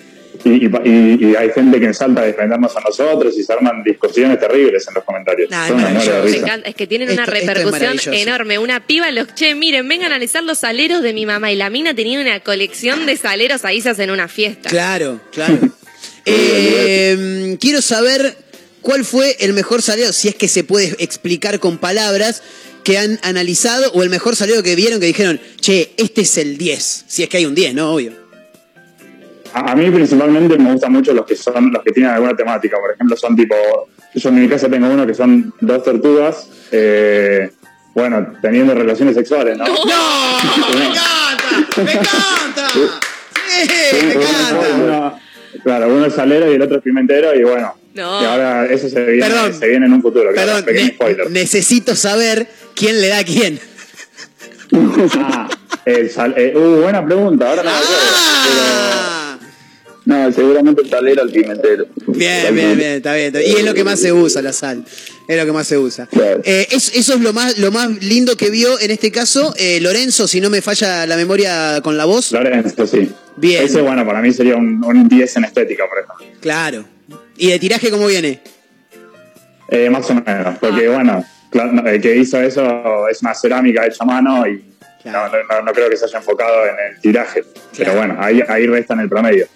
Y, 0.44 0.50
y, 0.50 0.66
y- 0.66 1.18
y 1.30 1.36
hay 1.36 1.50
gente 1.50 1.78
que 1.78 1.92
salta 1.94 2.22
a 2.22 2.24
defendernos 2.24 2.74
a 2.76 2.80
nosotros 2.80 3.38
y 3.38 3.44
se 3.44 3.52
arman 3.52 3.84
discusiones 3.84 4.40
terribles 4.40 4.88
en 4.88 4.94
los 4.94 5.04
comentarios. 5.04 5.48
Nah, 5.50 5.66
es 5.66 6.04
Son. 6.04 6.24
Me 6.24 6.36
encanta, 6.38 6.68
es 6.68 6.74
que 6.74 6.86
tienen 6.88 7.10
Esto- 7.10 7.22
una 7.22 7.30
repercusión 7.30 7.98
enorme. 8.14 8.58
Una 8.58 8.84
piba, 8.84 9.10
los 9.12 9.32
che, 9.34 9.54
miren, 9.54 9.86
vengan 9.86 10.10
a 10.10 10.14
analizar 10.16 10.42
los 10.42 10.58
saleros 10.58 11.02
de 11.02 11.12
mi 11.12 11.26
mamá. 11.26 11.52
Y 11.52 11.56
la 11.56 11.70
mina 11.70 11.94
tenía 11.94 12.18
una 12.20 12.40
colección 12.40 13.06
de 13.06 13.16
saleros, 13.16 13.64
ahí 13.64 13.80
se 13.82 13.90
hacen 13.90 14.10
una 14.10 14.26
fiesta. 14.26 14.68
Claro, 14.70 15.20
claro. 15.30 15.58
Eh, 16.24 17.56
quiero 17.60 17.82
saber 17.82 18.36
cuál 18.82 19.04
fue 19.04 19.36
el 19.40 19.52
mejor 19.54 19.80
salero, 19.82 20.12
si 20.12 20.28
es 20.28 20.34
que 20.34 20.48
se 20.48 20.64
puede 20.64 20.94
explicar 20.98 21.58
con 21.60 21.78
palabras, 21.78 22.42
que 22.84 22.98
han 22.98 23.18
analizado, 23.22 23.90
o 23.92 24.02
el 24.02 24.10
mejor 24.10 24.34
salero 24.36 24.62
que 24.62 24.74
vieron 24.74 25.00
que 25.00 25.06
dijeron, 25.06 25.40
che, 25.60 25.92
este 25.96 26.22
es 26.22 26.36
el 26.36 26.58
10. 26.58 27.04
Si 27.06 27.22
es 27.22 27.28
que 27.28 27.36
hay 27.38 27.46
un 27.46 27.54
10, 27.54 27.74
¿no? 27.74 27.92
Obvio. 27.94 28.12
A, 29.54 29.72
a 29.72 29.76
mí 29.76 29.90
principalmente 29.90 30.58
me 30.58 30.72
gustan 30.72 30.92
mucho 30.92 31.12
los 31.12 31.24
que 31.26 31.36
son 31.36 31.70
los 31.72 31.82
que 31.84 31.92
tienen 31.92 32.10
alguna 32.12 32.34
temática. 32.34 32.78
Por 32.80 32.92
ejemplo, 32.94 33.16
son 33.16 33.36
tipo, 33.36 33.54
yo 34.14 34.28
en 34.30 34.40
mi 34.42 34.48
casa 34.48 34.68
tengo 34.68 34.88
uno 34.88 35.06
que 35.06 35.14
son 35.14 35.54
dos 35.60 35.84
tortugas, 35.84 36.48
eh, 36.72 37.50
bueno, 37.94 38.32
teniendo 38.40 38.74
relaciones 38.74 39.14
sexuales, 39.14 39.56
¿no? 39.58 39.64
¡No! 39.66 39.74
¡Me 40.78 40.84
encanta! 40.86 41.82
¡Me 41.82 41.92
encanta! 41.92 42.68
¡Sí! 42.72 44.06
¡Me 44.06 44.12
encanta! 44.14 44.66
Uno- 44.76 45.18
claro, 45.62 45.94
uno 45.94 46.06
es 46.06 46.14
salero 46.14 46.50
y 46.50 46.54
el 46.56 46.62
otro 46.62 46.78
es 46.78 46.82
pimentero 46.82 47.34
y 47.38 47.44
bueno. 47.44 47.74
No. 47.94 48.22
Y 48.22 48.24
ahora 48.24 48.66
eso 48.66 48.88
se 48.88 49.04
viene, 49.04 49.26
Perdón. 49.28 49.54
se 49.58 49.68
viene 49.68 49.86
en 49.86 49.92
un 49.92 50.02
futuro. 50.02 50.32
claro, 50.32 50.46
Perdón, 50.48 50.64
pequeño 50.64 50.86
ne- 50.86 50.94
spoiler. 50.94 51.30
necesito 51.30 51.94
saber 51.96 52.46
quién 52.74 53.00
le 53.00 53.08
da 53.08 53.18
a 53.18 53.24
quién. 53.24 53.60
Ah, 55.18 55.48
el 55.84 56.10
sal- 56.10 56.34
eh, 56.36 56.52
uh, 56.56 56.80
buena 56.82 57.04
pregunta, 57.04 57.50
ahora 57.50 57.62
no 57.62 57.70
me 57.70 57.76
acuerdo. 57.76 57.96
Ah. 58.64 59.38
No, 60.04 60.32
seguramente 60.32 60.82
el 60.82 60.90
talero 60.90 61.22
al 61.22 61.30
pimentero. 61.30 61.86
Bien, 62.06 62.54
bien, 62.54 62.76
bien, 62.76 62.90
está 62.92 63.14
bien. 63.14 63.26
está 63.26 63.38
bien. 63.40 63.50
Y 63.52 63.56
es 63.58 63.64
lo 63.64 63.74
que 63.74 63.84
más 63.84 64.00
se 64.00 64.12
usa, 64.12 64.40
la 64.42 64.52
sal. 64.52 64.84
Es 65.28 65.36
lo 65.36 65.44
que 65.46 65.52
más 65.52 65.66
se 65.68 65.78
usa. 65.78 66.06
Claro. 66.06 66.40
Eh, 66.44 66.66
es- 66.70 66.92
eso 66.94 67.14
es 67.14 67.20
lo 67.20 67.32
más, 67.32 67.58
lo 67.58 67.70
más 67.70 67.88
lindo 68.02 68.36
que 68.36 68.50
vio 68.50 68.80
en 68.80 68.90
este 68.90 69.12
caso 69.12 69.54
eh, 69.58 69.78
Lorenzo, 69.80 70.26
si 70.26 70.40
no 70.40 70.48
me 70.50 70.60
falla 70.62 71.06
la 71.06 71.16
memoria 71.16 71.80
con 71.82 71.96
la 71.96 72.04
voz. 72.06 72.32
Lorenzo, 72.32 72.86
sí. 72.86 73.10
Bien. 73.36 73.64
Ese, 73.64 73.80
bueno, 73.82 74.04
para 74.06 74.20
mí 74.22 74.32
sería 74.32 74.56
un, 74.56 74.82
un 74.84 75.08
10 75.08 75.36
en 75.36 75.44
estética, 75.44 75.84
por 75.88 75.98
ejemplo. 75.98 76.40
Claro. 76.40 76.84
¿Y 77.36 77.48
de 77.50 77.58
tiraje 77.58 77.90
cómo 77.90 78.06
viene? 78.06 78.40
Eh, 79.68 79.88
más 79.90 80.08
o 80.10 80.14
menos, 80.14 80.58
porque 80.58 80.88
bueno, 80.88 81.24
claro, 81.50 81.72
no, 81.72 81.88
el 81.88 82.00
que 82.00 82.16
hizo 82.16 82.40
eso 82.40 83.08
es 83.08 83.22
una 83.22 83.34
cerámica 83.34 83.86
hecha 83.86 83.98
a 84.04 84.06
mano 84.06 84.46
y 84.46 84.62
no, 85.04 85.12
no- 85.28 85.42
no- 85.48 85.62
no 85.62 85.72
creo 85.72 85.88
que 85.88 85.96
se 85.96 86.04
haya 86.04 86.18
enfocado 86.18 86.66
en 86.66 86.74
el 86.94 87.00
tiraje. 87.00 87.42
Pero 87.76 87.94
bueno, 87.96 88.16
ahí, 88.20 88.42
ahí 88.48 88.66
resta 88.66 88.94
en 88.94 89.00
el 89.00 89.08
promedio. 89.08 89.46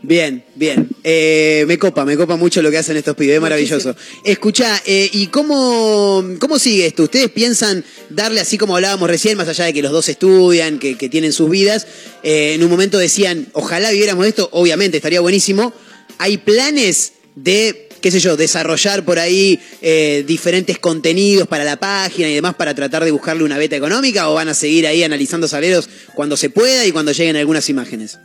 Bien, 0.00 0.44
bien. 0.54 0.88
Eh, 1.02 1.64
me 1.66 1.76
copa, 1.76 2.04
me 2.04 2.16
copa 2.16 2.36
mucho 2.36 2.62
lo 2.62 2.70
que 2.70 2.78
hacen 2.78 2.96
estos 2.96 3.16
pibes, 3.16 3.34
es 3.34 3.40
maravilloso. 3.40 3.94
Escuchá, 4.24 4.80
eh, 4.86 5.10
¿y 5.12 5.26
cómo, 5.26 6.24
cómo 6.38 6.58
sigue 6.58 6.86
esto? 6.86 7.02
¿Ustedes 7.02 7.28
piensan 7.30 7.84
darle, 8.08 8.40
así 8.40 8.56
como 8.58 8.76
hablábamos 8.76 9.10
recién, 9.10 9.36
más 9.36 9.48
allá 9.48 9.64
de 9.64 9.72
que 9.74 9.82
los 9.82 9.90
dos 9.92 10.08
estudian, 10.08 10.78
que, 10.78 10.96
que 10.96 11.08
tienen 11.08 11.32
sus 11.32 11.50
vidas, 11.50 11.86
eh, 12.22 12.54
en 12.54 12.62
un 12.62 12.70
momento 12.70 12.96
decían, 12.96 13.48
ojalá 13.54 13.90
viviéramos 13.90 14.24
esto, 14.26 14.48
obviamente 14.52 14.96
estaría 14.96 15.20
buenísimo. 15.20 15.74
¿Hay 16.18 16.38
planes 16.38 17.14
de, 17.34 17.88
qué 18.00 18.10
sé 18.10 18.20
yo, 18.20 18.36
desarrollar 18.36 19.04
por 19.04 19.18
ahí 19.18 19.60
eh, 19.82 20.24
diferentes 20.26 20.78
contenidos 20.78 21.46
para 21.48 21.64
la 21.64 21.76
página 21.76 22.28
y 22.28 22.34
demás 22.34 22.54
para 22.54 22.74
tratar 22.74 23.04
de 23.04 23.10
buscarle 23.10 23.44
una 23.44 23.58
beta 23.58 23.76
económica 23.76 24.28
o 24.28 24.34
van 24.34 24.48
a 24.48 24.54
seguir 24.54 24.86
ahí 24.86 25.02
analizando 25.04 25.48
saleros 25.48 25.88
cuando 26.14 26.36
se 26.36 26.50
pueda 26.50 26.84
y 26.86 26.92
cuando 26.92 27.12
lleguen 27.12 27.36
algunas 27.36 27.68
imágenes? 27.68 28.18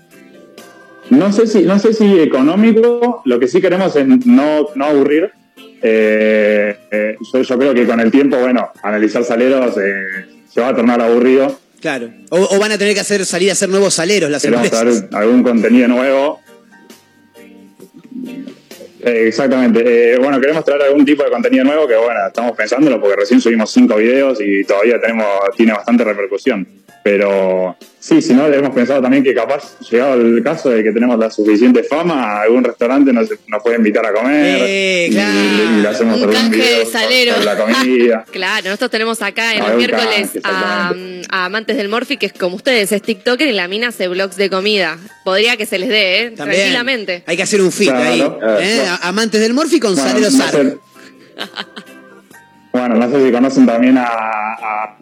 No 1.09 1.31
sé 1.31 1.47
si, 1.47 1.61
no 1.61 1.77
sé 1.79 1.93
si 1.93 2.19
económico, 2.19 3.21
lo 3.25 3.39
que 3.39 3.47
sí 3.47 3.61
queremos 3.61 3.95
es 3.95 4.07
no, 4.07 4.69
no 4.75 4.85
aburrir. 4.85 5.31
Eh, 5.81 6.77
eh, 6.91 7.15
yo, 7.33 7.41
yo 7.41 7.57
creo 7.59 7.73
que 7.73 7.85
con 7.85 7.99
el 7.99 8.09
tiempo, 8.09 8.37
bueno, 8.37 8.69
analizar 8.81 9.23
saleros 9.23 9.75
eh, 9.77 10.25
se 10.51 10.61
va 10.61 10.69
a 10.69 10.75
tornar 10.75 11.01
aburrido. 11.01 11.59
Claro. 11.81 12.09
O, 12.29 12.55
o 12.55 12.59
van 12.59 12.71
a 12.71 12.77
tener 12.77 12.93
que 12.93 13.01
hacer 13.01 13.25
salir 13.25 13.49
a 13.49 13.53
hacer 13.53 13.67
nuevos 13.67 13.93
saleros 13.95 14.31
las 14.31 14.45
empresas. 14.45 14.79
saber 14.79 15.09
algún 15.11 15.43
contenido 15.43 15.89
nuevo. 15.89 16.39
Eh, 19.03 19.27
exactamente. 19.27 20.13
Eh, 20.13 20.17
bueno, 20.17 20.39
queremos 20.39 20.63
traer 20.63 20.83
algún 20.83 21.03
tipo 21.03 21.23
de 21.23 21.29
contenido 21.29 21.65
nuevo 21.65 21.87
que, 21.87 21.95
bueno, 21.95 22.19
estamos 22.27 22.53
pensándolo 22.53 23.01
porque 23.01 23.17
recién 23.17 23.41
subimos 23.41 23.69
cinco 23.71 23.97
videos 23.97 24.39
y 24.39 24.63
todavía 24.63 24.99
tenemos 24.99 25.27
tiene 25.57 25.73
bastante 25.73 26.05
repercusión. 26.05 26.65
Pero 27.03 27.75
sí, 28.05 28.21
si 28.21 28.33
no, 28.33 28.47
hemos 28.47 28.75
pensado 28.75 29.01
también 29.01 29.23
que 29.23 29.33
capaz, 29.33 29.79
llegado 29.89 30.15
el 30.15 30.43
caso 30.43 30.69
de 30.69 30.83
que 30.83 30.91
tenemos 30.91 31.17
la 31.17 31.31
suficiente 31.31 31.83
fama, 31.83 32.41
algún 32.41 32.63
restaurante 32.63 33.13
nos, 33.13 33.29
nos 33.47 33.63
puede 33.63 33.77
invitar 33.77 34.05
a 34.05 34.11
comer. 34.13 34.57
Eh, 34.67 35.07
y- 35.09 35.15
y, 35.15 35.81
le 35.81 35.87
hacemos 35.87 36.19
Un 36.21 36.31
canje 36.33 36.49
video 36.57 36.79
de 36.79 36.85
salero. 36.85 37.33
la 37.43 37.57
comida. 37.65 38.25
Claro, 38.29 38.65
nosotros 38.65 38.91
tenemos 38.91 39.21
acá 39.21 39.53
en 39.55 39.61
Ah, 39.61 39.65
los 39.67 39.71
un 39.71 39.77
miércoles 39.77 40.07
canje, 40.33 40.41
a, 40.43 40.93
a 41.29 41.45
Amantes 41.45 41.77
del 41.77 41.87
Morphy, 41.87 42.17
que 42.17 42.25
es 42.25 42.33
como 42.33 42.57
ustedes, 42.57 42.91
es 42.91 43.01
TikToker 43.01 43.47
y 43.47 43.53
la 43.53 43.67
mina 43.69 43.87
hace 43.87 44.07
vlogs 44.09 44.35
de 44.35 44.49
comida. 44.49 44.97
Podría 45.23 45.55
que 45.55 45.65
se 45.65 45.79
les 45.79 45.87
dé, 45.89 46.23
¿eh? 46.23 46.31
También. 46.31 46.59
Tranquilamente. 46.59 47.23
Hay 47.25 47.37
que 47.37 47.43
hacer 47.43 47.61
un 47.61 47.71
fit 47.71 47.87
Claro, 47.89 48.03
ahí. 48.11 48.19
claro. 48.19 48.59
¿eh? 48.59 48.81
A- 48.89 49.07
Amantes 49.07 49.39
del 49.39 49.53
Morphy 49.53 49.79
con 49.79 49.95
Bueno, 49.95 50.09
Salero 50.09 50.29
no 50.29 50.37
Sar. 50.37 50.51
sé- 50.51 50.77
Bueno, 52.73 52.95
no 52.95 53.09
sé 53.11 53.25
si 53.25 53.31
conocen 53.31 53.65
también 53.67 53.97
a, 53.97 54.05
a 54.07 54.97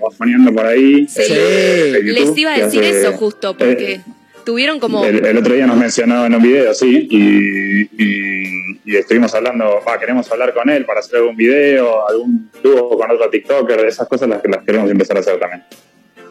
Bajoneando 0.00 0.52
por 0.52 0.66
ahí. 0.66 1.06
Sí. 1.08 1.22
eh, 1.28 1.92
YouTube, 2.04 2.28
Les 2.28 2.38
iba 2.38 2.52
a 2.52 2.56
que 2.56 2.62
decir 2.64 2.80
hace- 2.84 3.00
eso 3.00 3.12
justo, 3.12 3.56
porque 3.56 3.92
eh, 3.94 4.00
tuvieron 4.44 4.78
como... 4.80 5.04
El, 5.04 5.24
el 5.24 5.38
otro 5.38 5.54
día 5.54 5.66
nos 5.66 5.76
mencionó 5.76 6.26
en 6.26 6.34
un 6.34 6.42
video, 6.42 6.74
sí, 6.74 7.06
y, 7.10 7.82
y- 8.02 8.80
y 8.86 8.96
estuvimos 8.96 9.34
hablando, 9.34 9.80
va, 9.88 9.98
queremos 9.98 10.30
hablar 10.30 10.52
con 10.52 10.68
él 10.68 10.84
para 10.84 11.00
hacer 11.00 11.16
algún 11.20 11.36
video, 11.36 12.06
algún 12.08 12.50
dúo 12.62 12.98
con 12.98 13.10
otro 13.10 13.30
TikToker, 13.30 13.80
esas 13.86 14.06
cosas 14.06 14.28
las, 14.28 14.40
las 14.44 14.62
queremos 14.64 14.90
empezar 14.90 15.16
a 15.16 15.20
hacer 15.20 15.38
también. 15.38 15.62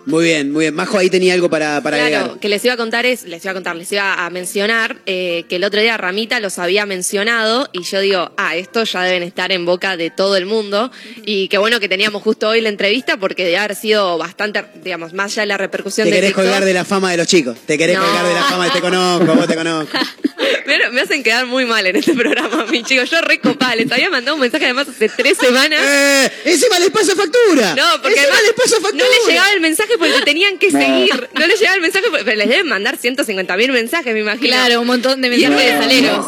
Muy 0.05 0.23
bien, 0.25 0.51
muy 0.51 0.63
bien. 0.65 0.75
Majo 0.75 0.97
ahí 0.97 1.09
tenía 1.09 1.33
algo 1.33 1.49
para, 1.49 1.81
para 1.81 1.97
Claro, 1.97 2.15
agregar. 2.17 2.39
que 2.39 2.49
les 2.49 2.63
iba 2.65 2.73
a 2.73 2.77
contar 2.77 3.05
es, 3.05 3.23
les 3.23 3.43
iba 3.43 3.51
a 3.51 3.53
contar, 3.53 3.75
les 3.75 3.91
iba 3.91 4.25
a 4.25 4.29
mencionar 4.29 4.97
eh, 5.05 5.45
que 5.47 5.55
el 5.57 5.63
otro 5.63 5.79
día 5.81 5.95
Ramita 5.97 6.39
los 6.39 6.59
había 6.59 6.85
mencionado 6.85 7.69
y 7.71 7.83
yo 7.83 7.99
digo, 8.01 8.31
ah, 8.37 8.55
estos 8.55 8.91
ya 8.91 9.03
deben 9.03 9.23
estar 9.23 9.51
en 9.51 9.65
boca 9.65 9.95
de 9.97 10.09
todo 10.09 10.35
el 10.35 10.45
mundo 10.45 10.91
y 11.25 11.47
qué 11.47 11.57
bueno 11.57 11.79
que 11.79 11.87
teníamos 11.87 12.21
justo 12.21 12.49
hoy 12.49 12.61
la 12.61 12.69
entrevista 12.69 13.17
porque 13.17 13.45
debe 13.45 13.57
haber 13.57 13.75
sido 13.75 14.17
bastante, 14.17 14.63
digamos, 14.83 15.13
más 15.13 15.31
allá 15.33 15.43
de 15.43 15.47
la 15.47 15.57
repercusión 15.57 16.05
Te 16.05 16.11
de 16.11 16.17
querés 16.17 16.29
TikTok. 16.31 16.43
colgar 16.45 16.65
de 16.65 16.73
la 16.73 16.85
fama 16.85 17.11
de 17.11 17.17
los 17.17 17.27
chicos. 17.27 17.57
Te 17.65 17.77
querés 17.77 17.97
No. 17.97 18.03
colgar 18.03 18.25
de 18.27 18.33
la 18.33 18.43
fama 18.43 18.65
de 18.65 18.71
te 18.71 18.81
conozco, 18.81 19.33
vos 19.35 19.47
te 19.47 19.55
conozco. 19.55 19.97
Pero 20.65 20.91
me 20.91 21.01
hacen 21.01 21.23
quedar 21.23 21.45
muy 21.45 21.65
mal 21.65 21.85
en 21.87 21.95
este 21.95 22.13
programa, 22.13 22.65
mi 22.65 22.83
chicos. 22.83 23.09
Yo 23.09 23.21
recopada, 23.21 23.75
les 23.75 23.91
había 23.91 24.09
mandado 24.09 24.35
un 24.35 24.41
mensaje 24.41 24.65
además 24.65 24.87
hace 24.87 25.09
tres 25.09 25.37
semanas. 25.37 25.79
Eh, 25.83 26.31
encima 26.45 26.79
les 26.79 26.89
paso 26.89 27.15
factura. 27.15 27.75
No, 27.75 28.01
porque 28.01 28.09
Encima 28.19 28.23
además 28.33 28.41
les 28.43 28.53
paso 28.53 28.81
factura. 28.81 29.03
no 29.05 29.11
les 29.11 29.27
llegaba 29.27 29.53
el 29.53 29.61
mensaje 29.61 29.92
porque 29.97 30.13
te 30.13 30.21
tenían 30.25 30.57
que 30.57 30.69
No. 30.73 30.79
seguir. 30.79 31.29
No 31.39 31.47
les 31.47 31.59
llegaba 31.59 31.75
el 31.75 31.81
mensaje 31.81 32.05
porque 32.09 32.25
pero 32.25 32.37
les 32.37 32.49
deben 32.49 32.67
mandar 32.67 32.97
150 32.97 33.57
mil 33.57 33.71
mensajes, 33.71 34.13
me 34.13 34.19
imagino. 34.21 34.47
Claro, 34.47 34.81
un 34.81 34.87
montón 34.87 35.21
de 35.21 35.29
mensajes 35.29 35.57
de 35.57 35.71
saleros. 35.79 36.25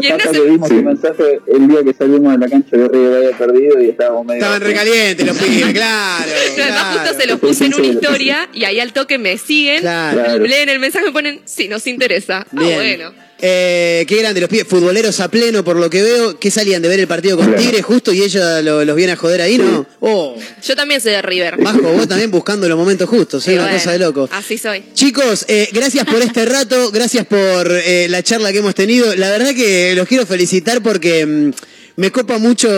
Y 0.00 0.06
en 0.06 0.18
que 0.18 0.40
vimos 0.40 0.70
el 0.70 0.84
mensaje 0.84 1.40
el 1.46 1.68
día 1.68 1.84
que 1.84 1.94
salimos 1.94 2.32
de 2.32 2.38
la 2.38 2.48
cancha 2.48 2.76
de 2.76 2.88
River 2.88 3.16
había 3.24 3.38
perdido 3.38 3.82
y 3.82 3.88
estábamos 3.90 4.26
medio... 4.26 4.40
Estaban 4.42 4.60
recalientes 4.62 5.26
los 5.26 5.36
pibes, 5.38 5.66
claro. 5.74 6.24
Pero 6.54 6.64
además 6.64 6.82
claro. 6.84 7.00
justo 7.00 7.20
se 7.20 7.26
los 7.28 7.40
puse 7.40 7.64
en 7.66 7.74
una 7.74 7.86
historia 7.86 8.48
y 8.52 8.64
ahí 8.64 8.80
al 8.80 8.92
toque 8.92 9.18
me 9.18 9.38
siguen, 9.38 9.80
Claro. 9.80 10.38
leen 10.38 10.68
el 10.68 10.78
mensaje 10.78 11.04
y 11.04 11.08
me 11.08 11.12
ponen, 11.12 11.40
si 11.44 11.68
nos 11.68 11.86
interesa. 11.86 12.44
Ah, 12.46 12.46
Bien. 12.52 12.74
bueno. 12.76 13.27
Eh, 13.40 14.04
qué 14.08 14.16
grande, 14.16 14.40
los 14.40 14.50
pibes 14.50 14.66
futboleros 14.66 15.20
a 15.20 15.28
pleno 15.30 15.62
por 15.62 15.76
lo 15.76 15.88
que 15.88 16.02
veo. 16.02 16.38
¿Qué 16.40 16.50
salían 16.50 16.82
de 16.82 16.88
ver 16.88 16.98
el 17.00 17.06
partido 17.06 17.36
con. 17.36 17.54
Tigre 17.54 17.82
justo 17.82 18.12
y 18.12 18.22
ella 18.22 18.60
lo- 18.62 18.84
los 18.84 18.96
viene 18.96 19.12
a 19.12 19.16
joder 19.16 19.40
ahí, 19.42 19.58
no? 19.58 19.86
Oh, 20.00 20.36
Yo 20.66 20.74
también 20.74 21.00
soy 21.00 21.12
de 21.12 21.22
River. 21.22 21.58
Majo, 21.58 21.80
vos 21.82 22.08
también 22.08 22.30
buscando 22.30 22.68
los 22.68 22.76
momentos 22.76 23.08
justos, 23.08 23.46
¿eh? 23.48 23.52
Una 23.54 23.62
bueno, 23.62 23.78
cosa 23.78 23.92
de 23.92 23.98
loco. 24.00 24.28
Así 24.32 24.58
soy. 24.58 24.82
Chicos, 24.94 25.44
eh, 25.48 25.68
gracias 25.72 26.04
por 26.06 26.20
este 26.22 26.44
rato, 26.46 26.90
gracias 26.90 27.26
por 27.26 27.70
eh, 27.70 28.06
la 28.08 28.22
charla 28.22 28.50
que 28.52 28.58
hemos 28.58 28.74
tenido. 28.74 29.14
La 29.14 29.30
verdad 29.30 29.54
que 29.54 29.94
los 29.94 30.08
quiero 30.08 30.26
felicitar 30.26 30.82
porque 30.82 31.24
mm, 31.24 31.50
me 31.98 32.12
copa 32.12 32.38
mucho 32.38 32.68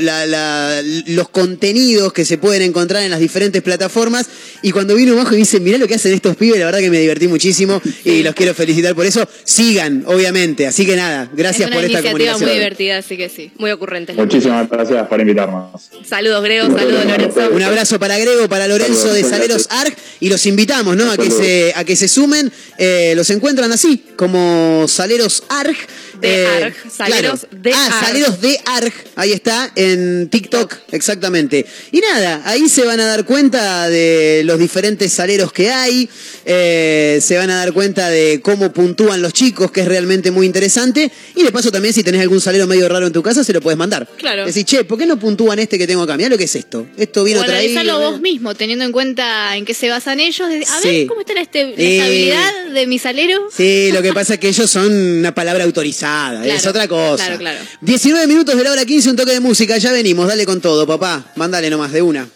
la- 0.00 0.24
la- 0.24 0.80
los 1.08 1.28
contenidos 1.28 2.14
que 2.14 2.24
se 2.24 2.38
pueden 2.38 2.62
encontrar 2.62 3.02
en 3.02 3.10
las 3.10 3.20
diferentes 3.20 3.60
plataformas. 3.60 4.24
Y 4.62 4.70
cuando 4.72 4.94
vino 4.94 5.14
Majo 5.14 5.34
y 5.34 5.36
dice, 5.38 5.60
mirá 5.60 5.76
lo 5.76 5.86
que 5.86 5.96
hacen 5.96 6.14
estos 6.14 6.34
pibes, 6.36 6.58
la 6.58 6.64
verdad 6.64 6.78
que 6.80 6.88
me 6.88 6.98
divertí 6.98 7.28
muchísimo 7.28 7.82
y 8.06 8.22
los 8.22 8.34
quiero 8.34 8.54
felicitar 8.54 8.94
por 8.94 9.04
eso. 9.04 9.28
Sigan, 9.44 10.04
obviamente. 10.06 10.66
Así 10.66 10.86
que 10.86 10.96
nada, 10.96 11.28
gracias 11.34 11.68
es 11.68 11.74
por 11.76 11.84
esta 11.84 11.98
iniciativa 11.98 12.12
comunicación. 12.12 12.48
muy 12.48 12.54
divertida, 12.58 12.96
así 12.98 13.16
que 13.18 13.28
sí. 13.28 13.52
Muy 13.58 13.70
ocurrente. 13.70 14.14
Muchísimas 14.14 14.66
gracias 14.70 15.06
por 15.08 15.20
invitarnos. 15.20 15.82
Saludos, 16.08 16.42
Grego. 16.42 16.66
Saludos, 16.74 17.04
Lorenzo. 17.04 17.50
Un 17.52 17.62
abrazo 17.62 17.98
para 17.98 18.16
Grego, 18.16 18.48
para 18.48 18.66
Lorenzo 18.66 19.12
de 19.12 19.24
Saleros 19.24 19.66
Arc 19.68 19.94
y 20.20 20.30
los 20.30 20.46
invitamos, 20.46 20.96
¿no? 20.96 21.10
A 21.12 21.18
que 21.18 21.30
se 21.30 21.72
a 21.76 21.84
que 21.84 21.96
se 21.96 22.08
sumen. 22.08 22.50
Eh, 22.78 23.12
los 23.14 23.28
encuentran 23.28 23.70
así 23.72 24.02
como 24.16 24.86
Saleros 24.88 25.42
Arc. 25.50 25.76
De 26.20 26.46
Arc, 26.46 26.90
Saleros 26.90 27.46
de 27.50 27.72
ah, 27.74 27.86
Arc. 27.86 28.06
Saleros 28.06 28.40
de 28.40 28.53
Arc. 28.64 28.92
Ahí 29.16 29.32
está 29.32 29.70
en 29.76 30.28
TikTok, 30.30 30.74
exactamente. 30.92 31.64
Y 31.92 32.00
nada, 32.00 32.42
ahí 32.44 32.68
se 32.68 32.84
van 32.84 33.00
a 33.00 33.06
dar 33.06 33.24
cuenta 33.24 33.88
de 33.88 34.42
los 34.44 34.58
diferentes 34.58 35.12
saleros 35.12 35.52
que 35.52 35.70
hay. 35.70 36.08
eh, 36.46 37.20
se 37.22 37.38
van 37.38 37.48
a 37.50 37.56
dar 37.56 37.72
cuenta 37.72 38.10
de 38.10 38.40
cómo 38.42 38.70
puntúan 38.72 39.22
los 39.22 39.32
chicos, 39.32 39.70
que 39.70 39.80
es 39.80 39.88
realmente 39.88 40.30
muy 40.30 40.44
interesante. 40.46 41.10
Y 41.34 41.42
de 41.42 41.50
paso 41.52 41.70
también 41.72 41.94
si 41.94 42.02
tenés 42.02 42.20
algún 42.20 42.40
salero 42.40 42.66
medio 42.66 42.86
raro 42.88 43.06
en 43.06 43.12
tu 43.14 43.22
casa, 43.22 43.42
se 43.44 43.52
lo 43.54 43.60
puedes 43.62 43.78
mandar. 43.78 44.06
Claro. 44.18 44.44
Decís, 44.44 44.64
che, 44.66 44.84
¿por 44.84 44.98
qué 44.98 45.06
no 45.06 45.18
puntúan 45.18 45.58
este 45.58 45.78
que 45.78 45.86
tengo 45.86 46.02
acá? 46.02 46.16
Mirá 46.18 46.28
lo 46.28 46.36
que 46.36 46.44
es 46.44 46.54
esto. 46.54 46.86
Esto 46.98 47.24
vino 47.24 47.40
o 47.40 47.44
traído. 47.44 47.78
analizarlo 47.80 48.10
vos 48.10 48.20
mismo, 48.20 48.54
teniendo 48.54 48.84
en 48.84 48.92
cuenta 48.92 49.56
en 49.56 49.64
qué 49.64 49.72
se 49.72 49.88
basan 49.88 50.20
ellos. 50.20 50.48
a 50.68 50.80
Sí. 50.82 50.88
ver, 50.88 51.06
¿cómo 51.06 51.20
está 51.22 51.32
la, 51.34 51.40
este- 51.40 51.60
Eh. 51.62 51.96
estabilidad 51.96 52.52
de 52.74 52.86
mi 52.86 52.98
salero? 52.98 53.48
Sí, 53.56 53.90
lo 53.92 54.02
que 54.02 54.12
pasa 54.12 54.34
es 54.34 54.40
que 54.40 54.48
ellos 54.48 54.70
son 54.70 54.92
una 54.92 55.34
palabra 55.34 55.64
autorizada, 55.64 56.46
es 56.46 56.66
otra 56.66 56.86
cosa. 56.88 57.24
claro, 57.24 57.38
claro. 57.38 57.58
19 57.80 58.26
minutos 58.26 58.43
de 58.52 58.62
la 58.62 58.72
hora 58.72 58.84
15, 58.84 59.10
un 59.10 59.16
toque 59.16 59.32
de 59.32 59.40
música, 59.40 59.78
ya 59.78 59.90
venimos, 59.90 60.28
dale 60.28 60.44
con 60.44 60.60
todo, 60.60 60.86
papá. 60.86 61.32
Mándale 61.36 61.70
nomás 61.70 61.92
de 61.92 62.02
una. 62.02 62.28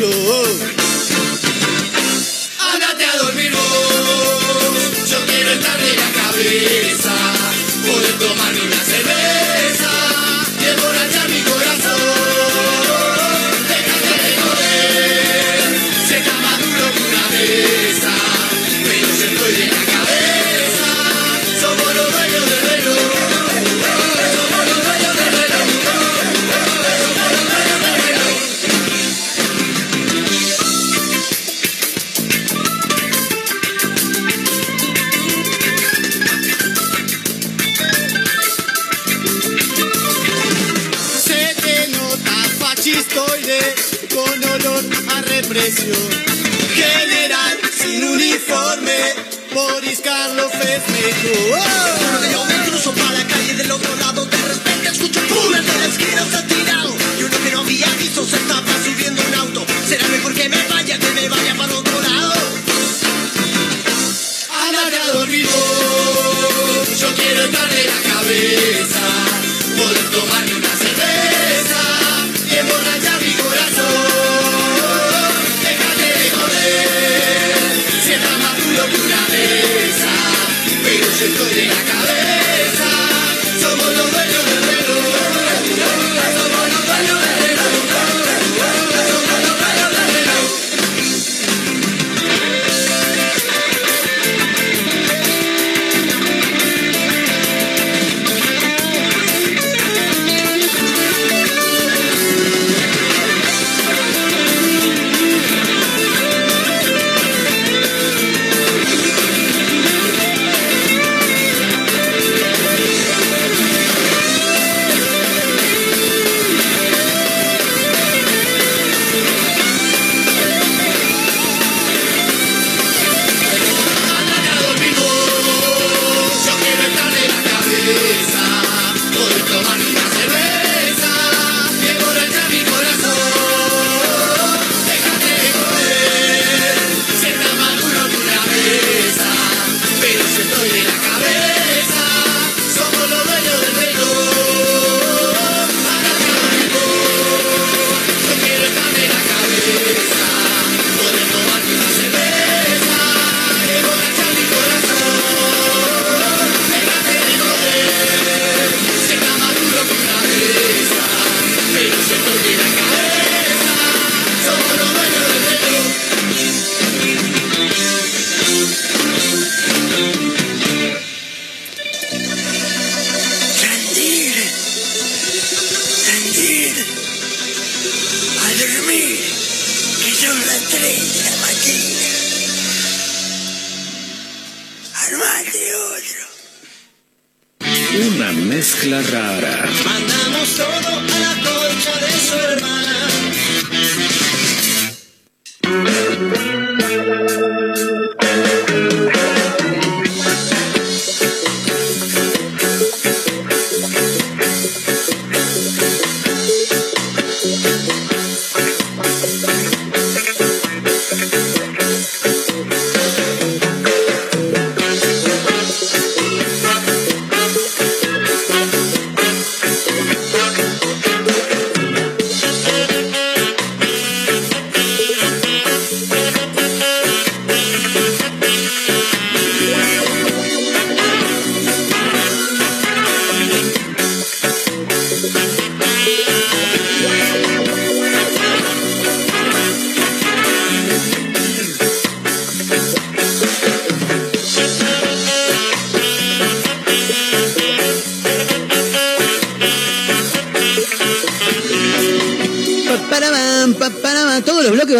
A 0.00 0.81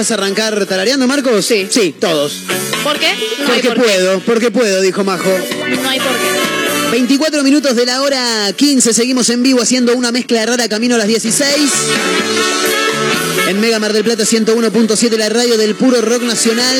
vas 0.02 0.10
a 0.10 0.14
arrancar 0.14 0.66
tarareando, 0.66 1.06
Marcos? 1.06 1.46
Sí. 1.46 1.68
Sí, 1.70 1.94
todos. 1.96 2.40
¿Por 2.82 2.98
qué? 2.98 3.12
No 3.38 3.46
Porque 3.46 3.68
por 3.68 3.76
qué. 3.76 3.82
puedo, 3.82 4.20
porque 4.20 4.50
puedo, 4.50 4.80
dijo 4.80 5.04
Majo. 5.04 5.30
No 5.30 5.88
hay 5.88 6.00
por 6.00 6.10
qué. 6.10 6.90
24 6.90 7.44
minutos 7.44 7.76
de 7.76 7.86
la 7.86 8.02
hora 8.02 8.52
15, 8.56 8.92
seguimos 8.92 9.30
en 9.30 9.44
vivo 9.44 9.62
haciendo 9.62 9.94
una 9.96 10.10
mezcla 10.10 10.44
rara 10.44 10.68
camino 10.68 10.96
a 10.96 10.98
las 10.98 11.06
16. 11.06 11.70
En 13.48 13.60
Mega 13.60 13.78
Mar 13.78 13.92
del 13.92 14.02
Plata 14.02 14.24
101.7, 14.24 15.16
la 15.16 15.28
radio 15.28 15.56
del 15.56 15.76
puro 15.76 16.00
rock 16.00 16.22
nacional. 16.22 16.76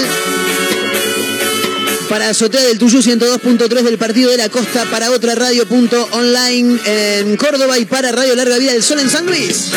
Para 2.08 2.28
Azotea 2.28 2.62
del 2.64 2.78
Tuyú 2.78 2.98
102.3 3.02 3.68
del 3.82 3.98
Partido 3.98 4.32
de 4.32 4.36
la 4.38 4.48
Costa, 4.48 4.84
para 4.90 5.12
otra 5.12 5.36
radio 5.36 5.64
punto 5.66 6.08
online 6.10 6.78
en 6.84 7.36
Córdoba 7.36 7.78
y 7.78 7.84
para 7.84 8.10
Radio 8.10 8.34
Larga 8.34 8.58
Vida 8.58 8.72
del 8.72 8.82
Sol 8.82 8.98
en 8.98 9.08
San 9.08 9.26
Luis. 9.26 9.70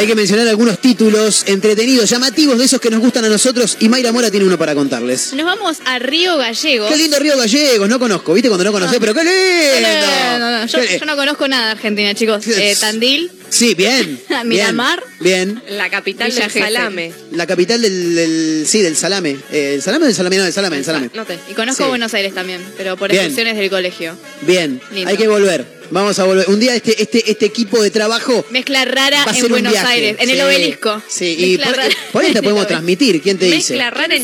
Hay 0.00 0.06
que 0.06 0.14
mencionar 0.14 0.48
algunos 0.48 0.78
títulos 0.80 1.44
entretenidos, 1.46 2.08
llamativos 2.08 2.58
de 2.58 2.64
esos 2.64 2.80
que 2.80 2.90
nos 2.90 3.00
gustan 3.00 3.24
a 3.26 3.28
nosotros 3.28 3.76
y 3.80 3.88
Mayra 3.90 4.12
Mora 4.12 4.30
tiene 4.30 4.46
uno 4.46 4.56
para 4.56 4.74
contarles. 4.74 5.34
Nos 5.34 5.44
vamos 5.44 5.76
a 5.84 5.98
Río 5.98 6.38
Gallegos. 6.38 6.90
Qué 6.90 6.96
lindo 6.96 7.18
Río 7.18 7.36
Gallegos, 7.36 7.86
no 7.88 7.98
conozco, 7.98 8.32
¿viste? 8.32 8.48
Cuando 8.48 8.64
no 8.64 8.72
conocés, 8.72 8.96
pero 8.98 9.12
qué 9.12 9.22
lindo. 9.24 10.06
No, 10.32 10.38
no, 10.38 10.58
no, 10.60 10.66
Yo, 10.66 10.80
Qué- 10.80 10.98
yo 10.98 11.04
no 11.04 11.16
conozco 11.16 11.46
nada 11.48 11.66
de 11.66 11.70
Argentina, 11.72 12.14
chicos. 12.14 12.46
Eh, 12.60 12.76
Tandil, 12.80 13.30
Sí, 13.50 13.74
bien. 13.74 14.18
Miramar. 14.44 15.02
Bien. 15.20 15.62
La 15.68 15.90
capital 15.90 16.30
Villa 16.30 16.48
del 16.48 16.50
salame. 16.62 17.12
La 17.32 17.46
capital 17.46 17.82
del, 17.82 18.14
del- 18.14 18.64
sí, 18.66 18.80
del 18.80 18.96
salame. 18.96 19.36
Eh, 19.52 19.72
¿El 19.74 19.82
salame 19.82 20.04
o 20.04 20.06
del 20.06 20.14
salame? 20.14 20.36
No, 20.38 20.44
del 20.44 20.52
salame, 20.52 20.76
del 20.76 20.84
salame. 20.84 21.10
No 21.14 21.24
te. 21.26 21.38
y 21.50 21.54
conozco 21.54 21.82
Sí. 21.84 21.88
Buenos 21.88 22.14
Aires 22.14 22.32
también, 22.34 22.60
pero 22.78 22.96
por 22.96 23.10
Bien. 23.10 23.24
excursiones 23.24 23.56
del 23.58 23.68
colegio. 23.68 24.16
Bien, 24.42 24.80
Lindo. 24.94 25.10
hay 25.10 25.16
que 25.16 25.28
volver. 25.28 25.79
Vamos 25.90 26.18
a 26.18 26.24
volver. 26.24 26.48
Un 26.48 26.60
día 26.60 26.74
este, 26.74 27.02
este, 27.02 27.30
este 27.30 27.46
equipo 27.46 27.82
de 27.82 27.90
trabajo 27.90 28.44
Mezcla 28.50 28.84
rara 28.84 29.24
va 29.24 29.32
a 29.32 29.36
en 29.36 29.48
Buenos 29.48 29.72
viaje. 29.72 29.88
Aires, 29.88 30.16
en 30.20 30.30
el 30.30 30.40
obelisco. 30.40 31.02
Sí, 31.08 31.36
y 31.38 31.58
por, 31.58 31.76
por 32.12 32.24
ahí 32.24 32.32
te 32.32 32.42
podemos 32.42 32.66
transmitir. 32.68 33.20
¿Quién 33.20 33.38
te 33.38 33.46
dice? 33.46 33.74
Mezcla 33.74 33.90
rara 33.90 34.14
en. 34.14 34.22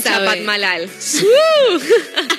Uh, 0.88 1.78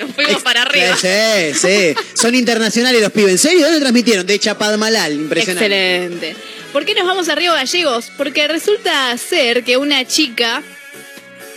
Nos 0.00 0.14
fuimos 0.14 0.42
para 0.42 0.62
arriba. 0.62 0.96
Sí, 0.96 1.54
sí. 1.54 1.94
Son 2.14 2.34
internacionales 2.34 3.00
los 3.02 3.12
pibes. 3.12 3.32
¿En 3.32 3.38
serio? 3.38 3.64
¿Dónde 3.66 3.80
transmitieron? 3.80 4.26
De 4.26 4.38
Chapadmalal. 4.38 5.12
Impresionante. 5.12 5.64
Excelente. 5.66 6.36
¿Por 6.72 6.84
qué 6.84 6.94
nos 6.94 7.06
vamos 7.06 7.28
a 7.28 7.34
Río 7.34 7.52
Gallegos? 7.52 8.10
Porque 8.16 8.48
resulta 8.48 9.16
ser 9.18 9.64
que 9.64 9.76
una 9.76 10.06
chica 10.06 10.62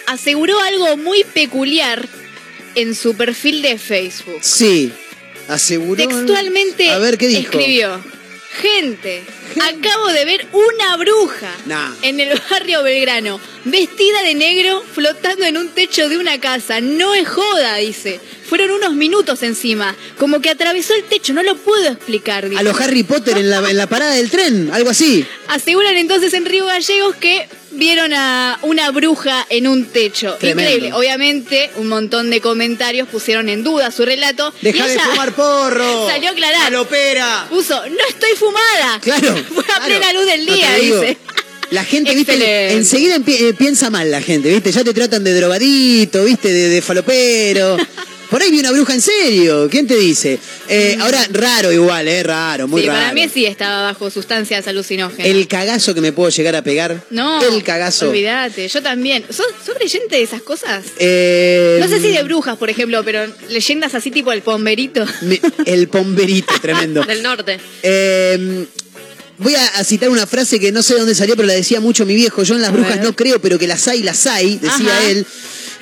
aseguró 0.08 0.60
algo 0.60 0.98
muy 0.98 1.24
peculiar 1.24 2.08
en 2.76 2.96
su 2.96 3.16
perfil 3.16 3.62
de 3.62 3.78
Facebook. 3.78 4.40
Sí. 4.42 4.92
Aseguró. 5.52 6.08
Textualmente 6.08 6.90
A 6.90 6.98
ver, 7.00 7.18
¿qué 7.18 7.28
dijo? 7.28 7.42
escribió. 7.42 8.02
Gente, 8.62 9.24
acabo 9.62 10.08
de 10.10 10.26
ver 10.26 10.46
una 10.52 10.98
bruja 10.98 11.56
Nah. 11.68 11.94
en 12.02 12.20
el 12.20 12.38
barrio 12.50 12.84
Belgrano, 12.84 13.40
vestida 13.64 14.24
de 14.24 14.36
negro, 14.36 14.84
flotando 14.94 15.46
en 15.46 15.56
un 15.58 15.70
techo 15.70 16.10
de 16.10 16.18
una 16.18 16.40
casa. 16.40 16.82
No 16.82 17.14
es 17.14 17.28
joda, 17.30 17.76
dice. 17.78 18.20
Fueron 18.50 18.72
unos 18.72 18.94
minutos 18.94 19.42
encima, 19.44 19.96
como 20.20 20.42
que 20.42 20.50
atravesó 20.50 20.94
el 20.96 21.06
techo, 21.06 21.32
no 21.34 21.44
lo 21.44 21.56
puedo 21.56 21.88
explicar. 21.90 22.50
dice. 22.50 22.60
A 22.60 22.64
los 22.64 22.80
Harry 22.82 23.04
Potter 23.04 23.38
en 23.38 23.50
la, 23.50 23.58
en 23.70 23.78
la 23.78 23.88
parada 23.88 24.14
del 24.16 24.30
tren, 24.30 24.70
algo 24.74 24.90
así. 24.90 25.26
Aseguran 25.48 25.96
entonces 25.96 26.34
en 26.34 26.44
Río 26.46 26.66
Gallegos 26.66 27.16
que 27.16 27.48
vieron 27.72 28.14
a 28.14 28.60
una 28.64 28.92
bruja 28.92 29.46
en 29.50 29.68
un 29.68 29.86
techo. 29.86 30.36
Tremendo. 30.40 30.72
Increíble. 30.72 30.94
Obviamente, 30.94 31.72
un 31.78 31.88
montón 31.88 32.30
de 32.30 32.42
comentarios 32.42 33.08
pusieron 33.08 33.50
en 33.50 33.64
duda 33.64 33.92
su 33.92 34.06
relato. 34.06 34.54
Deja 34.62 34.88
de 34.88 35.00
fumar 35.00 35.34
porro. 35.34 36.08
Salió 36.08 36.30
a 36.30 36.32
aclarar. 36.32 36.64
Falopera. 36.64 37.48
Puso, 37.50 37.76
no 37.90 38.08
estoy 38.08 38.32
fumada. 38.38 39.00
Claro. 39.02 39.36
Fue 39.54 39.64
a 39.64 39.66
claro. 39.66 39.86
plena 39.86 40.14
luz 40.14 40.26
del 40.26 40.46
día, 40.46 40.76
dice. 40.76 41.18
La 41.72 41.84
gente, 41.86 42.14
viste, 42.14 42.74
enseguida 42.74 43.16
eh, 43.26 43.54
piensa 43.58 43.90
mal 43.90 44.12
la 44.12 44.22
gente, 44.22 44.50
viste, 44.50 44.72
ya 44.72 44.84
te 44.84 44.94
tratan 44.94 45.24
de 45.24 45.34
drogadito, 45.34 46.24
viste, 46.26 46.52
de, 46.52 46.68
de 46.68 46.82
falopero. 46.82 47.78
Por 48.32 48.42
ahí 48.42 48.50
vi 48.50 48.60
una 48.62 48.72
bruja 48.72 48.94
en 48.94 49.02
serio, 49.02 49.68
¿quién 49.70 49.86
te 49.88 49.96
dice? 49.98 50.40
Eh, 50.70 50.98
ahora, 51.02 51.28
raro 51.32 51.70
igual, 51.72 52.08
eh, 52.08 52.24
raro, 52.24 52.66
muy 52.66 52.82
sí, 52.82 52.88
raro. 52.88 53.00
para 53.02 53.14
mí 53.14 53.28
sí 53.32 53.46
estaba 53.46 53.82
bajo 53.82 54.10
sustancias 54.10 54.66
alucinógenas. 54.68 55.28
El 55.28 55.48
cagazo 55.50 55.94
que 55.94 56.00
me 56.00 56.14
puedo 56.14 56.30
llegar 56.30 56.56
a 56.56 56.64
pegar. 56.64 57.04
no, 57.10 57.44
El 57.46 57.62
cagazo. 57.62 58.10
olvídate. 58.10 58.70
Yo 58.70 58.82
también. 58.82 59.26
¿Sos, 59.30 59.46
sos 59.66 59.76
creyente 59.76 60.16
de 60.16 60.22
esas 60.24 60.42
cosas? 60.44 60.86
Eh, 60.98 61.78
No 61.82 61.90
sé 61.90 62.00
si 62.00 62.08
de 62.08 62.24
brujas, 62.24 62.58
por 62.58 62.70
ejemplo, 62.70 63.04
pero 63.04 63.22
leyendas 63.50 63.96
así 63.96 64.12
tipo 64.12 64.32
el 64.32 64.42
pomberito. 64.42 65.06
me- 65.24 65.42
el 65.66 65.88
pomberito, 65.90 66.54
tremendo. 66.62 67.04
Del 67.04 67.22
norte. 67.22 67.60
Eh, 67.84 68.66
voy 69.40 69.56
a, 69.56 69.68
a 69.76 69.84
citar 69.84 70.08
una 70.10 70.26
frase 70.26 70.58
que 70.58 70.72
no 70.72 70.82
sé 70.84 70.94
de 70.94 71.00
dónde 71.02 71.16
salió, 71.16 71.36
pero 71.36 71.48
la 71.48 71.54
decía 71.54 71.82
mucho 71.82 72.06
mi 72.06 72.16
viejo. 72.16 72.44
Yo 72.44 72.56
en 72.56 72.62
las 72.62 72.72
brujas 72.72 73.02
no 73.04 73.14
creo, 73.14 73.42
pero 73.42 73.60
que 73.60 73.68
las 73.68 73.88
hay, 73.90 74.04
las 74.04 74.26
hay, 74.28 74.56
decía 74.58 74.98
Ajá. 74.98 75.10
él. 75.10 75.26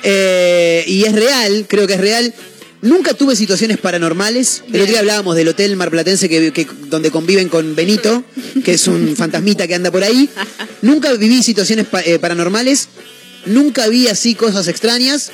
Eh, 0.02 0.84
y 0.86 1.04
es 1.04 1.12
real, 1.12 1.66
creo 1.68 1.86
que 1.86 1.94
es 1.94 2.00
real. 2.00 2.32
Nunca 2.82 3.12
tuve 3.12 3.36
situaciones 3.36 3.76
paranormales. 3.78 4.62
El 4.66 4.72
Bien. 4.72 4.82
otro 4.84 4.92
día 4.92 5.00
hablábamos 5.00 5.36
del 5.36 5.48
hotel 5.48 5.76
marplatense 5.76 6.28
que, 6.30 6.50
que- 6.52 6.66
donde 6.86 7.10
conviven 7.10 7.48
con 7.50 7.74
Benito, 7.76 8.24
que 8.64 8.72
es 8.72 8.86
un 8.86 9.14
fantasmita 9.16 9.66
que 9.66 9.74
anda 9.74 9.90
por 9.90 10.02
ahí. 10.02 10.30
Nunca 10.80 11.12
viví 11.12 11.42
situaciones 11.42 11.86
pa- 11.86 12.00
eh, 12.00 12.18
paranormales. 12.18 12.88
Nunca 13.44 13.86
vi 13.88 14.08
así 14.08 14.34
cosas 14.34 14.66
extrañas. 14.68 15.30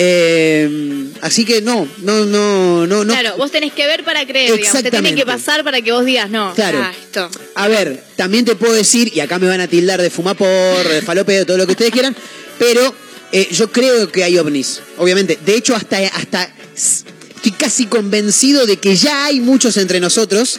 Eh, 0.00 1.06
así 1.22 1.44
que 1.44 1.60
no, 1.60 1.88
no, 2.02 2.24
no, 2.24 2.86
no, 2.86 3.04
no. 3.04 3.12
Claro, 3.12 3.36
vos 3.36 3.50
tenés 3.50 3.72
que 3.72 3.86
ver 3.86 4.04
para 4.04 4.24
creer, 4.26 4.52
digamos. 4.52 4.60
Te 4.82 4.82
tiene 4.82 4.88
Exactamente. 4.88 5.20
que 5.20 5.26
pasar 5.26 5.64
para 5.64 5.82
que 5.82 5.90
vos 5.92 6.04
digas, 6.04 6.30
no. 6.30 6.54
Claro. 6.54 6.78
ah, 6.82 6.92
esto. 7.00 7.28
A 7.56 7.66
ver, 7.68 8.02
también 8.16 8.44
te 8.44 8.54
puedo 8.54 8.72
decir, 8.74 9.10
y 9.14 9.20
acá 9.20 9.38
me 9.40 9.48
van 9.48 9.60
a 9.60 9.66
tildar 9.66 10.00
de 10.00 10.10
fumapor, 10.10 10.88
de 10.88 11.02
falopeo, 11.02 11.44
todo 11.46 11.56
lo 11.56 11.66
que 11.66 11.72
ustedes 11.72 11.90
quieran, 11.90 12.14
pero 12.60 12.94
eh, 13.32 13.48
yo 13.50 13.70
creo 13.70 14.10
que 14.10 14.24
hay 14.24 14.38
ovnis, 14.38 14.80
obviamente. 14.96 15.38
De 15.44 15.54
hecho, 15.54 15.74
hasta, 15.76 15.98
hasta 15.98 16.52
estoy 16.74 17.52
casi 17.52 17.86
convencido 17.86 18.66
de 18.66 18.78
que 18.78 18.96
ya 18.96 19.26
hay 19.26 19.40
muchos 19.40 19.76
entre 19.76 20.00
nosotros. 20.00 20.58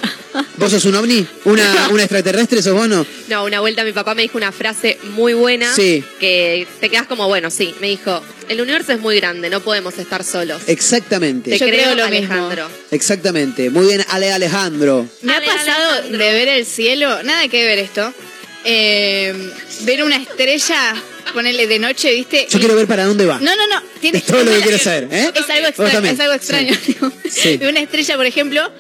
¿Vos 0.57 0.71
sos 0.71 0.85
un 0.85 0.95
ovni? 0.95 1.25
¿Una, 1.45 1.89
una 1.91 2.03
extraterrestre 2.03 2.61
sos 2.61 2.73
vos 2.73 2.87
no? 2.87 3.05
No, 3.27 3.43
una 3.45 3.59
vuelta 3.59 3.83
mi 3.83 3.91
papá 3.91 4.15
me 4.15 4.21
dijo 4.21 4.37
una 4.37 4.51
frase 4.51 4.97
muy 5.15 5.33
buena 5.33 5.73
Sí. 5.73 6.03
que 6.19 6.67
te 6.79 6.89
quedas 6.89 7.07
como, 7.07 7.27
bueno, 7.27 7.49
sí, 7.49 7.73
me 7.81 7.87
dijo, 7.87 8.21
el 8.47 8.61
universo 8.61 8.93
es 8.93 8.99
muy 8.99 9.15
grande, 9.17 9.49
no 9.49 9.59
podemos 9.61 9.97
estar 9.97 10.23
solos. 10.23 10.61
Exactamente. 10.67 11.51
Te 11.51 11.57
Yo 11.57 11.67
creo, 11.67 11.83
creo 11.83 11.95
lo 11.95 12.03
Alejandro. 12.05 12.69
Exactamente. 12.91 13.69
Muy 13.69 13.87
bien, 13.87 14.05
Ale 14.09 14.31
Alejandro. 14.31 15.05
Me 15.21 15.33
ha 15.35 15.43
pasado 15.43 16.03
de 16.09 16.17
ver 16.17 16.47
el 16.47 16.65
cielo, 16.65 17.23
nada 17.23 17.47
que 17.49 17.65
ver 17.65 17.79
esto. 17.79 18.13
eh, 18.65 19.33
ver 19.81 20.03
una 20.03 20.17
estrella, 20.17 20.93
ponerle 21.33 21.67
de 21.67 21.79
noche, 21.79 22.13
¿viste? 22.13 22.47
Yo 22.49 22.57
Y- 22.57 22.61
quiero 22.61 22.75
ver 22.75 22.87
para 22.87 23.05
dónde 23.05 23.25
va. 23.25 23.39
No, 23.39 23.55
no, 23.55 23.67
no. 23.67 23.81
Tiene, 24.01 24.19
Es 24.19 24.25
todo 24.25 24.43
lo 24.43 24.51
que 24.51 24.61
quiero 24.61 24.77
saber, 24.79 25.07
¿eh? 25.11 25.31
Es 25.35 25.49
algo 25.49 25.67
extraño. 25.67 26.09
Es 26.09 26.19
algo 26.19 26.33
extraño. 26.33 26.77
Sí. 27.29 27.59
Una 27.61 27.79
estrella, 27.79 28.15
por 28.17 28.25
ejemplo, 28.25 28.71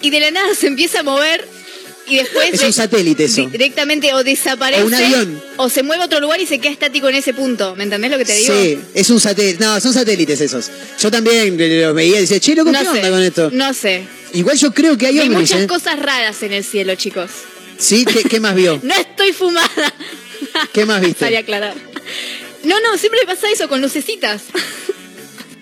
y 0.00 0.10
de 0.10 0.20
la 0.20 0.30
nada 0.30 0.54
se 0.54 0.66
empieza 0.66 1.00
a 1.00 1.02
mover 1.02 1.46
y 2.08 2.16
después 2.16 2.52
Es 2.52 2.60
de- 2.60 2.66
un 2.66 2.72
satélite 2.72 3.24
eso. 3.24 3.42
di- 3.42 3.46
directamente 3.46 4.12
o 4.14 4.24
desaparece 4.24 4.82
O 4.82 4.86
un 4.86 4.94
avión. 4.94 5.42
o 5.56 5.68
se 5.68 5.82
mueve 5.84 6.02
a 6.02 6.06
otro 6.06 6.20
lugar 6.20 6.40
y 6.40 6.46
se 6.46 6.58
queda 6.58 6.72
estático 6.72 7.08
en 7.08 7.14
ese 7.14 7.32
punto. 7.32 7.76
¿Me 7.76 7.84
entendés 7.84 8.10
lo 8.10 8.18
que 8.18 8.24
te 8.24 8.34
digo? 8.34 8.52
Sí, 8.54 8.78
es 8.94 9.08
un 9.10 9.20
satélite. 9.20 9.62
No, 9.64 9.80
son 9.80 9.92
satélites 9.94 10.40
esos. 10.40 10.70
Yo 11.00 11.10
también 11.10 11.56
los 11.56 11.94
veía 11.94 12.18
y 12.18 12.20
decía, 12.22 12.40
che, 12.40 12.54
loco, 12.56 12.72
No 12.72 12.78
¿qué 12.80 12.84
sé, 12.84 12.90
onda 12.90 13.10
con 13.10 13.22
esto? 13.22 13.50
No 13.52 13.72
sé. 13.72 14.02
Igual 14.34 14.56
yo 14.58 14.72
creo 14.72 14.96
que 14.98 15.06
hay 15.06 15.18
Hay 15.20 15.26
ovnis, 15.28 15.38
muchas 15.40 15.60
¿eh? 15.62 15.66
cosas 15.66 15.98
raras 16.00 16.42
en 16.42 16.52
el 16.54 16.64
cielo, 16.64 16.94
chicos. 16.96 17.30
¿Sí? 17.78 18.04
¿Qué, 18.04 18.22
qué 18.24 18.40
más 18.40 18.54
vio? 18.54 18.80
No 18.82 18.94
estoy 18.94 19.32
fumada. 19.32 19.94
¿Qué 20.72 20.84
más 20.86 21.00
viste? 21.00 21.24
Para 21.24 21.38
aclarar. 21.40 21.74
No, 22.64 22.80
no, 22.80 22.96
siempre 22.98 23.20
pasa 23.26 23.50
eso 23.50 23.68
con 23.68 23.80
lucecitas. 23.80 24.42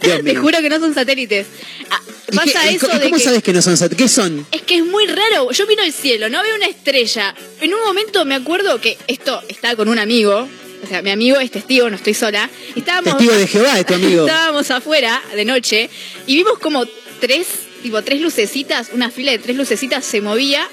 Te 0.01 0.35
juro 0.35 0.59
que 0.61 0.69
no 0.71 0.79
son 0.79 0.95
satélites. 0.95 1.47
Ah, 1.91 2.01
¿Y 2.33 2.39
qué- 2.51 2.75
eso 2.77 2.87
de 2.89 3.01
¿Cómo 3.05 3.17
que 3.17 3.23
sabes 3.23 3.43
que 3.43 3.53
no 3.53 3.61
son 3.61 3.77
satélites? 3.77 4.07
¿Qué 4.07 4.09
son? 4.09 4.47
es 4.51 4.63
que 4.63 4.77
es 4.77 4.85
muy 4.85 5.07
raro. 5.07 5.51
Yo 5.51 5.67
miro 5.67 5.83
el 5.83 5.93
cielo, 5.93 6.29
no 6.31 6.43
veo 6.43 6.57
una 6.57 6.67
estrella. 6.67 7.35
En 7.61 7.75
un 7.75 7.81
momento 7.85 8.25
me 8.25 8.35
acuerdo 8.35 8.81
que 8.81 8.97
esto 9.09 9.43
estaba 9.49 9.77
con 9.77 9.89
un 9.89 9.99
amigo. 9.99 10.49
O 10.83 10.87
sea, 10.87 11.03
mi 11.03 11.11
amigo 11.11 11.39
es 11.39 11.51
testigo, 11.51 11.91
no 11.91 11.97
estoy 11.97 12.15
sola. 12.15 12.49
Estábamos, 12.75 13.19
Testigo 13.19 13.35
de 13.37 13.47
Jehová 13.47 13.79
es 13.79 13.85
tu 13.87 13.95
amigo. 13.95 14.27
Estábamos 14.27 14.71
afuera 14.71 15.23
de 15.35 15.45
noche 15.45 15.91
y 16.27 16.37
vimos 16.37 16.59
como 16.59 16.87
tres, 17.21 17.47
tipo 17.83 18.03
tres 18.03 18.23
lucecitas, 18.23 18.89
una 18.95 19.11
fila 19.11 19.33
de 19.33 19.39
tres 19.39 19.57
lucecitas 19.59 20.03
se 20.07 20.23
movía, 20.23 20.67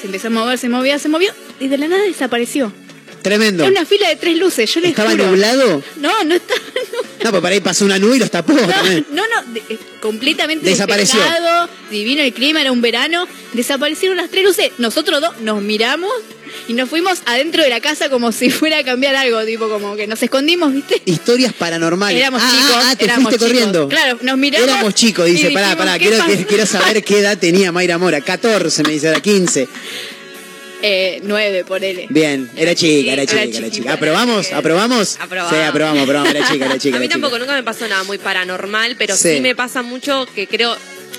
se 0.00 0.06
empezó 0.06 0.28
a 0.28 0.30
mover, 0.30 0.56
se 0.56 0.70
movía, 0.70 0.98
se 0.98 1.10
movió 1.10 1.34
y 1.60 1.68
de 1.68 1.76
la 1.76 1.88
nada 1.88 2.02
desapareció. 2.04 2.72
Tremendo. 3.24 3.64
Era 3.64 3.70
una 3.72 3.86
fila 3.86 4.08
de 4.10 4.16
tres 4.16 4.36
luces, 4.36 4.72
yo 4.72 4.80
les 4.80 4.90
¿Estaba 4.90 5.10
juro. 5.12 5.26
nublado? 5.26 5.82
No, 5.96 6.22
no 6.24 6.34
está. 6.36 6.54
No, 7.24 7.30
pues 7.30 7.40
para 7.40 7.54
ahí 7.54 7.60
pasó 7.62 7.86
una 7.86 7.98
nube 7.98 8.16
y 8.16 8.18
los 8.18 8.30
tapó 8.30 8.52
también. 8.54 9.06
No, 9.10 9.22
no, 9.26 9.52
de- 9.54 9.62
eh, 9.70 9.78
completamente 10.02 10.66
Desapareció. 10.68 11.18
despejado, 11.18 11.70
divino 11.90 12.20
el 12.20 12.34
clima, 12.34 12.60
era 12.60 12.70
un 12.70 12.82
verano, 12.82 13.26
desaparecieron 13.54 14.18
las 14.18 14.28
tres 14.28 14.44
luces, 14.44 14.72
nosotros 14.76 15.22
dos 15.22 15.40
nos 15.40 15.62
miramos 15.62 16.12
y 16.68 16.74
nos 16.74 16.86
fuimos 16.90 17.20
adentro 17.24 17.62
de 17.62 17.70
la 17.70 17.80
casa 17.80 18.10
como 18.10 18.30
si 18.30 18.50
fuera 18.50 18.76
a 18.80 18.84
cambiar 18.84 19.16
algo, 19.16 19.42
tipo 19.46 19.70
como 19.70 19.96
que 19.96 20.06
nos 20.06 20.22
escondimos, 20.22 20.74
¿viste? 20.74 21.00
Historias 21.06 21.54
paranormales. 21.54 22.20
Éramos 22.20 22.42
ah, 22.44 22.50
chicos, 22.50 22.76
ah, 22.76 22.88
ah, 22.90 22.96
te 22.96 23.08
fuiste 23.08 23.22
chicos. 23.32 23.38
corriendo. 23.48 23.88
Claro, 23.88 24.18
nos 24.20 24.36
miramos. 24.36 24.68
Éramos 24.68 24.94
chicos, 24.94 25.24
dice, 25.24 25.50
pará, 25.50 25.74
pará, 25.78 25.98
¿qué 25.98 26.10
quiero, 26.10 26.46
quiero 26.46 26.66
saber 26.66 27.02
qué 27.02 27.20
edad 27.20 27.38
tenía 27.38 27.72
Mayra 27.72 27.96
Mora. 27.96 28.20
14, 28.20 28.82
me 28.82 28.90
dice, 28.92 29.08
era 29.08 29.20
15. 29.22 29.66
Eh, 30.86 31.20
nueve, 31.22 31.64
ponele. 31.64 32.06
Bien, 32.10 32.50
era 32.56 32.74
chica, 32.74 33.12
era 33.12 33.22
Era 33.22 33.32
chica, 33.46 33.58
era 33.58 33.70
chica. 33.70 33.92
¿Aprobamos? 33.94 34.52
¿Aprobamos? 34.52 35.16
Aprobamos. 35.18 35.56
Sí, 35.56 35.62
aprobamos, 35.62 36.02
aprobamos, 36.02 36.34
era 36.34 36.46
chica, 36.46 36.66
era 36.66 36.78
chica. 36.78 36.96
A 36.96 37.00
mí 37.00 37.06
era 37.06 37.14
chica. 37.14 37.22
tampoco, 37.22 37.38
nunca 37.38 37.54
me 37.54 37.62
pasó 37.62 37.88
nada 37.88 38.04
muy 38.04 38.18
paranormal, 38.18 38.96
pero 38.98 39.16
Sí. 39.16 39.36
sí. 39.36 39.40
me 39.40 39.54
pasa 39.54 39.80
mucho 39.80 40.26
que 40.34 40.46
creo, 40.46 40.76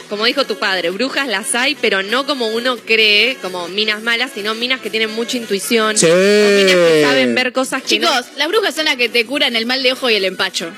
como 0.07 0.25
dijo 0.25 0.45
tu 0.45 0.59
padre, 0.59 0.91
brujas 0.91 1.27
las 1.27 1.55
hay, 1.55 1.73
pero 1.81 2.03
no 2.03 2.27
como 2.27 2.45
uno 2.49 2.77
cree, 2.77 3.37
como 3.41 3.67
minas 3.67 4.03
malas, 4.03 4.29
sino 4.35 4.53
minas 4.53 4.81
que 4.81 4.91
tienen 4.91 5.09
mucha 5.11 5.37
intuición. 5.37 5.97
Sí. 5.97 6.05
O 6.05 6.15
minas 6.15 6.75
que 6.75 7.01
saben 7.03 7.33
ver 7.33 7.51
cosas 7.51 7.81
que 7.81 7.87
Chicos, 7.87 8.07
no- 8.11 8.37
las 8.37 8.47
brujas 8.47 8.75
son 8.75 8.85
las 8.85 8.97
que 8.97 9.09
te 9.09 9.25
curan 9.25 9.55
el 9.55 9.65
mal 9.65 9.81
de 9.81 9.93
ojo 9.93 10.09
y 10.11 10.13
el 10.13 10.25
empacho. 10.25 10.71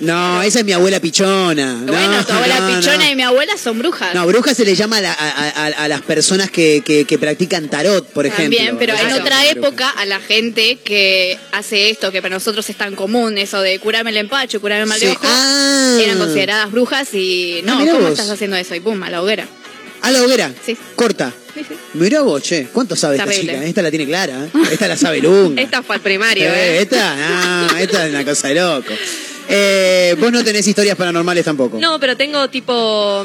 No, 0.00 0.42
esa 0.42 0.60
es 0.60 0.64
mi 0.64 0.72
abuela 0.72 1.00
pichona. 1.00 1.74
No, 1.74 1.92
bueno, 1.92 2.24
tu 2.24 2.32
abuela 2.32 2.60
no, 2.60 2.76
pichona 2.78 3.04
no. 3.04 3.10
y 3.10 3.16
mi 3.16 3.22
abuela 3.22 3.56
son 3.56 3.78
brujas. 3.78 4.14
No, 4.14 4.26
bruja 4.26 4.54
se 4.54 4.64
le 4.64 4.74
llama 4.74 4.98
a, 4.98 5.00
la- 5.00 5.12
a- 5.12 5.48
a- 5.48 5.66
a 5.84 5.88
las 5.88 6.02
personas 6.02 6.50
que, 6.50 6.82
que- 6.84 7.04
que 7.04 7.18
practican 7.18 7.68
tarot, 7.68 8.06
por 8.06 8.24
ejemplo. 8.26 8.56
También, 8.56 8.76
pero 8.78 8.94
en 8.96 9.12
otra 9.20 9.46
época 9.46 9.88
a 9.90 10.04
la 10.06 10.20
gente 10.20 10.78
que 10.84 11.38
hace 11.52 11.90
esto, 11.90 12.12
que 12.12 12.22
para 12.22 12.34
nosotros 12.34 12.68
es 12.70 12.76
tan 12.76 12.94
común, 12.94 13.38
eso 13.38 13.60
de 13.60 13.78
curarme 13.80 14.10
el 14.10 14.18
empacho, 14.18 14.60
curarme 14.60 14.82
el 14.84 14.88
mal 14.88 15.00
de 15.00 15.06
Sí. 15.10 15.12
ojo, 15.16 15.26
Ah. 15.26 15.98
eran 16.00 16.18
consideradas 16.18 16.70
brujas 16.70 17.08
y 17.14 17.60
no, 17.64 17.72
Ah, 17.74 17.80
mirá 17.80 17.92
¿cómo 17.92 18.04
vos. 18.04 18.12
estás 18.12 18.30
haciendo 18.30 18.56
eso? 18.56 18.74
Y 18.74 18.80
pum, 18.80 19.02
a 19.02 19.10
la 19.10 19.22
hoguera. 19.22 19.46
¿A 20.00 20.12
la 20.12 20.22
hoguera? 20.22 20.52
Sí. 20.64 20.76
Corta. 20.94 21.32
Sí, 21.54 21.64
sí. 21.68 21.74
Mirá 21.94 22.20
vos, 22.22 22.40
che. 22.40 22.68
¿Cuánto 22.72 22.94
sabe 22.94 23.16
esta 23.16 23.28
chica? 23.32 23.64
Esta 23.64 23.82
la 23.82 23.90
tiene 23.90 24.06
clara, 24.06 24.44
¿eh? 24.44 24.50
Esta 24.70 24.86
la 24.86 24.96
sabe 24.96 25.18
Lunga. 25.20 25.60
Esta 25.68 25.82
fue 25.82 25.96
al 25.96 26.02
primario, 26.02 26.44
Eh, 26.44 26.78
¿eh? 26.78 26.82
esta, 26.82 27.16
no, 27.16 27.76
esta 27.78 28.06
es 28.06 28.10
una 28.14 28.24
cosa 28.24 28.46
de 28.46 28.54
loco. 28.54 28.92
Eh, 29.48 30.14
vos 30.18 30.30
no 30.30 30.44
tenés 30.44 30.66
historias 30.66 30.96
paranormales 30.96 31.44
tampoco. 31.44 31.78
No, 31.80 31.98
pero 31.98 32.16
tengo 32.16 32.48
tipo, 32.50 33.24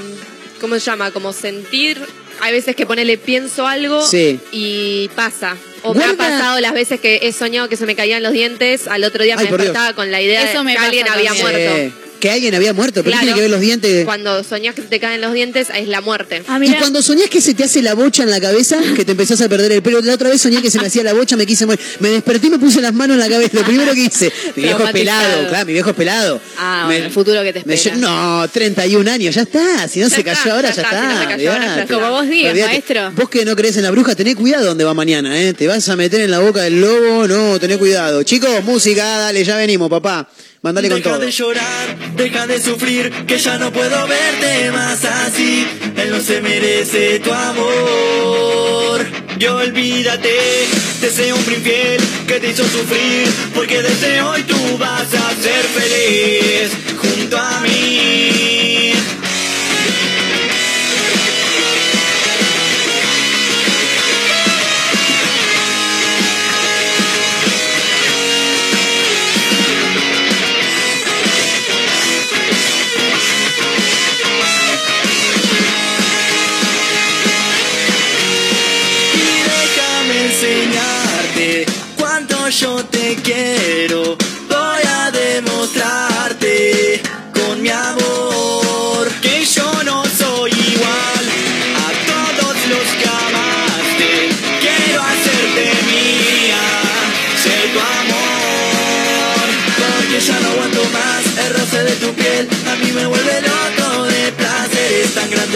¿cómo 0.62 0.76
se 0.76 0.82
llama? 0.82 1.12
Como 1.12 1.34
sentir. 1.34 2.00
Hay 2.41 2.52
veces 2.54 2.76
que 2.76 2.86
ponele 2.86 3.18
pienso 3.18 3.68
algo 3.68 4.06
Sí. 4.06 4.40
y 4.52 5.10
pasa. 5.16 5.56
O 5.84 5.93
me 5.93 6.03
ha 6.03 6.14
pasado 6.15 6.60
las 6.61 6.73
veces 6.73 6.99
que 6.99 7.19
he 7.23 7.31
soñado 7.34 7.69
que 7.69 7.77
se 7.77 7.85
me 7.85 7.95
caían 7.95 8.23
los 8.23 8.34
dientes, 8.34 8.88
al 8.88 9.03
otro 9.03 9.23
día 9.23 9.35
Ay, 9.38 9.45
me 9.45 9.49
Dios. 9.49 9.57
despertaba 9.60 9.93
con 9.93 10.11
la 10.11 10.22
idea 10.22 10.49
Eso 10.51 10.64
de 10.64 10.72
que 10.73 10.77
alguien 10.77 11.07
había 11.07 11.30
también. 11.31 11.41
muerto. 11.43 11.77
Eh, 11.77 11.91
que 12.23 12.31
alguien 12.31 12.55
había 12.55 12.72
muerto, 12.72 13.03
pero 13.03 13.11
Claro. 13.11 13.19
tiene 13.26 13.35
que 13.35 13.41
ver 13.41 13.49
los 13.51 13.60
dientes. 13.60 14.05
Cuando 14.05 14.45
soñás 14.45 14.73
que 14.76 14.81
se 14.84 14.88
te 14.88 14.97
caen 15.01 15.19
los 15.19 15.34
dientes, 15.34 15.68
es 15.76 15.89
la 15.89 15.99
muerte. 15.99 16.41
Ah, 16.47 16.57
Y 16.64 16.72
cuando 16.76 17.01
soñás 17.01 17.27
que 17.30 17.41
se 17.41 17.53
te 17.53 17.65
hace 17.65 17.81
la 17.81 17.95
bocha 17.95 18.23
en 18.23 18.30
la 18.31 18.39
cabeza, 18.39 18.77
que 18.95 19.03
te 19.03 19.11
empezás 19.11 19.41
a 19.41 19.49
perder 19.49 19.73
el 19.73 19.81
pelo. 19.84 19.99
La 19.99 20.14
otra 20.14 20.30
vez 20.30 20.39
soñé 20.41 20.61
que 20.61 20.72
se 20.72 20.80
me 20.80 20.88
hacía 20.88 21.03
la 21.03 21.11
bocha, 21.11 21.35
me 21.35 21.45
quise 21.45 21.65
morir. 21.65 21.81
Me 21.99 22.07
desperté 22.07 22.47
y 22.47 22.51
me 22.51 22.60
puse 22.60 22.80
las 22.80 22.93
manos 22.93 23.15
en 23.15 23.19
la 23.19 23.27
cabeza. 23.27 23.49
Lo 23.57 23.65
primero 23.65 23.93
que 23.93 23.99
hice. 24.05 24.31
Mi 24.55 24.64
viejo 24.64 24.85
es 24.85 24.91
pelado, 24.91 25.49
claro, 25.49 25.65
mi 25.65 25.73
viejo 25.73 25.89
es 25.89 25.95
pelado. 25.97 26.39
Ah, 26.57 26.85
Me- 26.88 26.93
bueno, 26.93 27.05
el 27.07 27.11
futuro 27.11 27.43
que 27.43 27.51
te 27.51 27.60
espera. 27.60 27.97
no, 27.97 28.47
31 28.47 29.05
años, 29.11 29.35
ya 29.35 29.41
está. 29.41 29.89
Si 29.89 29.99
no 29.99 30.07
Ya 30.07 30.15
se 30.15 30.22
está, 30.22 30.34
cayó 30.34 30.55
ahora, 30.55 30.69
ya 30.69 30.76
ya, 30.77 30.81
está, 30.81 30.95
está. 30.95 31.10
si 31.10 31.14
no 31.15 31.22
se 31.23 31.27
cayó 31.27 31.51
ahora, 31.51 31.65
ya 31.65 31.72
olvidate. 31.73 31.93
Como 31.93 32.10
vos 32.10 32.30
digas, 32.30 32.55
maestro. 32.57 33.11
Vos 33.18 33.27
que 33.30 33.43
no 33.43 33.53
crees 33.57 33.76
en 33.76 33.84
la 33.84 33.91
bruja, 33.91 34.15
tené 34.15 34.34
cuidado 34.34 34.64
donde 34.68 34.85
va 34.85 34.93
mañana, 34.93 35.38
¿eh? 35.41 35.53
Te 35.53 35.68
vas 35.74 35.90
a 35.90 35.95
meter 35.95 36.22
en 36.22 36.30
la 36.30 36.38
boca 36.38 36.62
del 36.62 36.80
lobo, 36.80 37.28
no, 37.28 37.60
tené 37.60 37.80
cuidado. 37.80 38.22
Chicos, 38.22 38.64
música, 38.64 39.04
dale, 39.18 39.44
ya 39.44 39.56
venimos, 39.58 39.90
papá. 39.90 40.30
Mandale 40.62 40.88
con 40.88 41.00
deja 41.00 41.10
todo. 41.10 41.20
de 41.20 41.32
llorar, 41.32 42.16
deja 42.16 42.45
de 42.45 42.62
sufrir, 42.62 43.12
que 43.26 43.40
ya 43.40 43.58
no 43.58 43.74
puedo 43.74 44.08
verte 44.08 44.72
más 44.72 45.04
así. 45.04 45.66
Él 45.98 46.12
no 46.12 46.22
se 46.22 46.41
merece 46.41 47.20
tu 47.22 47.34
amor. 47.34 49.04
Y 49.40 49.45
olvídate 49.45 50.68
de 51.02 51.08
ese 51.08 51.34
hombre 51.34 51.56
infiel 51.56 52.00
que 52.28 52.40
te 52.40 52.52
hizo 52.52 52.64
sufrir, 52.66 53.28
porque 53.56 53.82
desde 53.82 54.22
hoy 54.22 54.44
tú 54.44 54.78
vas 54.78 55.12
a 55.12 55.30
ser 55.41 55.64
feliz 55.74 56.72
junto 57.02 57.36
a 57.36 57.62
mí. 57.62 58.62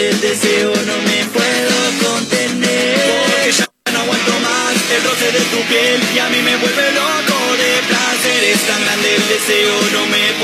El 0.08 0.22
deseo, 0.22 0.72
no 0.86 0.98
me 1.02 1.26
puedo 1.36 1.76
contener. 2.08 2.96
Porque 3.36 3.52
ya 3.52 3.68
no 3.92 4.00
aguanto 4.00 4.40
más 4.40 4.74
el 4.96 5.04
roce 5.04 5.32
de 5.34 5.42
tu 5.52 5.60
piel. 5.68 6.00
Y 6.16 6.20
a 6.20 6.30
mí 6.30 6.42
me 6.44 6.56
vuelve 6.56 6.92
loco 6.94 7.38
de 7.60 7.72
placer. 7.90 8.44
Es 8.46 8.62
tan 8.62 8.82
grande 8.86 9.16
el 9.16 9.28
deseo, 9.28 9.76
no 9.92 10.06
me 10.06 10.37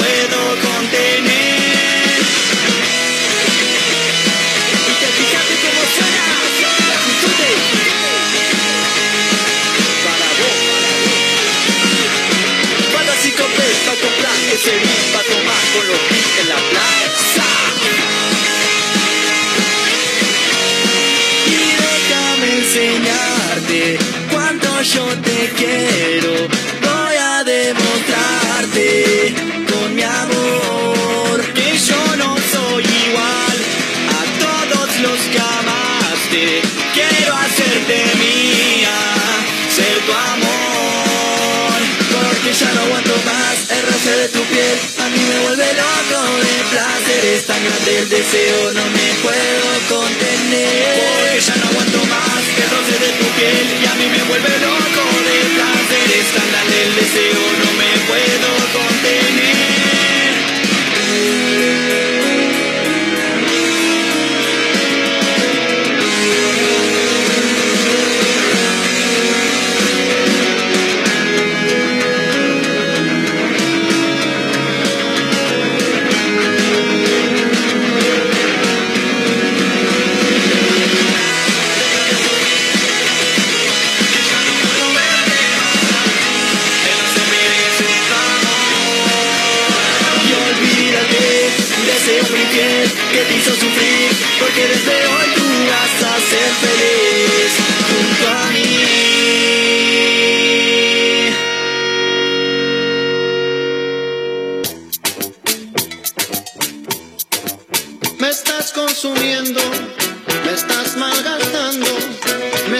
ganas 47.63 47.85
del 47.85 48.09
deseo 48.09 48.73
no 48.73 48.85
me 48.89 49.07
puedo 49.21 49.67
contener. 49.89 50.99
Porque 50.99 51.39
ya 51.39 51.55
no 51.55 51.69
aguanto 51.69 52.05
más 52.05 52.43
el 52.63 52.69
roce 52.69 52.95
de 52.99 53.11
tu 53.19 53.25
piel. 53.37 53.65
Y 53.81 53.85
a 53.85 53.93
mí 53.95 54.05
me 54.09 54.23
vuelve 54.23 54.49
loco 54.59 55.03
de 55.27 55.37
placer 55.55 56.07
Es 56.19 56.27
tan 56.35 56.47
grande 56.51 56.83
el 56.83 56.95
deseo. 56.95 57.41
No 57.63 57.71
me 57.79 57.89
puedo 57.97 58.02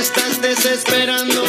estás 0.04 0.42
desesperando 0.42 1.42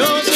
yo 0.00 0.29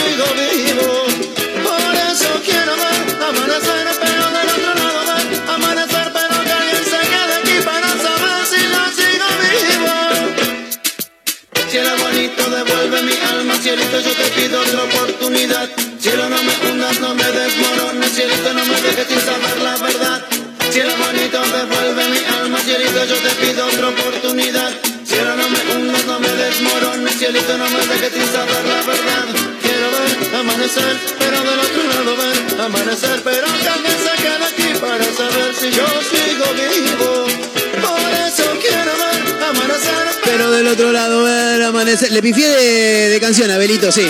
Le 42.11 42.23
pifié 42.23 42.49
de, 42.49 43.21
canción 43.21 43.51
a 43.51 43.59
Belito, 43.59 43.93
sí. 43.93 44.07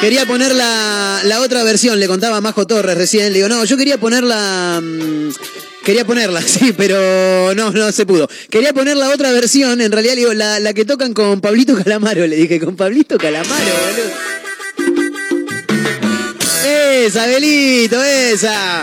Quería 0.00 0.26
poner 0.26 0.54
la, 0.54 1.20
la 1.24 1.40
otra 1.40 1.62
versión, 1.64 1.98
le 1.98 2.06
contaba 2.06 2.40
Majo 2.40 2.66
Torres 2.66 2.96
recién. 2.96 3.26
Le 3.32 3.38
digo, 3.38 3.48
no, 3.48 3.64
yo 3.64 3.76
quería 3.76 3.98
poner 3.98 4.22
la. 4.22 4.80
mm, 4.82 5.30
Quería 5.84 6.06
ponerla, 6.06 6.40
sí, 6.46 6.72
pero 6.76 7.54
no, 7.54 7.70
no 7.70 7.92
se 7.92 8.06
pudo. 8.06 8.28
Quería 8.48 8.72
poner 8.72 8.96
la 8.96 9.10
otra 9.10 9.32
versión, 9.32 9.80
en 9.80 9.92
realidad 9.92 10.14
le 10.14 10.20
digo, 10.20 10.32
la, 10.32 10.58
la 10.58 10.72
que 10.72 10.84
tocan 10.84 11.12
con 11.12 11.40
Pablito 11.40 11.76
Calamaro. 11.76 12.26
Le 12.26 12.36
dije, 12.36 12.58
con 12.58 12.74
Pablito 12.76 13.18
Calamaro, 13.18 13.72
boludo. 13.86 15.14
Esa, 16.66 17.26
Belito, 17.26 18.02
esa. 18.02 18.82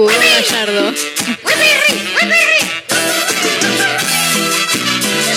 Jugó 0.00 0.12
Gallardo. 0.18 0.94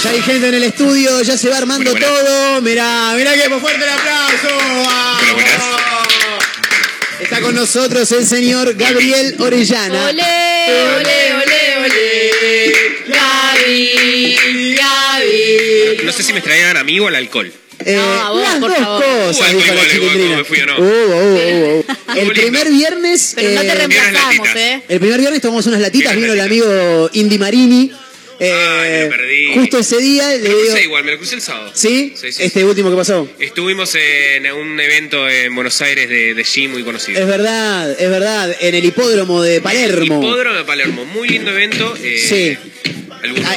Ya 0.02 0.10
hay 0.10 0.22
gente 0.22 0.48
en 0.48 0.53
el 0.53 0.64
estudio, 0.64 1.22
ya 1.22 1.38
se 1.38 1.49
va 1.49 1.57
armando 1.57 1.94
todo. 1.94 2.61
Mirá, 2.61 3.14
mirá 3.18 3.34
que 3.34 3.49
fuerte 3.60 3.84
el 3.84 3.90
aplauso. 3.90 4.48
¡Vamos! 4.85 5.44
Está 7.19 7.41
con 7.41 7.56
nosotros 7.56 8.10
el 8.14 8.26
señor 8.26 8.73
Gabriel 8.76 9.35
Orellana. 9.40 10.06
¡Olé, 10.06 10.23
olé, 10.95 11.34
olé, 11.34 11.77
olé! 11.84 12.72
¡Gaby! 13.07 14.76
¡Gaby! 14.77 16.06
No 16.06 16.11
sé 16.14 16.23
si 16.23 16.31
me 16.31 16.40
extrañaban 16.40 16.77
a 16.77 16.85
mí 16.85 16.98
o 17.02 17.07
al 17.10 17.15
alcohol. 17.15 17.52
Eh, 17.85 17.95
las 17.95 18.60
dos 18.60 18.73
cosas, 18.73 19.51
Igual, 19.51 19.64
dijo 19.64 19.73
la 19.76 19.89
chilindrina. 19.89 20.38
me 20.38 20.43
fui 20.43 20.60
o 20.60 20.65
no. 20.65 20.77
Uh, 20.77 20.84
uh, 20.84 21.35
uh, 21.35 21.80
uh. 21.80 22.18
El 22.19 22.27
primer 22.31 22.69
viernes. 22.69 23.34
Pero 23.35 23.49
no 23.51 23.61
te 23.61 23.68
eh, 23.68 23.76
reemplazamos, 23.76 24.47
¿eh? 24.55 24.81
El 24.88 24.99
primer 24.99 25.19
viernes 25.19 25.41
tomamos 25.41 25.65
unas 25.68 25.81
latitas, 25.81 26.15
vino 26.15 26.34
el 26.34 26.39
amigo 26.39 27.10
Indy 27.14 27.38
Marini. 27.38 27.91
Eh, 28.39 29.07
perdí. 29.10 29.53
justo 29.53 29.77
ese 29.77 29.97
día 29.99 30.27
le 30.31 30.39
Me 30.39 30.49
lo 30.49 30.61
digo. 30.64 30.77
igual, 30.80 31.03
me 31.05 31.11
lo 31.11 31.18
crucé 31.18 31.35
el 31.35 31.41
sábado. 31.41 31.72
¿Sí? 31.73 32.14
Sí, 32.19 32.31
sí, 32.31 32.43
Este 32.43 32.60
sí. 32.61 32.65
último 32.65 32.89
que 32.89 32.95
pasó. 32.97 33.30
Estuvimos 33.39 33.93
en 33.95 34.51
un 34.51 34.77
evento 34.80 35.30
en 35.30 35.53
Buenos 35.53 35.80
Aires 35.81 36.10
de, 36.10 36.34
de 36.34 36.43
gym 36.43 36.72
muy 36.72 36.84
conocido. 36.84 37.22
Es 37.22 37.27
verdad, 37.27 37.91
es 37.91 38.10
verdad. 38.10 38.53
En 38.60 38.76
el 38.76 38.84
hipódromo 38.84 39.41
de 39.41 39.61
Palermo. 39.61 40.18
Hipódromo 40.18 40.57
de 40.57 40.64
Palermo, 40.65 41.05
muy 41.05 41.30
lindo 41.30 41.51
evento. 41.51 41.95
eh, 42.01 42.57
Sí. 42.57 42.57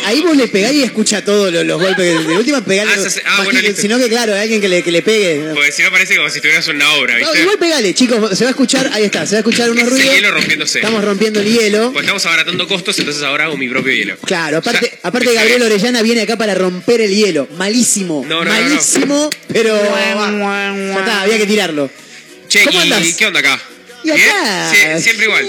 Ahí 0.05 0.20
vos 0.22 0.36
le 0.36 0.47
pegáis 0.48 0.76
y 0.78 0.82
escucha 0.84 1.24
todos 1.24 1.52
los, 1.52 1.64
los 1.66 1.80
golpes. 1.80 2.26
De 2.26 2.36
última 2.36 2.64
pegale. 2.64 2.93
Ah, 2.94 3.10
se 3.10 3.20
ah, 3.24 3.30
más 3.36 3.44
bueno, 3.44 3.60
que- 3.60 3.66
listo. 3.68 3.82
sino 3.82 3.98
que 3.98 4.09
claro, 4.09 4.34
hay 4.34 4.40
alguien 4.43 4.60
que 4.60 4.68
le, 4.68 4.82
que 4.82 4.93
le 4.93 5.02
pegue. 5.02 5.51
Porque 5.55 5.72
si 5.72 5.82
no 5.82 5.90
parece 5.90 6.16
como 6.16 6.30
si 6.30 6.36
estuvieras 6.36 6.66
en 6.68 6.76
una 6.76 6.93
obra, 6.94 7.18
No, 7.18 7.34
igual 7.34 7.59
pegale, 7.59 7.93
chicos, 7.94 8.36
se 8.38 8.44
va 8.44 8.51
a 8.51 8.52
escuchar, 8.52 8.90
ahí 8.93 9.05
está, 9.05 9.26
se 9.26 9.32
va 9.32 9.38
a 9.38 9.40
escuchar 9.40 9.70
unos 9.70 9.88
ruidos. 9.88 10.14
hielo 10.14 10.30
rompiéndose. 10.30 10.78
Estamos 10.78 11.05
rompiendo 11.05 11.40
el 11.40 11.47
hielo. 11.52 11.93
Pues 11.93 12.05
estamos 12.05 12.24
abaratando 12.26 12.68
costos, 12.68 12.98
entonces 12.98 13.22
ahora 13.22 13.44
hago 13.47 13.56
mi 13.56 13.68
propio 13.68 13.93
hielo. 13.93 14.16
Claro, 14.24 14.59
aparte, 14.59 14.98
aparte 15.02 15.32
Gabriel. 15.34 15.62
Orellana 15.62 16.02
viene 16.02 16.22
acá 16.22 16.36
para 16.36 16.55
romper 16.55 17.01
el 17.01 17.14
hielo. 17.14 17.48
Malísimo. 17.56 18.24
No, 18.28 18.44
no, 18.44 18.44
no, 18.44 18.51
malísimo, 18.51 19.30
pero 19.52 19.74
ya 19.76 20.98
está, 20.98 21.22
había 21.22 21.38
que 21.38 21.47
tirarlo. 21.47 21.90
Che, 22.48 22.64
¿Cómo 22.64 22.78
¿y 22.78 22.82
andás? 22.82 23.14
qué 23.14 23.26
onda 23.26 23.40
acá? 23.40 23.60
Y 24.05 24.10
acá. 24.10 24.70
¿Bien? 24.70 24.98
Sie- 24.98 25.02
siempre 25.02 25.24
igual. 25.26 25.44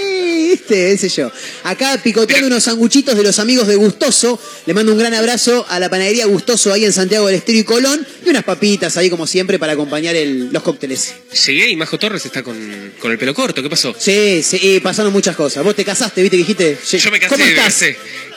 Viste, 0.57 0.91
ese 0.91 1.09
yo. 1.09 1.31
Acá 1.63 1.99
picoteando 2.03 2.47
unos 2.47 2.63
sanguchitos 2.63 3.15
de 3.15 3.23
los 3.23 3.37
amigos 3.39 3.67
de 3.67 3.75
Gustoso. 3.75 4.39
Le 4.65 4.73
mando 4.73 4.91
un 4.91 4.97
gran 4.97 5.13
abrazo 5.13 5.65
a 5.69 5.79
la 5.79 5.89
panadería 5.89 6.25
Gustoso 6.25 6.73
ahí 6.73 6.83
en 6.85 6.93
Santiago 6.93 7.27
del 7.27 7.35
Estero 7.35 7.59
y 7.59 7.63
Colón. 7.63 8.05
Y 8.25 8.29
unas 8.29 8.43
papitas 8.43 8.97
ahí 8.97 9.09
como 9.09 9.27
siempre 9.27 9.59
para 9.59 9.73
acompañar 9.73 10.15
el- 10.15 10.49
los 10.51 10.63
cócteles. 10.63 11.13
Llegué 11.45 11.69
y 11.69 11.75
Majo 11.75 11.99
Torres 11.99 12.25
está 12.25 12.41
con, 12.43 12.55
con 12.99 13.11
el 13.11 13.17
pelo 13.17 13.33
corto, 13.33 13.61
¿qué 13.61 13.69
pasó? 13.69 13.95
Sí, 13.97 14.41
sí, 14.43 14.79
pasaron 14.81 15.13
muchas 15.13 15.35
cosas. 15.35 15.63
Vos 15.63 15.75
te 15.75 15.85
casaste, 15.85 16.21
viste, 16.21 16.37
que 16.37 16.43
dijiste. 16.43 16.77
Yo 16.97 17.11
me 17.11 17.19
casé, 17.19 17.35
¿Cómo 17.35 17.45
estás? 17.45 17.83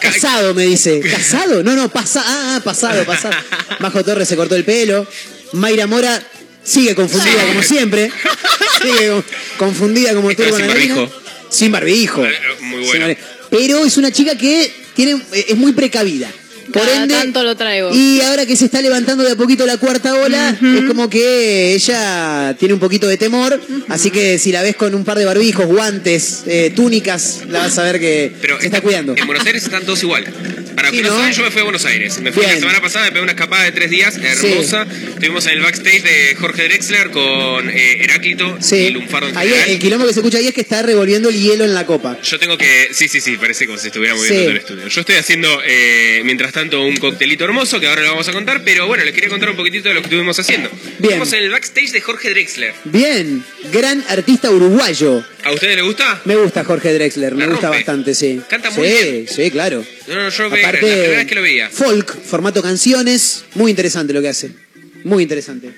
Casado, 0.01 0.55
me 0.55 0.65
dice. 0.65 1.01
¿Casado? 1.11 1.63
No, 1.63 1.75
no, 1.75 1.89
pasa, 1.91 2.23
ah, 2.27 2.57
ah, 2.57 2.61
pasado, 2.65 3.05
pasado. 3.05 3.35
Majo 3.81 4.05
Torres 4.05 4.29
se 4.29 4.37
cortó 4.37 4.57
el 4.57 4.65
pelo. 4.65 5.07
Mayra 5.53 5.87
Mora 5.87 6.23
sigue 6.63 6.95
confundida 6.95 7.47
como 7.47 7.63
siempre. 7.63 8.11
Sigue 8.83 9.09
con- 9.11 9.25
confundida 9.59 10.15
como 10.15 10.35
turbo 10.35 10.57
vez 10.57 10.91
sin 11.51 11.73
barbijo. 11.73 12.23
Muy 12.61 12.83
Sin 12.85 12.87
bueno. 12.87 13.01
barbijo. 13.07 13.29
Pero 13.51 13.85
es 13.85 13.97
una 13.97 14.11
chica 14.11 14.37
que 14.37 14.73
tiene, 14.95 15.21
es 15.33 15.57
muy 15.57 15.73
precavida. 15.73 16.31
Por 16.73 16.83
Cada 16.83 17.03
ende, 17.03 17.15
tanto 17.15 17.43
lo 17.43 17.57
traigo. 17.57 17.91
y 17.95 18.21
ahora 18.21 18.47
que 18.47 18.57
se 18.57 18.65
está 18.67 18.81
levantando 18.81 19.25
de 19.25 19.33
a 19.33 19.37
poquito 19.37 19.67
la 19.67 19.77
cuarta 19.79 20.15
ola, 20.15 20.51
es 20.61 20.85
como 20.87 21.09
que 21.11 21.75
ella 21.75 22.55
tiene 22.59 22.75
un 22.75 22.81
poquito 22.81 23.07
de 23.09 23.17
temor, 23.17 23.61
así 23.89 24.11
que 24.11 24.39
si 24.39 24.53
la 24.53 24.63
ves 24.63 24.77
con 24.77 24.95
un 24.95 25.05
par 25.05 25.19
de 25.19 25.25
barbijos, 25.25 25.67
guantes, 25.67 26.43
eh, 26.47 26.73
túnicas, 26.75 27.41
la 27.49 27.61
vas 27.61 27.79
a 27.79 27.83
ver 27.85 28.01
que 28.01 28.33
se 28.61 28.67
está 28.67 28.81
cuidando. 28.81 29.15
En 29.17 29.27
Buenos 29.27 29.47
Aires 29.47 29.63
están 29.65 29.85
todos 29.85 30.03
igual. 30.03 30.25
Para 30.75 30.91
Sí, 30.91 30.97
que 30.99 31.03
no 31.03 31.31
yo 31.31 31.43
me 31.43 31.51
fui 31.51 31.61
a 31.61 31.65
Buenos 31.65 31.85
Aires. 31.85 32.21
Me 32.21 32.33
fui 32.33 32.43
Bien. 32.43 32.55
la 32.55 32.61
semana 32.61 32.81
pasada, 32.81 33.05
me 33.07 33.11
pegué 33.11 33.23
una 33.23 33.33
escapada 33.33 33.65
de 33.65 33.73
tres 33.73 33.91
días, 33.91 34.17
hermosa. 34.17 34.87
Estuvimos 35.09 35.45
en 35.47 35.53
el 35.53 35.61
backstage 35.61 36.03
de 36.03 36.35
Jorge 36.39 36.65
Drexler 36.65 37.11
con 37.11 37.69
eh, 37.69 38.03
Heráclito 38.03 38.57
y 38.73 38.91
Lunfardo 38.91 39.29
en 39.29 39.37
Ahí 39.37 39.53
el 39.69 39.79
quilombo 39.79 40.07
que 40.07 40.15
se 40.15 40.21
escucha 40.21 40.39
ahí 40.39 40.47
es 40.49 40.55
que 40.55 40.63
está 40.63 40.83
revolviendo 40.83 41.29
el 41.29 41.39
hielo 41.39 41.65
en 41.65 41.75
la 41.75 41.85
copa. 41.87 42.19
Yo 42.23 42.39
tengo 42.39 42.57
que. 42.57 42.89
Sí, 42.93 43.09
sí, 43.09 43.21
sí, 43.21 43.37
parece 43.37 43.67
como 43.67 43.79
si 43.79 43.89
estuviera 43.89 44.15
moviendo 44.15 44.39
Sí. 44.39 44.45
todo 44.45 44.51
el 44.53 44.57
estudio. 44.57 44.89
Yo 44.89 45.01
estoy 45.01 45.17
haciendo, 45.17 45.61
eh, 45.67 46.23
mientras 46.25 46.53
tanto, 46.53 46.60
un 46.61 46.97
coctelito 46.97 47.45
hermoso 47.45 47.81
que 47.81 47.87
ahora 47.87 48.03
lo 48.03 48.11
vamos 48.11 48.29
a 48.29 48.33
contar, 48.33 48.63
pero 48.65 48.87
bueno, 48.87 49.05
les 49.05 49.15
quería 49.15 49.31
contar 49.31 49.51
un 49.51 49.57
poquitito 49.57 49.89
de 49.89 49.95
lo 49.95 50.01
que 50.01 50.07
estuvimos 50.07 50.39
haciendo. 50.39 50.69
Bien. 50.71 50.93
Estuvimos 50.93 51.33
en 51.33 51.45
el 51.45 51.51
backstage 51.51 51.93
de 51.93 52.01
Jorge 52.01 52.31
Drexler. 52.31 52.75
Bien, 52.85 53.45
gran 53.73 54.05
artista 54.09 54.51
uruguayo. 54.51 55.25
¿A 55.45 55.53
ustedes 55.53 55.77
les 55.77 55.85
gusta? 55.85 56.21
Me 56.25 56.37
gusta 56.37 56.65
Jorge 56.65 56.93
Drexler, 56.93 57.35
me 57.35 57.47
gusta 57.47 57.71
bastante, 57.71 58.15
sí. 58.15 58.41
Canta 58.49 58.71
muy 58.71 58.89
sí, 58.89 58.95
bien. 58.95 59.29
Sí, 59.29 59.51
claro. 59.51 59.85
No, 60.07 60.15
no, 60.15 60.29
yo 60.29 60.47
Aparte, 60.47 60.63
la 60.63 60.79
primera 60.79 61.09
vez 61.19 61.27
que 61.27 61.35
lo 61.35 61.43
veía. 61.43 61.71
Folk, 61.71 62.23
formato 62.23 62.63
canciones, 62.63 63.45
muy 63.55 63.71
interesante 63.71 64.13
lo 64.13 64.21
que 64.21 64.29
hace. 64.29 64.51
Muy 65.05 65.23
interesante. 65.23 65.71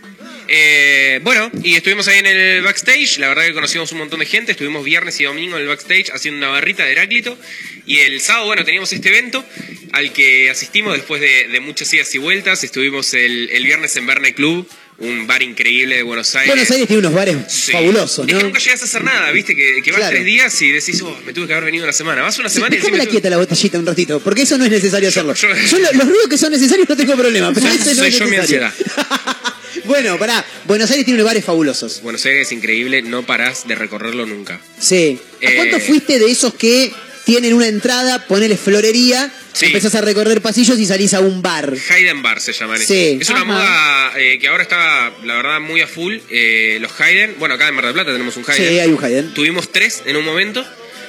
Eh, 0.48 1.20
bueno, 1.22 1.50
y 1.62 1.74
estuvimos 1.76 2.08
ahí 2.08 2.18
en 2.18 2.26
el 2.26 2.62
backstage. 2.62 3.18
La 3.18 3.28
verdad 3.28 3.44
que 3.46 3.52
conocimos 3.54 3.90
un 3.92 3.98
montón 3.98 4.20
de 4.20 4.26
gente. 4.26 4.52
Estuvimos 4.52 4.84
viernes 4.84 5.18
y 5.20 5.24
domingo 5.24 5.56
en 5.56 5.62
el 5.62 5.68
backstage 5.68 6.10
haciendo 6.12 6.38
una 6.38 6.48
barrita 6.48 6.84
de 6.84 6.92
Heráclito. 6.92 7.38
Y 7.86 7.98
el 7.98 8.20
sábado, 8.20 8.46
bueno, 8.46 8.64
teníamos 8.64 8.92
este 8.92 9.08
evento 9.08 9.44
al 9.92 10.12
que 10.12 10.50
asistimos 10.50 10.94
después 10.94 11.20
de, 11.20 11.48
de 11.48 11.60
muchas 11.60 11.92
idas 11.92 12.14
y 12.14 12.18
vueltas. 12.18 12.62
Estuvimos 12.64 13.12
el, 13.14 13.50
el 13.50 13.64
viernes 13.64 13.96
en 13.96 14.06
Verne 14.06 14.34
Club, 14.34 14.68
un 14.98 15.26
bar 15.26 15.42
increíble 15.42 15.96
de 15.96 16.02
Buenos 16.02 16.34
Aires. 16.34 16.48
Buenos 16.54 16.70
Aires 16.70 16.86
tiene 16.86 17.00
unos 17.00 17.12
bares 17.14 17.36
Sí. 17.48 17.72
fabulosos, 17.72 18.20
Es 18.20 18.26
que 18.26 18.32
¿no? 18.34 18.40
nunca 18.42 18.58
llegas 18.60 18.82
a 18.82 18.84
hacer 18.84 19.02
nada, 19.04 19.30
¿viste? 19.32 19.56
Que, 19.56 19.82
que 19.82 19.90
vas 19.90 19.98
Claro. 19.98 20.12
tres 20.14 20.24
días 20.24 20.62
y 20.62 20.70
decís, 20.70 21.00
oh, 21.02 21.18
me 21.26 21.32
tuve 21.32 21.46
que 21.46 21.52
haber 21.54 21.64
venido 21.66 21.84
una 21.84 21.92
semana. 21.92 22.22
Vas 22.22 22.38
una 22.38 22.48
Sí, 22.48 22.56
semana 22.56 22.74
y 22.76 22.78
decís, 22.78 22.92
tuve- 22.92 23.08
quieta 23.08 23.30
la 23.30 23.38
botellita 23.38 23.78
un 23.78 23.86
ratito, 23.86 24.20
porque 24.20 24.42
eso 24.42 24.56
no 24.58 24.64
es 24.64 24.70
necesario 24.70 25.08
hacerlo. 25.08 25.34
Yo, 25.34 25.48
los 25.48 26.06
ruidos 26.06 26.28
que 26.30 26.38
son 26.38 26.52
necesarios 26.52 26.88
no 26.88 26.96
tengo 26.96 27.16
problema, 27.16 27.52
pero 27.52 27.66
Soy- 27.66 27.76
ese 27.80 27.90
no 27.90 27.96
soy 27.96 28.08
es 28.08 28.18
yo 28.18 28.26
mi 28.26 28.36
ansiedad. 28.36 28.72
Bueno, 29.92 30.18
pará, 30.18 30.42
Buenos 30.64 30.90
Aires 30.90 31.04
tiene 31.04 31.16
unos 31.20 31.26
bares 31.26 31.44
fabulosos. 31.44 32.00
Buenos 32.00 32.24
Aires 32.24 32.46
es 32.46 32.52
increíble, 32.52 33.02
no 33.02 33.26
parás 33.26 33.68
de 33.68 33.74
recorrerlo 33.74 34.24
nunca. 34.24 34.58
Sí. 34.78 35.18
¿A 35.42 35.50
Eh, 35.50 35.56
cuánto 35.56 35.80
fuiste 35.80 36.18
de 36.18 36.30
esos 36.30 36.54
que 36.54 36.90
tienen 37.26 37.52
una 37.52 37.66
entrada, 37.66 38.26
ponele 38.26 38.56
florería, 38.56 39.30
Sí. 39.52 39.66
empezás 39.66 39.94
a 39.94 40.00
recorrer 40.00 40.40
pasillos 40.40 40.78
y 40.78 40.86
salís 40.86 41.12
a 41.12 41.20
un 41.20 41.42
bar? 41.42 41.74
Hayden 41.90 42.22
Bar 42.22 42.40
se 42.40 42.54
llaman. 42.54 42.78
Sí. 42.80 43.18
Es 43.20 43.28
una 43.28 43.40
Ajá. 43.42 43.44
moda 43.44 44.12
eh, 44.18 44.38
que 44.38 44.48
ahora 44.48 44.62
está, 44.62 45.12
la 45.24 45.34
verdad, 45.34 45.60
muy 45.60 45.82
a 45.82 45.86
full. 45.86 46.16
Eh, 46.30 46.78
los 46.80 46.98
Hayden, 46.98 47.34
bueno, 47.38 47.56
acá 47.56 47.68
en 47.68 47.74
Mar 47.74 47.84
del 47.84 47.92
Plata 47.92 48.12
tenemos 48.12 48.34
un 48.38 48.44
Hayden. 48.48 48.68
Sí, 48.70 48.78
hay 48.78 48.88
un 48.90 49.04
Hayden. 49.04 49.34
Tuvimos 49.34 49.70
tres 49.72 50.04
en 50.06 50.16
un 50.16 50.24
momento 50.24 50.64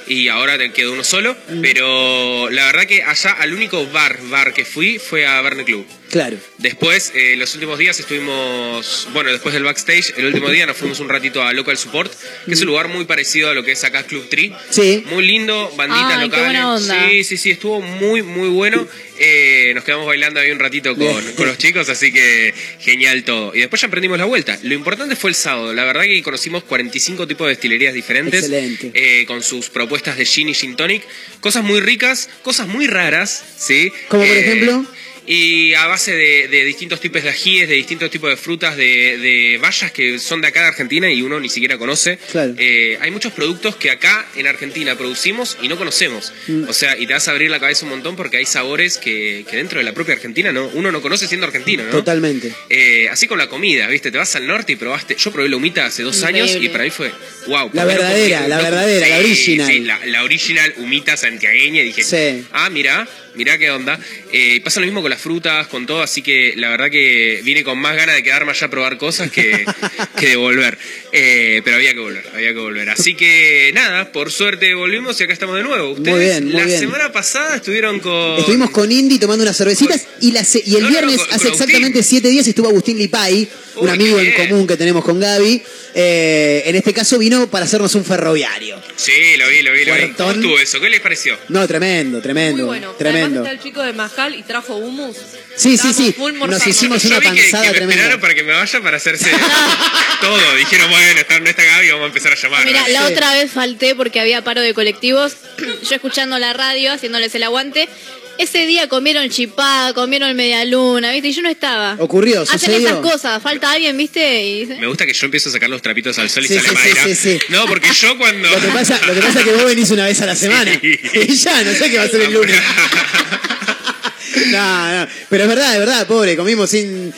y 0.06 0.28
ahora 0.28 0.58
te 0.58 0.70
quedó 0.72 0.92
uno 0.92 1.04
solo. 1.04 1.34
Mm. 1.48 1.62
Pero 1.62 2.50
la 2.50 2.66
verdad 2.66 2.84
que 2.84 3.02
allá 3.02 3.30
al 3.32 3.54
único 3.54 3.86
bar, 3.86 4.18
bar 4.28 4.52
que 4.52 4.66
fui 4.66 4.98
fue 4.98 5.26
a 5.26 5.40
Verne 5.40 5.64
Club. 5.64 5.86
Claro. 6.14 6.36
Después, 6.58 7.10
eh, 7.16 7.34
los 7.36 7.52
últimos 7.54 7.76
días 7.76 7.98
estuvimos, 7.98 9.08
bueno, 9.12 9.32
después 9.32 9.52
del 9.52 9.64
backstage, 9.64 10.14
el 10.16 10.26
último 10.26 10.48
día 10.48 10.64
nos 10.64 10.76
fuimos 10.76 11.00
un 11.00 11.08
ratito 11.08 11.42
a 11.42 11.52
Local 11.52 11.76
Support, 11.76 12.12
que 12.46 12.52
es 12.54 12.60
un 12.60 12.68
lugar 12.68 12.86
muy 12.86 13.04
parecido 13.04 13.50
a 13.50 13.54
lo 13.54 13.64
que 13.64 13.72
es 13.72 13.82
acá 13.82 14.04
Club 14.04 14.28
Tree. 14.28 14.50
Mm. 14.50 14.54
Sí. 14.70 15.02
Muy 15.10 15.26
lindo, 15.26 15.72
banditas 15.76 16.04
Ay, 16.12 16.16
qué 16.18 16.24
locales. 16.26 16.44
buena 16.46 16.74
onda. 16.74 17.08
Sí, 17.10 17.24
sí, 17.24 17.36
sí, 17.36 17.50
estuvo 17.50 17.80
muy, 17.80 18.22
muy 18.22 18.48
bueno. 18.48 18.86
Eh, 19.18 19.72
nos 19.74 19.82
quedamos 19.82 20.06
bailando 20.06 20.38
ahí 20.38 20.52
un 20.52 20.60
ratito 20.60 20.94
con, 20.96 21.32
con 21.32 21.46
los 21.48 21.58
chicos, 21.58 21.88
así 21.88 22.12
que 22.12 22.54
genial 22.78 23.24
todo. 23.24 23.52
Y 23.52 23.58
después 23.58 23.80
ya 23.80 23.86
emprendimos 23.86 24.16
la 24.16 24.24
vuelta. 24.24 24.56
Lo 24.62 24.74
importante 24.74 25.16
fue 25.16 25.30
el 25.30 25.34
sábado. 25.36 25.72
La 25.74 25.84
verdad 25.84 26.02
que 26.02 26.22
conocimos 26.22 26.62
45 26.62 27.26
tipos 27.26 27.46
de 27.46 27.50
destilerías 27.54 27.92
diferentes. 27.92 28.44
Excelente. 28.44 28.92
eh, 28.94 29.24
con 29.26 29.42
sus 29.42 29.68
propuestas 29.68 30.16
de 30.16 30.24
gin 30.24 30.48
y 30.48 30.54
gin 30.54 30.76
tonic. 30.76 31.02
Cosas 31.40 31.64
muy 31.64 31.80
ricas, 31.80 32.28
cosas 32.42 32.68
muy 32.68 32.86
raras, 32.86 33.44
¿sí? 33.56 33.92
Como 34.08 34.22
por 34.22 34.32
Eh, 34.32 34.40
ejemplo. 34.40 34.86
Y 35.26 35.74
a 35.74 35.86
base 35.86 36.12
de, 36.14 36.48
de 36.48 36.64
distintos 36.64 37.00
tipos 37.00 37.22
de 37.22 37.30
ajíes, 37.30 37.68
de 37.68 37.74
distintos 37.74 38.10
tipos 38.10 38.30
de 38.30 38.36
frutas, 38.36 38.76
de, 38.76 39.16
de 39.18 39.58
bayas 39.60 39.90
que 39.92 40.18
son 40.18 40.40
de 40.40 40.48
acá 40.48 40.60
de 40.62 40.66
Argentina 40.68 41.10
y 41.10 41.22
uno 41.22 41.40
ni 41.40 41.48
siquiera 41.48 41.78
conoce. 41.78 42.18
Claro. 42.30 42.54
Eh, 42.58 42.98
hay 43.00 43.10
muchos 43.10 43.32
productos 43.32 43.76
que 43.76 43.90
acá 43.90 44.26
en 44.36 44.46
Argentina 44.46 44.96
producimos 44.96 45.56
y 45.62 45.68
no 45.68 45.76
conocemos. 45.76 46.32
Mm. 46.46 46.68
O 46.68 46.72
sea, 46.72 46.96
y 46.98 47.06
te 47.06 47.12
vas 47.14 47.26
a 47.28 47.30
abrir 47.30 47.50
la 47.50 47.60
cabeza 47.60 47.84
un 47.84 47.90
montón 47.90 48.16
porque 48.16 48.36
hay 48.36 48.46
sabores 48.46 48.98
que, 48.98 49.44
que 49.50 49.56
dentro 49.56 49.78
de 49.78 49.84
la 49.84 49.92
propia 49.92 50.14
Argentina 50.14 50.52
no, 50.52 50.66
uno 50.74 50.92
no 50.92 51.00
conoce 51.00 51.26
siendo 51.26 51.46
argentino, 51.46 51.84
¿no? 51.84 51.90
Totalmente. 51.90 52.52
Eh, 52.68 53.08
así 53.10 53.26
con 53.26 53.38
la 53.38 53.48
comida, 53.48 53.86
¿viste? 53.88 54.10
Te 54.10 54.18
vas 54.18 54.34
al 54.36 54.46
norte 54.46 54.72
y 54.72 54.76
probaste. 54.76 55.16
Yo 55.18 55.32
probé 55.32 55.48
la 55.48 55.56
humita 55.56 55.86
hace 55.86 56.02
dos 56.02 56.16
Increíble. 56.18 56.42
años 56.52 56.58
y 56.62 56.68
para 56.68 56.84
mí 56.84 56.90
fue 56.90 57.10
wow. 57.46 57.70
La 57.72 57.84
verdadera, 57.84 58.46
la 58.48 58.58
verdadera, 58.60 59.08
la 59.08 59.18
original. 59.18 59.66
Sí, 59.70 59.78
la, 59.80 59.98
la 60.06 60.22
original 60.22 60.74
humita 60.78 61.16
santiagueña. 61.16 61.82
Y 61.82 61.86
dije, 61.86 62.02
Sí. 62.04 62.44
ah, 62.52 62.68
mira, 62.70 63.08
mira 63.34 63.58
qué 63.58 63.70
onda. 63.70 63.98
Eh, 64.32 64.60
pasa 64.64 64.80
lo 64.80 64.86
mismo 64.86 65.00
con 65.02 65.10
las 65.10 65.20
frutas, 65.20 65.66
con 65.68 65.86
todo, 65.86 66.02
así 66.02 66.22
que 66.22 66.54
la 66.56 66.68
verdad 66.70 66.90
que 66.90 67.40
vine 67.44 67.62
con 67.64 67.78
más 67.78 67.96
ganas 67.96 68.14
de 68.16 68.22
quedarme 68.22 68.50
allá 68.52 68.66
a 68.66 68.70
probar 68.70 68.98
cosas 68.98 69.30
que, 69.30 69.64
que 70.18 70.28
de 70.30 70.36
volver. 70.36 70.78
Eh, 71.12 71.60
pero 71.64 71.76
había 71.76 71.92
que 71.94 72.00
volver, 72.00 72.24
había 72.34 72.48
que 72.52 72.58
volver. 72.58 72.90
Así 72.90 73.14
que 73.14 73.70
nada, 73.74 74.10
por 74.12 74.32
suerte 74.32 74.74
volvimos 74.74 75.20
y 75.20 75.24
acá 75.24 75.32
estamos 75.32 75.56
de 75.56 75.62
nuevo. 75.62 75.92
Ustedes 75.92 76.18
bien, 76.18 76.44
muy 76.46 76.52
la 76.54 76.64
bien. 76.64 76.78
semana 76.80 77.12
pasada 77.12 77.56
estuvieron 77.56 78.00
con. 78.00 78.38
Estuvimos 78.38 78.70
con 78.70 78.90
Indy 78.90 79.18
tomando 79.18 79.42
unas 79.44 79.56
cervecitas 79.56 80.06
y, 80.20 80.32
la 80.32 80.42
se- 80.44 80.62
y 80.66 80.74
el 80.76 80.82
No, 80.82 80.90
no, 80.90 81.00
no, 81.00 81.06
viernes, 81.06 81.20
con- 81.26 81.34
hace 81.34 81.48
exactamente 81.48 82.02
siete 82.02 82.28
días, 82.28 82.46
estuvo 82.48 82.68
Agustín 82.68 82.98
Lipay, 82.98 83.48
un 83.76 83.88
amigo 83.88 84.18
en 84.20 84.32
común 84.32 84.66
que 84.66 84.76
tenemos 84.76 85.04
con 85.04 85.18
Gaby. 85.20 85.62
Eh, 85.96 86.62
en 86.66 86.74
este 86.74 86.92
caso 86.92 87.18
vino 87.18 87.46
para 87.48 87.66
hacernos 87.66 87.94
un 87.94 88.04
ferroviario. 88.04 88.80
Sí, 88.96 89.12
lo 89.38 89.48
vi, 89.48 89.62
lo 89.62 89.72
vi, 89.72 89.84
lo 89.84 89.94
vi. 89.94 90.12
¿Cómo 90.14 90.32
estuvo 90.32 90.58
eso? 90.58 90.80
¿Qué 90.80 90.88
les 90.90 91.00
pareció? 91.00 91.38
No, 91.48 91.66
tremendo, 91.68 92.20
tremendo. 92.20 92.56
Muy 92.64 92.78
bueno. 92.78 92.92
Tremendo. 92.98 93.40
Además 93.40 93.52
está 93.52 93.52
el 93.52 93.60
chico 93.60 93.82
de 93.82 93.92
Majal 93.92 94.34
y 94.34 94.42
trajo 94.42 94.76
humus. 94.76 95.16
Sí, 95.56 95.76
sí, 95.78 95.88
Estábamos 95.88 95.96
sí. 95.96 96.14
Nos 96.50 96.66
hicimos 96.66 97.04
una 97.04 97.20
vi 97.20 97.26
que- 97.28 97.28
panzada 97.42 97.62
que, 97.62 97.68
me 97.68 97.74
tremenda. 97.76 97.94
esperaron 97.94 98.20
para 98.20 98.34
que 98.34 98.42
me 98.42 98.52
vaya 98.52 98.80
para 98.80 98.96
hacerse 98.96 99.30
todo. 100.20 100.56
Dijeron, 100.56 100.90
bueno, 100.90 101.20
está, 101.20 101.38
no 101.40 101.48
está 101.48 101.62
Gaby, 101.62 101.90
vamos 101.90 102.04
a 102.04 102.06
empezar 102.08 102.32
a 102.32 102.36
llamar. 102.36 102.64
Mira, 102.66 102.88
la 102.88 103.06
otra 103.06 103.32
vez 103.34 103.50
falté 103.52 103.94
porque 103.94 104.18
había 104.20 104.42
paro 104.42 104.60
de 104.62 104.74
colectivos. 104.74 105.34
Yo 105.88 105.94
escuchando 105.94 106.38
la 106.38 106.52
radio, 106.52 106.92
haciéndoles 106.92 107.34
el 107.36 107.42
aguante. 107.44 107.88
Ese 108.36 108.66
día 108.66 108.88
comieron 108.88 109.28
chipá, 109.30 109.92
comieron 109.94 110.34
media 110.36 110.64
luna, 110.64 111.12
¿viste? 111.12 111.28
Y 111.28 111.32
yo 111.32 111.42
no 111.42 111.48
estaba. 111.48 111.96
Ocurrió, 112.00 112.42
Hacen 112.42 112.58
sucedió. 112.58 112.88
esas 112.88 113.00
cosas, 113.00 113.42
falta 113.42 113.70
alguien, 113.70 113.96
¿viste? 113.96 114.44
Y 114.44 114.66
Me 114.66 114.86
gusta 114.88 115.06
que 115.06 115.12
yo 115.12 115.26
empiezo 115.26 115.48
a 115.48 115.52
sacar 115.52 115.70
los 115.70 115.80
trapitos 115.82 116.18
al 116.18 116.28
sol 116.28 116.44
y 116.44 116.48
Sí, 116.48 116.54
sale 116.58 116.68
sí, 116.68 116.76
sí, 116.76 117.14
sí, 117.14 117.38
sí. 117.38 117.38
No, 117.48 117.66
porque 117.66 117.88
yo 117.92 118.18
cuando. 118.18 118.48
Lo 118.50 118.60
que, 118.60 118.68
pasa, 118.68 119.00
lo 119.06 119.14
que 119.14 119.20
pasa 119.20 119.38
es 119.40 119.44
que 119.44 119.52
vos 119.52 119.64
venís 119.64 119.90
una 119.90 120.06
vez 120.06 120.20
a 120.20 120.26
la 120.26 120.34
semana. 120.36 120.72
Y 120.82 121.34
ya, 121.36 121.62
no 121.62 121.72
sé 121.72 121.90
qué 121.90 121.98
va 121.98 122.04
a 122.04 122.08
ser 122.08 122.22
el 122.22 122.32
lunes. 122.32 122.56
no, 124.50 125.00
no. 125.00 125.08
Pero 125.28 125.42
es 125.44 125.48
verdad, 125.48 125.72
es 125.74 125.78
verdad, 125.78 126.06
pobre, 126.06 126.36
comimos 126.36 126.70
sin. 126.70 127.12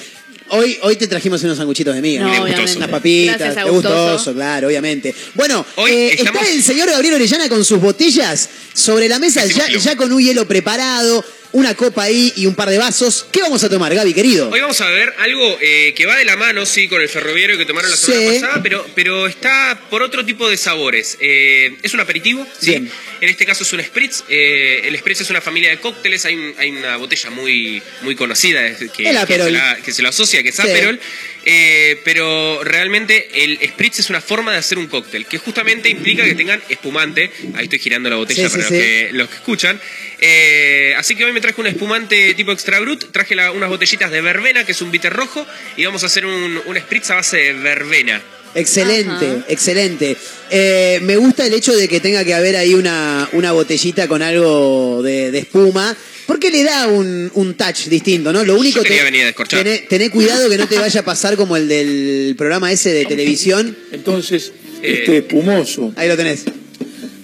Hoy, 0.50 0.78
hoy 0.82 0.96
te 0.96 1.08
trajimos 1.08 1.42
unos 1.42 1.56
sanguchitos 1.58 1.94
de 1.94 2.00
miga. 2.02 2.22
No, 2.22 2.28
Unas 2.28 2.40
obviamente. 2.42 2.88
papitas, 2.88 3.38
Gracias 3.38 3.64
Gustoso. 3.68 4.12
gustoso, 4.12 4.34
claro, 4.34 4.68
obviamente. 4.68 5.14
Bueno, 5.34 5.64
Hoy 5.76 5.90
eh, 5.90 6.14
estamos- 6.14 6.42
está 6.42 6.54
el 6.54 6.62
señor 6.62 6.90
Gabriel 6.90 7.14
Orellana 7.14 7.48
con 7.48 7.64
sus 7.64 7.80
botellas 7.80 8.48
sobre 8.72 9.08
la 9.08 9.18
mesa, 9.18 9.44
ya, 9.46 9.68
ya 9.76 9.96
con 9.96 10.12
un 10.12 10.22
hielo 10.22 10.46
preparado, 10.46 11.24
una 11.56 11.74
copa 11.74 12.02
ahí 12.02 12.34
y 12.36 12.44
un 12.44 12.54
par 12.54 12.68
de 12.68 12.76
vasos. 12.76 13.26
¿Qué 13.32 13.40
vamos 13.40 13.64
a 13.64 13.70
tomar, 13.70 13.94
Gaby, 13.94 14.12
querido? 14.12 14.50
Hoy 14.50 14.60
vamos 14.60 14.78
a 14.82 14.90
ver 14.90 15.14
algo 15.18 15.58
eh, 15.62 15.94
que 15.96 16.04
va 16.04 16.14
de 16.16 16.26
la 16.26 16.36
mano, 16.36 16.66
sí, 16.66 16.86
con 16.86 17.00
el 17.00 17.08
ferroviario 17.08 17.56
que 17.56 17.64
tomaron 17.64 17.90
la 17.90 17.96
semana 17.96 18.30
Sí. 18.30 18.40
pasada, 18.40 18.62
pero, 18.62 18.86
pero 18.94 19.26
está 19.26 19.80
por 19.88 20.02
otro 20.02 20.22
tipo 20.26 20.50
de 20.50 20.58
sabores. 20.58 21.16
Eh, 21.18 21.74
es 21.82 21.94
un 21.94 22.00
aperitivo, 22.00 22.46
sí. 22.60 22.70
Bien. 22.72 22.90
En 23.22 23.28
este 23.30 23.46
caso 23.46 23.62
es 23.62 23.72
un 23.72 23.82
spritz. 23.82 24.24
Eh, 24.28 24.82
el 24.84 24.98
spritz 24.98 25.22
es 25.22 25.30
una 25.30 25.40
familia 25.40 25.70
de 25.70 25.78
cócteles. 25.78 26.26
Hay, 26.26 26.54
hay 26.58 26.70
una 26.72 26.98
botella 26.98 27.30
muy, 27.30 27.82
muy 28.02 28.14
conocida 28.14 28.60
que, 28.76 28.88
se 28.90 29.12
la, 29.14 29.78
que 29.82 29.92
se 29.94 30.02
lo 30.02 30.10
asocia, 30.10 30.42
que 30.42 30.50
es 30.50 30.56
Sí. 30.56 30.60
Aperol. 30.62 31.00
Eh, 31.48 32.00
pero 32.04 32.64
realmente 32.64 33.28
el 33.44 33.56
spritz 33.68 34.00
es 34.00 34.10
una 34.10 34.20
forma 34.20 34.50
de 34.50 34.58
hacer 34.58 34.78
un 34.78 34.88
cóctel 34.88 35.26
que 35.26 35.38
justamente 35.38 35.88
implica 35.88 36.24
que 36.24 36.34
tengan 36.34 36.60
espumante. 36.68 37.30
Ahí 37.54 37.64
estoy 37.64 37.78
girando 37.78 38.10
la 38.10 38.16
botella 38.16 38.48
Sí, 38.48 38.56
para 38.56 38.66
sí, 38.68 38.74
los, 38.74 38.82
sí. 38.82 38.84
Que, 38.84 39.08
los 39.12 39.28
que 39.28 39.34
escuchan. 39.36 39.80
Eh, 40.20 40.94
así 40.98 41.14
que 41.14 41.24
hoy 41.24 41.32
me 41.32 41.40
traje 41.40 41.60
un 41.60 41.68
espumante 41.68 42.34
tipo 42.34 42.50
extra 42.50 42.80
brut. 42.80 43.12
Traje 43.12 43.36
la- 43.36 43.52
unas 43.52 43.68
botellitas 43.68 44.10
de 44.10 44.20
verbena, 44.22 44.64
que 44.66 44.72
es 44.72 44.82
un 44.82 44.90
bitter 44.90 45.12
rojo. 45.12 45.46
Y 45.76 45.84
vamos 45.84 46.02
a 46.02 46.06
hacer 46.06 46.26
un, 46.26 46.60
un 46.66 46.76
spritz 46.78 47.10
a 47.10 47.14
base 47.14 47.36
de 47.36 47.52
verbena. 47.52 48.20
Excelente, 48.56 49.42
excelente. 49.48 50.16
Eh, 50.50 50.98
me 51.02 51.16
gusta 51.16 51.46
el 51.46 51.54
hecho 51.54 51.76
de 51.76 51.86
que 51.88 52.00
tenga 52.00 52.24
que 52.24 52.34
haber 52.34 52.56
ahí 52.56 52.74
una, 52.74 53.28
una 53.32 53.52
botellita 53.52 54.08
con 54.08 54.22
algo 54.22 55.02
de, 55.02 55.30
de 55.30 55.38
espuma, 55.40 55.94
porque 56.26 56.50
le 56.50 56.64
da 56.64 56.88
un, 56.88 57.30
un 57.34 57.54
touch 57.54 57.86
distinto, 57.86 58.32
¿no? 58.32 58.44
Lo 58.44 58.56
único 58.58 58.78
Yo 58.78 58.82
quería 58.82 58.98
te- 58.98 59.04
venir 59.04 59.22
a 59.22 59.26
descorchar. 59.26 59.62
tené, 59.62 59.78
tené 59.88 60.10
cuidado 60.10 60.48
que 60.50 60.58
no 60.58 60.66
te 60.68 60.76
vaya 60.78 61.00
a 61.00 61.04
pasar 61.04 61.36
como 61.36 61.56
el 61.56 61.68
del 61.68 62.34
programa 62.36 62.70
ese 62.72 62.92
de 62.92 63.04
televisión. 63.06 63.76
Entonces, 63.92 64.52
Eh, 64.82 64.98
este 65.00 65.16
espumoso 65.18 65.92
Ahí 65.96 66.06
lo 66.08 66.16
tenés. 66.16 66.44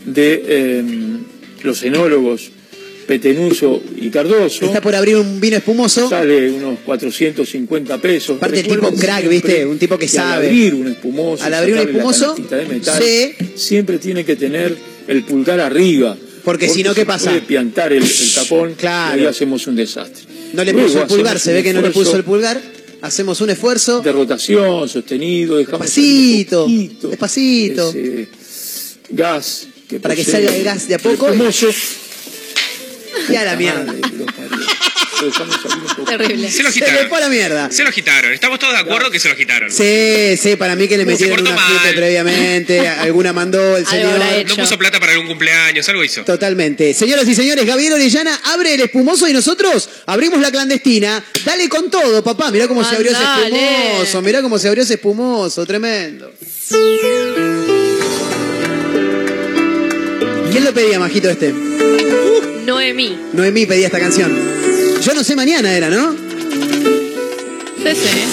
de 0.06 0.42
eh, 0.46 0.84
los 1.62 1.82
enólogos 1.82 2.50
Petenuso 3.06 3.82
y 3.96 4.10
Cardoso. 4.10 4.64
Está 4.64 4.80
por 4.80 4.94
abrir 4.94 5.16
un 5.16 5.40
vino 5.40 5.56
espumoso. 5.56 6.08
Sale 6.08 6.50
unos 6.52 6.78
450 6.86 7.98
pesos. 7.98 8.36
Aparte 8.36 8.60
el 8.60 8.68
tipo 8.68 8.92
crack, 8.94 9.28
¿viste? 9.28 9.66
Un 9.66 9.76
tipo 9.78 9.98
que 9.98 10.06
que 10.06 10.18
Al 10.18 10.24
sabe. 10.24 10.46
abrir 10.46 10.74
un 10.74 10.86
espumoso, 10.88 11.42
Al 11.44 11.52
abrir 11.54 11.74
un 11.74 11.80
espumoso, 11.80 12.26
canastita 12.36 12.56
de 12.56 12.66
metal, 12.66 13.02
sí. 13.02 13.34
siempre 13.56 13.98
tiene 13.98 14.24
que 14.24 14.36
tener 14.36 14.76
el 15.08 15.24
pulgar 15.24 15.58
arriba. 15.60 16.16
Porque 16.44 16.68
si 16.68 16.82
no, 16.82 16.94
¿qué 16.94 17.04
pasa? 17.06 17.30
Puede 17.30 17.42
piantar 17.42 17.92
el, 17.92 18.02
el 18.02 18.34
tapón 18.34 18.74
Claro. 18.74 19.16
y 19.16 19.20
ahí 19.22 19.26
hacemos 19.26 19.66
un 19.66 19.76
desastre. 19.76 20.24
No 20.52 20.64
le 20.64 20.72
Luego 20.72 20.88
puso 20.88 21.02
el 21.02 21.06
pulgar, 21.08 21.38
se 21.38 21.52
ve 21.52 21.62
que 21.62 21.72
no 21.72 21.80
le 21.80 21.90
puso 21.90 22.16
el 22.16 22.24
pulgar. 22.24 22.60
Hacemos 23.00 23.40
un 23.40 23.50
esfuerzo. 23.50 24.00
De 24.00 24.12
rotación, 24.12 24.88
sostenido, 24.88 25.56
dejamos 25.56 25.80
Despacito, 25.80 26.66
despacito. 27.08 27.88
ese 27.90 28.28
gas. 29.10 29.66
Que 29.88 29.98
Para 30.00 30.14
que 30.14 30.24
salga 30.24 30.54
el 30.54 30.62
gas 30.62 30.86
de 30.88 30.94
a 30.94 30.98
poco. 30.98 31.28
Y 33.28 33.34
a 33.36 33.44
la 33.44 33.56
mierda. 33.56 33.94
Salir 35.30 35.54
un 35.76 35.96
poco. 35.96 36.04
Terrible. 36.04 36.50
Se 36.50 36.62
lo 36.62 36.70
Se 36.72 36.80
le 36.80 36.86
quitaron. 36.86 37.08
fue 37.08 37.18
a 37.18 37.20
la 37.20 37.28
mierda. 37.28 37.70
Se 37.70 37.84
lo 37.84 37.90
quitaron. 37.90 38.32
Estamos 38.32 38.58
todos 38.58 38.72
de 38.72 38.80
acuerdo 38.80 39.10
que 39.10 39.20
se 39.20 39.28
lo 39.28 39.36
quitaron. 39.36 39.70
Sí, 39.70 40.36
sí, 40.36 40.56
para 40.56 40.74
mí 40.74 40.88
que 40.88 40.96
le 40.96 41.04
metieron 41.04 41.40
una 41.40 41.56
fruta 41.56 41.90
previamente, 41.94 42.88
alguna 42.88 43.32
mandó 43.32 43.76
el 43.76 43.86
señor. 43.86 44.20
No 44.48 44.56
puso 44.56 44.78
plata 44.78 44.98
para 44.98 45.12
algún 45.12 45.26
cumpleaños, 45.28 45.88
algo 45.88 46.02
hizo. 46.04 46.24
Totalmente. 46.24 46.94
Señoras 46.94 47.28
y 47.28 47.34
señores, 47.34 47.64
Gabriel 47.66 47.92
Orellana 47.94 48.40
abre 48.44 48.74
el 48.74 48.80
espumoso 48.80 49.28
y 49.28 49.32
nosotros 49.32 49.88
abrimos 50.06 50.40
la 50.40 50.50
clandestina. 50.50 51.22
Dale 51.44 51.68
con 51.68 51.90
todo, 51.90 52.22
papá. 52.24 52.50
Mirá 52.50 52.68
cómo 52.68 52.82
se 52.84 52.96
abrió 52.96 53.12
ese 53.12 53.20
espumoso. 53.22 54.22
Mirá 54.22 54.42
cómo 54.42 54.58
se 54.58 54.68
abrió 54.68 54.82
ese 54.82 54.94
espumoso. 54.94 55.66
Tremendo. 55.66 56.32
¿Quién 60.50 60.64
lo 60.64 60.72
pedía, 60.74 60.98
majito 60.98 61.30
este? 61.30 61.52
Noemí. 61.52 63.18
Noemí 63.32 63.66
pedía 63.66 63.86
esta 63.86 63.98
canción. 63.98 64.51
Yo 65.04 65.14
no 65.14 65.24
sé 65.24 65.34
mañana 65.34 65.72
era, 65.72 65.90
¿no? 65.90 66.12
Sí, 66.12 66.18
sí. 67.92 68.24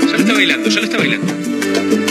Ya 0.00 0.12
lo 0.12 0.16
está 0.16 0.32
bailando, 0.32 0.70
ya 0.70 0.80
lo 0.80 0.84
está 0.86 0.96
bailando. 0.96 2.05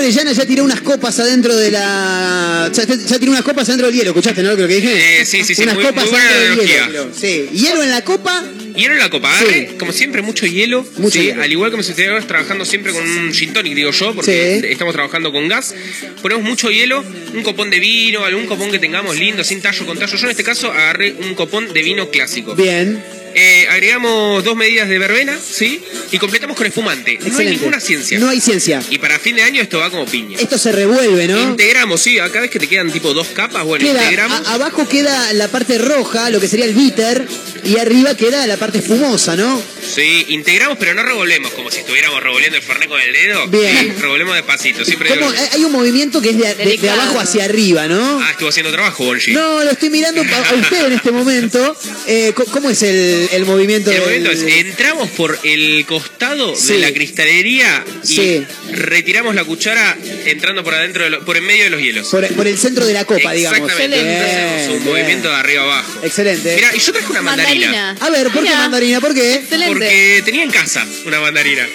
Orellana 0.00 0.32
ya 0.32 0.46
tiró 0.46 0.64
unas 0.64 0.80
copas 0.80 1.18
adentro 1.20 1.54
de 1.54 1.70
la. 1.70 2.70
Ya, 2.72 2.84
ya 2.84 3.18
tiró 3.18 3.32
unas 3.32 3.42
copas 3.44 3.68
adentro 3.68 3.86
del 3.88 3.96
hielo, 3.96 4.10
¿escuchaste, 4.10 4.42
no? 4.42 4.50
Lo 4.54 4.66
que 4.68 4.74
dije. 4.76 5.20
Eh, 5.20 5.26
sí, 5.26 5.44
sí, 5.44 5.54
sí, 5.54 5.62
Unas 5.62 5.74
muy- 5.74 5.84
copas 5.84 6.04
muy 6.04 6.10
buena 6.12 6.28
adentro 6.30 6.62
del 6.62 6.70
analogía. 6.72 6.86
hielo. 6.86 7.08
Sí, 7.18 7.48
hielo 7.52 7.82
en 7.82 7.90
la 7.90 8.02
copa. 8.04 8.44
Hielo 8.76 8.94
en 8.94 9.00
la 9.00 9.10
copa, 9.10 9.30
Sí. 9.36 9.44
agarre, 9.44 9.76
como 9.78 9.92
siempre, 9.92 10.22
mucho 10.22 10.46
hielo. 10.46 10.86
Mucho 10.96 11.18
Sí, 11.18 11.26
hielo. 11.26 11.42
Al 11.42 11.52
igual 11.52 11.70
que 11.70 11.76
me 11.76 11.82
estamos 11.82 12.26
trabajando 12.26 12.64
siempre 12.64 12.92
con 12.92 13.02
un 13.02 13.32
gin 13.34 13.52
tonic, 13.52 13.74
digo 13.74 13.90
yo, 13.90 14.14
porque 14.14 14.60
Sí. 14.62 14.66
estamos 14.68 14.94
trabajando 14.94 15.32
con 15.32 15.48
gas. 15.48 15.74
Ponemos 16.22 16.44
mucho 16.44 16.70
hielo, 16.70 17.04
un 17.34 17.42
copón 17.42 17.68
de 17.70 17.80
vino, 17.80 18.24
algún 18.24 18.46
copón 18.46 18.70
que 18.70 18.78
tengamos 18.78 19.16
lindo, 19.18 19.42
sin 19.44 19.60
tallo 19.60 19.84
con 19.86 19.98
tallo. 19.98 20.16
Yo 20.16 20.24
en 20.24 20.30
este 20.30 20.44
caso 20.44 20.72
agarré 20.72 21.12
un 21.20 21.34
copón 21.34 21.72
de 21.72 21.82
vino 21.82 22.10
clásico. 22.10 22.54
Bien. 22.54 23.02
Eh, 23.34 23.66
agregamos 23.70 24.42
dos 24.44 24.56
medidas 24.56 24.88
de 24.88 24.98
verbena, 24.98 25.38
¿sí? 25.38 25.80
Y 26.10 26.18
completamos 26.18 26.56
con 26.56 26.66
espumante. 26.66 27.14
No 27.18 27.24
hay 27.24 27.28
Excelente. 27.28 27.58
ninguna 27.58 27.80
ciencia. 27.80 28.18
No 28.18 28.28
hay 28.28 28.40
ciencia. 28.40 28.82
Y 28.90 28.98
para 28.98 29.18
fin 29.18 29.36
de 29.36 29.42
año 29.42 29.62
esto 29.62 29.78
va 29.78 29.90
como 29.90 30.04
piña. 30.04 30.36
Esto 30.38 30.58
se 30.58 30.72
revuelve, 30.72 31.28
¿no? 31.28 31.40
Integramos, 31.40 32.00
sí, 32.02 32.18
acá 32.18 32.40
ves 32.40 32.50
que 32.50 32.58
te 32.58 32.66
quedan 32.68 32.90
tipo 32.90 33.14
dos 33.14 33.28
capas, 33.28 33.64
bueno, 33.64 33.84
Queda, 33.86 34.02
integramos. 34.02 34.46
a- 34.48 34.54
abajo 34.54 34.88
queda 34.88 35.32
la 35.34 35.48
parte 35.48 35.78
roja, 35.78 36.30
lo 36.30 36.40
que 36.40 36.48
sería 36.48 36.64
el 36.64 36.74
bitter, 36.74 37.26
y 37.64 37.76
arriba 37.78 38.16
queda 38.16 38.46
la 38.46 38.56
parte 38.56 38.78
espumosa, 38.78 39.36
¿no? 39.36 39.62
Sí, 39.94 40.26
integramos 40.28 40.76
pero 40.78 40.94
no 40.94 41.02
revolvemos 41.02 41.52
como 41.52 41.70
si 41.70 41.78
estuviéramos 41.80 42.22
revolviendo 42.22 42.56
el 42.56 42.62
fernet 42.62 42.88
con 42.88 43.00
el 43.00 43.12
dedo. 43.12 43.46
Bien. 43.48 43.94
Revolvemos 44.00 44.34
despacito, 44.36 44.84
siempre 44.84 45.10
Hay 45.52 45.64
un 45.64 45.72
movimiento 45.72 46.20
que 46.20 46.30
es 46.30 46.36
de, 46.38 46.44
de- 46.48 46.54
de 46.54 46.64
Delicado. 46.64 47.00
abajo 47.00 47.20
hacia 47.20 47.44
arriba, 47.44 47.86
¿no? 47.88 48.20
Ah, 48.22 48.30
estuvo 48.32 48.48
haciendo 48.48 48.70
trabajo, 48.72 49.04
Bonji. 49.04 49.32
No, 49.32 49.62
lo 49.64 49.70
estoy 49.70 49.90
mirando 49.90 50.22
a 50.22 50.24
a 50.50 50.54
usted 50.54 50.86
en 50.86 50.92
este 50.92 51.10
momento. 51.10 51.76
Eh, 52.06 52.32
¿Cómo 52.52 52.70
es 52.70 52.82
el, 52.82 53.19
el 53.32 53.44
movimiento? 53.46 53.90
El 53.90 53.96
del- 53.98 54.04
momento 54.06 54.30
es, 54.30 54.42
entramos 54.42 55.08
por 55.10 55.38
el 55.44 55.84
costado 55.86 56.54
Sí. 56.56 56.74
de 56.74 56.78
la 56.80 56.92
cristalería 56.92 57.84
y 58.04 58.06
Sí. 58.06 58.46
retiramos 58.72 59.34
la 59.34 59.44
cuchara 59.44 59.96
entrando 60.26 60.62
por 60.64 60.74
adentro, 60.74 61.04
de 61.04 61.10
lo- 61.10 61.24
por 61.24 61.36
en 61.36 61.44
medio 61.44 61.64
de 61.64 61.70
los 61.70 61.80
hielos. 61.80 62.08
Por, 62.08 62.26
por 62.34 62.46
el 62.46 62.58
centro 62.58 62.86
de 62.86 62.92
la 62.92 63.04
copa, 63.04 63.32
digamos. 63.32 63.60
Bien, 63.76 63.92
hacemos 63.92 64.62
un 64.68 64.68
bien. 64.70 64.84
movimiento 64.84 65.28
de 65.28 65.34
arriba 65.34 65.62
abajo. 65.62 66.00
Excelente. 66.02 66.54
Mira, 66.54 66.70
y 66.74 66.78
yo 66.78 66.92
traje 66.92 67.10
una 67.10 67.22
mandarina. 67.22 67.96
A 68.00 68.10
ver, 68.10 68.28
¿por 68.30 68.42
qué 68.44 68.50
mandarina? 68.50 69.00
¿Por 69.00 69.14
qué? 69.14 69.34
Excelente. 69.34 69.66
Porque 69.72 70.22
tenía 70.24 70.42
en 70.42 70.50
casa 70.50 70.86
una 71.06 71.20
mandarina. 71.20 71.66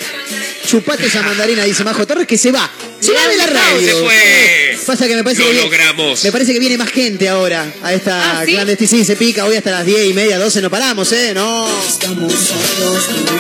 Chupate 0.67 1.05
esa 1.05 1.21
mandarina, 1.21 1.63
dice 1.63 1.83
Majo 1.83 2.07
Torres, 2.07 2.25
que 2.27 2.37
se 2.37 2.51
va. 2.51 2.69
De 3.13 3.37
la 3.37 3.45
radio. 3.47 3.87
Se 3.87 3.93
fue. 4.03 4.77
Pasa 4.85 5.07
que 5.07 5.15
me 5.15 5.23
parece 5.23 5.41
Lo 5.41 5.47
que 5.47 5.53
viene- 5.53 5.65
logramos. 5.69 6.23
Me 6.23 6.31
parece 6.31 6.53
que 6.53 6.59
viene 6.59 6.77
más 6.77 6.89
gente 6.91 7.27
ahora 7.29 7.71
a 7.81 7.93
esta 7.93 8.39
¿Ah, 8.39 8.43
sí? 8.45 8.51
clandestina. 8.53 8.89
Sí, 8.89 9.05
se 9.05 9.15
pica 9.15 9.45
hoy 9.45 9.55
hasta 9.55 9.71
las 9.71 9.85
10 9.85 10.05
y 10.05 10.13
media, 10.13 10.37
12, 10.37 10.61
no 10.61 10.69
paramos, 10.69 11.11
¿eh? 11.11 11.31
No. 11.33 11.67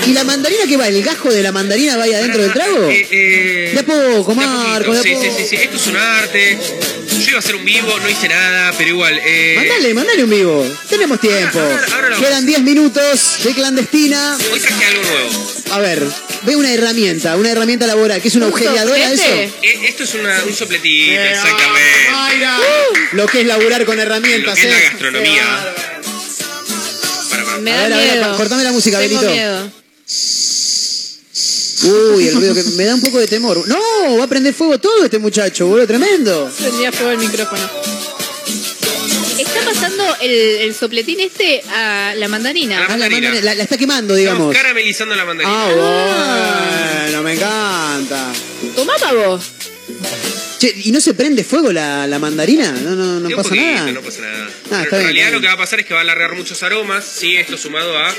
¿Y 0.07 0.11
la 0.13 0.23
mandarina 0.23 0.63
qué 0.67 0.77
va? 0.77 0.87
¿El 0.87 1.03
gajo 1.03 1.31
de 1.31 1.41
la 1.43 1.51
mandarina 1.51 1.97
va 1.97 2.03
ahí 2.03 2.13
adentro 2.13 2.41
del 2.41 2.53
trago? 2.53 2.89
Eh, 2.89 3.07
eh, 3.11 3.71
De 3.73 3.79
a 3.79 3.83
poco, 3.85 4.33
de 4.33 4.43
a 4.43 4.47
Marco, 4.47 4.93
de 4.93 4.99
a 4.99 5.03
poco. 5.03 5.21
sí, 5.23 5.29
sí, 5.37 5.45
sí. 5.49 5.55
Esto 5.55 5.75
es 5.77 5.87
un 5.87 5.97
arte. 5.97 6.57
Yo 7.19 7.29
iba 7.29 7.37
a 7.37 7.39
hacer 7.39 7.55
un 7.55 7.65
vivo, 7.65 7.97
no 7.99 8.09
hice 8.09 8.27
nada, 8.27 8.73
pero 8.77 8.89
igual. 8.89 9.19
Eh, 9.23 9.53
Mandale, 9.57 9.93
mandale 9.93 10.23
un 10.23 10.29
vivo. 10.29 10.67
Tenemos 10.89 11.19
tiempo. 11.19 11.59
Ahora- 11.59 11.85
ahora 11.93 12.09
lo 12.09 12.15
Quedan 12.17 12.31
vamos. 12.31 12.45
10 12.47 12.61
minutos 12.61 13.37
de 13.43 13.53
clandestina. 13.53 14.37
Hoy 14.51 14.59
traje 14.59 14.85
algo 14.85 15.01
nuevo. 15.03 15.54
A 15.71 15.79
ver, 15.79 16.01
ve 16.43 16.55
una 16.55 16.71
herramienta, 16.71 17.35
una 17.35 17.51
herramienta 17.51 17.85
laboral, 17.87 18.21
que 18.21 18.27
es 18.29 18.35
una 18.35 18.45
agujereadora 18.45 19.11
eso. 19.11 19.23
Eh, 19.25 19.51
esto 19.87 20.03
es 20.03 20.13
una- 20.13 20.43
un 20.45 20.53
sopletito, 20.53 21.11
Eh, 21.19 21.31
exactamente. 21.31 22.11
Mayra. 22.11 22.57
Lo 23.13 23.25
que 23.27 23.41
es 23.41 23.47
laburar 23.47 23.83
con 23.85 23.95
Lo 23.97 24.01
herramientas, 24.03 24.53
que 24.57 24.67
es 24.67 24.71
la 24.71 24.79
¿eh? 24.79 24.83
gastronomía. 24.91 25.75
Me 27.61 27.71
A 27.71 27.75
da 27.75 27.83
ver, 27.83 27.93
a 27.93 27.97
ver, 27.97 28.17
miedo. 28.19 28.37
cortame 28.37 28.63
la 28.63 28.71
música, 28.71 28.99
Tengo 28.99 29.15
Benito. 29.19 29.31
miedo. 29.33 29.71
Uy, 32.15 32.27
el 32.27 32.35
ruido 32.35 32.53
que 32.53 32.63
me 32.75 32.85
da 32.85 32.95
un 32.95 33.01
poco 33.01 33.19
de 33.19 33.27
temor. 33.27 33.67
No, 33.67 34.17
va 34.17 34.23
a 34.23 34.27
prender 34.27 34.53
fuego 34.53 34.77
todo 34.79 35.03
este 35.03 35.19
muchacho, 35.19 35.67
boludo, 35.67 35.85
tremendo. 35.87 36.51
Prendía 36.57 36.91
fuego 36.91 37.11
el 37.11 37.17
micrófono. 37.19 37.69
El, 40.21 40.31
el 40.31 40.75
sopletín 40.75 41.19
este 41.19 41.61
a 41.73 42.13
la 42.15 42.27
mandarina. 42.27 42.77
A 42.77 42.79
la 42.79 42.85
Ah, 42.85 42.89
la, 42.89 42.97
mandarina. 42.97 43.29
mandarina- 43.29 43.45
la- 43.45 43.55
la 43.55 43.63
está 43.63 43.77
quemando, 43.77 44.15
Estamos 44.15 44.37
digamos. 44.39 44.55
caramelizando 44.55 45.15
la 45.15 45.25
mandarina. 45.25 45.55
Ah, 45.55 47.03
bueno, 47.05 47.23
me 47.23 47.33
encanta. 47.33 48.31
Tomá 48.75 48.93
pa' 48.97 49.13
vos. 49.13 49.43
Che, 50.59 50.73
¿y 50.85 50.91
no 50.91 50.99
se 51.01 51.13
prende 51.13 51.43
fuego 51.43 51.71
la, 51.71 52.07
la 52.07 52.17
mandarina? 52.17 52.71
No, 52.71 52.91
no, 52.95 53.19
no 53.19 53.27
un 53.27 53.35
pasa 53.35 53.49
poquito, 53.49 53.65
nada. 53.65 53.91
no 53.91 54.01
pasa 54.01 54.21
nada. 54.21 54.47
Ah, 54.47 54.49
Pero 54.69 54.83
está 54.83 54.83
en 54.83 54.89
bien, 54.89 55.03
realidad 55.03 55.25
está 55.27 55.35
lo 55.35 55.41
que 55.41 55.47
va 55.47 55.53
a 55.53 55.57
pasar 55.57 55.79
es 55.81 55.85
que 55.85 55.93
va 55.93 55.99
a 55.99 56.03
alargar 56.03 56.33
muchos 56.35 56.63
aromas, 56.63 57.03
sí, 57.05 57.35
esto 57.37 57.57
sumado 57.57 57.97
a, 57.97 58.13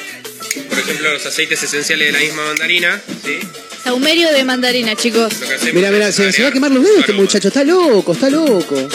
por 0.68 0.78
ejemplo, 0.78 1.12
los 1.12 1.24
aceites 1.26 1.62
esenciales 1.62 2.08
de 2.08 2.12
la 2.12 2.18
misma 2.20 2.44
mandarina, 2.44 3.00
sí. 3.24 3.38
Saumerio 3.82 4.30
de 4.32 4.44
mandarina, 4.44 4.94
chicos. 4.96 5.32
Lo 5.40 5.48
que 5.48 5.54
hacemos 5.54 5.74
Mira, 5.74 5.90
mira, 5.90 6.08
es 6.08 6.14
se, 6.14 6.30
se 6.32 6.42
va 6.42 6.48
a 6.48 6.50
agregar 6.50 6.52
quemar 6.52 6.70
los 6.72 6.82
dedos 6.84 6.98
este 7.00 7.12
aromas. 7.12 7.24
muchacho, 7.24 7.48
está 7.48 7.64
loco, 7.64 8.12
está 8.12 8.30
loco. 8.30 8.88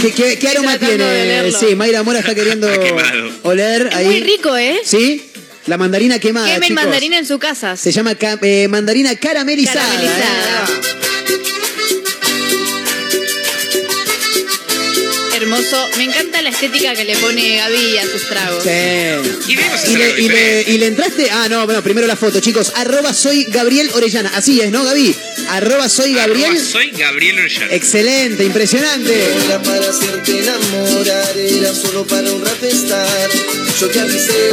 ¿Qué, 0.00 0.12
qué, 0.12 0.38
qué 0.38 0.48
aroma 0.48 0.78
tiene? 0.78 1.52
Sí, 1.52 1.74
Mayra 1.74 2.02
Mora 2.02 2.20
está 2.20 2.34
queriendo 2.34 2.68
oler 3.42 3.90
ahí. 3.92 4.06
Muy 4.06 4.20
rico, 4.20 4.56
¿eh? 4.56 4.80
¿Sí? 4.84 5.26
La 5.66 5.76
mandarina 5.76 6.18
quemada, 6.18 6.46
Quemen 6.46 6.68
chicos. 6.70 6.82
mandarina 6.84 7.18
en 7.18 7.26
su 7.26 7.38
casa. 7.38 7.76
Se 7.76 7.92
llama 7.92 8.14
ca- 8.14 8.38
eh, 8.42 8.66
mandarina 8.68 9.14
caramelizada. 9.16 9.80
Caramelizada. 9.84 10.66
Hermoso. 15.50 15.88
Me 15.96 16.04
encanta 16.04 16.42
la 16.42 16.50
estética 16.50 16.94
que 16.94 17.04
le 17.04 17.16
pone 17.16 17.56
Gaby 17.56 17.98
a 17.98 18.06
sus 18.06 18.28
tragos. 18.28 18.62
Sí. 18.62 18.70
Y 19.48 19.52
¿Y 19.52 19.96
le, 19.96 20.20
y, 20.20 20.28
le, 20.28 20.62
y 20.62 20.78
le 20.78 20.86
entraste? 20.86 21.28
Ah, 21.30 21.48
no, 21.48 21.64
bueno, 21.64 21.82
primero 21.82 22.06
la 22.06 22.16
foto, 22.16 22.38
chicos. 22.40 22.72
Arroba 22.76 23.12
soy 23.12 23.44
Gabriel 23.44 23.90
Orellana. 23.94 24.30
Así 24.34 24.60
es, 24.60 24.70
¿no, 24.70 24.84
Gaby? 24.84 25.14
Arroba 25.48 25.88
soy 25.88 26.14
Gabriel. 26.14 26.50
Arroba 26.52 26.64
soy 26.64 26.90
Gabriel 26.90 27.38
Orellana. 27.40 27.74
Excelente, 27.74 28.44
impresionante. 28.44 29.24
Era 29.46 29.60
para 29.60 29.90
hacerte 29.90 30.38
enamorar, 30.38 31.36
era 31.36 31.74
solo 31.74 32.06
para 32.06 32.30
un 32.32 32.44
rato 32.44 32.66
estar. 32.66 33.28
Yo 33.80 33.88
te 33.88 34.00
avisé, 34.00 34.52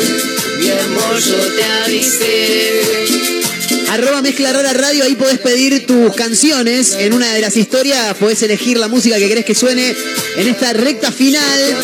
mi 0.58 0.70
amor, 0.72 1.20
yo 1.20 1.36
te 1.56 1.64
avisé. 1.86 3.47
Arroba 3.90 4.22
Mezcla 4.22 4.52
Rara 4.52 4.74
Radio, 4.74 5.06
ahí 5.06 5.16
podés 5.16 5.40
pedir 5.40 5.86
tus 5.86 6.14
canciones. 6.14 6.94
En 7.00 7.14
una 7.14 7.34
de 7.34 7.42
las 7.42 7.56
historias 7.56 8.16
podés 8.18 8.42
elegir 8.44 8.78
la 8.78 8.90
música 8.90 9.18
que 9.18 9.28
querés 9.30 9.46
que 9.46 9.56
suene 9.56 9.96
en 10.36 10.48
esta 10.48 10.74
recta 10.74 11.12
final. 11.12 11.78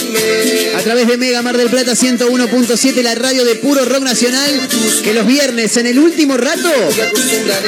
A 0.75 0.81
través 0.81 1.07
de 1.07 1.17
Mega 1.17 1.41
Mar 1.41 1.57
del 1.57 1.69
Plata 1.69 1.93
101.7, 1.93 3.01
la 3.01 3.15
radio 3.15 3.45
de 3.45 3.55
puro 3.55 3.85
rock 3.85 4.03
nacional. 4.03 4.67
Que 5.01 5.13
los 5.13 5.25
viernes, 5.25 5.77
en 5.77 5.88
el 5.88 5.97
último 5.97 6.35
rato 6.38 6.69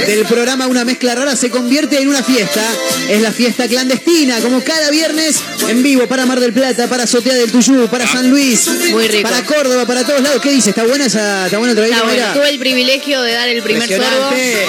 del 0.06 0.26
programa 0.26 0.68
Una 0.68 0.84
Mezcla 0.84 1.16
Rara, 1.16 1.36
se 1.36 1.50
convierte 1.50 2.02
en 2.02 2.10
una 2.10 2.22
fiesta. 2.22 2.62
Es 3.10 3.22
la 3.22 3.32
fiesta 3.32 3.68
clandestina, 3.68 4.40
como 4.42 4.62
cada 4.64 4.90
viernes, 4.92 5.38
en 5.70 5.82
vivo 5.82 6.08
para 6.08 6.26
Mar 6.26 6.40
del 6.42 6.52
Plata, 6.54 6.88
para 6.88 7.08
Sotea 7.08 7.36
del 7.36 7.52
Tuyú, 7.52 7.88
para 7.90 8.06
San 8.06 8.30
Luis, 8.30 8.68
Muy 8.92 9.08
rico. 9.08 9.24
para 9.30 9.44
Córdoba, 9.46 9.86
para 9.86 10.06
todos 10.06 10.22
lados. 10.22 10.42
¿Qué 10.42 10.52
dice? 10.52 10.72
¿Está 10.72 10.84
buena 10.84 11.06
esa? 11.06 11.46
¿Está 11.46 11.58
buena 11.58 11.72
otra 11.72 11.84
vez? 11.86 11.94
Está 11.94 12.04
bueno. 12.04 12.34
Tuve 12.34 12.50
el 12.50 12.60
privilegio 12.60 13.22
de 13.22 13.32
dar 13.32 13.48
el 13.48 13.64
primer 13.64 13.88
sorbo. 13.88 14.25
Impresionante. 14.34 14.66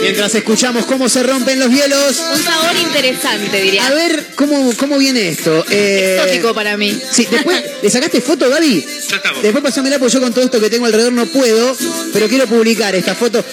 Mientras 0.00 0.34
escuchamos 0.34 0.86
cómo 0.86 1.08
se 1.08 1.22
rompen 1.22 1.58
los 1.58 1.70
hielos. 1.70 2.18
Un 2.18 2.42
sabor 2.42 2.76
interesante, 2.80 3.62
diría. 3.62 3.86
A 3.86 3.94
ver 3.94 4.26
cómo, 4.34 4.72
cómo 4.76 4.98
viene 4.98 5.28
esto. 5.28 5.64
Eh, 5.70 6.18
Exótico 6.18 6.54
para 6.54 6.76
mí. 6.76 7.00
Sí, 7.10 7.26
después, 7.30 7.62
¿le 7.82 7.90
sacaste 7.90 8.20
foto, 8.20 8.48
Gaby? 8.48 8.84
Ya 9.08 9.16
estamos. 9.16 9.42
Después 9.42 9.64
pasámela 9.64 9.98
porque 9.98 10.14
yo 10.14 10.20
con 10.20 10.32
todo 10.32 10.44
esto 10.44 10.60
que 10.60 10.70
tengo 10.70 10.86
alrededor 10.86 11.12
no 11.12 11.26
puedo, 11.26 11.76
pero 12.12 12.28
quiero 12.28 12.46
publicar 12.46 12.94
esta 12.94 13.14
foto. 13.14 13.44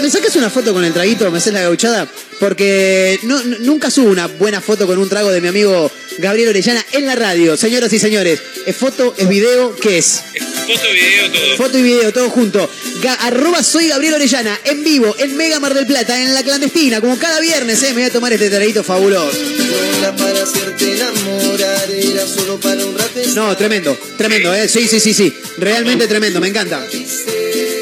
¿Me 0.00 0.10
sacas 0.10 0.34
una 0.36 0.50
foto 0.50 0.72
con 0.72 0.84
el 0.84 0.92
traguito? 0.92 1.30
¿Me 1.30 1.38
haces 1.38 1.52
la 1.52 1.62
gauchada? 1.62 2.08
Porque 2.38 3.18
no, 3.22 3.42
nunca 3.60 3.90
subo 3.90 4.10
una 4.10 4.26
buena 4.26 4.60
foto 4.60 4.86
con 4.86 4.98
un 4.98 5.08
trago 5.08 5.30
de 5.30 5.40
mi 5.40 5.48
amigo 5.48 5.90
Gabriel 6.18 6.50
Orellana 6.50 6.84
en 6.92 7.06
la 7.06 7.14
radio. 7.14 7.56
Señoras 7.56 7.92
y 7.92 7.98
señores, 7.98 8.40
¿es 8.66 8.76
foto, 8.76 9.14
es 9.16 9.28
video? 9.28 9.74
¿Qué 9.76 9.98
es? 9.98 10.22
Foto, 10.66 10.92
video, 10.92 11.30
todo. 11.32 11.56
Foto 11.56 11.78
y 11.78 11.82
video, 11.82 12.12
todo 12.12 12.30
junto. 12.30 12.70
Ga- 13.02 13.16
arroba 13.20 13.62
soy 13.62 13.88
Gabriel 13.88 14.14
Orellana, 14.14 14.58
en 14.64 14.82
vivo, 14.82 15.14
en 15.18 15.36
Mega 15.36 15.60
Mar 15.60 15.74
del 15.74 15.86
Plata, 15.86 16.20
en 16.20 16.34
la 16.34 16.42
clandestina, 16.42 17.00
como 17.00 17.16
cada 17.18 17.38
viernes, 17.40 17.82
¿eh? 17.82 17.88
Me 17.88 17.94
voy 17.94 18.02
a 18.04 18.10
tomar 18.10 18.32
este 18.32 18.50
traguito 18.50 18.82
fabuloso. 18.82 19.36
No 19.38 19.98
era 19.98 20.16
para 20.16 20.42
hacerte 20.42 20.92
enamorar, 20.96 21.90
era 21.90 22.26
solo 22.26 22.58
para 22.58 22.84
un 22.84 22.98
rato. 22.98 23.20
No, 23.34 23.56
tremendo, 23.56 23.96
tremendo, 24.18 24.52
¿eh? 24.54 24.68
Sí, 24.68 24.88
sí, 24.88 24.98
sí, 24.98 25.14
sí. 25.14 25.32
Realmente 25.58 26.08
tremendo, 26.08 26.40
me 26.40 26.48
encanta. 26.48 26.84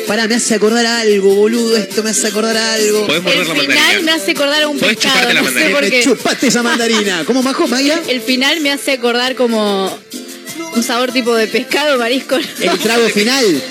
Pará, 0.06 0.28
me 0.28 0.34
hace 0.34 0.54
acordar 0.54 0.84
algo, 0.84 1.34
boludo. 1.34 1.76
Esto 1.78 2.02
me 2.02 2.10
hace 2.10 2.26
acordar 2.26 2.54
algo. 2.56 3.06
Podés 3.06 3.22
morder 3.22 3.40
El 3.40 3.48
la 3.48 3.54
final 3.54 3.68
mandarina. 3.78 4.02
me 4.02 4.12
hace 4.12 4.30
acordar 4.32 4.62
a 4.62 4.68
un 4.68 4.78
Podés 4.78 4.96
pescado. 4.96 5.14
chuparte 5.20 5.34
la 5.34 5.40
No 5.40 5.46
sé 5.48 5.54
mandarina. 5.54 5.74
por 5.78 5.84
Me 5.84 5.90
qué. 5.90 6.02
chupaste 6.04 6.46
esa 6.48 6.62
mandarina. 6.62 7.24
¿Cómo 7.24 7.42
majó, 7.42 7.66
Maya? 7.66 8.02
El 8.08 8.20
final 8.20 8.60
me 8.60 8.70
hace 8.70 8.92
acordar 8.92 9.34
como 9.34 9.98
un 10.74 10.82
sabor 10.82 11.12
tipo 11.12 11.34
de 11.34 11.46
pescado, 11.46 11.98
marisco. 11.98 12.36
El 12.36 12.78
trago 12.78 13.08
final. 13.08 13.62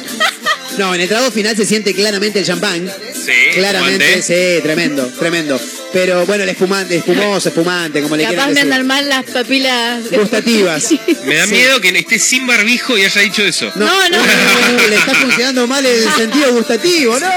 No, 0.78 0.96
en 0.96 1.02
el 1.02 1.08
trago 1.08 1.30
final 1.30 1.56
se 1.56 1.66
siente 1.66 1.94
claramente 1.94 2.40
el 2.40 2.46
champán. 2.46 2.92
Sí, 3.14 3.32
Claramente, 3.54 4.04
espumante. 4.20 4.56
sí, 4.58 4.62
tremendo, 4.64 5.06
tremendo. 5.20 5.62
Pero 5.94 6.26
bueno, 6.26 6.44
el 6.44 6.50
espumante, 6.50 6.96
espumoso, 6.98 7.50
espumante, 7.50 8.02
como 8.02 8.16
le 8.16 8.24
Capaz 8.24 8.36
quieran 8.48 8.54
me 8.56 8.62
andan 8.62 8.88
mal 8.88 9.08
las 9.08 9.24
papilas 9.26 10.00
Gustativas. 10.12 10.90
Me 11.26 11.36
da 11.36 11.46
Sí. 11.46 11.52
miedo 11.52 11.80
que 11.80 11.90
esté 11.90 12.18
sin 12.18 12.48
barbijo 12.48 12.98
y 12.98 13.04
haya 13.06 13.22
dicho 13.22 13.44
eso. 13.44 13.72
No, 13.76 13.86
no, 13.86 14.18
no, 14.18 14.88
le 14.90 14.96
está 14.96 15.14
funcionando 15.14 15.68
mal 15.68 15.86
el 15.86 16.10
sentido 16.16 16.52
gustativo, 16.54 17.20
¿no? 17.20 17.30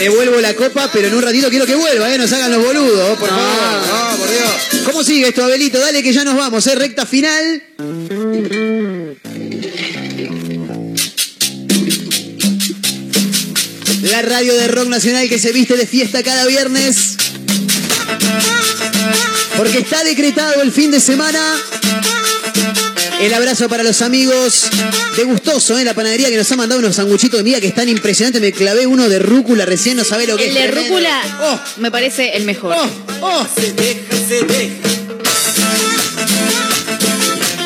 Devuelvo 0.00 0.40
la 0.40 0.54
copa, 0.54 0.90
pero 0.92 1.06
en 1.08 1.14
un 1.14 1.22
ratito 1.22 1.48
quiero 1.48 1.64
que 1.64 1.74
vuelva, 1.76 2.12
¿eh? 2.12 2.18
Nos 2.18 2.32
hagan 2.32 2.50
los 2.50 2.64
boludos, 2.64 3.16
por 3.18 3.28
favor. 3.28 3.44
No, 3.86 4.10
por 4.10 4.11
¿Cómo 4.84 5.04
sigue 5.04 5.28
esto, 5.28 5.44
Abelito? 5.44 5.78
Dale 5.78 6.02
que 6.02 6.12
ya 6.12 6.24
nos 6.24 6.36
vamos, 6.36 6.66
¿eh? 6.66 6.74
Recta 6.74 7.06
final. 7.06 7.62
La 14.10 14.22
radio 14.22 14.54
de 14.54 14.68
rock 14.68 14.88
nacional 14.88 15.28
que 15.28 15.38
se 15.38 15.52
viste 15.52 15.76
de 15.76 15.86
fiesta 15.86 16.22
cada 16.22 16.46
viernes. 16.46 17.16
Porque 19.56 19.78
está 19.78 20.02
decretado 20.04 20.62
el 20.62 20.72
fin 20.72 20.90
de 20.90 21.00
semana. 21.00 21.40
El 23.22 23.32
abrazo 23.34 23.68
para 23.68 23.84
los 23.84 24.02
amigos 24.02 24.64
de 25.16 25.22
Gustoso, 25.24 25.78
¿eh? 25.78 25.84
la 25.84 25.94
panadería 25.94 26.28
que 26.28 26.36
nos 26.36 26.50
ha 26.50 26.56
mandado 26.56 26.80
unos 26.80 26.96
sanguchitos 26.96 27.38
de 27.38 27.44
miga 27.44 27.60
que 27.60 27.68
están 27.68 27.88
impresionantes. 27.88 28.42
Me 28.42 28.50
clavé 28.52 28.84
uno 28.86 29.08
de 29.08 29.20
rúcula 29.20 29.64
recién, 29.64 29.96
no 29.96 30.02
sabe 30.04 30.26
lo 30.26 30.36
que 30.36 30.48
El 30.50 30.56
es. 30.56 30.62
de 30.62 30.68
tremendo. 30.68 30.96
rúcula 30.96 31.62
me 31.76 31.90
parece 31.92 32.36
el 32.36 32.44
mejor. 32.44 32.74
Oh, 33.20 33.46
se 33.54 33.72
deja, 33.74 34.16
se 34.28 34.42
deja. 34.44 34.91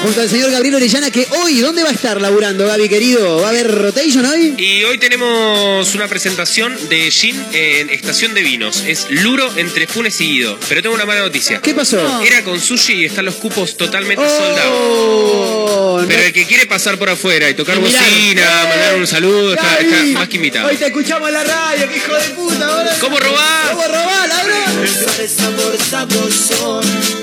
Junto 0.07 0.21
al 0.21 0.31
señor 0.31 0.53
Gabriel 0.53 0.77
Orellana, 0.77 1.11
que 1.11 1.27
hoy, 1.43 1.59
¿dónde 1.59 1.83
va 1.83 1.89
a 1.89 1.93
estar 1.93 2.21
laburando, 2.21 2.65
Gaby 2.65 2.89
querido? 2.89 3.41
¿Va 3.41 3.49
a 3.49 3.51
haber 3.51 3.69
rotation 3.69 4.25
hoy? 4.25 4.55
Y 4.57 4.85
hoy 4.85 4.99
tenemos 4.99 5.93
una 5.97 6.07
presentación 6.07 6.77
de 6.89 7.11
Gin 7.11 7.35
en 7.53 7.91
Estación 7.91 8.33
de 8.33 8.43
Vinos. 8.43 8.85
Es 8.87 9.09
Luro 9.11 9.53
entre 9.57 9.89
Funes 9.89 10.21
y 10.21 10.27
Guido. 10.27 10.61
Pero 10.69 10.81
tengo 10.81 10.95
una 10.95 11.07
mala 11.07 11.23
noticia. 11.23 11.61
¿Qué 11.61 11.75
pasó? 11.75 12.23
Era 12.23 12.45
con 12.45 12.61
sushi 12.61 12.93
y 12.93 13.05
están 13.07 13.25
los 13.25 13.35
cupos 13.35 13.77
totalmente 13.77 14.25
Oh, 14.25 14.29
soldados. 14.29 16.07
Pero 16.07 16.21
no. 16.21 16.27
el 16.29 16.33
que 16.33 16.47
quiere 16.47 16.67
pasar 16.67 16.99
por 16.99 17.11
afuera 17.11 17.51
y 17.51 17.55
tocar 17.55 17.77
Y 17.77 17.81
bocina, 17.81 18.45
mandar 18.69 18.95
un 18.95 19.09
saludo, 19.09 19.55
está, 19.55 19.79
más 20.13 20.29
que 20.29 20.37
invitado. 20.37 20.69
Hoy 20.69 20.77
te 20.77 20.87
escuchamos 20.87 21.27
en 21.27 21.35
la 21.35 21.43
radio, 21.43 21.89
que 21.89 21.97
hijo 21.97 22.15
de 22.15 22.29
puta, 22.31 22.77
boludo. 22.77 22.93
¿Cómo 23.01 23.19
robás? 23.19 23.71
¿Cómo 23.73 23.83
robás, 23.89 24.29
ladrón? 24.29 24.57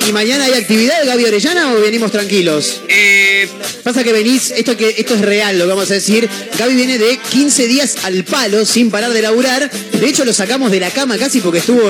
¿Y 0.05 0.11
mañana 0.11 0.43
hay 0.43 0.53
actividad, 0.55 1.05
Gaby 1.05 1.23
Orellana, 1.23 1.71
o 1.73 1.79
venimos 1.79 2.11
tranquilos? 2.11 2.72
Eh, 2.87 3.47
Pasa 3.83 4.03
que 4.03 4.13
venís, 4.13 4.51
esto 4.51 4.77
que 4.77 4.89
esto 4.97 5.15
es 5.15 5.21
real, 5.21 5.57
lo 5.57 5.65
que 5.65 5.69
vamos 5.69 5.91
a 5.91 5.95
decir. 5.95 6.29
Gaby 6.57 6.75
viene 6.75 6.97
de 6.97 7.17
15 7.17 7.67
días 7.67 7.97
al 8.03 8.23
palo 8.23 8.65
sin 8.65 8.89
parar 8.91 9.11
de 9.11 9.21
laburar. 9.21 9.69
De 9.71 10.07
hecho, 10.07 10.23
lo 10.25 10.33
sacamos 10.33 10.71
de 10.71 10.79
la 10.79 10.89
cama 10.91 11.17
casi 11.17 11.39
porque 11.41 11.59
estuvo. 11.59 11.89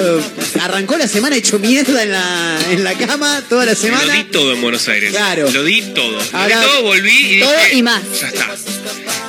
Arrancó 0.62 0.98
la 0.98 1.08
semana 1.08 1.36
hecho 1.36 1.60
mierda 1.60 2.04
en 2.04 2.12
la, 2.12 2.60
en 2.72 2.84
la 2.84 2.94
cama 2.96 3.44
toda 3.50 3.66
la 3.66 3.74
lo 3.74 3.78
di 3.80 3.86
semana. 3.86 4.28
todo 4.32 4.54
en 4.54 4.62
Buenos 4.62 4.88
Aires. 4.88 5.12
Claro. 5.12 5.50
Lo 5.52 5.64
di 5.64 5.82
todo. 5.94 6.12
Lo 6.12 6.38
Ahora- 6.38 6.60
di 6.60 6.66
todo, 6.66 6.82
volví 6.84 7.38
y 7.38 7.40
Todo 7.42 7.52
dije, 7.54 7.76
y 7.78 7.84
más. 7.84 8.02
Ya 8.20 8.28
está. 8.30 8.56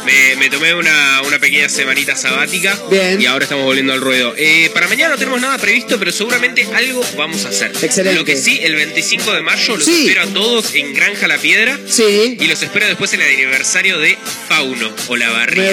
Me, 0.05 0.37
me 0.37 0.51
tomé 0.51 0.75
una, 0.75 1.23
una 1.27 1.39
pequeña 1.39 1.67
semanita 1.71 2.15
sabática 2.15 2.79
Bien. 2.91 3.19
y 3.23 3.25
ahora 3.25 3.45
estamos 3.45 3.65
volviendo 3.65 3.95
al 3.95 4.03
ruedo. 4.03 4.35
Eh, 4.37 4.71
para 4.75 4.87
mañana 4.87 5.15
no 5.15 5.19
tenemos 5.19 5.41
nada 5.41 5.57
previsto, 5.57 5.99
pero 5.99 6.13
seguramente 6.13 6.69
algo 6.75 7.03
vamos 7.17 7.47
a 7.47 7.49
hacer. 7.49 7.73
Excelente. 7.81 8.19
Lo 8.19 8.25
que 8.27 8.37
sí, 8.37 8.59
el 8.63 8.75
25 8.75 9.33
de 9.33 9.41
mayo 9.41 9.77
los 9.77 9.85
Sí. 9.87 10.03
espero 10.07 10.25
a 10.25 10.27
todos 10.27 10.75
en 10.75 10.93
Granja 10.93 11.27
La 11.27 11.39
Piedra 11.45 11.79
Sí. 11.87 12.39
y 12.41 12.47
los 12.47 12.63
espero 12.63 12.87
después 12.87 13.13
en 13.13 13.21
el 13.21 13.35
aniversario 13.35 13.99
de 13.99 14.17
Fauno 14.49 14.91
o 15.09 15.17
La 15.17 15.27
Me 15.27 15.33
Barriga. 15.35 15.73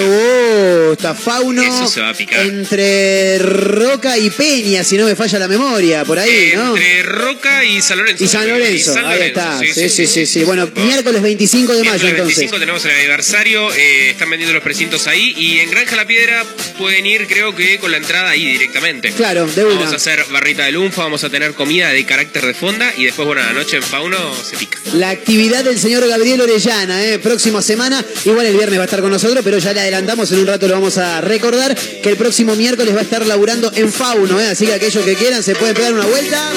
gusta, 0.90 1.14
Fauno. 1.14 1.62
Eso 1.62 1.86
se 1.86 2.02
va 2.02 2.10
a 2.10 2.14
picar. 2.14 2.44
Entre 2.44 3.38
Roca 3.38 4.18
y 4.18 4.28
Peña, 4.28 4.84
si 4.84 4.98
no 4.98 5.06
me 5.06 5.16
falla 5.16 5.38
la 5.38 5.48
memoria, 5.48 6.04
por 6.04 6.18
ahí, 6.18 6.52
¿no? 6.54 6.76
Entre 6.76 7.02
Roca 7.04 7.64
y 7.64 7.80
San 7.80 7.96
Lorenzo. 7.98 8.22
Y 8.22 8.28
San 8.28 8.46
Lorenzo, 8.46 8.92
San 8.92 9.06
ahí 9.06 9.18
Lorenzo, 9.18 9.40
está. 9.40 9.58
Sí, 9.60 9.88
sí, 9.88 10.06
sí, 10.06 10.26
sí. 10.26 10.44
Bueno, 10.44 10.68
miércoles 10.76 11.22
25 11.22 11.72
de 11.72 11.78
mayo 11.84 11.90
Miércoles 11.92 12.10
entonces. 12.12 12.36
25 12.36 12.58
tenemos 12.60 12.84
el 12.84 12.90
aniversario, 12.90 13.72
eh, 13.72 14.10
están 14.10 14.28
vendiendo 14.28 14.52
los 14.52 14.62
precintos 14.62 15.06
ahí 15.06 15.34
y 15.38 15.60
en 15.60 15.70
Granja 15.70 15.96
La 15.96 16.06
Piedra 16.06 16.44
pueden 16.76 17.06
ir 17.06 17.26
creo 17.26 17.56
que 17.56 17.78
con 17.78 17.90
la 17.90 17.96
entrada 17.96 18.28
ahí 18.28 18.44
directamente. 18.44 19.10
Claro, 19.12 19.46
de 19.46 19.64
una. 19.64 19.76
Vamos 19.76 19.92
a 19.94 19.96
hacer 19.96 20.22
barrita 20.30 20.66
de 20.66 20.72
lunfa, 20.72 21.04
vamos 21.04 21.24
a 21.24 21.30
tener 21.30 21.54
comida 21.54 21.88
de 21.88 22.04
carácter 22.04 22.44
de 22.44 22.52
fonda 22.52 22.92
y 22.94 23.04
después, 23.06 23.24
bueno, 23.26 23.40
la 23.42 23.54
noche 23.54 23.78
en 23.78 23.82
Fauno 23.82 24.34
se 24.44 24.58
pica. 24.58 24.78
La 24.92 25.08
actividad 25.10 25.61
del 25.64 25.78
señor 25.78 26.06
Gabriel 26.06 26.40
Orellana, 26.40 27.04
¿eh? 27.04 27.18
próxima 27.18 27.62
semana. 27.62 28.04
Igual 28.24 28.46
el 28.46 28.54
viernes 28.54 28.78
va 28.78 28.82
a 28.82 28.84
estar 28.86 29.00
con 29.00 29.10
nosotros, 29.10 29.42
pero 29.44 29.58
ya 29.58 29.72
le 29.72 29.80
adelantamos, 29.80 30.30
en 30.32 30.40
un 30.40 30.46
rato 30.46 30.66
lo 30.68 30.74
vamos 30.74 30.98
a 30.98 31.20
recordar, 31.20 31.74
que 31.76 32.08
el 32.08 32.16
próximo 32.16 32.54
miércoles 32.56 32.94
va 32.94 33.00
a 33.00 33.02
estar 33.02 33.26
laburando 33.26 33.70
en 33.74 33.92
Fauno, 33.92 34.40
¿eh? 34.40 34.48
así 34.48 34.66
que 34.66 34.74
aquellos 34.74 35.04
que 35.04 35.14
quieran 35.14 35.42
se 35.42 35.54
pueden 35.54 35.74
pegar 35.74 35.92
una 35.92 36.06
vuelta. 36.06 36.50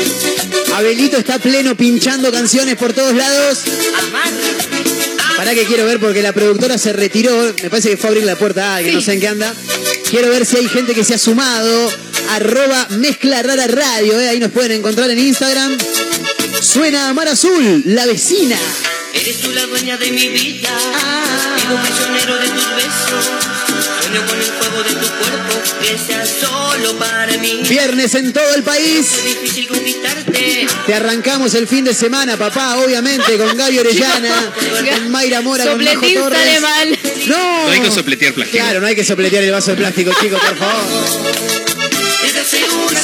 Abelito 0.76 1.18
está 1.18 1.40
pleno 1.40 1.76
pinchando 1.76 2.32
canciones 2.32 2.76
por 2.76 2.94
todos 2.94 3.14
lados. 3.14 3.60
Para 5.38 5.54
que 5.54 5.66
quiero 5.66 5.86
ver 5.86 6.00
porque 6.00 6.22
la 6.22 6.32
productora 6.32 6.78
se 6.78 6.94
retiró, 6.94 7.54
me 7.62 7.70
parece 7.70 7.90
que 7.90 7.98
fue 7.98 8.08
a 8.08 8.12
abrir 8.12 8.26
la 8.26 8.38
puerta 8.38 8.74
a 8.74 8.76
alguien, 8.78 8.96
no 8.96 9.02
sé 9.02 9.14
en 9.14 9.20
qué 9.20 9.28
anda. 9.28 9.54
Quiero 10.10 10.30
ver 10.30 10.46
si 10.46 10.58
hay 10.58 10.68
gente 10.70 10.94
que 10.94 11.04
se 11.04 11.14
ha 11.14 11.18
sumado. 11.18 11.92
Arroba 12.32 12.88
mezcla 12.92 13.44
rara 13.44 13.68
radio, 13.68 14.20
¿eh? 14.20 14.30
ahí 14.30 14.40
nos 14.40 14.52
pueden 14.52 14.72
encontrar 14.72 15.10
en 15.10 15.20
Instagram. 15.20 15.78
Suena 16.62 17.14
Mar 17.14 17.28
Azul, 17.28 17.84
la 17.86 18.06
vecina. 18.06 18.58
Eres 19.16 19.38
tú 19.42 19.52
la 19.52 19.66
dueña 19.66 19.98
de 19.98 20.12
mi 20.12 20.30
vida. 20.30 20.70
Vivo 21.58 21.82
prisionero 21.82 22.38
de 22.38 22.48
tus 22.50 22.76
besos. 22.76 23.32
Sueño 24.02 24.26
con 24.28 24.38
el 24.38 24.46
fuego 24.46 24.84
de 24.84 24.90
tu 24.92 25.08
cuerpo. 25.08 25.62
Que 25.82 25.98
sea 25.98 26.26
solo 26.26 26.98
para 26.98 27.38
mí. 27.38 27.62
Viernes 27.68 28.14
en 28.16 28.34
todo 28.34 28.54
el 28.56 28.64
país. 28.64 29.12
Es 29.14 29.24
difícil 29.24 29.68
conquistarte. 29.68 30.68
Te 30.86 30.94
arrancamos 30.94 31.54
el 31.56 31.68
fin 31.68 31.84
de 31.86 31.94
semana, 31.94 32.38
papá, 32.38 32.78
obviamente, 32.78 33.38
con 33.38 33.56
Gaby 33.56 33.80
Orellana, 33.80 34.54
con 35.00 35.12
Mayra 35.12 35.42
Mora, 35.42 35.66
con 35.66 35.84
Majo 35.84 35.94
Sopletín 35.96 36.20
Torres. 36.22 36.40
sale 36.40 36.60
mal. 36.60 37.00
No. 37.28 37.64
No 37.66 37.72
hay 37.72 37.80
que 37.82 37.92
sopletear 37.92 38.34
plástico. 38.34 38.64
Claro, 38.64 38.82
no 38.82 38.88
hay 38.88 38.96
que 38.96 39.04
sopletear 39.06 39.44
el 39.44 39.52
vaso 39.52 39.72
de 39.72 39.78
plástico, 39.78 40.12
chicos, 40.22 40.40
por 40.40 40.58
favor. 40.58 41.56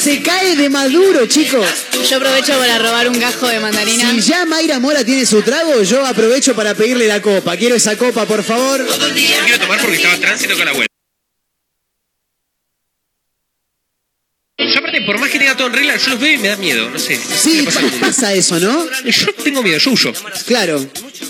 Se 0.02 0.22
cae 0.22 0.56
de 0.56 0.68
maduro, 0.68 1.26
chicos. 1.26 1.66
Yo 2.08 2.16
aprovecho 2.16 2.52
para 2.58 2.78
robar 2.78 3.08
un 3.08 3.18
gajo 3.18 3.48
de 3.48 3.60
mandarina. 3.60 4.10
Si 4.10 4.20
ya 4.20 4.44
Mayra 4.44 4.78
Mora 4.78 5.04
tiene 5.04 5.26
su 5.26 5.42
trago, 5.42 5.82
yo 5.82 6.04
aprovecho 6.04 6.54
para 6.54 6.74
pedirle 6.74 7.06
la 7.06 7.20
copa. 7.20 7.56
Quiero 7.56 7.74
esa 7.74 7.96
copa, 7.96 8.26
por 8.26 8.42
favor. 8.42 8.86
Quiero 9.14 9.58
tomar 9.58 9.80
porque 9.80 9.96
estaba 9.96 10.16
tránsito 10.18 10.56
con 10.56 10.66
la 10.66 10.72
vuelta. 10.72 10.91
Yo 14.70 14.78
aparte, 14.78 15.00
por 15.02 15.18
más 15.18 15.30
que 15.30 15.38
tenga 15.38 15.56
todo 15.56 15.66
en 15.68 15.72
regla, 15.72 15.96
yo 15.96 16.10
los 16.10 16.20
veo 16.20 16.32
y 16.32 16.38
me 16.38 16.48
da 16.48 16.56
miedo, 16.56 16.88
no 16.88 16.98
sé. 16.98 17.16
Sí, 17.16 17.66
pasa 18.00 18.32
eso, 18.34 18.60
¿no? 18.60 18.86
Yo 19.04 19.32
tengo 19.42 19.62
miedo, 19.62 19.78
yo 19.78 19.90
huyo. 19.90 20.12
Claro. 20.46 20.84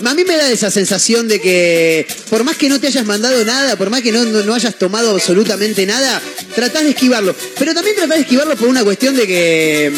A 0.05 0.13
mí 0.13 0.23
me 0.23 0.35
da 0.35 0.51
esa 0.51 0.69
sensación 0.69 1.27
de 1.27 1.39
que 1.39 2.05
por 2.29 2.43
más 2.43 2.57
que 2.57 2.67
no 2.67 2.79
te 2.79 2.87
hayas 2.87 3.05
mandado 3.05 3.43
nada, 3.45 3.75
por 3.75 3.89
más 3.89 4.01
que 4.01 4.11
no, 4.11 4.23
no, 4.25 4.43
no 4.43 4.53
hayas 4.53 4.75
tomado 4.77 5.11
absolutamente 5.11 5.85
nada, 5.85 6.21
tratás 6.55 6.83
de 6.83 6.89
esquivarlo. 6.89 7.35
Pero 7.57 7.73
también 7.73 7.95
tratás 7.95 8.17
de 8.17 8.21
esquivarlo 8.23 8.55
por 8.55 8.67
una 8.67 8.83
cuestión 8.83 9.15
de 9.15 9.27
que 9.27 9.91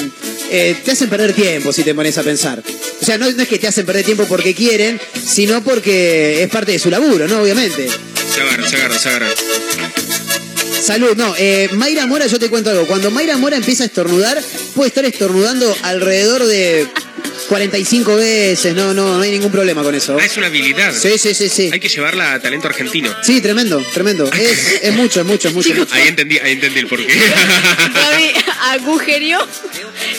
eh, 0.51 0.75
te 0.83 0.91
hacen 0.91 1.09
perder 1.09 1.33
tiempo, 1.33 1.73
si 1.73 1.83
te 1.83 1.95
pones 1.95 2.17
a 2.17 2.23
pensar. 2.23 2.61
O 3.01 3.05
sea, 3.05 3.17
no, 3.17 3.29
no 3.29 3.41
es 3.41 3.47
que 3.47 3.57
te 3.57 3.67
hacen 3.67 3.85
perder 3.85 4.05
tiempo 4.05 4.25
porque 4.25 4.53
quieren, 4.53 4.99
sino 5.25 5.63
porque 5.63 6.43
es 6.43 6.49
parte 6.49 6.73
de 6.73 6.79
su 6.79 6.89
laburo, 6.89 7.27
¿no? 7.27 7.41
Obviamente. 7.41 7.87
Se 8.33 8.41
agarran, 8.41 8.69
se 8.69 8.75
agarran, 8.75 8.99
se 8.99 9.09
agarran. 9.09 10.24
Salud, 10.81 11.15
no. 11.15 11.33
Eh, 11.37 11.69
Mayra 11.73 12.05
Mora, 12.05 12.27
yo 12.27 12.39
te 12.39 12.49
cuento 12.49 12.69
algo. 12.69 12.85
Cuando 12.87 13.09
Mayra 13.11 13.37
Mora 13.37 13.57
empieza 13.57 13.83
a 13.83 13.87
estornudar, 13.87 14.41
puede 14.75 14.89
estar 14.89 15.05
estornudando 15.05 15.75
alrededor 15.83 16.45
de 16.45 16.87
45 17.47 18.15
veces. 18.15 18.73
No, 18.75 18.93
no, 18.93 19.17
no 19.17 19.21
hay 19.21 19.31
ningún 19.31 19.51
problema 19.51 19.83
con 19.83 19.93
eso. 19.95 20.17
Ah, 20.19 20.25
es 20.25 20.35
una 20.37 20.47
habilidad. 20.47 20.93
Sí, 20.93 21.17
sí, 21.17 21.33
sí, 21.33 21.49
sí. 21.49 21.69
Hay 21.71 21.79
que 21.79 21.89
llevarla 21.89 22.33
a 22.33 22.39
talento 22.39 22.67
argentino. 22.67 23.13
Sí, 23.21 23.41
tremendo, 23.41 23.83
tremendo. 23.93 24.29
Es, 24.45 24.79
es 24.83 24.93
mucho, 24.93 25.21
es 25.21 25.25
mucho, 25.25 25.47
es 25.47 25.53
mucho. 25.53 25.87
Ahí 25.91 26.07
entendí, 26.07 26.37
ahí 26.37 26.51
entendí 26.53 26.79
el 26.79 26.87
porqué. 26.87 27.07
Gaby 27.93 28.33
agujerió 28.73 29.39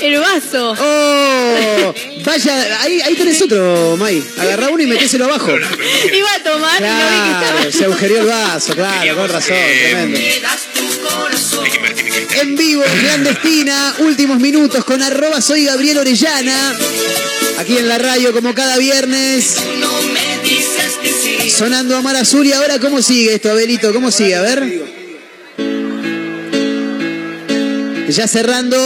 el 0.01 0.19
vaso. 0.19 0.75
¡Oh! 0.79 1.95
Vaya, 2.25 2.83
ahí, 2.83 3.01
ahí 3.03 3.15
tenés 3.15 3.41
otro, 3.43 3.97
May. 3.97 4.23
Agarrá 4.39 4.69
uno 4.69 4.83
y 4.83 4.87
metéselo 4.87 5.27
abajo. 5.27 5.53
Iba 5.53 6.35
a 6.35 6.43
tomar 6.43 6.81
y 6.81 6.85
no 6.85 7.11
vi 7.11 7.29
que 7.29 7.37
Claro, 7.37 7.73
se 7.73 7.85
agujereó 7.85 8.21
el 8.21 8.27
vaso, 8.27 8.75
claro, 8.75 9.17
con 9.17 9.29
razón, 9.29 9.57
tremendo. 9.57 10.19
En 12.41 12.57
vivo, 12.57 12.83
clandestina, 13.01 13.95
últimos 13.99 14.39
minutos 14.39 14.85
con 14.85 15.03
arroba 15.03 15.41
soy 15.41 15.65
Gabriel 15.65 15.99
Orellana. 15.99 16.75
Aquí 17.59 17.77
en 17.77 17.89
la 17.89 17.99
radio 17.99 18.33
como 18.33 18.55
cada 18.55 18.79
viernes. 18.79 19.57
Sonando 21.51 21.97
Amar 21.97 22.17
Azul 22.17 22.47
y 22.47 22.53
ahora 22.53 22.79
cómo 22.79 23.03
sigue 23.03 23.35
esto, 23.35 23.51
Abelito, 23.51 23.93
cómo 23.93 24.11
sigue, 24.11 24.35
a 24.35 24.43
ver. 24.43 24.83
Ya 28.09 28.29
cerrando 28.29 28.77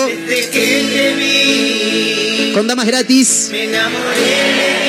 con 2.55 2.67
damas 2.67 2.87
gratis. 2.87 3.51
Ah, 3.53 4.80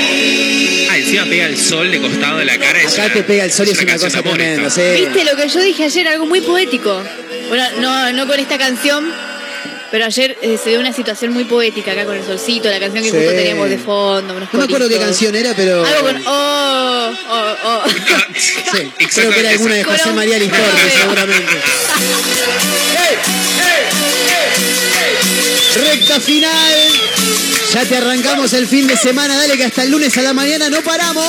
encima 1.12 1.26
pega 1.30 1.46
el 1.46 1.58
sol 1.58 1.92
de 1.92 2.02
costado 2.02 2.38
de 2.40 2.46
la 2.46 2.58
cara. 2.58 2.82
es 2.82 2.94
Acá 2.94 3.06
una- 3.06 3.14
te 3.14 3.24
pega 3.24 3.44
el 3.46 3.52
sol 3.52 3.68
y 3.68 3.72
es 3.72 3.78
una 3.78 3.86
canción 3.92 4.12
cosa 4.12 4.24
tremenda, 4.24 4.70
sí. 4.70 4.82
¿Viste 4.94 5.24
lo 5.26 5.36
que 5.36 5.48
yo 5.50 5.60
dije 5.62 5.84
ayer? 5.86 6.08
Algo 6.08 6.26
muy 6.26 6.42
poético. 6.42 7.04
Bueno, 7.50 7.66
no, 7.80 8.14
no 8.14 8.28
con 8.28 8.40
esta 8.40 8.58
canción, 8.58 9.12
pero 9.92 10.06
ayer 10.06 10.38
eh, 10.42 10.58
se 10.62 10.70
dio 10.70 10.80
una 10.80 10.94
situación 10.94 11.34
muy 11.34 11.44
poética 11.44 11.92
acá 11.92 12.06
con 12.06 12.16
el 12.16 12.26
solcito, 12.26 12.70
la 12.70 12.80
canción 12.80 13.04
que 13.04 13.12
Sí. 13.12 13.18
justo 13.18 13.32
teníamos 13.34 13.70
de 13.70 13.78
fondo. 13.78 14.36
unos 14.36 14.54
No 14.54 14.60
me 14.60 14.66
acuerdo 14.66 14.88
qué 14.88 14.98
canción 14.98 15.36
era, 15.36 15.54
pero. 15.54 15.86
Algo 15.86 16.02
con. 16.04 16.22
Oh, 16.26 17.12
oh, 17.30 17.56
oh. 17.66 17.84
Sí, 18.38 18.92
creo 19.14 19.32
que 19.32 19.40
era 19.42 19.50
alguna 19.50 19.76
de 19.76 19.84
José 19.84 20.12
María 20.14 20.40
Listorti, 20.40 20.90
seguramente. 21.02 21.52
Recta 25.76 26.20
final. 26.20 26.74
Ya 27.74 27.86
te 27.86 27.98
arrancamos 27.98 28.54
el 28.54 28.68
fin 28.68 28.88
de 28.88 28.98
semana. 28.98 29.38
Dale 29.38 29.58
que 29.58 29.66
hasta 29.66 29.84
el 29.84 29.92
lunes 29.92 30.18
a 30.18 30.22
la 30.22 30.34
mañana 30.34 30.70
no 30.70 30.82
paramos. 30.82 31.26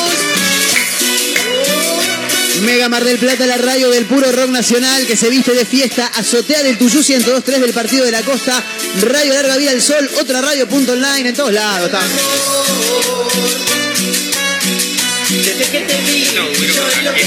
Mega 2.63 2.89
Mar 2.89 3.05
del 3.05 3.19
Plata, 3.19 3.47
la 3.47 3.57
radio 3.57 3.91
del 3.91 4.05
puro 4.07 4.31
rock 4.31 4.51
nacional 4.51 5.07
que 5.07 5.17
se 5.17 5.31
viste 5.31 5.53
de 5.53 5.65
fiesta. 5.65 6.11
Azotea 6.15 6.63
del 6.63 6.79
Tuyú 6.79 7.01
102.3 7.01 7.59
del 7.59 7.73
Partido 7.73 8.05
de 8.05 8.11
la 8.11 8.23
Costa. 8.23 8.63
Radio 9.01 9.35
Larga 9.35 9.57
Vida 9.57 9.71
del 9.71 9.83
Sol. 9.83 10.09
Otra 10.21 10.41
radio 10.41 10.69
punto 10.69 10.93
online 10.93 11.29
en 11.29 11.35
todos 11.35 11.53
lados. 11.53 11.91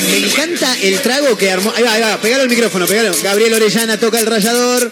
Me 0.10 0.18
encanta 0.18 0.78
el 0.82 1.00
trago 1.02 1.38
que 1.38 1.52
armó. 1.52 1.74
Ahí 1.76 1.84
va, 1.84 1.94
ahí 1.94 2.02
va, 2.02 2.22
pegalo 2.22 2.44
el 2.44 2.50
micrófono, 2.50 2.86
pegalo. 2.86 3.16
Gabriel 3.24 3.54
Orellana 3.54 4.00
toca 4.00 4.20
el 4.20 4.26
rallador. 4.26 4.92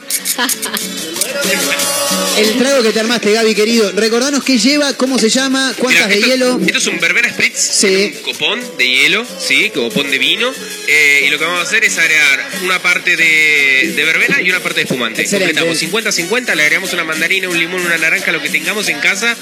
El 2.38 2.58
trago 2.58 2.82
que 2.82 2.92
te 2.92 3.00
armaste, 3.00 3.32
Gaby, 3.32 3.54
querido. 3.54 3.92
Recordanos 3.92 4.44
qué 4.44 4.58
lleva, 4.58 4.94
cómo 4.96 5.20
se 5.20 5.30
llama, 5.30 5.74
cuántas 5.78 6.08
Mira, 6.08 6.20
de 6.22 6.28
hielo. 6.28 6.60
Esto 6.66 6.78
es 6.80 6.88
un 6.88 7.00
verbena 7.00 7.30
spritz, 7.30 7.58
Sí. 7.60 8.14
un 8.16 8.22
copón 8.24 8.78
de 8.78 8.88
hielo, 8.90 9.26
sí, 9.40 9.70
copón 9.74 10.10
de 10.10 10.18
vino. 10.18 10.52
eh, 10.88 11.24
y 11.28 11.30
lo 11.30 11.38
que 11.40 11.46
vamos 11.46 11.60
a 11.60 11.64
hacer 11.64 11.84
es 11.86 11.98
agregar 11.98 12.46
una 12.64 12.80
parte 12.82 13.16
de, 13.16 13.94
de 13.96 14.04
verbena 14.04 14.42
y 14.42 14.50
una 14.50 14.60
parte 14.60 14.78
de 14.80 14.84
espumante. 14.84 15.22
Excelente. 15.22 15.54
Completamos 15.64 15.80
50-50, 15.80 16.56
le 16.56 16.64
agregamos 16.64 16.92
una 16.94 17.04
mandarina, 17.04 17.48
un 17.50 17.58
limón, 17.58 17.82
una 17.86 17.98
naranja, 17.98 18.32
lo 18.32 18.42
que 18.42 18.50
tengamos 18.50 18.88
en 18.90 19.00
casa. 19.00 19.36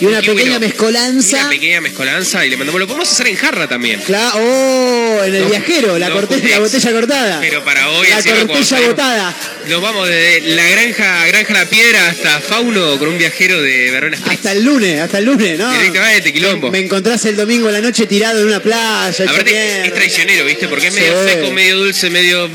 Y 0.00 0.04
una 0.06 0.20
pequeña 0.20 0.34
bueno. 0.52 0.60
mezcolanza. 0.60 1.36
Una 1.40 1.48
pequeña 1.50 1.80
mezcolanza 1.80 2.46
y 2.46 2.50
le 2.50 2.56
mandamos. 2.56 2.80
Lo 2.80 2.86
podemos 2.86 3.10
hacer 3.10 3.26
en 3.28 3.36
jarra 3.36 3.68
también. 3.68 4.00
Claro, 4.00 4.36
oh, 4.38 5.22
en 5.24 5.34
el 5.34 5.42
No, 5.42 5.48
viajero, 5.50 5.98
la, 5.98 6.08
no, 6.08 6.14
corte- 6.16 6.36
ex- 6.36 6.50
la 6.50 6.58
botella 6.60 6.92
cortada. 6.92 7.40
Pero 7.40 7.64
para 7.64 7.90
hoy, 7.90 8.08
la 8.08 8.22
salimos- 8.22 8.70
botada. 8.86 9.34
Nos 9.68 9.82
vamos 9.82 10.08
desde 10.08 10.40
la 10.54 10.64
granja, 10.68 11.26
La 11.36 11.66
Piedra 11.66 12.08
hasta 12.08 12.40
Fauno 12.40 12.98
con 12.98 13.08
un 13.08 13.18
viajero 13.18 13.60
de 13.60 13.88
spritz. 14.16 14.26
Hasta 14.30 14.52
el 14.52 14.64
lunes, 14.64 15.00
hasta 15.00 15.18
el 15.18 15.26
lunes, 15.26 15.58
¿no? 15.58 15.70
Directamente, 15.70 16.32
quilombo. 16.32 16.70
Me 16.70 16.78
encontrás 16.78 17.26
el 17.26 17.36
domingo 17.36 17.68
a 17.68 17.72
la 17.72 17.82
noche 17.82 18.06
tirado 18.06 18.40
en 18.40 18.46
una 18.46 18.60
playa. 18.60 19.12
Aparte, 19.28 19.86
es 19.86 19.92
traicionero, 19.94 20.46
¿viste? 20.46 20.66
Porque 20.66 20.86
es 20.88 20.94
Sí. 20.94 21.00
medio 21.00 21.28
seco, 21.28 21.50
medio 21.52 21.76
dulce, 21.76 22.08
medio. 22.08 22.50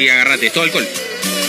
Y 0.00 0.08
agarrate, 0.08 0.48
todo 0.48 0.64
alcohol. 0.64 0.88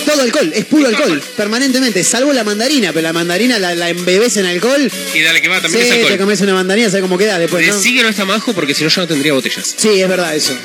Todo 0.06 0.22
alcohol, 0.22 0.52
es 0.54 0.66
puro 0.66 0.88
alcohol, 0.88 1.24
permanentemente, 1.38 2.04
salvo 2.04 2.34
la 2.34 2.44
mandarina, 2.44 2.92
pero 2.92 3.04
la 3.04 3.14
mandarina 3.14 3.58
la, 3.58 3.74
la 3.76 3.90
embebes 3.90 4.36
en 4.38 4.46
alcohol. 4.46 4.92
Y 5.14 5.22
dale 5.22 5.42
que 5.42 5.48
va, 5.48 5.62
también 5.62 5.84
sí, 5.86 5.90
es 5.90 5.96
te 5.96 6.02
alcohol. 6.04 6.18
comes 6.20 6.42
una 6.42 6.56
mandarina, 6.56 6.90
¿sabes 6.90 7.04
cómo 7.04 7.18
queda 7.18 7.40
después, 7.40 7.66
no? 7.68 7.82
Que 7.82 8.04
no 8.04 8.10
está 8.10 8.26
majo 8.26 8.54
porque 8.54 8.74
si 8.76 8.84
no 8.84 8.90
yo 8.90 9.02
no 9.02 9.08
tendría 9.08 9.32
botellas. 9.34 9.76
Sí, 9.78 10.02
es 10.02 10.10
verdad 10.10 10.36
eso. 10.36 10.58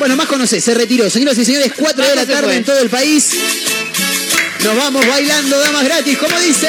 Bueno, 0.00 0.16
más 0.16 0.26
conocés, 0.26 0.64
se 0.64 0.74
retiró. 0.74 1.08
Señoras 1.08 1.38
y 1.38 1.44
señores, 1.44 1.70
4 1.76 2.04
de 2.08 2.16
la 2.16 2.26
tarde 2.26 2.56
en 2.56 2.64
todo 2.64 2.80
el 2.80 2.88
país. 2.88 3.28
Nos 4.62 4.76
vamos 4.76 5.06
bailando, 5.06 5.58
damas 5.58 5.84
gratis, 5.84 6.18
como 6.18 6.38
dice. 6.38 6.68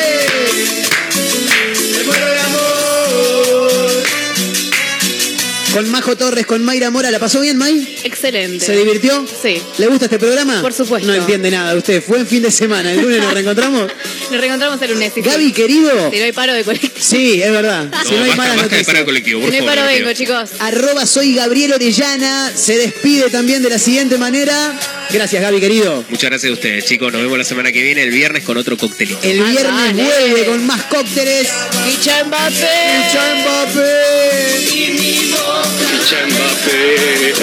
Con 5.74 5.90
Majo 5.90 6.18
Torres, 6.18 6.46
con 6.46 6.64
Mayra 6.66 6.90
Mora, 6.92 7.10
¿la 7.12 7.20
pasó 7.20 7.40
bien, 7.40 7.56
May? 7.58 7.98
Excelente. 8.04 8.66
¿Se 8.66 8.76
divirtió? 8.76 9.26
Sí. 9.42 9.62
¿Le 9.78 9.88
gusta 9.88 10.06
este 10.06 10.20
programa? 10.20 10.62
Por 10.62 10.74
supuesto. 10.74 11.08
No 11.08 11.14
entiende 11.14 11.50
nada 11.50 11.74
usted. 11.76 12.04
Fue 12.04 12.20
en 12.20 12.28
fin 12.28 12.42
de 12.44 12.52
semana. 12.52 12.92
El 12.92 13.00
lunes 13.02 13.20
nos 13.22 13.34
reencontramos. 13.34 13.90
Nos 14.30 14.42
reencontramos 14.42 14.82
el 14.82 14.92
lunes. 14.92 15.14
sí, 15.16 15.22
Gaby, 15.22 15.54
querido. 15.54 16.12
Si 16.12 16.18
no 16.20 16.26
hay 16.26 16.34
paro 16.34 16.54
de 16.54 16.66
colectivo. 16.66 16.94
Sí, 17.00 17.42
es 17.42 17.52
verdad. 17.52 17.90
si 18.06 18.14
no 18.16 18.24
hay 18.24 18.36
malas 18.36 18.58
noticias. 18.58 18.88
el 18.90 19.06
colectivo, 19.06 19.40
Si 19.40 19.46
por 19.46 19.52
no 19.52 19.56
hay 19.56 19.60
favor. 19.62 19.76
paro 19.76 19.88
le 19.92 20.00
vengo, 20.00 20.14
chicos. 20.14 20.50
Arroba 20.60 21.06
soy 21.06 21.36
Gabriel 21.36 21.72
Orellana. 21.72 22.52
Se 22.54 22.78
despide 22.78 23.30
también 23.30 23.64
de 23.64 23.70
la 23.70 23.80
siguiente 23.80 24.18
manera. 24.18 24.78
Gracias, 25.10 25.42
Gaby, 25.42 25.62
querido. 25.62 26.04
Muchas 26.10 26.30
gracias 26.32 26.50
a 26.50 26.54
ustedes, 26.54 26.84
chicos. 26.86 27.14
Nos 27.14 27.22
vemos 27.22 27.38
la 27.38 27.46
semana 27.46 27.72
que 27.72 27.82
viene, 27.82 28.04
el 28.04 28.12
viernes, 28.12 28.44
con 28.44 28.58
otro 28.58 28.76
coctelito. 28.78 29.20
El 29.24 29.42
Ah, 29.42 29.50
viernes 29.52 29.96
dale. 29.98 30.04
vuelve 30.04 30.46
con 30.48 30.66
más 30.66 30.84
cócteles. 30.84 31.48
Micha 31.86 32.26
Mbappé. 32.26 32.68
Micha 33.06 33.36
Mbappé. 33.42 35.61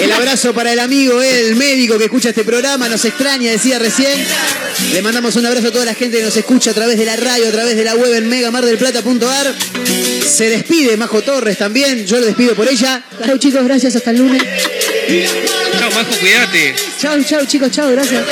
El 0.01 0.11
abrazo 0.11 0.53
para 0.53 0.73
el 0.73 0.79
amigo, 0.79 1.21
el 1.21 1.55
médico 1.55 1.97
que 1.97 2.05
escucha 2.05 2.29
este 2.29 2.43
programa, 2.43 2.87
nos 2.89 3.03
extraña, 3.05 3.51
decía 3.51 3.79
recién. 3.79 4.25
Le 4.93 5.01
mandamos 5.01 5.35
un 5.35 5.45
abrazo 5.45 5.67
a 5.67 5.71
toda 5.71 5.85
la 5.85 5.93
gente 5.93 6.17
que 6.17 6.23
nos 6.23 6.35
escucha 6.37 6.71
a 6.71 6.73
través 6.73 6.97
de 6.97 7.05
la 7.05 7.15
radio, 7.15 7.47
a 7.47 7.51
través 7.51 7.75
de 7.75 7.83
la 7.83 7.95
web 7.95 8.13
en 8.13 8.29
megamardelplata.ar. 8.29 9.55
Se 10.25 10.49
despide 10.49 10.95
Majo 10.97 11.21
Torres 11.21 11.57
también, 11.57 12.05
yo 12.05 12.19
lo 12.19 12.25
despido 12.25 12.55
por 12.55 12.67
ella. 12.67 13.03
Chau 13.25 13.37
chicos, 13.37 13.63
gracias, 13.63 13.95
hasta 13.95 14.11
el 14.11 14.17
lunes. 14.17 14.41
Chao, 15.79 15.91
Majo, 15.91 16.11
cuídate. 16.19 16.75
Chau, 17.01 17.23
chau 17.23 17.45
chicos, 17.45 17.71
chau, 17.71 17.91
gracias. 17.91 18.23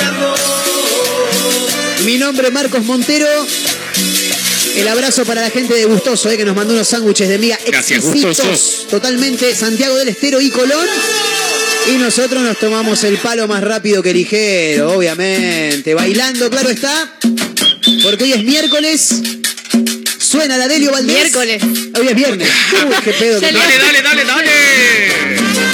Mi 2.04 2.16
nombre 2.16 2.48
es 2.48 2.52
Marcos 2.54 2.84
Montero. 2.84 3.26
El 4.76 4.88
abrazo 4.88 5.24
para 5.24 5.40
la 5.40 5.50
gente 5.50 5.74
de 5.74 5.84
Gustoso, 5.84 6.30
eh, 6.30 6.36
que 6.36 6.44
nos 6.44 6.54
mandó 6.54 6.74
unos 6.74 6.88
sándwiches 6.88 7.28
de 7.28 7.38
miga 7.38 7.58
Gracias, 7.66 8.04
exquisitos. 8.04 8.86
Totalmente 8.90 9.54
Santiago 9.54 9.96
del 9.96 10.08
Estero 10.08 10.40
y 10.40 10.50
Colón. 10.50 10.86
Y 11.88 11.92
nosotros 11.92 12.42
nos 12.42 12.58
tomamos 12.58 13.02
el 13.04 13.16
palo 13.18 13.48
más 13.48 13.62
rápido 13.62 14.02
que 14.02 14.12
ligero, 14.12 14.92
obviamente. 14.92 15.94
Bailando, 15.94 16.50
claro 16.50 16.68
está. 16.70 17.16
Porque 18.02 18.24
hoy 18.24 18.32
es 18.32 18.44
miércoles. 18.44 19.22
Suena 20.18 20.58
la 20.58 20.68
Delio 20.68 20.92
Valdés. 20.92 21.16
Miércoles. 21.16 21.62
Hoy 21.98 22.08
es 22.08 22.14
viernes. 22.14 22.48
Uy, 22.72 22.94
qué 23.02 23.12
pedo. 23.12 23.40
Dale, 23.40 23.58
dale, 23.58 24.02
dale, 24.02 24.24
dale. 24.24 24.50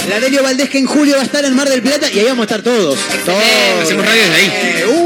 La 0.08 0.20
Delio 0.20 0.42
Valdés 0.42 0.70
que 0.70 0.78
en 0.78 0.86
julio 0.86 1.16
va 1.16 1.22
a 1.22 1.24
estar 1.24 1.44
en 1.44 1.54
Mar 1.54 1.68
del 1.68 1.82
Plata 1.82 2.08
y 2.12 2.20
ahí 2.20 2.24
vamos 2.26 2.40
a 2.40 2.44
estar 2.44 2.62
todos. 2.62 2.98
Todos. 3.24 3.42
Hacemos 3.82 4.06
radio 4.06 4.22
desde 4.22 4.36
ahí. 4.36 4.84
Uh, 4.86 5.03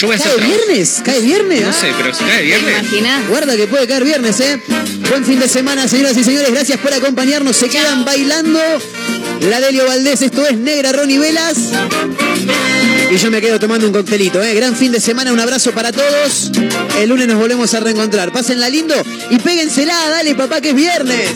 Yo 0.00 0.06
voy 0.06 0.16
a 0.16 0.18
hacer 0.18 0.32
¿Cae 0.36 0.46
viernes? 0.46 1.02
¿Cae 1.04 1.20
viernes? 1.20 1.60
No 1.62 1.68
Ah. 1.68 1.72
sé, 1.72 1.88
pero 1.96 2.14
si 2.14 2.24
cae 2.24 2.42
viernes. 2.42 2.78
Imaginá. 2.80 3.22
Guarda 3.28 3.56
que 3.56 3.66
puede 3.66 3.86
caer 3.86 4.04
viernes, 4.04 4.40
¿eh? 4.40 4.58
Buen 5.10 5.24
fin 5.26 5.38
de 5.38 5.48
semana, 5.48 5.86
señoras 5.88 6.16
y 6.16 6.24
señores. 6.24 6.50
Gracias 6.50 6.78
por 6.78 6.92
acompañarnos. 6.94 7.56
Se 7.56 7.68
quedan 7.68 8.04
bailando. 8.04 8.58
La 9.50 9.60
Delio 9.60 9.86
Valdés, 9.86 10.22
esto 10.22 10.46
es 10.46 10.56
Negra 10.56 10.92
Ronnie 10.92 11.18
Velas. 11.18 11.56
Y 13.10 13.16
yo 13.16 13.30
me 13.30 13.40
quedo 13.40 13.58
tomando 13.58 13.86
un 13.86 13.92
coctelito, 13.92 14.42
¿eh? 14.42 14.54
Gran 14.54 14.74
fin 14.76 14.92
de 14.92 15.00
semana, 15.00 15.32
un 15.32 15.40
abrazo 15.40 15.72
para 15.72 15.92
todos. 15.92 16.50
El 16.98 17.08
lunes 17.08 17.26
nos 17.26 17.38
volvemos 17.38 17.72
a 17.74 17.80
reencontrar. 17.80 18.32
Pásenla 18.32 18.68
lindo 18.68 18.94
y 19.30 19.38
péguensela, 19.38 19.94
dale 20.10 20.34
papá, 20.34 20.60
que 20.60 20.70
es 20.70 20.74
viernes. 20.76 21.30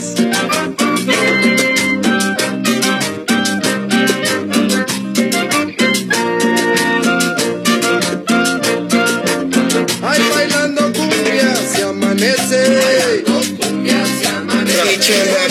Miche 15.07 15.23
Mbappé, 15.29 15.44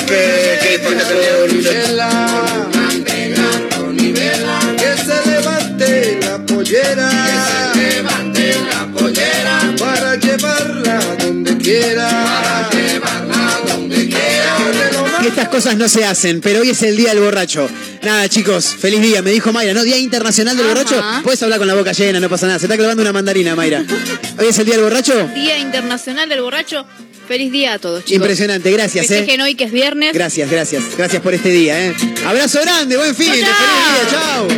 cosas 15.54 15.76
no 15.76 15.88
se 15.88 16.04
hacen, 16.04 16.40
pero 16.40 16.62
hoy 16.62 16.70
es 16.70 16.82
el 16.82 16.96
día 16.96 17.10
del 17.10 17.20
borracho. 17.20 17.70
Nada, 18.02 18.28
chicos, 18.28 18.74
feliz 18.76 19.00
día. 19.00 19.22
Me 19.22 19.30
dijo 19.30 19.52
Mayra, 19.52 19.72
¿no? 19.72 19.84
Día 19.84 19.96
Internacional 19.96 20.56
del 20.56 20.66
Ajá. 20.66 20.74
Borracho. 20.74 21.22
Puedes 21.22 21.40
hablar 21.44 21.60
con 21.60 21.68
la 21.68 21.74
boca 21.74 21.92
llena, 21.92 22.18
no 22.18 22.28
pasa 22.28 22.48
nada. 22.48 22.58
Se 22.58 22.64
está 22.66 22.76
clavando 22.76 23.02
una 23.02 23.12
mandarina, 23.12 23.54
Mayra. 23.54 23.84
Hoy 24.38 24.46
es 24.48 24.58
el 24.58 24.66
día 24.66 24.74
del 24.74 24.82
borracho. 24.82 25.28
Día 25.32 25.56
Internacional 25.58 26.28
del 26.28 26.40
Borracho. 26.40 26.84
Feliz 27.28 27.52
día 27.52 27.74
a 27.74 27.78
todos, 27.78 28.04
chicos. 28.04 28.16
Impresionante, 28.16 28.68
gracias, 28.72 29.04
eh. 29.06 29.08
Festejen 29.08 29.42
hoy 29.42 29.54
que 29.54 29.64
es 29.64 29.72
viernes. 29.72 30.12
Gracias, 30.12 30.50
gracias. 30.50 30.82
Gracias 30.98 31.22
por 31.22 31.32
este 31.32 31.50
día, 31.50 31.86
¿eh? 31.86 31.94
Abrazo 32.26 32.60
grande, 32.60 32.96
buen 32.96 33.14
fin. 33.14 33.30
Feliz 33.30 33.46
día, 33.46 34.08
chao. 34.10 34.48